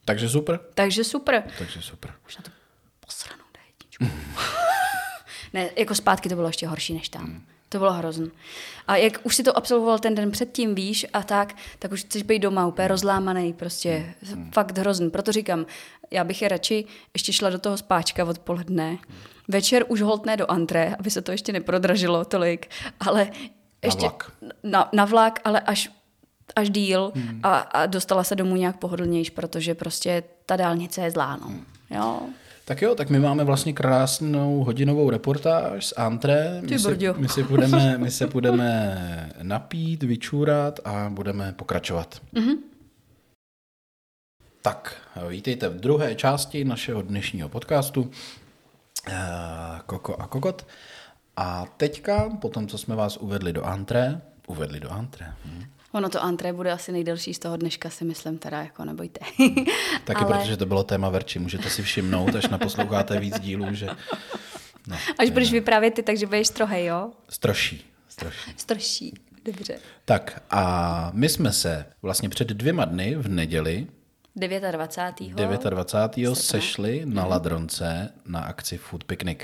Takže 0.06 0.30
super. 0.30 0.60
Takže 0.74 1.04
super. 1.04 1.43
Takže 1.58 1.82
super. 1.82 2.14
Už 2.28 2.38
na 2.38 2.43
to 2.43 2.52
posranou 3.06 3.43
D1. 3.54 4.12
ne, 5.54 5.70
jako 5.78 5.95
zpátky 5.95 6.30
to 6.30 6.36
bylo 6.36 6.47
ještě 6.47 6.68
horší 6.68 6.93
než 6.93 7.10
tam. 7.10 7.41
To 7.72 7.78
bylo 7.78 7.93
hrozný. 7.93 8.32
A 8.88 8.95
jak 8.95 9.19
už 9.24 9.36
si 9.36 9.43
to 9.43 9.57
absolvoval 9.57 9.99
ten 9.99 10.15
den 10.15 10.32
předtím, 10.32 10.76
víš, 10.76 11.05
a 11.13 11.24
tak, 11.24 11.55
tak 11.80 11.91
už 11.91 12.01
chceš 12.01 12.24
být 12.24 12.39
doma 12.39 12.67
úplně 12.67 12.88
rozlámaný, 12.88 13.53
prostě 13.53 14.13
fakt 14.53 14.78
hrozný. 14.78 15.09
Proto 15.09 15.32
říkám, 15.32 15.65
já 16.11 16.24
bych 16.24 16.41
je 16.41 16.49
radši 16.49 16.86
ještě 17.13 17.34
šla 17.34 17.49
do 17.49 17.59
toho 17.59 17.78
spáčka 17.78 18.26
odpoledne. 18.26 18.97
Večer 19.47 19.86
už 19.88 20.01
holtné 20.01 20.38
do 20.38 20.51
antré, 20.51 20.95
aby 20.99 21.11
se 21.11 21.22
to 21.22 21.32
ještě 21.32 21.53
neprodražilo 21.53 22.26
tolik, 22.26 22.69
ale 22.99 23.32
ještě 23.84 24.01
vlak. 24.01 24.32
Na, 24.63 24.89
na 24.93 25.05
vlak, 25.05 25.39
ale 25.43 25.59
až 25.59 25.89
až 26.55 26.69
díl 26.69 27.13
a, 27.43 27.57
a 27.57 27.86
dostala 27.86 28.24
se 28.24 28.36
domů 28.36 28.55
nějak 28.55 28.78
pohodlnějš, 28.78 29.30
protože 29.30 29.76
prostě 29.76 30.24
ta 30.45 30.55
dálnice 30.55 31.01
je 31.01 31.11
zlá, 31.11 31.36
no. 31.36 31.51
Jo. 31.89 32.22
Tak 32.66 32.82
jo, 32.82 32.95
tak 32.95 33.09
my 33.09 33.20
máme 33.20 33.43
vlastně 33.43 33.74
krásnou 33.74 34.64
hodinovou 34.64 35.09
reportáž 35.09 35.86
z 35.86 35.93
Antre. 35.97 36.62
My, 36.62 36.78
brďo. 36.78 37.14
my, 37.18 37.43
budeme, 37.43 37.97
my 37.97 38.12
se 38.12 38.28
budeme 38.28 39.32
napít, 39.41 40.03
vyčůrat 40.03 40.80
a 40.86 41.09
budeme 41.09 41.53
pokračovat. 41.53 42.22
Mm-hmm. 42.34 42.57
Tak, 44.62 44.95
vítejte 45.30 45.70
v 45.70 45.80
druhé 45.80 46.16
části 46.16 46.66
našeho 46.66 47.01
dnešního 47.01 47.49
podcastu 47.49 48.12
eh, 49.07 49.14
Koko 49.86 50.16
a 50.16 50.28
Kokot. 50.28 50.66
A 51.38 51.66
teďka, 51.78 52.30
po 52.41 52.49
tom, 52.49 52.68
co 52.68 52.78
jsme 52.78 52.95
vás 52.95 53.18
uvedli 53.18 53.53
do 53.53 53.64
Antre, 53.64 54.22
uvedli 54.47 54.80
do 54.80 54.91
Antre, 54.91 55.34
hm. 55.45 55.64
Ono 55.91 56.09
to 56.09 56.23
antré 56.23 56.53
bude 56.53 56.71
asi 56.71 56.91
nejdelší 56.91 57.33
z 57.33 57.39
toho 57.39 57.57
dneška, 57.57 57.89
si 57.89 58.05
myslím, 58.05 58.37
teda 58.37 58.61
jako 58.61 58.85
nebojte. 58.85 59.19
taky 60.05 60.23
Ale 60.23 60.39
protože 60.39 60.57
to 60.57 60.65
bylo 60.65 60.83
téma 60.83 61.09
Verči, 61.09 61.39
můžete 61.39 61.69
si 61.69 61.83
všimnout, 61.83 62.35
až 62.35 62.47
naposloucháte 62.47 63.19
víc 63.19 63.39
dílů, 63.39 63.73
že 63.73 63.87
no, 64.87 64.97
až 65.19 65.29
budeš 65.29 65.51
vyprávět 65.51 65.93
ty, 65.93 66.03
takže 66.03 66.25
budeš 66.25 66.47
strohej, 66.47 66.85
jo? 66.85 67.11
stroší, 67.29 67.85
stroší. 68.09 68.53
Stroší. 68.57 69.13
Dobře. 69.45 69.79
Tak 70.05 70.43
a 70.49 71.11
my 71.13 71.29
jsme 71.29 71.51
se 71.51 71.85
vlastně 72.01 72.29
před 72.29 72.47
dvěma 72.47 72.85
dny 72.85 73.15
v 73.15 73.27
neděli 73.27 73.87
29. 74.35 75.63
29. 75.69 76.35
sešli 76.35 77.01
na 77.05 77.25
Ladronce 77.25 78.09
na 78.25 78.39
akci 78.39 78.77
Food 78.77 79.03
Picnic. 79.03 79.39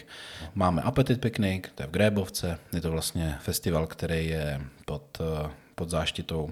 Máme 0.55 0.81
Appetit 0.81 1.21
Picnic, 1.21 1.63
to 1.75 1.83
je 1.83 1.87
v 1.87 1.91
Grébovce, 1.91 2.59
je 2.73 2.81
to 2.81 2.91
vlastně 2.91 3.37
festival, 3.41 3.87
který 3.87 4.27
je 4.27 4.61
pod, 4.85 5.17
eh, 5.21 5.49
pod 5.77 5.89
záštitou 5.89 6.51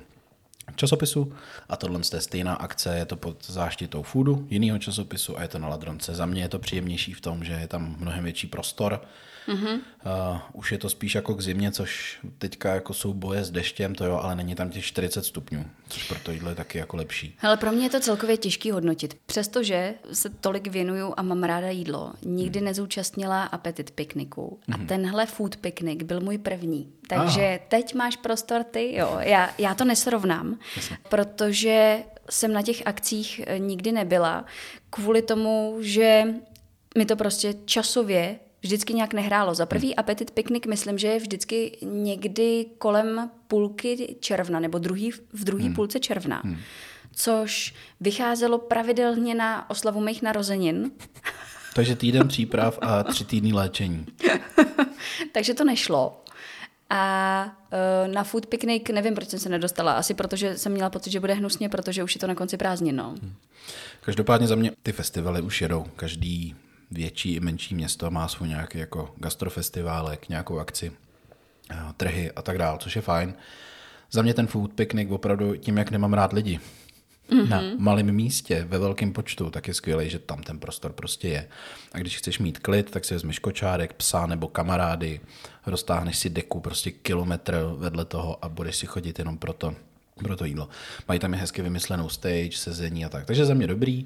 časopisu 0.76 1.34
a 1.70 1.76
tohle 1.76 2.00
je 2.14 2.22
stejná 2.22 2.54
akce, 2.54 2.98
je 2.98 3.06
to 3.06 3.16
pod 3.16 3.46
záštitou 3.46 4.04
Foodu, 4.04 4.48
jiného 4.50 4.80
časopisu 4.80 5.38
a 5.38 5.42
je 5.42 5.48
to 5.48 5.60
na 5.60 5.68
Ladronce. 5.68 6.16
Za 6.16 6.26
mě 6.26 6.42
je 6.42 6.50
to 6.50 6.60
příjemnější 6.60 7.14
v 7.14 7.22
tom, 7.22 7.44
že 7.44 7.54
je 7.54 7.68
tam 7.68 7.96
mnohem 8.00 8.24
větší 8.24 8.48
prostor. 8.48 9.02
Mm-hmm. 9.48 9.74
Uh, 10.06 10.38
už 10.54 10.72
je 10.72 10.78
to 10.78 10.90
spíš 10.90 11.16
jako 11.16 11.34
k 11.36 11.42
zimě, 11.42 11.72
což 11.72 12.20
teďka 12.38 12.74
jako 12.76 12.94
jsou 12.94 13.14
boje 13.14 13.44
s 13.44 13.52
deštěm, 13.52 13.96
to 13.96 14.06
jo, 14.06 14.20
ale 14.24 14.36
není 14.36 14.56
tam 14.56 14.70
těch 14.70 14.86
40 14.86 15.26
stupňů, 15.26 15.66
což 15.90 16.04
proto 16.08 16.32
jídlo 16.32 16.50
je 16.50 16.56
taky 16.56 16.78
jako 16.78 16.98
lepší. 16.98 17.36
Hele, 17.38 17.58
pro 17.58 17.72
mě 17.72 17.86
je 17.86 17.90
to 17.90 18.00
celkově 18.00 18.38
těžký 18.38 18.72
hodnotit. 18.72 19.18
Přestože 19.26 19.94
se 20.14 20.30
tolik 20.30 20.68
věnuju 20.68 21.14
a 21.18 21.22
mám 21.22 21.44
ráda 21.44 21.70
jídlo, 21.70 22.14
nikdy 22.26 22.60
Hmm. 22.60 22.66
nezúčastnila 22.66 23.44
apetit 23.44 23.92
pikniku. 23.92 24.60
A 24.74 24.78
Mhm. 24.78 24.88
tenhle 24.88 25.26
food 25.26 25.58
piknik 25.58 26.04
byl 26.04 26.22
můj 26.22 26.38
první. 26.38 26.94
Takže 27.10 27.60
teď 27.68 27.94
máš 27.96 28.16
prostor 28.16 28.64
ty, 28.64 28.96
jo. 28.96 29.18
Já, 29.20 29.50
já 29.58 29.76
to 29.76 29.86
nesrovnám, 29.86 30.60
protože 31.10 31.98
jsem 32.30 32.54
na 32.54 32.62
těch 32.62 32.82
akcích 32.88 33.42
eh, 33.48 33.60
nikdy 33.60 33.92
nebyla, 33.92 34.46
kvůli 34.90 35.22
tomu, 35.22 35.78
že 35.82 36.24
mi 36.98 37.06
to 37.06 37.16
prostě 37.16 37.54
časově 37.66 38.40
vždycky 38.66 38.94
nějak 38.94 39.14
nehrálo. 39.14 39.56
Za 39.56 39.66
prvý 39.66 39.96
apetit 39.96 40.32
piknik 40.32 40.66
myslím, 40.66 40.98
že 40.98 41.08
je 41.08 41.20
vždycky 41.20 41.78
někdy 41.82 42.66
kolem 42.78 43.30
půlky 43.48 44.16
června, 44.20 44.60
nebo 44.60 44.80
druhý, 44.80 45.12
v 45.12 45.44
druhé 45.44 45.70
půlce 45.70 46.00
června. 46.00 46.44
Což 47.12 47.74
vycházelo 48.00 48.58
pravidelně 48.58 49.36
na 49.36 49.70
oslavu 49.70 50.02
mých 50.02 50.22
narozenin. 50.22 50.92
Takže 51.76 51.96
týden 52.04 52.28
příprav 52.28 52.80
a 52.82 53.04
tři 53.04 53.26
týdny 53.26 53.54
léčení. 53.54 54.06
Takže 55.32 55.54
to 55.54 55.64
nešlo. 55.64 56.22
A 56.90 57.46
uh, 58.06 58.14
na 58.14 58.24
food 58.24 58.46
picnic 58.46 58.84
nevím, 58.94 59.16
proč 59.16 59.30
jsem 59.30 59.40
se 59.40 59.50
nedostala. 59.50 59.94
Asi 59.94 60.14
protože 60.14 60.58
jsem 60.58 60.72
měla 60.72 60.90
pocit, 60.90 61.12
že 61.12 61.20
bude 61.20 61.34
hnusně, 61.34 61.70
protože 61.70 62.04
už 62.04 62.16
je 62.16 62.20
to 62.20 62.28
na 62.28 62.36
konci 62.36 62.58
prázdnin. 62.58 62.96
No. 62.96 63.10
Hmm. 63.10 63.34
Každopádně 64.02 64.48
za 64.48 64.56
mě 64.56 64.72
ty 64.84 64.92
festivaly 64.92 65.42
už 65.42 65.62
jedou. 65.62 65.86
Každý 65.96 66.56
větší 66.92 67.34
i 67.34 67.40
menší 67.40 67.76
město 67.76 68.12
má 68.12 68.28
svůj 68.28 68.48
nějaký 68.48 68.78
jako 68.78 69.14
gastrofestiválek, 69.18 70.30
nějakou 70.30 70.60
akci, 70.60 70.92
eh, 71.72 71.76
trhy 71.98 72.32
a 72.32 72.42
tak 72.42 72.58
dále, 72.58 72.78
což 72.80 72.96
je 72.96 73.02
fajn. 73.02 73.34
Za 74.12 74.22
mě 74.22 74.34
ten 74.34 74.48
food 74.48 74.74
picnic 74.74 75.10
opravdu 75.12 75.56
tím, 75.56 75.78
jak 75.78 75.92
nemám 75.92 76.14
rád 76.14 76.34
lidi, 76.34 76.60
mm-hmm. 77.30 77.50
na 77.50 77.62
malém 77.78 78.12
místě, 78.12 78.66
ve 78.70 78.80
velkém 78.80 79.14
počtu, 79.14 79.50
tak 79.50 79.68
je 79.68 79.74
skvělé, 79.74 80.10
že 80.10 80.20
tam 80.20 80.44
ten 80.44 80.60
prostor 80.60 80.94
prostě 80.94 81.28
je. 81.28 81.48
A 81.94 81.98
když 81.98 82.18
chceš 82.18 82.40
mít 82.40 82.60
klid, 82.60 82.92
tak 82.92 83.06
si 83.06 83.14
vezmeš 83.14 83.40
kočárek, 83.40 83.94
psa 83.94 84.26
nebo 84.26 84.48
kamarády, 84.48 85.20
roztáhneš 85.66 86.18
si 86.18 86.30
deku 86.30 86.60
prostě 86.60 86.92
kilometr 86.92 87.66
vedle 87.78 88.06
toho 88.06 88.46
a 88.46 88.50
budeš 88.50 88.76
si 88.76 88.86
chodit 88.86 89.20
jenom 89.20 89.38
proto, 89.38 89.76
pro 90.24 90.36
to 90.36 90.46
jídlo. 90.46 90.70
Mají 91.08 91.20
tam 91.20 91.34
i 91.34 91.38
hezky 91.38 91.62
vymyslenou 91.62 92.10
stage, 92.10 92.52
sezení 92.58 93.06
a 93.06 93.10
tak. 93.10 93.26
Takže 93.26 93.46
za 93.46 93.54
mě 93.54 93.68
dobrý. 93.68 94.06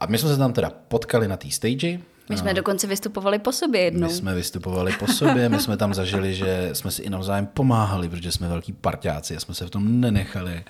A 0.00 0.06
my 0.06 0.18
jsme 0.18 0.28
se 0.28 0.36
tam 0.36 0.52
teda 0.52 0.70
potkali 0.88 1.28
na 1.28 1.36
té 1.36 1.50
stage, 1.50 1.98
my 2.30 2.36
jsme 2.36 2.54
dokonce 2.54 2.86
vystupovali 2.86 3.38
po 3.38 3.52
sobě 3.52 3.80
jednou. 3.80 4.08
My 4.08 4.14
jsme 4.14 4.34
vystupovali 4.34 4.92
po 4.92 5.06
sobě, 5.06 5.48
my 5.48 5.58
jsme 5.58 5.76
tam 5.76 5.94
zažili, 5.94 6.34
že 6.34 6.70
jsme 6.72 6.90
si 6.90 7.02
i 7.02 7.10
navzájem 7.10 7.46
pomáhali, 7.46 8.08
protože 8.08 8.32
jsme 8.32 8.48
velký 8.48 8.72
parťáci 8.72 9.36
a 9.36 9.40
jsme 9.40 9.54
se 9.54 9.66
v 9.66 9.70
tom 9.70 10.00
nenechali 10.00 10.64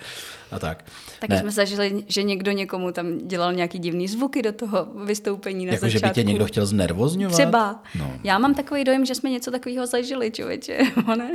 a 0.51 0.59
tak. 0.59 0.85
Taky 1.19 1.33
ne. 1.33 1.39
jsme 1.39 1.51
zažili, 1.51 2.03
že 2.07 2.23
někdo 2.23 2.51
někomu 2.51 2.91
tam 2.91 3.27
dělal 3.27 3.53
nějaký 3.53 3.79
divný 3.79 4.07
zvuky 4.07 4.41
do 4.41 4.51
toho 4.51 4.87
vystoupení 5.05 5.65
na 5.65 5.73
jako, 5.73 5.85
začátku. 5.85 6.05
že 6.05 6.09
by 6.09 6.13
tě 6.13 6.23
někdo 6.23 6.45
chtěl 6.45 6.65
znervozňovat? 6.65 7.33
Třeba. 7.33 7.83
No. 7.95 8.13
Já 8.23 8.37
mám 8.37 8.53
takový 8.53 8.83
dojem, 8.83 9.05
že 9.05 9.15
jsme 9.15 9.29
něco 9.29 9.51
takového 9.51 9.87
zažili, 9.87 10.31
člověče, 10.31 10.77
ne? 11.17 11.31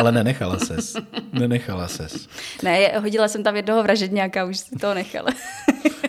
Ale 0.00 0.12
nenechala 0.12 0.58
ses. 0.58 0.96
Nenechala 1.32 1.88
ses. 1.88 2.28
Ne, 2.62 2.98
hodila 2.98 3.28
jsem 3.28 3.42
tam 3.42 3.56
jednoho 3.56 3.82
vražedňáka, 3.82 4.44
už 4.44 4.58
si 4.58 4.76
to 4.76 4.94
nechala. 4.94 5.30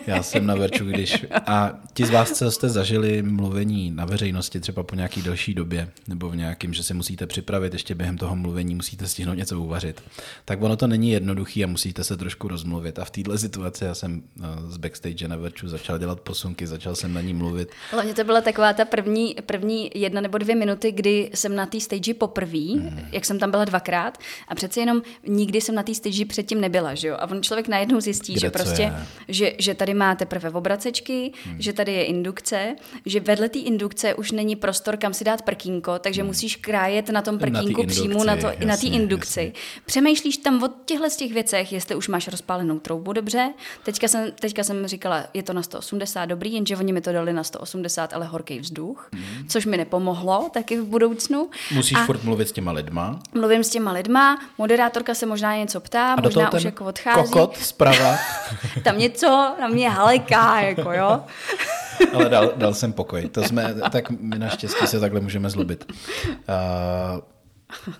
Já 0.06 0.22
jsem 0.22 0.46
na 0.46 0.54
Verču, 0.54 0.84
když... 0.84 1.26
A 1.46 1.72
ti 1.94 2.06
z 2.06 2.10
vás, 2.10 2.32
co 2.32 2.50
jste 2.50 2.68
zažili 2.68 3.22
mluvení 3.22 3.90
na 3.90 4.04
veřejnosti 4.04 4.60
třeba 4.60 4.82
po 4.82 4.94
nějaký 4.94 5.22
delší 5.22 5.54
době, 5.54 5.90
nebo 6.08 6.30
v 6.30 6.36
nějakém, 6.36 6.74
že 6.74 6.82
se 6.82 6.94
musíte 6.94 7.26
připravit, 7.26 7.72
ještě 7.72 7.94
během 7.94 8.18
toho 8.18 8.36
mluvení 8.36 8.74
musíte 8.74 9.08
stihnout 9.08 9.34
něco 9.34 9.60
uvařit, 9.60 10.02
tak 10.44 10.62
ono 10.62 10.76
to 10.76 10.86
není 10.86 11.10
jednoduchý 11.10 11.64
a 11.64 11.66
musíte 11.66 12.04
se 12.04 12.16
trošku 12.16 12.48
rozmluvit. 12.48 12.98
A 12.98 13.04
v 13.04 13.10
této 13.10 13.38
situaci 13.38 13.84
já 13.84 13.94
jsem 13.94 14.22
eh, 14.22 14.42
z 14.68 14.76
backstage 14.76 15.28
na 15.28 15.36
Verču 15.36 15.68
začal 15.68 15.98
dělat 15.98 16.20
posunky, 16.20 16.66
začal 16.66 16.96
jsem 16.96 17.14
na 17.14 17.20
ní 17.20 17.34
mluvit. 17.34 17.70
Hlavně 17.90 18.14
to 18.14 18.24
byla 18.24 18.40
taková 18.40 18.72
ta 18.72 18.84
první, 18.84 19.36
první 19.46 19.90
jedna 19.94 20.20
nebo 20.20 20.38
dvě 20.38 20.54
minuty, 20.54 20.92
kdy 20.92 21.30
jsem 21.34 21.56
na 21.56 21.66
té 21.66 21.80
stage 21.80 22.14
poprvé, 22.14 22.58
hmm. 22.58 23.00
jak 23.12 23.24
jsem 23.24 23.38
tam 23.38 23.50
byla 23.50 23.64
dvakrát 23.64 24.18
a 24.48 24.54
přece 24.54 24.80
jenom 24.80 25.02
nikdy 25.26 25.60
jsem 25.60 25.74
na 25.74 25.82
té 25.82 25.94
stage 25.94 26.24
předtím 26.24 26.60
nebyla, 26.60 26.94
že 26.94 27.08
jo? 27.08 27.16
A 27.18 27.30
on 27.30 27.42
člověk 27.42 27.68
najednou 27.68 28.00
zjistí, 28.00 28.32
Kde 28.32 28.40
že 28.40 28.50
prostě, 28.50 28.92
že, 29.28 29.52
že 29.58 29.69
tady 29.74 29.94
má 29.94 30.14
teprve 30.14 30.50
obracečky, 30.50 31.32
hmm. 31.44 31.56
že 31.58 31.72
tady 31.72 31.92
je 31.92 32.04
indukce, 32.04 32.76
že 33.06 33.20
vedle 33.20 33.48
té 33.48 33.58
indukce 33.58 34.14
už 34.14 34.30
není 34.32 34.56
prostor, 34.56 34.96
kam 34.96 35.14
si 35.14 35.24
dát 35.24 35.42
prkínko, 35.42 35.98
takže 35.98 36.20
hmm. 36.20 36.28
musíš 36.28 36.56
krájet 36.56 37.08
na 37.08 37.22
tom 37.22 37.38
prkínku 37.38 37.86
přímo 37.86 38.24
na, 38.24 38.36
to, 38.36 38.46
jasně, 38.46 38.66
na 38.66 38.76
té 38.76 38.86
indukci. 38.86 39.40
Jasně. 39.40 39.52
Přemýšlíš 39.86 40.36
tam 40.36 40.62
o 40.62 40.68
těchto 40.84 41.10
z 41.10 41.16
těch 41.16 41.32
věcech, 41.32 41.72
jestli 41.72 41.94
už 41.94 42.08
máš 42.08 42.28
rozpálenou 42.28 42.78
troubu 42.78 43.12
dobře. 43.12 43.52
Teďka 43.84 44.08
jsem, 44.08 44.32
teďka 44.40 44.64
jsem 44.64 44.86
říkala, 44.86 45.24
je 45.34 45.42
to 45.42 45.52
na 45.52 45.62
180 45.62 46.26
dobrý, 46.26 46.52
jenže 46.52 46.76
oni 46.76 46.92
mi 46.92 47.00
to 47.00 47.12
dali 47.12 47.32
na 47.32 47.44
180, 47.44 48.12
ale 48.12 48.26
horký 48.26 48.58
vzduch, 48.58 49.08
hmm. 49.12 49.48
což 49.48 49.66
mi 49.66 49.76
nepomohlo 49.76 50.50
taky 50.54 50.80
v 50.80 50.84
budoucnu. 50.84 51.50
Musíš 51.72 51.98
a 51.98 52.06
furt 52.06 52.24
mluvit 52.24 52.48
s 52.48 52.52
těma 52.52 52.72
lidma. 52.72 53.20
Mluvím 53.34 53.64
s 53.64 53.70
těma 53.70 53.92
lidma, 53.92 54.38
moderátorka 54.58 55.14
se 55.14 55.26
možná 55.26 55.56
něco 55.56 55.80
ptá, 55.80 56.14
a 56.14 56.20
možná 56.20 56.52
už 56.52 56.62
jako 56.62 56.84
odchází. 56.84 57.32
kokot 57.32 57.56
zprava. 57.56 58.18
tam 58.84 58.98
něco 58.98 59.49
na 59.60 59.68
mě 59.68 59.90
haleká, 59.90 60.60
jako 60.60 60.92
jo. 60.92 61.20
Ale 62.14 62.28
dal, 62.28 62.52
dal 62.56 62.74
jsem 62.74 62.92
pokoj. 62.92 63.28
To 63.28 63.42
jsme, 63.42 63.74
tak 63.92 64.10
my 64.10 64.38
naštěstí 64.38 64.86
se 64.86 65.00
takhle 65.00 65.20
můžeme 65.20 65.50
zlobit. 65.50 65.92
Uh, 65.92 67.20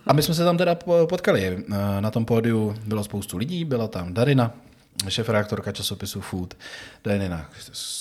a 0.06 0.12
my 0.12 0.22
jsme 0.22 0.34
se 0.34 0.44
tam 0.44 0.58
teda 0.58 0.74
potkali. 1.08 1.64
Na 2.00 2.10
tom 2.10 2.24
pódiu 2.24 2.74
bylo 2.86 3.04
spoustu 3.04 3.36
lidí, 3.36 3.64
byla 3.64 3.88
tam 3.88 4.14
Darina, 4.14 4.52
šéf-reaktorka 5.08 5.72
časopisu 5.72 6.20
Food, 6.20 6.54
Darina 7.04 7.50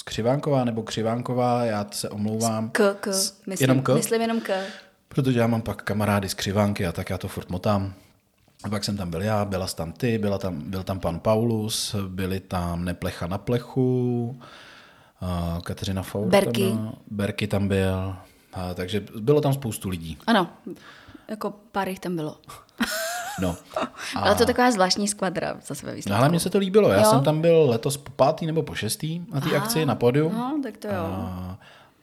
Křivánková 0.04 0.64
nebo 0.64 0.84
Křivánková, 0.84 1.66
já 1.66 1.86
se 1.92 2.10
omlouvám. 2.10 2.70
K, 2.70 2.96
k, 3.00 3.08
myslím, 3.48 3.70
jenom 3.70 3.82
k? 3.82 3.94
myslím 3.96 4.22
jenom 4.22 4.42
k. 4.42 4.64
Protože 5.08 5.40
já 5.40 5.48
mám 5.48 5.62
pak 5.62 5.82
kamarády 5.82 6.30
z 6.30 6.34
Křivánky 6.34 6.86
a 6.86 6.92
tak 6.92 7.10
já 7.10 7.18
to 7.18 7.28
furt 7.28 7.50
motám. 7.50 7.94
A 8.64 8.70
pak 8.70 8.84
jsem 8.84 8.98
tam 8.98 9.10
byl 9.10 9.22
já, 9.22 9.46
byla 9.46 9.68
tam 9.68 9.92
ty, 9.92 10.18
byla 10.18 10.38
tam, 10.38 10.62
byl 10.62 10.84
tam 10.84 11.00
pan 11.00 11.20
Paulus, 11.20 11.96
byli 12.08 12.40
tam 12.40 12.86
Neplecha 12.86 13.28
na 13.28 13.38
plechu, 13.38 14.40
uh, 15.22 15.60
Kateřina 15.60 16.04
Four. 16.04 16.28
Berky. 16.28 16.70
Tam, 16.70 16.96
Berky 17.12 17.48
tam 17.48 17.68
byl, 17.68 18.16
a, 18.54 18.74
takže 18.74 19.04
bylo 19.20 19.42
tam 19.42 19.54
spoustu 19.54 19.90
lidí. 19.90 20.18
Ano, 20.28 20.50
jako 21.28 21.54
pár 21.72 21.90
jich 21.90 22.00
tam 22.00 22.16
bylo. 22.16 22.38
No. 23.42 23.56
A... 24.16 24.20
Ale 24.20 24.36
to 24.36 24.44
je 24.44 24.48
taková 24.48 24.72
zvláštní 24.72 25.08
skvadra 25.08 25.58
zase 25.66 25.86
ve 25.86 25.94
výsledku. 25.96 26.14
No, 26.14 26.20
ale 26.20 26.30
mně 26.30 26.40
se 26.40 26.50
to 26.50 26.58
líbilo. 26.58 26.90
Já 26.90 27.00
jo? 27.00 27.06
jsem 27.06 27.24
tam 27.24 27.42
byl 27.42 27.70
letos 27.70 27.98
po 27.98 28.12
pátý 28.12 28.46
nebo 28.46 28.64
po 28.64 28.76
šestý 28.76 29.22
na 29.34 29.42
té 29.42 29.58
akci 29.58 29.86
na 29.86 29.96
pódiu. 29.96 30.30
No, 30.30 30.60
tak 30.64 30.78
to 30.78 30.88
jo. 30.88 30.94
A, 30.94 31.58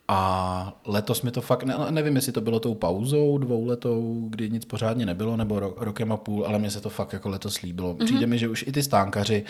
a 0.08 0.80
letos 0.86 1.22
mi 1.22 1.30
to 1.30 1.40
fakt, 1.40 1.62
ne, 1.62 1.74
nevím, 1.90 2.16
jestli 2.16 2.32
to 2.32 2.40
bylo 2.40 2.60
tou 2.60 2.74
pauzou 2.74 3.38
dvouletou, 3.38 4.26
kdy 4.30 4.50
nic 4.50 4.64
pořádně 4.64 5.06
nebylo, 5.06 5.36
nebo 5.36 5.60
ro, 5.60 5.74
rokem 5.76 6.12
a 6.12 6.16
půl, 6.16 6.46
ale 6.46 6.58
mně 6.58 6.70
se 6.70 6.80
to 6.80 6.90
fakt 6.90 7.12
jako 7.12 7.28
letos 7.28 7.60
líbilo. 7.60 7.94
Mm-hmm. 7.94 8.04
Přijde 8.04 8.26
mi, 8.26 8.38
že 8.38 8.48
už 8.48 8.64
i 8.68 8.72
ty 8.72 8.82
stánkaři 8.82 9.44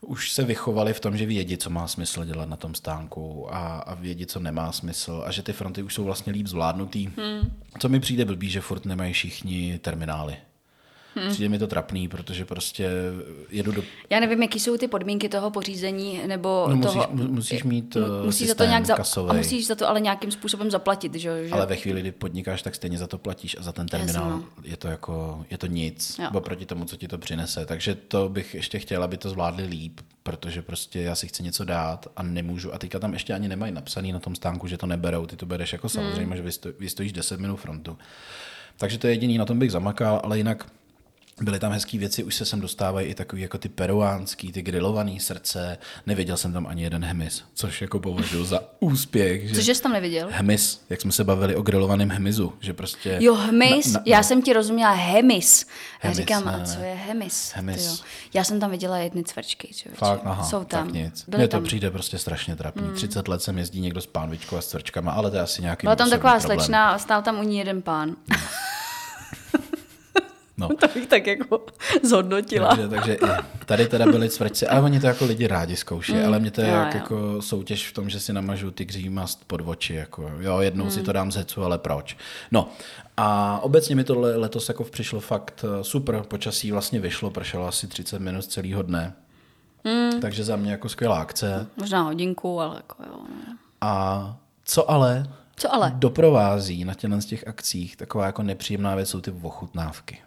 už 0.00 0.32
se 0.32 0.44
vychovali 0.44 0.94
v 0.94 1.00
tom, 1.00 1.16
že 1.16 1.26
vědí, 1.26 1.56
co 1.56 1.70
má 1.70 1.88
smysl 1.88 2.24
dělat 2.24 2.48
na 2.48 2.56
tom 2.56 2.74
stánku 2.74 3.54
a, 3.54 3.78
a 3.78 3.94
vědí, 3.94 4.26
co 4.26 4.40
nemá 4.40 4.72
smysl 4.72 5.22
a 5.26 5.32
že 5.32 5.42
ty 5.42 5.52
fronty 5.52 5.82
už 5.82 5.94
jsou 5.94 6.04
vlastně 6.04 6.32
líp 6.32 6.46
zvládnutý. 6.46 7.06
Mm. 7.06 7.52
Co 7.78 7.88
mi 7.88 8.00
přijde 8.00 8.24
blbý, 8.24 8.50
že 8.50 8.60
furt 8.60 8.84
nemají 8.84 9.12
všichni 9.12 9.78
terminály. 9.78 10.36
Hmm. 11.14 11.30
Přijde 11.30 11.48
mi 11.48 11.58
to 11.58 11.66
trapný, 11.66 12.08
protože 12.08 12.44
prostě 12.44 12.90
jedu 13.50 13.72
do... 13.72 13.82
Já 14.10 14.20
nevím, 14.20 14.42
jaký 14.42 14.60
jsou 14.60 14.76
ty 14.76 14.88
podmínky 14.88 15.28
toho 15.28 15.50
pořízení, 15.50 16.20
nebo 16.26 16.66
no, 16.68 16.76
musíš, 16.76 16.92
toho... 16.92 17.08
Musíš 17.12 17.64
mít 17.64 17.96
musíš 18.24 18.48
systém 18.48 18.48
za 18.48 18.54
to 18.54 18.64
nějak 18.64 18.86
za... 18.86 19.22
A 19.28 19.32
musíš 19.32 19.66
za 19.66 19.74
to 19.74 19.88
ale 19.88 20.00
nějakým 20.00 20.30
způsobem 20.30 20.70
zaplatit, 20.70 21.14
že? 21.14 21.48
Ale 21.52 21.66
ve 21.66 21.76
chvíli, 21.76 22.00
kdy 22.00 22.12
podnikáš, 22.12 22.62
tak 22.62 22.74
stejně 22.74 22.98
za 22.98 23.06
to 23.06 23.18
platíš 23.18 23.56
a 23.58 23.62
za 23.62 23.72
ten 23.72 23.86
terminál 23.86 24.30
Jasno. 24.30 24.44
je 24.64 24.76
to 24.76 24.88
jako, 24.88 25.44
je 25.50 25.58
to 25.58 25.66
nic, 25.66 26.18
jo. 26.18 26.40
proti 26.40 26.66
tomu, 26.66 26.84
co 26.84 26.96
ti 26.96 27.08
to 27.08 27.18
přinese. 27.18 27.66
Takže 27.66 27.94
to 27.94 28.28
bych 28.28 28.54
ještě 28.54 28.78
chtěla, 28.78 29.04
aby 29.04 29.16
to 29.16 29.30
zvládli 29.30 29.64
líp, 29.66 30.00
protože 30.22 30.62
prostě 30.62 31.00
já 31.00 31.14
si 31.14 31.28
chci 31.28 31.42
něco 31.42 31.64
dát 31.64 32.06
a 32.16 32.22
nemůžu. 32.22 32.74
A 32.74 32.78
teďka 32.78 32.98
tam 32.98 33.12
ještě 33.12 33.34
ani 33.34 33.48
nemají 33.48 33.72
napsaný 33.72 34.12
na 34.12 34.18
tom 34.18 34.34
stánku, 34.34 34.66
že 34.66 34.78
to 34.78 34.86
neberou. 34.86 35.26
Ty 35.26 35.36
to 35.36 35.46
bereš 35.46 35.72
jako 35.72 35.86
hmm. 35.86 35.90
samozřejmě, 35.90 36.34
hmm. 36.34 36.52
že 36.52 36.72
vystojíš 36.78 37.12
10 37.12 37.40
minut 37.40 37.56
frontu. 37.56 37.98
Takže 38.76 38.98
to 38.98 39.06
je 39.06 39.12
jediný, 39.12 39.38
na 39.38 39.44
tom 39.44 39.58
bych 39.58 39.72
zamakal, 39.72 40.20
ale 40.24 40.38
jinak 40.38 40.66
Byly 41.40 41.58
tam 41.58 41.72
hezké 41.72 41.98
věci, 41.98 42.24
už 42.24 42.34
se 42.34 42.44
sem 42.44 42.60
dostávají 42.60 43.08
i 43.08 43.14
takový 43.14 43.42
jako 43.42 43.58
ty 43.58 43.68
peruánský, 43.68 44.52
ty 44.52 44.62
grilovaný 44.62 45.20
srdce. 45.20 45.78
Neviděl 46.06 46.36
jsem 46.36 46.52
tam 46.52 46.66
ani 46.66 46.82
jeden 46.82 47.04
hemis, 47.04 47.44
což 47.54 47.82
jako 47.82 48.00
považuji 48.00 48.44
za 48.44 48.60
úspěch. 48.80 49.48
Že 49.48 49.54
Cože 49.54 49.74
jsi 49.74 49.82
tam 49.82 49.92
neviděl? 49.92 50.28
Hemis, 50.30 50.84
jak 50.90 51.00
jsme 51.00 51.12
se 51.12 51.24
bavili 51.24 51.56
o 51.56 51.62
grilovaném 51.62 52.10
hemizu, 52.10 52.52
že 52.60 52.72
prostě... 52.74 53.16
Jo, 53.20 53.34
hemis, 53.34 53.86
na, 53.86 53.92
na, 53.92 54.02
já 54.06 54.22
jsem 54.22 54.42
ti 54.42 54.52
rozuměla 54.52 54.90
hemis. 54.92 55.66
hemis 56.00 56.18
já 56.18 56.22
říkám, 56.22 56.44
ne, 56.44 56.52
ne. 56.52 56.62
a 56.62 56.66
co 56.66 56.80
je 56.80 56.94
hemis? 56.94 57.52
hemis. 57.54 58.02
Já 58.34 58.44
jsem 58.44 58.60
tam 58.60 58.70
viděla 58.70 58.98
jedny 58.98 59.24
cvrčky, 59.24 59.68
člověče. 59.74 59.98
Fakt, 59.98 60.20
aha, 60.24 60.44
Jsou 60.44 60.64
tam. 60.64 60.86
Tak 60.86 60.94
nic. 60.94 61.26
Mně 61.36 61.48
to 61.48 61.60
přijde 61.60 61.90
prostě 61.90 62.18
strašně 62.18 62.56
trapný. 62.56 62.82
Mm. 62.88 62.94
30 62.94 63.28
let 63.28 63.42
sem 63.42 63.58
jezdí 63.58 63.80
někdo 63.80 64.00
s 64.00 64.06
pánvičkou 64.06 64.56
a 64.56 64.60
s 64.60 64.66
cvrčkama, 64.66 65.12
ale 65.12 65.30
to 65.30 65.36
je 65.36 65.42
asi 65.42 65.62
nějaký 65.62 65.84
Byla 65.84 65.96
tam 65.96 66.10
taková 66.10 66.38
problém. 66.38 66.58
slečna 66.58 66.90
a 66.90 66.98
stál 66.98 67.22
tam 67.22 67.38
u 67.40 67.42
ní 67.42 67.58
jeden 67.58 67.82
pán. 67.82 68.08
No. 68.08 68.36
to 70.80 70.88
bych 70.94 71.06
tak 71.06 71.26
jako 71.26 71.60
zhodnotila. 72.02 72.76
Takže, 72.76 72.88
takže 72.88 73.18
tady 73.66 73.86
teda 73.86 74.06
byly 74.06 74.28
cvrčci, 74.28 74.66
ale 74.66 74.80
oni 74.80 75.00
to 75.00 75.06
jako 75.06 75.24
lidi 75.24 75.46
rádi 75.46 75.76
zkouší, 75.76 76.12
mm, 76.12 76.26
ale 76.26 76.38
mě 76.38 76.50
to 76.50 76.60
je 76.60 76.68
jak 76.68 76.94
jako 76.94 77.42
soutěž 77.42 77.88
v 77.88 77.92
tom, 77.92 78.10
že 78.10 78.20
si 78.20 78.32
namažu 78.32 78.70
tygří 78.70 79.08
mast 79.08 79.44
pod 79.46 79.60
oči. 79.64 79.94
Jako, 79.94 80.30
jo, 80.40 80.60
jednou 80.60 80.84
mm. 80.84 80.90
si 80.90 81.02
to 81.02 81.12
dám 81.12 81.32
z 81.32 81.36
hecu, 81.36 81.62
ale 81.62 81.78
proč? 81.78 82.16
No 82.50 82.68
a 83.16 83.58
obecně 83.62 83.96
mi 83.96 84.04
to 84.04 84.20
letos 84.20 84.68
jako 84.68 84.84
přišlo 84.84 85.20
fakt 85.20 85.64
eh, 85.64 85.84
super, 85.84 86.22
počasí 86.28 86.72
vlastně 86.72 87.00
vyšlo, 87.00 87.30
pršelo 87.30 87.66
asi 87.66 87.86
30 87.86 88.18
minut 88.18 88.44
celého 88.44 88.82
dne. 88.82 89.12
Mm. 89.84 90.20
Takže 90.20 90.44
za 90.44 90.56
mě 90.56 90.70
jako 90.70 90.88
skvělá 90.88 91.20
akce. 91.20 91.66
Možná 91.76 92.02
hodinku, 92.02 92.60
ale 92.60 92.76
jako 92.76 93.02
jo. 93.02 93.20
Ne. 93.28 93.56
A 93.80 94.36
co 94.64 94.90
ale, 94.90 95.26
co 95.56 95.74
ale? 95.74 95.92
doprovází 95.94 96.84
na 96.84 96.94
těchto 96.94 97.20
těch 97.20 97.48
akcích, 97.48 97.96
taková 97.96 98.26
jako 98.26 98.42
nepříjemná 98.42 98.94
věc 98.94 99.08
jsou 99.08 99.20
ty 99.20 99.30
ochutnávky. 99.42 100.18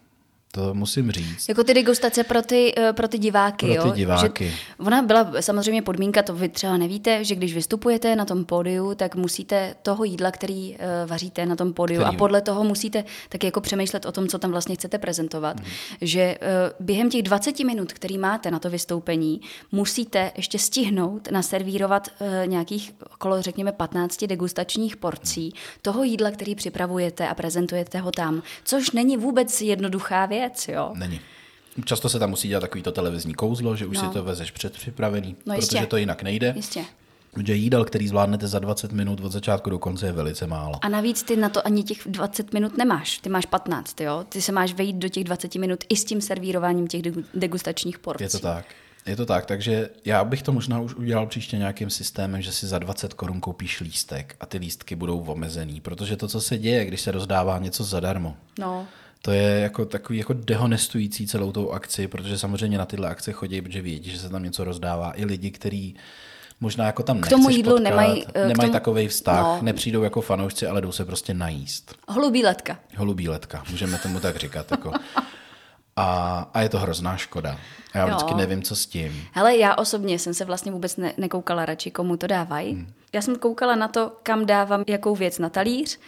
To 0.54 0.74
musím 0.74 1.12
říct. 1.12 1.50
Jako 1.50 1.64
ty 1.64 1.74
degustace 1.74 2.24
pro 2.24 2.42
ty, 2.42 2.74
eh, 2.78 2.94
pro 2.94 3.08
ty 3.08 3.18
diváky, 3.18 3.74
Pro 3.74 3.84
ty 3.84 3.88
jo? 3.90 3.96
diváky. 3.96 4.46
Že 4.50 4.54
ona 4.80 5.02
byla 5.02 5.32
samozřejmě 5.40 5.82
podmínka, 5.82 6.24
to 6.24 6.34
vy 6.36 6.50
třeba 6.50 6.78
nevíte, 6.78 7.24
že 7.24 7.36
když 7.36 7.54
vystupujete 7.54 8.16
na 8.16 8.26
tom 8.26 8.46
pódiu, 8.46 8.96
tak 8.96 9.16
musíte 9.16 9.76
toho 9.82 10.04
jídla, 10.04 10.32
který 10.32 10.72
uh, 10.72 11.10
vaříte 11.10 11.46
na 11.46 11.56
tom 11.56 11.74
pódiu 11.74 12.02
Který- 12.02 12.16
a 12.16 12.18
podle 12.18 12.42
toho 12.42 12.64
musíte 12.64 13.04
taky 13.30 13.48
jako 13.48 13.62
přemýšlet 13.62 14.06
o 14.06 14.12
tom, 14.12 14.28
co 14.28 14.40
tam 14.40 14.52
vlastně 14.52 14.76
chcete 14.76 14.98
prezentovat. 14.98 15.56
Mhm. 15.60 15.66
Že 16.02 16.36
uh, 16.42 16.86
během 16.86 17.10
těch 17.10 17.24
20 17.24 17.60
minut, 17.60 17.94
který 17.94 18.18
máte 18.18 18.52
na 18.52 18.60
to 18.60 18.70
vystoupení, 18.70 19.42
musíte 19.72 20.32
ještě 20.38 20.60
stihnout 20.60 21.32
naservírovat 21.32 22.08
nějakých 22.46 22.94
okolo, 23.14 23.42
řekněme, 23.42 23.72
15 23.72 24.24
degustačních 24.24 24.98
porcí 24.98 25.54
toho 25.82 26.04
jídla, 26.04 26.32
který 26.32 26.56
připravujete 26.56 27.28
a 27.28 27.36
prezentujete 27.36 28.00
ho 28.00 28.12
tam, 28.12 28.42
což 28.64 28.92
není 28.92 29.18
vůbec 29.18 29.62
jednoduchá 29.62 30.26
věc, 30.26 30.41
jo? 30.68 30.92
Není. 30.96 31.20
Často 31.86 32.10
se 32.10 32.20
tam 32.20 32.30
musí 32.30 32.48
dělat 32.48 32.62
takový 32.62 32.82
to 32.84 32.92
televizní 32.92 33.34
kouzlo, 33.34 33.76
že 33.76 33.86
už 33.86 33.98
No. 33.98 34.08
si 34.08 34.14
to 34.14 34.24
vezeš 34.24 34.52
předpřipravený, 34.52 35.36
No 35.46 35.56
jistě. 35.56 35.76
protože 35.76 35.86
to 35.88 35.98
jinak 35.98 36.24
nejde. 36.24 36.54
Jistě. 36.56 36.84
Protože 37.34 37.54
jídel, 37.54 37.86
který 37.86 38.08
zvládnete 38.08 38.48
za 38.48 38.60
20 38.60 38.92
minut 38.92 39.20
od 39.20 39.32
začátku 39.32 39.70
do 39.70 39.80
konce, 39.80 40.06
je 40.06 40.12
velice 40.12 40.48
málo. 40.48 40.74
A 40.82 40.90
navíc 40.90 41.24
ty 41.24 41.36
na 41.38 41.50
to 41.50 41.68
ani 41.68 41.84
těch 41.84 41.98
20 42.06 42.54
minut 42.54 42.78
nemáš. 42.78 43.18
Ty 43.18 43.30
máš 43.30 43.46
15, 43.46 44.02
jo? 44.02 44.26
Ty 44.30 44.42
se 44.42 44.52
máš 44.52 44.74
vejít 44.74 44.96
do 44.96 45.10
těch 45.10 45.24
20 45.24 45.56
minut 45.56 45.84
i 45.90 45.96
s 45.96 46.06
tím 46.06 46.22
servírováním 46.22 46.88
těch 46.88 47.02
degu- 47.02 47.24
degustačních 47.34 48.00
porcí. 48.00 48.24
Je 48.24 48.30
to 48.30 48.40
tak. 48.40 48.66
Je 49.06 49.16
to 49.16 49.26
tak, 49.26 49.46
takže 49.46 49.90
já 50.06 50.24
bych 50.24 50.44
to 50.44 50.52
možná 50.52 50.80
už 50.80 50.96
udělal 50.96 51.28
příště 51.28 51.58
nějakým 51.58 51.90
systémem, 51.90 52.42
že 52.42 52.52
si 52.52 52.68
za 52.68 52.80
20 52.80 53.14
korun 53.14 53.40
koupíš 53.42 53.80
lístek 53.82 54.36
a 54.40 54.46
ty 54.46 54.58
lístky 54.58 54.96
budou 54.96 55.20
omezený, 55.20 55.82
protože 55.82 56.18
to, 56.18 56.28
co 56.28 56.42
se 56.42 56.58
děje, 56.58 56.86
když 56.86 57.02
se 57.02 57.12
rozdává 57.12 57.58
něco 57.60 57.84
zadarmo, 57.84 58.38
No, 58.60 58.88
to 59.22 59.32
je 59.32 59.60
jako 59.60 59.86
takový 59.86 60.20
jako 60.20 60.34
dehonestující 60.34 61.28
celou 61.28 61.52
tou 61.52 61.72
akci, 61.72 62.08
protože 62.08 62.38
samozřejmě 62.38 62.78
na 62.78 62.86
tyhle 62.86 63.10
akce 63.10 63.32
chodí, 63.32 63.62
protože 63.62 63.82
vědí, 63.82 64.12
že 64.12 64.20
se 64.20 64.30
tam 64.30 64.44
něco 64.44 64.64
rozdává. 64.64 65.14
I 65.16 65.26
lidi, 65.26 65.52
kteří 65.52 65.96
možná 66.60 66.86
jako 66.86 67.04
tam 67.04 67.22
K 67.22 67.30
tomu 67.30 67.50
jídlu 67.50 67.72
potkat, 67.72 67.84
nemají, 67.90 68.26
eh, 68.28 68.32
k 68.32 68.36
nemají 68.36 68.56
tomu- 68.56 68.72
takový 68.72 69.08
vztah, 69.08 69.44
No. 69.44 69.60
nepřijdou 69.62 70.04
jako 70.04 70.22
fanoušci, 70.22 70.68
ale 70.68 70.82
jdou 70.82 70.92
se 70.92 71.06
prostě 71.06 71.34
najíst. 71.34 71.96
holubí 72.08 72.44
letka. 72.44 72.80
Holubí 72.98 73.30
letka, 73.30 73.64
můžeme 73.72 73.98
tomu 73.98 74.20
tak 74.20 74.36
říkat. 74.36 74.72
Jako. 74.72 74.92
A, 75.96 76.40
a 76.54 76.62
je 76.62 76.70
to 76.70 76.80
hrozná 76.80 77.18
škoda. 77.18 77.58
A 77.94 77.98
já 77.98 78.08
Jo. 78.08 78.16
vždycky 78.16 78.34
nevím, 78.34 78.64
co 78.64 78.76
s 78.76 78.86
tím. 78.86 79.24
Hele, 79.32 79.58
já 79.58 79.76
osobně 79.76 80.20
jsem 80.20 80.34
se 80.34 80.46
vlastně 80.46 80.72
vůbec 80.72 80.98
ne- 80.98 81.14
nekoukala 81.18 81.66
radši, 81.66 81.92
komu 81.92 82.18
to 82.18 82.28
dávají. 82.28 82.74
Hmm. 82.74 82.94
Já 83.14 83.22
jsem 83.22 83.36
koukala 83.36 83.76
na 83.76 83.88
to, 83.88 84.12
kam 84.24 84.46
dávám 84.46 84.84
jakou 84.88 85.16
věc 85.16 85.40
na 85.40 85.50
talíř. 85.50 86.00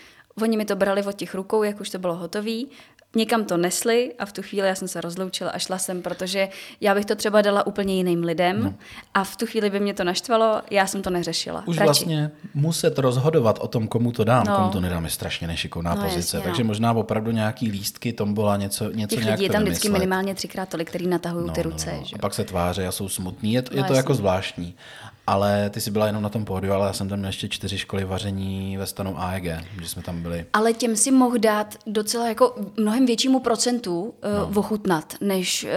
Oni 0.41 0.57
mi 0.57 0.65
to 0.65 0.75
brali 0.75 1.03
od 1.03 1.15
těch 1.15 1.35
rukou, 1.35 1.63
jak 1.63 1.81
už 1.81 1.89
to 1.89 1.99
bylo 1.99 2.15
hotový. 2.15 2.67
Někam 3.15 3.45
to 3.45 3.57
nesli 3.57 4.13
a 4.19 4.25
v 4.25 4.31
tu 4.31 4.41
chvíli 4.41 4.67
já 4.67 4.75
jsem 4.75 4.87
se 4.87 5.01
rozloučila 5.01 5.51
a 5.51 5.57
šla 5.59 5.77
jsem, 5.77 6.01
protože 6.01 6.49
já 6.81 6.95
bych 6.95 7.05
to 7.05 7.15
třeba 7.15 7.41
dala 7.41 7.67
úplně 7.67 7.95
jiným 7.95 8.23
lidem 8.23 8.63
no. 8.63 8.73
a 9.13 9.23
v 9.23 9.35
tu 9.35 9.45
chvíli 9.45 9.69
by 9.69 9.79
mě 9.79 9.93
to 9.93 10.03
naštvalo, 10.03 10.61
já 10.71 10.87
jsem 10.87 11.01
to 11.01 11.09
neřešila. 11.09 11.63
Už 11.67 11.77
radši. 11.77 11.85
vlastně 11.87 12.31
muset 12.53 12.99
rozhodovat 12.99 13.59
o 13.61 13.67
tom, 13.67 13.87
komu 13.87 14.11
to 14.11 14.23
dám, 14.23 14.43
No. 14.47 14.55
komu 14.55 14.69
to 14.69 14.81
nedám, 14.81 15.05
je 15.05 15.11
strašně 15.11 15.47
nešikovná 15.47 15.95
No, 15.95 16.01
pozice. 16.01 16.17
jasně, 16.19 16.39
no. 16.39 16.43
Takže 16.45 16.63
možná 16.63 16.93
opravdu 16.93 17.31
nějaký 17.31 17.71
lístky, 17.71 18.13
tombola, 18.13 18.57
něco, 18.57 18.89
něco 18.91 19.15
Těch 19.15 19.23
nějak 19.25 19.39
lidí 19.39 19.43
je 19.45 19.49
tam 19.53 19.63
vždycky 19.63 19.87
vymyslet. 19.87 19.99
minimálně 19.99 20.35
třikrát 20.35 20.69
tolik, 20.69 20.89
který 20.89 21.07
natahují 21.07 21.51
ty 21.51 21.61
ruce. 21.61 21.91
No, 21.93 21.97
no. 21.99 22.05
Že? 22.05 22.15
A 22.15 22.19
pak 22.19 22.33
se 22.33 22.43
tváří 22.43 22.81
a 22.81 22.91
jsou 22.91 23.09
smutní. 23.09 23.53
Je 23.53 23.61
to, 23.61 23.75
je 23.75 23.81
No, 23.81 23.87
to 23.87 23.93
jako 23.93 24.13
zvláštní. 24.13 24.75
Ale 25.27 25.69
ty 25.69 25.81
jsi 25.81 25.91
byla 25.91 26.07
jenom 26.07 26.23
na 26.23 26.29
tom 26.29 26.45
pódiu, 26.45 26.73
ale 26.73 26.87
já 26.87 26.93
jsem 26.93 27.09
tam 27.09 27.19
měl 27.19 27.29
ještě 27.29 27.49
čtyři 27.49 27.77
školy 27.77 28.05
vaření 28.05 28.77
ve 28.77 28.85
stanu 28.85 29.19
AEG, 29.19 29.43
že 29.81 29.89
jsme 29.89 30.01
tam 30.01 30.21
byli. 30.21 30.45
Ale 30.53 30.73
těm 30.73 30.95
si 30.95 31.11
mohl 31.11 31.37
dát 31.37 31.75
docela 31.87 32.27
jako 32.27 32.55
mnohem 32.77 33.05
většímu 33.05 33.39
procentu 33.39 34.01
uh, 34.01 34.11
no. 34.53 34.59
ochutnat, 34.59 35.13
než 35.21 35.63
uh, 35.63 35.69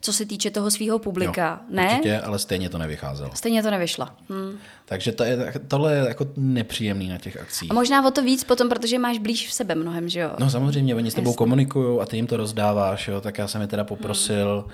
co 0.00 0.12
se 0.12 0.26
týče 0.26 0.50
toho 0.50 0.70
svého 0.70 0.98
publika. 0.98 1.60
ne? 1.68 1.88
Určitě, 1.90 2.20
ale 2.20 2.38
stejně 2.38 2.68
to 2.68 2.78
nevycházelo. 2.78 3.30
Stejně 3.34 3.62
to 3.62 3.70
nevyšlo. 3.70 4.06
Hm. 4.28 4.58
Takže 4.84 5.12
to 5.12 5.24
je, 5.24 5.52
tohle 5.68 5.94
je 5.94 6.04
jako 6.08 6.26
nepříjemný 6.36 7.08
na 7.08 7.18
těch 7.18 7.36
akcích. 7.36 7.70
A 7.70 7.74
možná 7.74 8.06
o 8.06 8.10
to 8.10 8.22
víc 8.22 8.44
potom, 8.44 8.68
protože 8.68 8.98
máš 8.98 9.18
blíž 9.18 9.48
v 9.48 9.52
sebe 9.52 9.74
mnohem, 9.74 10.08
že 10.08 10.20
jo? 10.20 10.30
No 10.38 10.50
samozřejmě, 10.50 10.94
oni 10.94 11.10
s 11.10 11.14
tebou 11.14 11.34
komunikují 11.34 12.00
a 12.00 12.06
ty 12.06 12.16
jim 12.16 12.26
to 12.26 12.36
rozdáváš, 12.36 13.08
jo, 13.08 13.20
tak 13.20 13.38
já 13.38 13.48
jsem 13.48 13.60
je 13.60 13.66
teda 13.66 13.84
poprosil, 13.84 14.64
Hmm. 14.66 14.72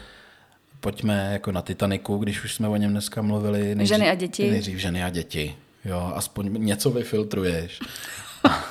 Pojďme 0.80 1.28
jako 1.32 1.52
na 1.52 1.62
Titaniku, 1.62 2.18
když 2.18 2.44
už 2.44 2.54
jsme 2.54 2.68
o 2.68 2.76
něm 2.76 2.90
dneska 2.90 3.22
mluvili. 3.22 3.76
Ženy 3.86 4.10
a 4.10 4.14
děti. 4.14 4.50
Nejdřív 4.50 4.78
ženy 4.78 5.04
a 5.04 5.10
děti, 5.10 5.54
jo, 5.84 6.12
aspoň 6.14 6.64
něco 6.64 6.90
vyfiltruješ. 6.90 7.80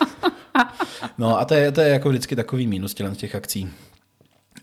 no 1.17 1.39
a 1.39 1.45
to 1.45 1.53
je, 1.53 1.71
to 1.71 1.81
je 1.81 1.89
jako 1.89 2.09
vždycky 2.09 2.35
takový 2.35 2.67
mínus 2.67 2.93
těch 2.93 3.35
akcí. 3.35 3.69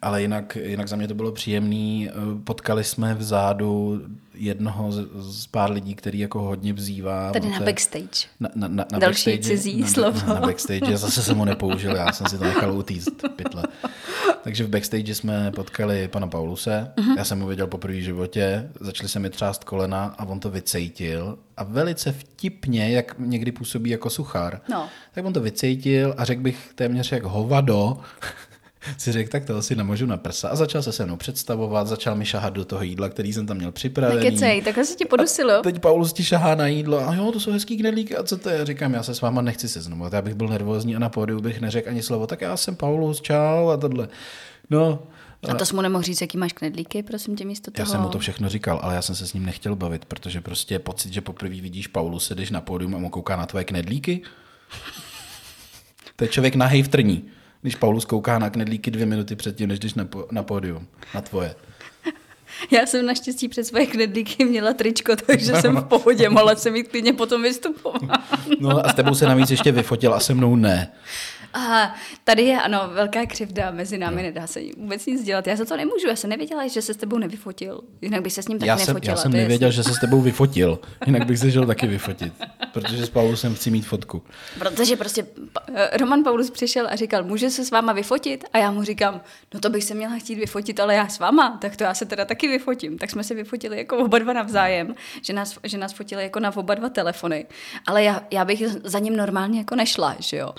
Ale 0.03 0.23
jinak, 0.23 0.57
jinak 0.63 0.89
za 0.89 0.97
mě 0.97 1.09
to 1.09 1.15
bylo 1.15 1.33
příjemný. 1.33 2.11
Potkali 2.45 2.85
jsme 2.85 3.15
vzadu 3.15 4.01
jednoho 4.35 4.93
z, 4.93 5.09
z 5.15 5.47
pár 5.47 5.71
lidí, 5.71 5.95
který 5.95 6.19
jako 6.19 6.41
hodně 6.43 6.73
vzývá. 6.73 7.33
Tady 7.33 7.49
na 7.51 7.61
backstage. 7.61 8.27
na, 8.41 8.49
na, 8.55 8.69
na, 8.69 8.87
na 8.93 8.99
Další 8.99 9.31
backstage- 9.31 9.43
cizí 9.43 9.81
na, 9.81 9.87
slovo. 9.89 10.21
Na 10.27 10.41
backstage, 10.41 10.97
zase 10.97 11.23
jsem 11.23 11.39
ho 11.39 11.45
nepoužil, 11.45 11.97
já 11.97 12.13
jsem 12.13 12.27
si 12.27 12.39
to 12.39 12.45
nechal 12.45 12.73
utíct, 12.79 13.11
pytle. 13.37 13.63
Takže 14.45 14.65
v 14.65 14.69
backstage 14.69 15.15
jsme 15.15 15.51
potkali 15.53 16.09
pana 16.09 16.27
Pauluse, 16.27 16.93
Mhm. 17.01 17.15
já 17.19 17.25
jsem 17.25 17.41
ho 17.41 17.47
viděl 17.47 17.67
poprvé 17.67 17.95
v 17.95 18.01
životě, 18.05 18.71
začali 18.81 19.09
se 19.09 19.19
mi 19.19 19.31
třást 19.31 19.65
kolena 19.65 20.15
a 20.19 20.25
on 20.25 20.41
to 20.41 20.51
vycejtil 20.51 21.39
a 21.57 21.65
velice 21.65 22.13
vtipně, 22.13 22.91
jak 22.91 23.15
někdy 23.19 23.53
působí 23.53 23.91
jako 23.91 24.11
suchár, 24.11 24.61
No. 24.71 24.89
tak 25.15 25.25
on 25.25 25.33
to 25.33 25.41
vycejtil 25.41 26.15
a 26.17 26.25
řekl 26.25 26.43
bych 26.43 26.71
téměř 26.75 27.13
jak 27.13 27.23
hovado, 27.25 27.99
si 28.99 29.12
řekl, 29.12 29.30
tak 29.30 29.45
toho 29.45 29.62
si 29.62 29.76
namožu 29.76 30.07
na 30.07 30.16
prsa 30.16 30.49
a 30.49 30.57
začal 30.57 30.83
se 30.83 30.93
se 30.93 31.07
mnou 31.07 31.16
představovat, 31.16 31.87
začal 31.87 32.14
mi 32.14 32.24
šahat 32.24 32.55
do 32.55 32.64
toho 32.64 32.83
jídla, 32.83 33.09
který 33.09 33.33
jsem 33.33 33.47
tam 33.47 33.57
měl 33.57 33.72
připravený. 33.72 34.24
Nekecej, 34.24 34.62
takhle 34.62 34.85
se 34.85 34.95
ti 34.95 35.05
podusilo. 35.05 35.62
Teď 35.62 35.78
Paulus 35.78 36.12
ti 36.12 36.24
šahá 36.24 36.55
na 36.55 36.66
jídlo 36.66 37.09
a 37.09 37.14
jo, 37.14 37.33
to 37.33 37.41
jsou 37.41 37.53
hezký 37.53 37.76
knedlíky 37.78 38.16
a 38.16 38.22
co 38.22 38.37
to 38.37 38.49
je? 38.51 38.64
Říkám, 38.66 38.95
já 38.95 39.03
se 39.03 39.14
s 39.14 39.20
váma 39.20 39.43
nechci 39.43 39.68
seznamovat, 39.68 40.12
já 40.12 40.22
bych 40.22 40.35
byl 40.35 40.49
nervózní 40.49 40.97
a 40.97 40.99
na 40.99 41.09
pódiu 41.09 41.41
bych 41.41 41.61
neřekl 41.61 41.89
ani 41.89 42.03
slovo, 42.03 42.26
tak 42.26 42.41
já 42.41 42.57
jsem 42.57 42.76
Paulus, 42.76 43.20
čau 43.20 43.68
a 43.68 43.76
tohle. 43.76 44.09
No, 44.70 45.03
A 45.49 45.55
to 45.55 45.66
jsi 45.66 45.74
mu 45.74 45.83
nemohl 45.83 46.03
říct, 46.03 46.20
jaký 46.20 46.39
máš 46.39 46.53
knedlíky, 46.53 47.03
prosím 47.03 47.37
tě, 47.37 47.45
místo 47.45 47.70
já 47.78 47.85
toho. 47.85 47.93
jsem 47.93 48.01
mu 48.01 48.09
to 48.09 48.18
všechno 48.18 48.49
říkal, 48.49 48.80
ale 48.83 48.95
já 48.95 49.03
jsem 49.03 49.14
se 49.14 49.26
s 49.26 49.33
ním 49.35 49.47
nechtěl 49.47 49.76
bavit, 49.76 50.05
protože 50.05 50.41
prostě 50.41 50.74
je 50.74 50.78
pocit, 50.78 51.12
že 51.12 51.20
poprvé 51.20 51.55
vidíš 51.61 51.87
Paulus, 51.87 52.26
sedíš 52.26 52.51
na 52.51 52.61
pódium 52.61 52.95
a 52.95 52.99
on 52.99 53.11
kouká 53.11 53.37
na 53.37 53.47
tvoje 53.47 53.64
knedlíky. 53.64 54.22
To 56.16 56.24
je 56.24 56.28
člověk 56.28 56.55
nahej 56.55 56.83
v 56.83 56.89
trní, 56.89 57.24
když 57.63 57.75
Paulus 57.77 58.05
kouká 58.05 58.39
na 58.39 58.51
knedlíky 58.51 58.91
dvě 58.91 59.07
minuty 59.07 59.37
předtím, 59.37 59.69
než 59.69 59.79
jdeš 59.79 59.95
na, 59.95 60.05
po, 60.05 60.27
na 60.31 60.43
pódium, 60.43 60.87
na 61.15 61.21
tvoje. 61.21 61.55
Já 62.71 62.87
jsem 62.87 63.07
naštěstí 63.07 63.49
před 63.49 63.65
svoje 63.65 63.87
knedlíky 63.87 64.45
měla 64.45 64.73
tričko, 64.73 65.17
takže 65.17 65.53
jsem 65.53 65.77
v 65.77 65.85
pohodě, 65.85 66.29
mohla 66.29 66.57
jsem 66.57 66.77
jít 66.77 66.89
klidně 66.89 67.13
potom 67.13 67.43
vystupovat. 67.43 68.03
No 68.61 68.87
a 68.87 68.89
s 68.89 68.95
tebou 68.95 69.15
se 69.15 69.27
navíc 69.27 69.51
ještě 69.51 69.73
vyfotil 69.73 70.15
a 70.15 70.21
se 70.21 70.35
mnou 70.35 70.57
ne. 70.57 70.93
Aha, 71.55 71.95
tady 72.25 72.43
je 72.43 72.61
ano, 72.61 72.91
velká 72.95 73.27
křivda 73.27 73.71
mezi 73.71 73.99
námi, 73.99 74.23
nedá 74.23 74.47
se 74.47 74.61
vůbec 74.77 75.07
nic 75.07 75.23
dělat. 75.25 75.47
Já 75.47 75.57
za 75.57 75.65
to 75.65 75.77
nemůžu, 75.77 76.09
já 76.09 76.17
jsem 76.17 76.31
nevěděla, 76.31 76.67
že 76.67 76.83
se 76.83 76.95
s 76.95 76.97
tebou 76.97 77.19
nevyfotil. 77.19 77.81
Jinak 78.03 78.23
bych 78.23 78.33
se 78.33 78.43
s 78.43 78.49
ním 78.49 78.59
taky 78.59 78.69
Já 78.69 78.79
jsem, 78.79 78.95
nefotila. 78.95 79.13
já 79.13 79.17
jsem 79.17 79.33
nevěděl, 79.33 79.71
že 79.71 79.83
se 79.85 79.95
s 79.95 79.99
tebou 80.01 80.21
vyfotil, 80.21 80.79
jinak 81.07 81.27
bych 81.27 81.39
se 81.39 81.53
šel 81.53 81.67
taky 81.67 81.87
vyfotit, 81.87 82.33
protože 82.73 83.07
s 83.07 83.11
Paulusem 83.11 83.55
chci 83.55 83.71
mít 83.71 83.87
fotku. 83.87 84.23
Protože 84.59 84.97
prostě 84.97 85.27
eh, 85.75 85.97
Roman 85.99 86.25
Paulus 86.25 86.51
přišel 86.51 86.87
a 86.91 86.97
říkal, 86.97 87.25
může 87.25 87.51
se 87.51 87.65
s 87.65 87.71
váma 87.71 87.93
vyfotit? 87.93 88.45
A 88.53 88.59
já 88.59 88.71
mu 88.71 88.83
říkám, 88.83 89.21
no 89.55 89.61
to 89.61 89.71
bych 89.71 89.85
se 89.85 89.95
měla 89.95 90.19
chtít 90.19 90.35
vyfotit, 90.35 90.81
ale 90.81 90.95
já 90.95 91.09
s 91.09 91.19
váma, 91.19 91.59
tak 91.61 91.77
to 91.77 91.85
já 91.85 91.95
se 91.95 92.05
teda 92.07 92.25
taky 92.25 92.49
vyfotím. 92.49 92.99
Tak 92.99 93.11
jsme 93.11 93.25
se 93.25 93.35
vyfotili 93.35 93.79
jako 93.79 93.97
oba 93.99 94.19
dva 94.19 94.33
navzájem, 94.33 94.95
že 95.23 95.33
nás, 95.33 95.59
že 95.65 95.79
nás 95.79 95.93
fotili 95.93 96.23
jako 96.23 96.41
na 96.41 96.57
oba 96.57 96.75
dva 96.75 96.89
telefony. 96.89 97.47
Ale 97.87 98.03
já, 98.05 98.23
já 98.31 98.45
bych 98.45 98.63
za 98.85 98.99
ním 98.99 99.17
normálně 99.17 99.59
jako 99.59 99.75
nešla, 99.77 100.17
že 100.19 100.37
jo. 100.37 100.53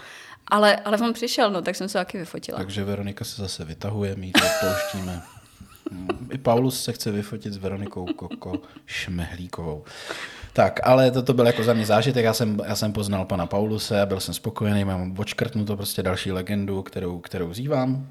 Ale, 0.48 0.76
ale 0.76 0.98
on 0.98 1.14
přišel, 1.14 1.52
no, 1.52 1.62
tak 1.62 1.76
jsem 1.76 1.90
se 1.90 1.98
taky 1.98 2.18
vyfotila. 2.18 2.58
Takže 2.58 2.84
Veronika 2.84 3.26
se 3.26 3.42
zase 3.42 3.66
vytahuje, 3.66 4.16
my 4.16 4.26
ji 4.26 4.32
to 4.32 4.42
odpouštíme. 4.46 5.22
Mm, 5.92 6.30
I 6.32 6.38
Paulus 6.38 6.84
se 6.84 6.94
chce 6.94 7.12
vyfotit 7.12 7.54
s 7.54 7.58
Veronikou 7.58 8.06
Koko 8.06 8.62
Šmehlíkovou. 8.86 9.84
Tak, 10.54 10.80
ale 10.84 11.12
toto 11.12 11.34
byl 11.34 11.46
jako 11.46 11.64
za 11.64 11.74
mě 11.74 11.86
zážitek, 11.86 12.26
já 12.26 12.34
jsem, 12.34 12.62
já 12.66 12.76
jsem 12.76 12.94
poznal 12.94 13.26
pana 13.26 13.46
Pauluse 13.46 14.02
a 14.02 14.06
byl 14.06 14.20
jsem 14.20 14.34
spokojený, 14.34 14.86
mám 14.86 15.16
očkrtnuto 15.18 15.78
prostě 15.78 16.04
další 16.04 16.32
legendu, 16.32 16.82
kterou, 16.82 17.20
kterou 17.20 17.54
zývám, 17.54 18.08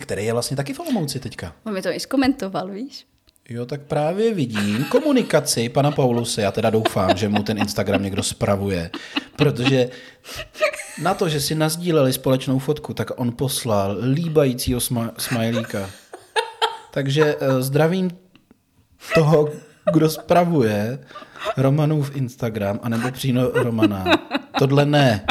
který 0.00 0.24
je 0.24 0.32
vlastně 0.32 0.56
taky 0.56 0.72
v 0.72 0.80
Olomouci 0.80 1.20
teďka. 1.20 1.52
On 1.64 1.72
mi 1.72 1.82
to 1.82 1.88
i 1.88 2.00
zkomentoval, 2.00 2.68
víš? 2.68 3.06
Jo, 3.52 3.66
tak 3.66 3.80
právě 3.80 4.34
vidím 4.34 4.84
komunikaci 4.84 5.68
pana 5.68 5.90
Pauluse. 5.90 6.42
Já 6.42 6.52
teda 6.52 6.70
doufám, 6.70 7.16
že 7.16 7.28
mu 7.28 7.42
ten 7.42 7.58
Instagram 7.58 8.02
někdo 8.02 8.22
spravuje, 8.22 8.90
protože 9.36 9.88
na 11.02 11.14
to, 11.14 11.28
že 11.28 11.40
si 11.40 11.54
nazdíleli 11.54 12.12
společnou 12.12 12.58
fotku, 12.58 12.94
tak 12.94 13.20
on 13.20 13.32
poslal 13.32 13.96
líbajícího 14.12 14.80
sma- 14.80 15.12
smajlíka. 15.18 15.90
Takže 16.90 17.36
eh, 17.40 17.62
zdravím 17.62 18.10
toho, 19.14 19.48
kdo 19.92 20.10
spravuje 20.10 20.98
Romanův 21.56 22.16
Instagram, 22.16 22.80
anebo 22.82 23.10
příno 23.10 23.50
Romana. 23.50 24.04
Tohle 24.58 24.86
ne. 24.86 25.24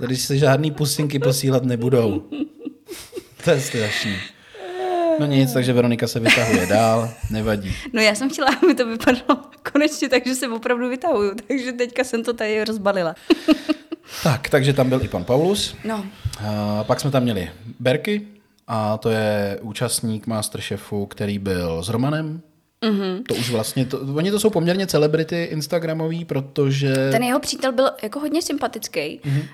Tady 0.00 0.16
se 0.16 0.38
žádný 0.38 0.70
pusinky 0.70 1.18
posílat 1.18 1.64
nebudou. 1.64 2.28
To 3.44 3.50
je 3.50 3.60
strašný. 3.60 4.16
No 5.22 5.28
nic, 5.28 5.52
takže 5.52 5.72
Veronika 5.72 6.06
se 6.06 6.20
vytahuje 6.20 6.66
dál, 6.66 7.10
nevadí. 7.30 7.76
No 7.92 8.02
já 8.02 8.14
jsem 8.14 8.30
chtěla, 8.30 8.48
aby 8.62 8.74
to 8.74 8.86
vypadalo 8.86 9.40
konečně 9.72 10.08
tak, 10.08 10.26
že 10.26 10.34
se 10.34 10.48
opravdu 10.48 10.88
vytahuju, 10.88 11.34
takže 11.48 11.72
teďka 11.72 12.04
jsem 12.04 12.24
to 12.24 12.32
tady 12.32 12.64
rozbalila. 12.64 13.14
Tak, 14.22 14.48
takže 14.48 14.72
tam 14.72 14.88
byl 14.88 15.04
i 15.04 15.08
pan 15.08 15.24
Paulus. 15.24 15.76
No, 15.84 16.04
A 16.48 16.84
pak 16.84 17.00
jsme 17.00 17.10
tam 17.10 17.22
měli 17.22 17.50
Berky, 17.80 18.26
a 18.66 18.98
to 18.98 19.10
je 19.10 19.58
účastník 19.62 20.26
Masterchefu, 20.26 21.06
který 21.06 21.38
byl 21.38 21.82
s 21.82 21.88
Romanem. 21.88 22.40
Mm-hmm. 22.82 23.22
To 23.28 23.34
už 23.34 23.50
vlastně, 23.50 23.86
to, 23.86 24.00
oni 24.14 24.30
to 24.30 24.40
jsou 24.40 24.50
poměrně 24.50 24.86
celebrity 24.86 25.44
Instagramový, 25.44 26.24
protože... 26.24 27.10
ten 27.10 27.22
jeho 27.22 27.40
přítel 27.40 27.72
byl 27.72 27.90
jako 28.02 28.20
hodně 28.20 28.42
sympatický, 28.42 29.00
mm-hmm. 29.00 29.44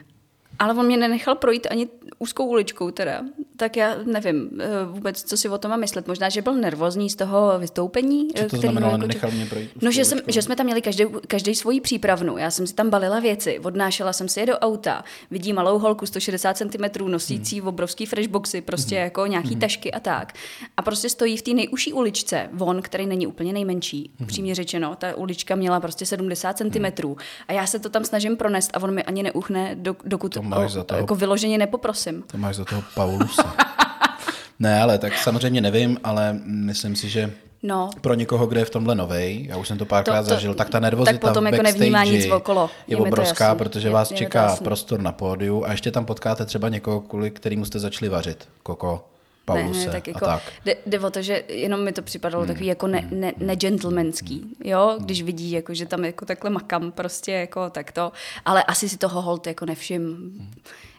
ale 0.59 0.75
on 0.75 0.87
mě 0.87 0.97
nenechal 0.97 1.35
projít 1.35 1.67
ani 1.71 1.89
úzkou 2.19 2.47
uličkou 2.47 2.91
teda. 2.91 3.23
Tak 3.59 3.77
já 3.77 3.95
nevím 4.05 4.51
eh, 4.61 4.67
vůbec, 4.85 5.23
co 5.23 5.37
si 5.37 5.49
o 5.49 5.59
tom 5.59 5.71
mám 5.71 5.81
myslet. 5.81 6.09
Možná, 6.09 6.29
že 6.29 6.43
byl 6.43 6.55
nervózní 6.55 7.11
z 7.11 7.17
toho 7.17 7.59
vystoupení. 7.59 8.29
Co 8.29 8.43
to 8.43 8.47
který 8.47 8.61
znamená, 8.61 8.87
jako 8.87 8.99
nenechal 8.99 9.31
mě 9.31 9.47
projít 9.47 9.71
No, 9.83 9.91
že, 9.93 10.05
jsem, 10.05 10.19
že 10.27 10.43
jsme 10.43 10.57
tam 10.57 10.67
měli 10.67 10.83
každý, 10.83 11.05
každý 11.27 11.55
svoji 11.55 11.81
přípravnu. 11.81 12.39
Já 12.39 12.51
jsem 12.51 12.67
si 12.67 12.75
tam 12.75 12.91
balila 12.91 13.21
věci, 13.21 13.59
odnášela 13.59 14.13
jsem 14.13 14.29
si 14.29 14.41
je 14.41 14.47
do 14.47 14.59
auta, 14.59 15.05
vidím 15.31 15.57
malou 15.57 15.79
holku 15.79 16.07
160 16.07 16.57
cm 16.57 17.11
nosící 17.11 17.59
Hmm. 17.61 17.69
obrovský 17.69 18.07
freshboxy, 18.07 18.61
prostě 18.61 18.95
jako 18.95 19.27
nějaký 19.27 19.57
tašky 19.57 19.93
a 19.93 20.01
tak. 20.01 20.33
A 20.77 20.83
prostě 20.83 21.09
stojí 21.09 21.37
v 21.37 21.43
té 21.43 21.51
nejužší 21.51 21.93
uličce, 21.93 22.49
von, 22.53 22.83
který 22.83 23.07
není 23.07 23.27
úplně 23.27 23.53
nejmenší, 23.53 24.11
Hmm. 24.19 24.25
upřímně 24.27 24.55
řečeno. 24.55 24.97
Ta 24.99 25.15
ulička 25.17 25.55
měla 25.55 25.81
prostě 25.81 26.07
70 26.07 26.57
cm. 26.59 27.15
A 27.49 27.53
já 27.53 27.67
se 27.67 27.79
to 27.79 27.89
tam 27.89 28.05
snažím 28.05 28.37
pronést 28.37 28.71
a 28.77 28.83
on 28.83 28.95
mi 28.95 29.03
ani 29.05 29.23
neuchne, 29.23 29.77
dok- 29.83 30.03
dokud 30.05 30.35
To 30.35 30.43
máš 30.43 30.73
za 30.73 30.81
o, 30.81 30.85
toho- 30.85 31.01
jako 31.01 31.15
vyloženě 31.15 31.59
nepoprosím. 31.59 32.25
To 32.27 32.39
máš 32.39 32.57
za 32.57 32.65
toho 32.65 32.83
Paulusa. 32.95 33.48
ne, 34.59 34.83
ale 34.83 34.99
tak 34.99 35.19
samozřejmě 35.19 35.61
nevím, 35.61 35.99
ale 36.05 36.41
myslím 36.45 36.97
si, 36.97 37.09
že 37.09 37.33
No, 37.63 37.91
pro 38.01 38.15
někoho, 38.15 38.47
kdo 38.47 38.61
je 38.61 38.65
v 38.65 38.71
tomhle 38.71 38.95
novej, 38.95 39.47
já 39.49 39.57
už 39.57 39.69
jsem 39.69 39.79
to 39.79 39.85
párkrát 39.85 40.23
To- 40.23 40.29
to- 40.29 40.35
zažil, 40.35 40.55
tak 40.55 40.71
ta 40.71 40.81
nervozita 40.81 41.13
tak 41.13 41.21
potom 41.21 41.47
jako 41.47 41.63
nevnímá 41.63 42.05
nic 42.05 42.31
okolo. 42.31 42.71
Je, 42.87 42.93
Je 42.93 42.97
to 42.97 43.03
obrovská, 43.03 43.45
jasný. 43.45 43.59
protože 43.59 43.89
Je- 43.89 43.93
vás 43.93 44.11
je 44.11 44.15
to 44.15 44.19
čeká 44.19 44.43
jasný. 44.43 44.65
prostor 44.65 45.01
na 45.01 45.13
pódiu 45.13 45.65
a 45.65 45.71
ještě 45.71 45.91
tam 45.91 46.05
potkáte 46.05 46.45
třeba 46.45 46.69
někoho, 46.69 47.01
kvůli 47.01 47.31
kterému 47.31 47.65
jste 47.65 47.79
začali 47.79 48.09
vařit. 48.09 48.49
Koko, 48.63 49.05
Pauluse 49.45 49.81
ne, 49.81 49.87
ne, 49.87 49.93
tak 49.93 50.07
jako, 50.07 50.25
a 50.25 50.29
tak. 50.29 50.43
Jde, 50.65 50.77
jde 50.87 51.01
o 51.01 51.11
to, 51.11 51.23
že 51.23 51.43
jenom 51.49 51.85
mi 51.85 51.93
to 51.93 52.03
připadalo 52.03 52.45
hmm. 52.45 52.49
takový 52.53 52.67
jako 52.67 52.87
ne, 52.87 53.09
ne, 53.11 53.33
negentlemanský, 53.39 54.57
jo, 54.65 54.97
když 55.01 55.23
vidí, 55.23 55.51
jako, 55.51 55.75
že 55.75 55.87
tam 55.87 56.05
jako 56.05 56.25
takhle 56.25 56.51
makam 56.51 56.93
prostě 56.93 57.33
jako 57.33 57.71
takto, 57.71 58.13
ale 58.45 58.63
asi 58.63 58.89
si 58.89 58.99
toho 58.99 59.23
hold 59.23 59.47
jako 59.47 59.67
nevšim, 59.67 60.33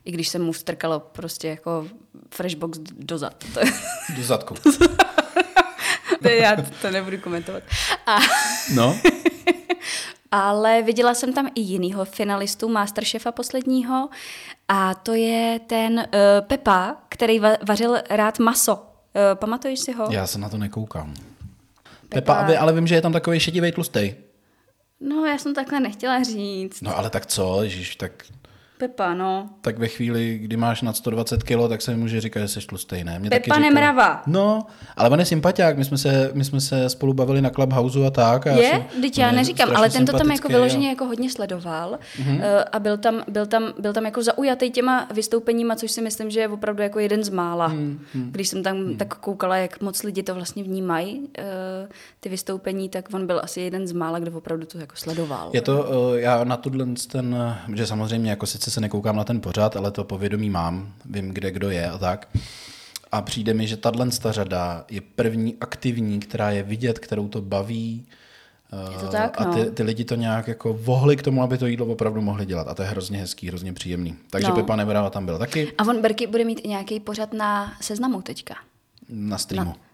i 0.05 0.11
když 0.11 0.27
jsem 0.29 0.43
mu 0.43 0.51
vstrkalo 0.51 0.99
prostě 0.99 1.47
jako 1.47 1.87
freshbox 2.33 2.79
dozad. 2.91 3.43
To, 3.53 3.59
Do 4.17 4.23
zadku. 4.23 4.55
to 6.21 6.27
já 6.27 6.55
to 6.81 6.91
nebudu 6.91 7.17
komentovat. 7.17 7.63
A, 8.07 8.17
No, 8.75 8.97
ale 10.31 10.81
viděla 10.81 11.13
jsem 11.13 11.33
tam 11.33 11.47
i 11.55 11.61
jinýho 11.61 12.05
finalistu 12.05 12.69
Masterchefa 12.69 13.31
posledního 13.31 14.09
a 14.67 14.93
to 14.93 15.13
je 15.13 15.59
ten 15.67 15.99
uh, 15.99 16.05
Pepa, 16.47 16.97
který 17.09 17.39
va- 17.39 17.57
vařil 17.67 17.97
rád 18.09 18.39
maso. 18.39 18.75
Uh, 18.75 18.81
pamatuješ 19.35 19.79
si 19.79 19.91
ho? 19.91 20.07
já 20.11 20.27
se 20.27 20.39
na 20.39 20.49
to 20.49 20.57
nekoukám. 20.57 21.13
Pepa- 21.13 22.45
Pepa, 22.45 22.59
ale 22.59 22.73
vím, 22.73 22.87
že 22.87 22.95
je 22.95 23.01
tam 23.01 23.13
takový 23.13 23.39
šedivý 23.39 23.71
tlustej. 23.71 24.15
No, 24.99 25.25
já 25.25 25.37
jsem 25.37 25.53
takhle 25.55 25.79
nechtěla 25.79 26.23
říct. 26.23 26.81
No 26.81 26.97
ale 26.97 27.09
tak 27.09 27.25
co, 27.25 27.63
ježiš, 27.63 27.95
tak, 27.95 28.11
Pepa, 28.79 29.13
no. 29.13 29.49
tak 29.61 29.77
ve 29.77 29.87
chvíli, 29.87 30.39
kdy 30.41 30.57
máš 30.57 30.81
nad 30.81 30.95
120 30.95 31.43
kg, 31.43 31.69
tak 31.69 31.81
se 31.81 31.95
může 31.95 32.21
říkat, 32.21 32.39
že 32.39 32.47
jsi 32.47 32.59
tlustej, 32.67 33.03
ne? 33.03 33.19
Mě 33.19 33.29
Pepa 33.29 33.55
taky 33.55 33.61
Nemrava. 33.61 34.23
No, 34.27 34.65
ale 34.97 35.09
on 35.09 35.19
je 35.19 35.25
sympatiák, 35.25 35.77
my 35.77 35.85
jsme 35.85 35.97
se, 35.97 36.31
my 36.33 36.45
jsme 36.45 36.61
se 36.61 36.89
spolu 36.89 37.13
bavili 37.13 37.41
na 37.41 37.49
Clubhouse 37.49 38.05
a 38.05 38.09
tak. 38.09 38.47
A 38.47 38.51
Je, 38.51 38.85
teď 39.01 39.17
já 39.17 39.31
neříkám, 39.31 39.75
ale 39.75 39.89
ten 39.89 40.05
to 40.05 40.17
tam 40.17 40.31
jako 40.31 40.47
vyloženě 40.47 40.87
a- 40.87 40.89
jako 40.89 41.05
hodně 41.05 41.29
sledoval 41.29 41.99
mm-hmm. 42.21 42.41
a 42.71 42.79
byl 42.79 42.97
tam, 42.97 43.23
byl, 43.27 43.45
tam, 43.45 43.73
byl 43.79 43.93
tam 43.93 44.05
jako 44.05 44.23
zaujatý 44.23 44.71
těma 44.71 45.07
vystoupeníma, 45.13 45.75
což 45.75 45.91
si 45.91 46.01
myslím, 46.01 46.29
že 46.29 46.39
je 46.39 46.47
opravdu 46.47 46.83
jako 46.83 46.99
jeden 46.99 47.23
z 47.23 47.29
mála. 47.29 47.69
Mm-hmm. 47.69 47.97
Když 48.31 48.47
jsem 48.47 48.63
tam 48.63 48.77
mm-hmm. 48.77 48.97
tak 48.97 49.15
koukala, 49.15 49.57
jak 49.57 49.81
moc 49.81 50.03
lidi 50.03 50.23
to 50.23 50.35
vlastně 50.35 50.63
vnímají, 50.63 51.27
eh, 51.37 51.43
ty 52.19 52.29
vystoupení, 52.29 52.89
tak 52.89 53.13
on 53.13 53.27
byl 53.27 53.41
asi 53.43 53.61
jeden 53.61 53.87
z 53.87 53.91
mála, 53.91 54.19
kdo 54.19 54.37
opravdu 54.37 54.65
to 54.65 54.77
jako 54.77 54.95
sledoval. 54.95 55.49
Je 55.53 55.61
to, 55.61 55.85
eh, 56.15 56.21
já 56.21 56.43
na 56.43 56.57
tuhle 56.57 56.85
ten, 57.11 57.35
že 57.75 57.87
samozřejmě 57.87 58.29
jako 58.29 58.45
sice 58.45 58.68
se 58.69 58.81
nekoukám 58.81 59.15
na 59.15 59.23
ten 59.23 59.41
pořad, 59.41 59.75
ale 59.75 59.91
to 59.91 60.03
povědomí 60.03 60.49
mám, 60.49 60.93
vím, 61.05 61.29
kde 61.29 61.51
kdo 61.51 61.69
je 61.69 61.89
a 61.89 61.97
tak. 61.97 62.27
A 63.11 63.21
přijde 63.21 63.53
mi, 63.53 63.67
že 63.67 63.77
tahle 63.77 64.09
ta 64.21 64.31
řada 64.31 64.85
je 64.89 65.01
první 65.01 65.55
aktivní, 65.61 66.19
která 66.19 66.51
je 66.51 66.63
vidět, 66.63 66.99
kterou 66.99 67.27
to 67.27 67.41
baví. 67.41 68.05
Je 68.91 68.97
to 68.97 69.07
tak, 69.07 69.41
a 69.41 69.45
ty, 69.45 69.59
no. 69.59 69.71
ty 69.71 69.83
lidi 69.83 70.05
to 70.05 70.15
nějak 70.15 70.47
jako 70.47 70.73
vohli 70.73 71.17
k 71.17 71.21
tomu, 71.23 71.43
aby 71.43 71.57
to 71.57 71.65
jídlo 71.67 71.85
opravdu 71.85 72.21
mohli 72.21 72.45
dělat. 72.45 72.67
A 72.67 72.73
to 72.75 72.81
je 72.81 72.87
hrozně 72.87 73.17
hezký, 73.17 73.47
hrozně 73.47 73.73
příjemný. 73.73 74.15
Takže 74.29 74.47
No. 74.47 74.55
Pepa 74.55 74.75
Nevrava 74.75 75.09
tam 75.09 75.25
byl 75.25 75.37
taky 75.37 75.71
A 75.77 75.83
on 75.83 76.01
Berky 76.01 76.27
bude 76.27 76.45
mít 76.45 76.61
i 76.63 76.67
nějaký 76.67 76.99
pořad 76.99 77.33
na 77.33 77.73
seznamu 77.81 78.21
teďka. 78.21 78.55
na 79.09 79.37
streamu. 79.37 79.69
Na- 79.69 79.88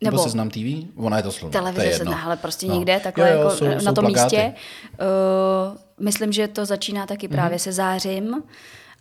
Nebo, 0.00 0.16
nebo- 0.16 0.22
Seznam 0.24 0.50
TV? 0.50 0.86
Ona 0.96 1.16
je 1.16 1.22
to 1.22 1.32
slovo. 1.32 1.52
televize 1.52 1.86
je 1.86 1.96
se 1.96 2.04
ale 2.24 2.36
prostě 2.36 2.66
No. 2.66 2.74
někde 2.74 3.00
takhle 3.00 3.28
Jo, 3.30 3.34
jo, 3.36 3.40
jako 3.42 3.56
jsou- 3.56 3.64
na 3.68 3.80
jsou 3.80 3.92
tom 3.92 4.04
plakáty. 4.04 4.36
místě. 4.36 4.54
Uh, 5.70 5.76
myslím, 6.04 6.32
že 6.32 6.48
to 6.48 6.64
začíná 6.66 7.06
taky 7.06 7.28
právě 7.28 7.50
Mhm. 7.54 7.58
se 7.58 7.72
zářím, 7.72 8.42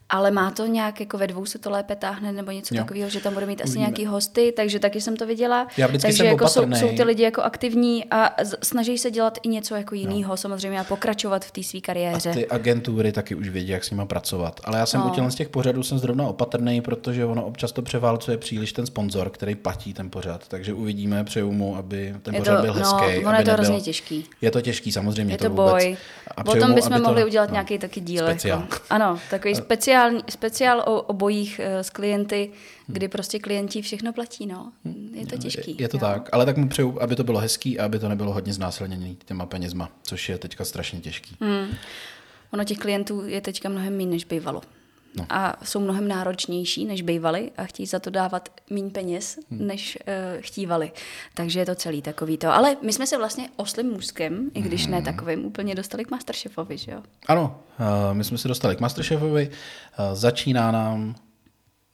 ale 0.10 0.32
má 0.32 0.51
to 0.51 0.66
nějak 0.66 0.99
jako 0.99 1.18
ve 1.18 1.28
dvou 1.28 1.45
se 1.45 1.60
to 1.60 1.70
lépe 1.70 1.95
táhne 1.95 2.32
nebo 2.32 2.51
něco 2.51 2.76
Jo. 2.76 2.82
takového, 2.84 3.10
že 3.10 3.20
tam 3.20 3.34
bude 3.34 3.45
mít 3.45 3.62
asi 3.62 3.70
Uvidíme. 3.70 3.82
nějaký 3.88 4.06
hosty, 4.06 4.53
takže 4.56 4.80
taky 4.80 5.01
jsem 5.01 5.16
to 5.18 5.26
viděla. 5.26 5.68
Já 5.78 5.88
vždycky 5.88 6.08
takže 6.08 6.18
jsem 6.18 6.26
jako 6.26 6.47
jsou, 6.47 6.60
opatrnej. 6.62 6.89
jsou 6.89 6.95
ty 6.97 7.03
lidi 7.03 7.24
jako 7.24 7.41
aktivní 7.41 8.06
a 8.12 8.36
snaží 8.64 8.97
se 8.97 9.12
dělat 9.12 9.38
i 9.43 9.47
něco 9.47 9.76
jako 9.76 9.95
jiného, 9.95 10.38
samozřejmě 10.38 10.80
a 10.80 10.84
pokračovat 10.84 11.45
v 11.45 11.51
té 11.51 11.64
své 11.64 11.80
kariéře. 11.82 12.32
Ty 12.32 12.47
agentury 12.47 13.12
taky 13.12 13.36
už 13.36 13.49
vědí, 13.49 13.68
jak 13.70 13.84
s 13.84 13.91
nima 13.91 14.06
pracovat. 14.06 14.60
Ale 14.64 14.80
já 14.80 14.86
jsem 14.86 14.99
No. 15.01 15.14
u 15.26 15.30
z 15.30 15.36
těch 15.36 15.49
pořadů 15.49 15.84
jsem 15.84 15.99
zrovna 15.99 16.28
opatrný, 16.28 16.82
protože 16.82 17.26
ono 17.26 17.45
občas 17.45 17.72
to 17.72 17.82
převálcuje 17.82 18.38
příliš 18.38 18.74
ten 18.74 18.86
sponzor, 18.86 19.30
který 19.30 19.56
platí 19.56 19.93
ten 19.93 20.10
pořad. 20.10 20.47
Takže 20.47 20.74
uvidíme, 20.74 21.24
přeju 21.24 21.51
mu, 21.51 21.76
aby 21.78 22.16
ten 22.22 22.34
Je 22.34 22.39
pořad 22.41 22.56
to- 22.56 22.62
byl 22.62 22.74
no, 22.74 22.80
hezký. 22.80 22.95
ono 22.95 23.30
aby 23.30 23.38
je 23.38 23.43
to 23.45 23.51
nebyl... 23.51 23.53
hrozně 23.53 23.82
těžký. 23.82 24.26
Je 24.41 24.51
to 24.51 24.62
těžký, 24.62 24.91
samozřejmě. 24.91 25.34
Je 25.34 25.38
to 25.38 25.49
vůbec. 25.49 25.72
boj. 25.72 25.97
A 26.38 26.38
O 26.38 26.43
přeju 26.43 26.60
tom 26.62 26.70
mu, 26.70 26.76
bychom 26.76 26.97
to- 26.97 27.03
mohli 27.03 27.26
udělat 27.26 27.49
no. 27.49 27.53
nějaký 27.53 27.78
taky 27.80 28.01
díl. 28.01 28.26
Speciál. 28.28 28.60
Jako. 28.60 28.78
Ano, 28.89 29.20
takový 29.30 29.56
speciální, 29.95 30.23
speciál 30.29 30.79
o, 30.79 31.01
o 31.01 31.13
bojích 31.13 31.59
eh, 31.63 31.83
s 31.83 31.89
klienty, 31.89 32.51
kdy 32.87 33.07
prostě 33.07 33.39
klienti 33.39 33.81
všechno 33.81 34.13
platí. 34.13 34.45
No. 34.45 34.71
Je 35.11 35.25
to 35.25 35.37
těžký. 35.37 35.71
Je, 35.71 35.83
je 35.83 35.89
to 35.89 35.97
jo. 35.97 36.01
tak, 36.01 36.29
ale 36.31 36.45
tak 36.45 36.57
mu 36.57 36.67
přeju, 36.67 37.01
aby 37.01 37.15
to 37.15 37.23
bylo 37.23 37.39
hezký 37.39 37.79
a 37.79 37.85
aby 37.85 37.99
to 37.99 38.09
nebylo 38.09 38.33
hodně 38.33 38.53
znásilněný 38.53 39.17
těma 39.25 39.45
penězma, 39.45 39.89
což 40.03 40.29
je 40.29 40.37
teďka 40.37 40.65
strašně 40.65 40.99
těžký. 40.99 41.37
Hmm. 41.41 41.67
Ono 42.51 42.63
těch 42.63 42.77
klientů 42.77 43.25
je 43.25 43.41
teďka 43.41 43.69
mnohem 43.69 43.97
méně, 43.97 44.09
než 44.09 44.25
bývalo. 44.25 44.61
No. 45.18 45.26
A 45.30 45.55
jsou 45.63 45.80
mnohem 45.80 46.07
náročnější, 46.07 46.86
než 46.86 47.01
bývali 47.01 47.51
a 47.57 47.63
chtějí 47.63 47.88
za 47.88 47.99
to 47.99 48.09
dávat 48.09 48.49
méně 48.70 48.89
peněz, 48.89 49.39
hmm. 49.51 49.68
než 49.68 49.97
uh, 50.07 50.41
chtívali. 50.41 50.91
Takže 51.34 51.59
je 51.59 51.66
to 51.66 51.76
celý 51.76 52.01
takový 52.01 52.38
to. 52.38 52.49
Ale 52.49 52.78
my 52.82 52.93
jsme 52.93 53.07
se 53.07 53.18
vlastně 53.18 53.49
oslým 53.55 53.91
mužskem, 53.91 54.51
i 54.53 54.61
když 54.61 54.84
Hmm. 54.84 54.91
ne 54.91 55.01
takovým, 55.01 55.45
úplně 55.45 55.76
dostali 55.76 56.05
k 56.05 56.11
Masterchefovi, 56.11 56.78
že 56.78 56.91
jo? 56.91 57.01
Ano, 57.28 57.59
uh, 57.80 58.13
my 58.18 58.24
jsme 58.24 58.38
se 58.38 58.47
dostali 58.47 58.76
k 58.76 58.80
Masterchefovi, 58.80 59.49
uh, 59.49 60.16
začíná 60.16 60.72
nám 60.72 61.16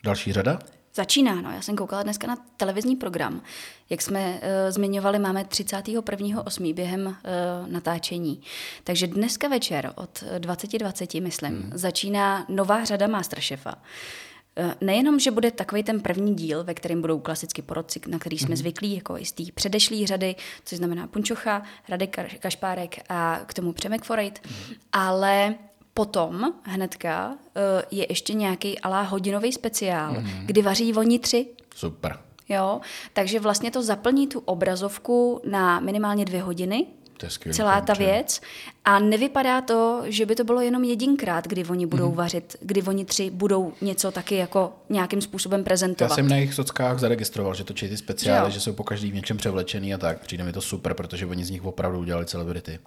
další 0.03 0.33
řada. 0.33 0.59
Začíná, 0.93 1.41
no. 1.41 1.51
Já 1.51 1.61
jsem 1.61 1.75
koukala 1.75 2.03
dneska 2.03 2.27
na 2.27 2.37
televizní 2.57 2.95
program. 2.95 3.41
Jak 3.89 4.01
jsme 4.01 4.29
uh, 4.29 4.39
zmiňovali, 4.69 5.19
máme 5.19 5.43
31.8. 5.43 6.73
během 6.73 7.05
uh, 7.05 7.13
natáčení. 7.71 8.41
Takže 8.83 9.07
dneska 9.07 9.47
večer 9.47 9.93
od 9.95 10.23
20.20, 10.37 11.23
myslím, 11.23 11.61
hmm. 11.61 11.71
začíná 11.75 12.45
nová 12.49 12.83
řada 12.83 13.07
Masterchefa. 13.07 13.75
Eh, 14.55 14.75
Nejenom, 14.81 15.19
že 15.19 15.31
bude 15.31 15.51
takový 15.51 15.83
ten 15.83 16.01
první 16.01 16.35
díl, 16.35 16.63
ve 16.63 16.73
kterém 16.73 17.01
budou 17.01 17.19
klasicky 17.19 17.61
porodci, 17.61 18.01
na 18.07 18.19
který 18.19 18.37
jsme 18.37 18.55
zvyklí, 18.55 18.95
jako 18.95 19.17
i 19.17 19.25
z 19.25 19.31
té 19.31 19.43
předešlé 19.55 20.07
řady, 20.07 20.35
což 20.65 20.77
znamená 20.77 21.07
Punčocha, 21.07 21.61
Radek 21.89 22.39
Kašpárek 22.39 22.95
a 23.09 23.39
k 23.45 23.53
tomu 23.53 23.73
Přemek 23.73 24.03
Forejt, 24.03 24.47
ale 24.91 25.55
potom 25.93 26.53
hnedka 26.63 27.35
eh, 27.55 27.83
je 27.91 28.05
ještě 28.09 28.33
nějaký 28.33 28.79
alá 28.79 29.01
hodinový 29.01 29.51
speciál, 29.51 30.15
kdy 30.45 30.61
vaří 30.61 30.93
oni 30.93 31.19
tři. 31.19 31.45
Super. 31.75 32.17
Jo? 32.49 32.81
Takže 33.13 33.39
vlastně 33.39 33.71
to 33.71 33.83
zaplní 33.83 34.27
tu 34.27 34.39
obrazovku 34.39 35.41
na 35.49 35.79
minimálně 35.79 36.25
dvě 36.25 36.41
hodiny, 36.41 36.85
To 37.17 37.25
je 37.25 37.29
skvělý 37.29 37.55
celá 37.55 37.81
ta 37.81 37.93
věc. 37.93 38.41
A 38.85 38.99
nevypadá 38.99 39.61
to, 39.61 40.01
že 40.05 40.25
by 40.25 40.35
to 40.35 40.43
bylo 40.43 40.61
jenom 40.61 40.83
jedinkrát, 40.83 41.47
kdy 41.47 41.65
oni 41.65 41.85
budou 41.85 42.03
Mhm. 42.03 42.11
mm. 42.11 42.17
vařit, 42.17 42.55
kdy 42.61 42.81
oni 42.83 43.05
tři 43.05 43.29
budou 43.29 43.73
něco 43.81 44.11
taky 44.11 44.35
jako 44.35 44.73
nějakým 44.89 45.21
způsobem 45.21 45.59
Já 45.59 45.63
prezentovat. 45.63 46.15
jsem 46.15 46.27
na 46.27 46.35
jejich 46.35 46.53
sockách 46.53 46.99
zaregistroval, 46.99 47.53
že 47.53 47.63
točí 47.63 47.89
ty 47.89 47.97
speciály, 47.97 48.47
Jo. 48.47 48.51
že 48.53 48.59
jsou 48.59 48.73
po 48.73 48.83
každý 48.83 49.11
v 49.11 49.13
něčem 49.13 49.37
převlečený 49.37 49.93
a 49.93 49.97
tak. 49.97 50.19
Přijde 50.19 50.43
mi 50.43 50.53
to 50.53 50.61
super, 50.61 50.93
protože 50.93 51.25
oni 51.25 51.45
z 51.45 51.49
nich 51.49 51.63
opravdu 51.65 51.99
udělali 51.99 52.25
celebrity. 52.25 52.79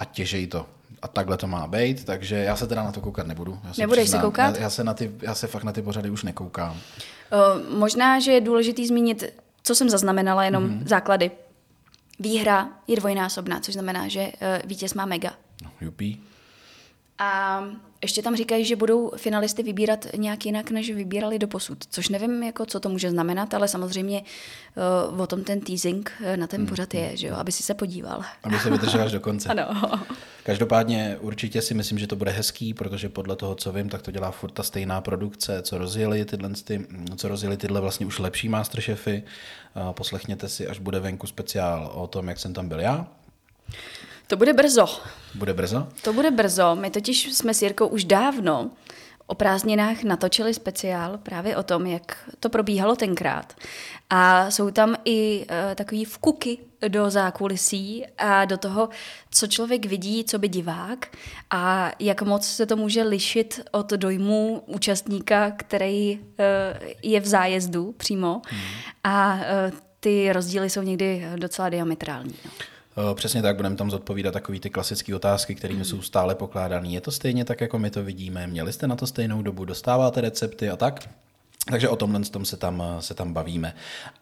A 0.00 0.04
těžej 0.04 0.46
to. 0.46 0.66
A 1.02 1.08
takhle 1.08 1.36
to 1.36 1.46
má 1.46 1.66
být, 1.66 2.04
takže 2.04 2.36
já 2.36 2.56
se 2.56 2.66
teda 2.66 2.82
na 2.82 2.92
to 2.92 3.00
koukat 3.00 3.26
nebudu. 3.26 3.58
Já 3.64 3.74
se 3.74 3.82
Nebudeš 3.82 4.00
se 4.00 4.04
přiznám. 4.04 4.22
koukat? 4.22 4.56
Já, 4.56 4.62
já, 4.62 4.70
se 4.70 4.84
na 4.84 4.94
ty, 4.94 5.10
já 5.22 5.34
se 5.34 5.46
fakt 5.46 5.64
na 5.64 5.72
ty 5.72 5.82
pořady 5.82 6.10
už 6.10 6.22
nekoukám. 6.22 6.70
Uh, 6.70 7.78
možná, 7.78 8.20
že 8.20 8.32
je 8.32 8.40
důležitý 8.40 8.86
zmínit, 8.86 9.24
co 9.62 9.74
jsem 9.74 9.90
zaznamenala, 9.90 10.44
jenom 10.44 10.68
mm-hmm. 10.68 10.86
základy. 10.86 11.30
Výhra 12.18 12.68
je 12.86 12.96
dvojnásobná, 12.96 13.60
což 13.60 13.74
znamená, 13.74 14.08
že 14.08 14.20
uh, 14.20 14.68
vítěz 14.68 14.94
má 14.94 15.06
mega. 15.06 15.30
No, 15.64 15.70
jupí. 15.80 16.22
A 17.18 17.62
ještě 18.02 18.22
tam 18.22 18.36
říkají, 18.36 18.64
že 18.64 18.76
budou 18.76 19.10
finalisty 19.16 19.62
vybírat 19.62 20.06
nějak 20.16 20.46
jinak, 20.46 20.70
než 20.70 20.90
vybírali 20.90 21.38
do 21.38 21.48
posud. 21.48 21.78
Což 21.90 22.08
nevím, 22.08 22.42
jako, 22.42 22.66
co 22.66 22.80
to 22.80 22.88
může 22.88 23.10
znamenat, 23.10 23.54
ale 23.54 23.68
samozřejmě 23.68 24.22
uh, 25.12 25.20
o 25.20 25.26
tom 25.26 25.44
ten 25.44 25.60
teasing 25.60 26.12
uh, 26.20 26.36
na 26.36 26.46
ten 26.46 26.66
pořad 26.66 26.94
je, 26.94 27.16
že 27.16 27.26
jo, 27.26 27.34
aby 27.36 27.52
si 27.52 27.62
se 27.62 27.74
podíval. 27.74 28.22
Aby 28.42 28.58
se 28.58 28.70
vydržel 28.70 29.02
až 29.02 29.12
do 29.12 29.20
konce. 29.20 29.48
Ano. 29.60 30.02
Každopádně 30.42 31.16
určitě 31.20 31.62
si 31.62 31.74
myslím, 31.74 31.98
že 31.98 32.06
to 32.06 32.16
bude 32.16 32.30
hezký, 32.30 32.74
protože 32.74 33.08
podle 33.08 33.36
toho, 33.36 33.54
co 33.54 33.72
vím, 33.72 33.88
tak 33.88 34.02
to 34.02 34.10
dělá 34.10 34.30
furt 34.30 34.50
ta 34.50 34.62
stejná 34.62 35.00
produkce, 35.00 35.62
co 35.62 35.78
rozjeli 35.78 36.24
tyhle, 36.24 36.50
ty, 36.64 36.86
co 37.16 37.28
rozjeli 37.28 37.56
tyhle 37.56 37.80
vlastně 37.80 38.06
už 38.06 38.18
lepší 38.18 38.48
Masterchefy. 38.48 39.22
A 39.74 39.92
Poslechněte 39.92 40.48
si, 40.48 40.66
až 40.66 40.78
bude 40.78 41.00
venku 41.00 41.26
speciál 41.26 41.90
o 41.94 42.06
tom, 42.06 42.28
jak 42.28 42.38
jsem 42.38 42.54
tam 42.54 42.68
byl 42.68 42.80
já. 42.80 43.06
To 44.30 44.36
bude 44.36 44.52
brzo. 44.52 44.86
Bude 45.34 45.54
brzo? 45.54 45.88
To 46.02 46.12
bude 46.12 46.30
brzo. 46.30 46.76
My 46.76 46.90
totiž 46.90 47.32
jsme 47.32 47.54
s 47.54 47.62
Jirkou 47.62 47.86
už 47.86 48.04
dávno 48.04 48.70
o 49.26 49.34
prázdninách 49.34 50.02
natočili 50.02 50.54
speciál 50.54 51.18
právě 51.18 51.56
o 51.56 51.62
tom, 51.62 51.86
jak 51.86 52.30
to 52.40 52.48
probíhalo 52.48 52.96
tenkrát. 52.96 53.54
A 54.10 54.50
jsou 54.50 54.70
tam 54.70 54.96
i 55.04 55.38
uh, 55.40 55.74
takový 55.74 56.04
vkuky 56.04 56.58
do 56.88 57.10
zákulisí 57.10 58.06
a 58.18 58.44
do 58.44 58.56
toho, 58.56 58.88
co 59.30 59.46
člověk 59.46 59.86
vidí, 59.86 60.24
co 60.24 60.38
by 60.38 60.48
divák 60.48 61.16
a 61.50 61.92
jak 61.98 62.22
moc 62.22 62.48
se 62.48 62.66
to 62.66 62.76
může 62.76 63.02
lišit 63.02 63.60
od 63.70 63.90
dojmu 63.90 64.62
účastníka, 64.66 65.50
který 65.50 66.18
uh, 66.18 66.24
je 67.02 67.20
v 67.20 67.26
zájezdu 67.26 67.94
přímo. 67.96 68.42
Hmm. 68.48 68.60
A 69.04 69.34
uh, 69.34 69.40
ty 70.00 70.32
rozdíly 70.32 70.70
jsou 70.70 70.82
někdy 70.82 71.26
docela 71.36 71.68
diametrální. 71.68 72.34
No. 72.44 72.50
Eh, 72.96 73.14
Přesně 73.14 73.42
tak, 73.42 73.56
budeme 73.56 73.76
tam 73.76 73.90
zodpovídat 73.90 74.32
takové 74.34 74.60
ty 74.60 74.70
klasické 74.70 75.16
otázky, 75.16 75.54
kterými 75.54 75.84
jsou 75.84 76.02
stále 76.02 76.34
pokládané. 76.34 76.88
Je 76.88 77.00
to 77.00 77.10
stejně 77.10 77.44
tak, 77.44 77.60
jako 77.60 77.78
my 77.78 77.90
to 77.90 78.04
vidíme? 78.04 78.46
Měli 78.46 78.72
jste 78.72 78.86
na 78.86 78.96
to 78.96 79.06
stejnou 79.06 79.42
dobu? 79.42 79.64
Dostáváte 79.64 80.20
recepty 80.20 80.70
a 80.70 80.76
tak? 80.76 81.08
Takže 81.70 81.88
o 81.88 81.96
tomhle 81.96 82.20
tom 82.20 82.44
se 82.44 82.56
tam, 82.56 82.82
se 83.00 83.14
tam 83.14 83.32
bavíme. 83.32 83.74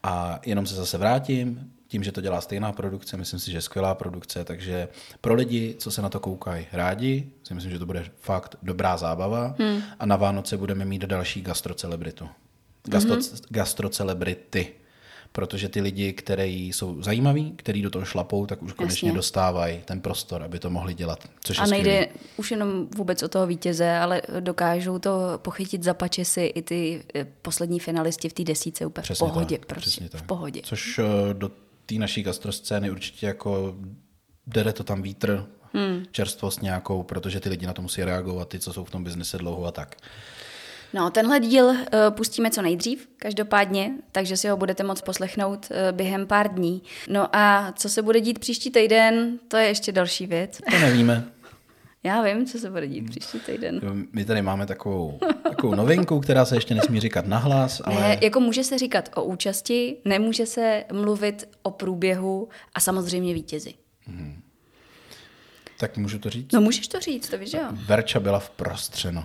A 0.03 0.41
jenom 0.47 0.67
se 0.67 0.75
zase 0.75 0.99
vrátím, 0.99 1.73
tím, 1.89 2.05
že 2.05 2.13
to 2.13 2.21
dělá 2.21 2.41
stejná 2.41 2.73
produkce, 2.73 3.17
myslím 3.17 3.41
si, 3.41 3.51
že 3.51 3.57
je 3.57 3.63
skvělá 3.63 3.95
produkce, 3.95 4.45
takže 4.45 4.89
pro 5.21 5.35
lidi, 5.35 5.75
co 5.79 5.91
se 5.91 6.03
na 6.03 6.09
to 6.09 6.21
koukají 6.21 6.67
rádi, 6.73 7.29
si 7.43 7.55
myslím, 7.55 7.73
že 7.73 7.79
to 7.79 7.87
bude 7.87 8.05
fakt 8.21 8.57
dobrá 8.63 8.97
zábava 8.97 9.55
hmm. 9.59 9.83
a 9.99 10.07
na 10.07 10.17
Vánoce 10.17 10.57
budeme 10.57 10.85
mít 10.85 11.03
další 11.03 11.43
gastrocelebritu. 11.43 12.29
Gastro, 12.85 13.17
mm-hmm. 13.17 13.45
Gastrocelebrity 13.49 14.75
protože 15.33 15.69
ty 15.69 15.81
lidi, 15.81 16.13
kteří 16.13 16.73
jsou 16.73 17.03
zajímaví, 17.03 17.53
kteří 17.57 17.83
do 17.83 17.91
toho 17.91 18.05
šlapou, 18.05 18.47
tak 18.47 18.63
už 18.63 18.73
konečně 18.73 19.09
Jasně. 19.09 19.17
dostávají 19.17 19.81
ten 19.85 20.01
prostor, 20.01 20.43
aby 20.43 20.59
to 20.59 20.71
mohli 20.71 20.95
dělat. 20.95 21.29
Což 21.45 21.57
je 21.57 21.63
A 21.63 21.67
nejde 21.67 21.91
skvělý. 22.03 22.21
už 22.37 22.51
jenom 22.51 22.87
vůbec 22.97 23.23
o 23.23 23.29
toho 23.29 23.47
vítěze, 23.47 23.97
ale 23.97 24.23
dokážou 24.41 24.99
to 24.99 25.11
pochytit 25.37 25.83
za 25.83 25.95
pačesy 25.95 26.45
i 26.45 26.63
ty 26.63 27.03
eh, 27.15 27.27
poslední 27.43 27.81
finalisti 27.81 28.29
v 28.29 28.33
té 28.33 28.45
desíce 28.45 28.87
úplně 28.87 29.03
Přesně 29.03 29.27
v 29.27 29.31
pohodě. 29.31 29.59
tak, 29.59 29.67
prostě, 29.67 29.91
přesně 29.91 30.09
tak. 30.09 30.21
V 30.23 30.27
pohodě. 30.27 30.61
Což 30.65 30.99
eh, 30.99 31.35
do 31.35 31.51
té 31.87 31.95
naší 31.95 32.23
gastroscény 32.23 32.91
určitě 32.91 33.27
jako 33.27 33.75
dere 34.47 34.73
to 34.73 34.85
tam 34.85 35.03
vítr, 35.03 35.47
hmm. 35.73 36.03
čerstvost 36.11 36.63
nějakou, 36.63 37.03
protože 37.03 37.41
ty 37.41 37.49
lidi 37.49 37.67
na 37.67 37.73
to 37.73 37.83
musí 37.83 38.05
reagovat, 38.05 38.49
ty, 38.49 38.59
co 38.59 38.73
jsou 38.73 38.85
v 38.85 38.91
tom 38.91 39.05
biznise 39.05 39.39
dlouho 39.39 39.65
a 39.65 39.73
tak. 39.73 39.97
No, 40.95 41.11
tenhle 41.11 41.41
díl 41.41 41.65
uh, 41.65 41.77
pustíme 42.11 42.51
co 42.51 42.63
nejdřív, 42.63 43.09
každopádně, 43.17 43.91
takže 44.13 44.37
si 44.37 44.49
ho 44.49 44.57
budete 44.57 44.83
moct 44.83 45.03
poslechnout 45.03 45.69
uh, 45.71 45.97
během 45.97 46.27
pár 46.27 46.55
dní. 46.55 46.83
No 47.09 47.37
a 47.37 47.73
co 47.77 47.89
se 47.89 48.03
bude 48.03 48.21
dít 48.21 48.39
příští 48.39 48.71
týden, 48.71 49.39
to 49.49 49.57
je 49.57 49.67
ještě 49.69 49.93
další 49.93 50.27
věc. 50.27 50.59
To 50.71 50.79
nevíme. 50.79 51.25
Já 52.03 52.23
vím, 52.23 52.47
co 52.47 52.59
se 52.59 52.71
bude 52.71 52.87
dít 52.87 53.11
příští 53.11 53.41
týden. 53.41 53.81
Jo, 53.83 53.91
My 54.13 54.25
tady 54.25 54.43
máme 54.43 54.67
takovou, 54.67 55.19
takovou 55.43 55.75
novinku, 55.75 56.21
která 56.21 56.45
se 56.45 56.57
ještě 56.57 56.75
nesmí 56.75 57.01
říkat 57.01 57.27
nahlas, 57.27 57.83
ale 57.85 58.01
Ne, 58.01 58.19
jako 58.23 58.41
může 58.41 58.65
se 58.65 58.79
říkat 58.79 59.09
o 59.15 59.25
účasti, 59.25 59.97
nemůže 60.05 60.47
se 60.47 60.85
mluvit 60.93 61.49
o 61.63 61.71
průběhu 61.71 62.49
a 62.75 62.81
samozřejmě 62.81 63.35
vítězi. 63.35 63.75
tak 65.79 65.97
můžu 65.97 66.19
to 66.19 66.31
říct? 66.31 66.53
No 66.53 66.61
můžeš 66.61 66.89
to 66.89 67.01
říct, 67.01 67.29
to 67.29 67.39
víš, 67.39 67.53
jo? 67.53 67.63
Verča 67.73 68.21
byla 68.21 68.39
v 68.39 68.51
prostřeno. 68.51 69.25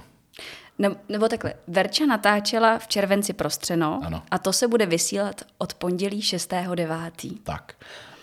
Ne, 0.80 0.95
nebo 1.10 1.28
takhle, 1.28 1.54
Verča 1.68 2.06
natáčela 2.06 2.80
v 2.80 2.88
červenci 2.88 3.34
prostřeno 3.34 4.02
Ano. 4.06 4.24
a 4.32 4.38
to 4.38 4.54
se 4.54 4.68
bude 4.68 4.86
vysílat 4.86 5.41
od 5.58 5.74
pondělí 5.74 6.22
6.9. 6.22 7.38
Tak. 7.44 7.74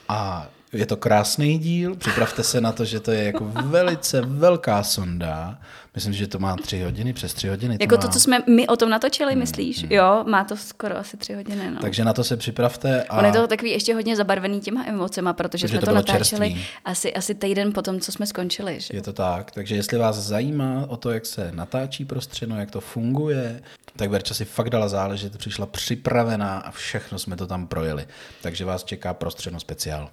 A 0.08 0.48
je 0.72 0.86
to 0.86 0.96
krásný 0.96 1.58
díl, 1.58 1.96
připravte 1.96 2.42
se 2.42 2.60
na 2.60 2.72
to, 2.72 2.84
že 2.84 3.00
to 3.00 3.10
je 3.10 3.24
jako 3.24 3.44
velice 3.64 4.20
velká 4.20 4.82
sonda. 4.82 5.58
Myslím, 5.94 6.12
že 6.12 6.26
to 6.26 6.38
má 6.38 6.56
tři 6.56 6.82
hodiny, 6.82 7.12
přes 7.12 7.34
tři 7.34 7.48
hodiny. 7.48 7.76
Jako 7.80 7.94
má. 7.94 8.00
to, 8.00 8.08
co 8.08 8.20
jsme 8.20 8.38
my 8.46 8.66
o 8.66 8.76
tom 8.76 8.90
natočili, 8.90 9.36
myslíš? 9.36 9.86
Jo, 9.90 10.24
má 10.28 10.44
to 10.44 10.56
skoro 10.56 10.98
asi 10.98 11.16
tři 11.16 11.34
hodiny, 11.34 11.70
no. 11.70 11.80
Takže 11.80 12.04
na 12.04 12.12
to 12.12 12.24
se 12.24 12.36
připravte. 12.36 13.02
A... 13.02 13.18
On 13.18 13.24
je 13.24 13.32
to 13.32 13.46
takový 13.46 13.70
ještě 13.70 13.94
hodně 13.94 14.16
zabarvený 14.16 14.60
těma 14.60 14.84
emocema, 14.86 15.32
protože 15.32 15.66
Protože 15.66 15.68
jsme 15.68 15.80
to 15.80 15.86
to, 15.86 15.94
natáčeli 15.94 16.48
čerstvý. 16.48 16.66
asi, 16.84 17.14
asi 17.14 17.34
týden 17.34 17.72
po 17.72 17.82
tom, 17.82 18.00
co 18.00 18.12
jsme 18.12 18.26
skončili. 18.26 18.80
Že? 18.80 18.96
Je 18.96 19.02
to 19.02 19.12
tak. 19.12 19.50
Takže 19.50 19.76
jestli 19.76 19.98
vás 19.98 20.16
zajímá 20.16 20.84
o 20.88 20.96
to, 20.96 21.10
jak 21.10 21.26
se 21.26 21.50
natáčí 21.54 22.04
prostřeno, 22.04 22.60
jak 22.60 22.70
to 22.70 22.80
funguje, 22.80 23.62
tak 23.96 24.10
Verča 24.10 24.34
si 24.34 24.44
fakt 24.44 24.70
dala 24.70 24.88
záležet, 24.88 25.38
přišla 25.38 25.66
připravená 25.66 26.58
a 26.58 26.70
všechno 26.70 27.18
jsme 27.18 27.36
to 27.36 27.46
tam 27.46 27.66
projeli. 27.66 28.06
Takže 28.42 28.64
vás 28.64 28.84
čeká 28.84 29.14
prostřeno 29.14 29.60
speciál. 29.60 30.10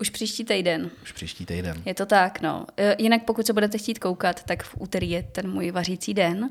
Už 0.00 0.10
příští 0.10 0.44
týden. 0.44 0.90
Už 1.02 1.12
příští 1.12 1.46
týden. 1.46 1.82
Je 1.84 1.94
to 1.94 2.06
tak, 2.06 2.40
no. 2.40 2.66
E, 2.76 2.96
Jinak 2.98 3.24
pokud 3.24 3.46
se 3.46 3.52
budete 3.52 3.78
chtít 3.78 3.98
koukat, 3.98 4.42
tak 4.42 4.62
v 4.62 4.74
úterý 4.78 5.10
je 5.10 5.22
ten 5.22 5.50
můj 5.50 5.70
vařící 5.70 6.14
den. 6.14 6.50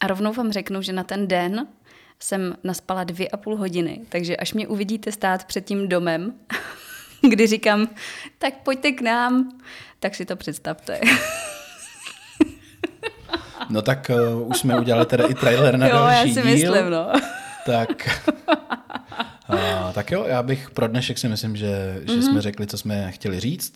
A 0.00 0.06
rovnou 0.06 0.32
vám 0.32 0.52
řeknu, 0.52 0.82
že 0.82 0.92
na 0.92 1.04
ten 1.04 1.28
den 1.28 1.66
jsem 2.20 2.54
naspala 2.64 3.04
dvě 3.04 3.28
a 3.28 3.36
půl 3.36 3.56
hodiny. 3.56 4.00
Takže 4.08 4.36
až 4.36 4.52
mě 4.52 4.68
uvidíte 4.68 5.12
stát 5.12 5.44
před 5.44 5.64
tím 5.64 5.88
domem, 5.88 6.34
kdy 7.30 7.46
říkám, 7.46 7.88
tak 8.38 8.54
pojďte 8.54 8.92
k 8.92 9.00
nám, 9.00 9.60
tak 10.00 10.14
si 10.14 10.24
to 10.24 10.36
představte. 10.36 11.00
No 13.70 13.82
tak 13.82 14.10
uh, 14.34 14.48
už 14.48 14.58
jsme 14.58 14.80
udělali 14.80 15.06
teda 15.06 15.26
i 15.26 15.34
trailer 15.34 15.76
na 15.78 15.88
jo, 15.88 15.94
já 15.96 16.02
další 16.04 16.34
si 16.34 16.42
díl. 16.42 16.50
myslím, 16.50 16.90
no. 16.90 17.12
Tak, 17.66 18.20
a, 19.48 19.92
tak 19.92 20.10
jo, 20.10 20.24
já 20.28 20.42
bych 20.42 20.70
pro 20.70 20.88
dnešek 20.88 21.18
si 21.18 21.28
myslím, 21.28 21.56
že, 21.56 22.00
že 22.06 22.12
Mhm. 22.12 22.22
jsme 22.22 22.40
řekli, 22.42 22.66
co 22.66 22.78
jsme 22.78 23.12
chtěli 23.12 23.40
říct. 23.40 23.72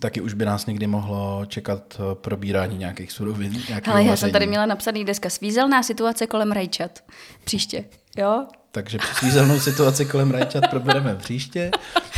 Taky 0.00 0.20
už 0.20 0.34
by 0.34 0.44
nás 0.44 0.66
někdy 0.66 0.86
mohlo 0.86 1.42
čekat 1.46 1.82
eh, 2.00 2.14
probírání 2.14 2.78
nějakých 2.78 3.12
surovin. 3.12 3.62
Ale 3.90 4.04
já 4.04 4.16
jsem 4.16 4.32
tady 4.32 4.46
měla 4.46 4.66
napsaný 4.66 5.04
dneska 5.04 5.30
svízelná 5.30 5.82
situace 5.82 6.26
kolem 6.26 6.52
rajčat. 6.52 7.04
Příště, 7.44 7.84
jo? 8.16 8.46
Takže 8.72 8.98
svízelnou 9.18 9.60
situaci 9.60 10.04
kolem 10.04 10.30
rajčat 10.30 10.64
probereme 10.70 11.14
příště. 11.16 11.70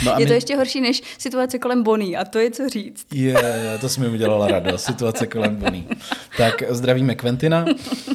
No 0.05 0.15
a 0.15 0.19
je 0.19 0.25
my... 0.25 0.29
to 0.29 0.33
ještě 0.33 0.57
horší 0.57 0.81
než 0.81 1.03
situace 1.19 1.59
kolem 1.59 1.83
Bonnie 1.83 2.19
a 2.19 2.25
to 2.25 2.39
je 2.39 2.51
co 2.51 2.69
říct. 2.69 3.07
Je, 3.13 3.79
to 3.81 3.89
jsme 3.89 4.09
udělala 4.09 4.49
radost, 4.49 4.85
situace 4.85 5.27
kolem 5.27 5.57
Boní. 5.57 5.89
Tak 6.37 6.63
zdravíme 6.69 7.15
Quentina. 7.15 7.65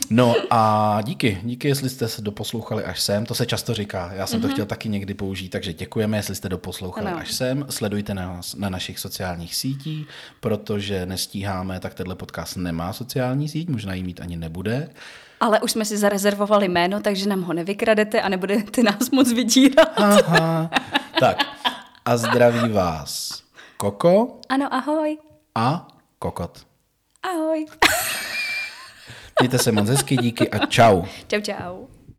No 0.09 0.35
a 0.49 1.01
díky, 1.01 1.41
díky, 1.43 1.67
jestli 1.67 1.89
jste 1.89 2.07
se 2.07 2.21
doposlouchali 2.21 2.83
až 2.83 3.01
sem, 3.01 3.25
to 3.25 3.35
se 3.35 3.45
často 3.45 3.73
říká, 3.73 4.11
já 4.13 4.27
jsem 4.27 4.39
mm-hmm. 4.39 4.47
to 4.47 4.53
chtěl 4.53 4.65
taky 4.65 4.89
někdy 4.89 5.13
použít, 5.13 5.49
takže 5.49 5.73
děkujeme, 5.73 6.17
jestli 6.17 6.35
jste 6.35 6.49
doposlouchali 6.49 7.07
Ano. 7.07 7.17
až 7.17 7.33
sem, 7.33 7.65
sledujte 7.69 8.13
nás 8.13 8.55
na 8.55 8.69
našich 8.69 8.99
sociálních 8.99 9.55
sítích, 9.55 10.07
protože 10.39 11.05
nestíháme, 11.05 11.79
tak 11.79 11.93
tenhle 11.93 12.15
podcast 12.15 12.57
nemá 12.57 12.93
sociální 12.93 13.49
síť, 13.49 13.69
možná 13.69 13.93
jí 13.93 14.03
mít 14.03 14.21
ani 14.21 14.35
nebude. 14.35 14.89
Ale 15.39 15.59
už 15.59 15.71
jsme 15.71 15.85
si 15.85 15.97
zarezervovali 15.97 16.67
jméno, 16.67 16.99
takže 17.01 17.29
nám 17.29 17.41
ho 17.41 17.53
nevykradete 17.53 18.21
a 18.21 18.29
nebudete 18.29 18.83
nás 18.83 19.09
moc 19.11 19.31
vydírat. 19.33 19.89
Aha. 19.99 20.69
tak 21.19 21.37
a 22.05 22.17
zdraví 22.17 22.71
vás 22.73 23.43
Koko 23.77 24.39
Ano, 24.49 24.73
ahoj. 24.73 25.17
a 25.55 25.87
Kokot. 26.19 26.67
Ahoj. 27.23 27.65
Mějte 29.41 29.57
se 29.59 29.71
moc 29.71 29.89
hezky, 29.89 30.17
díky 30.17 30.49
a 30.49 30.65
čau. 30.65 31.03
Čau, 31.27 31.41
čau. 31.41 31.85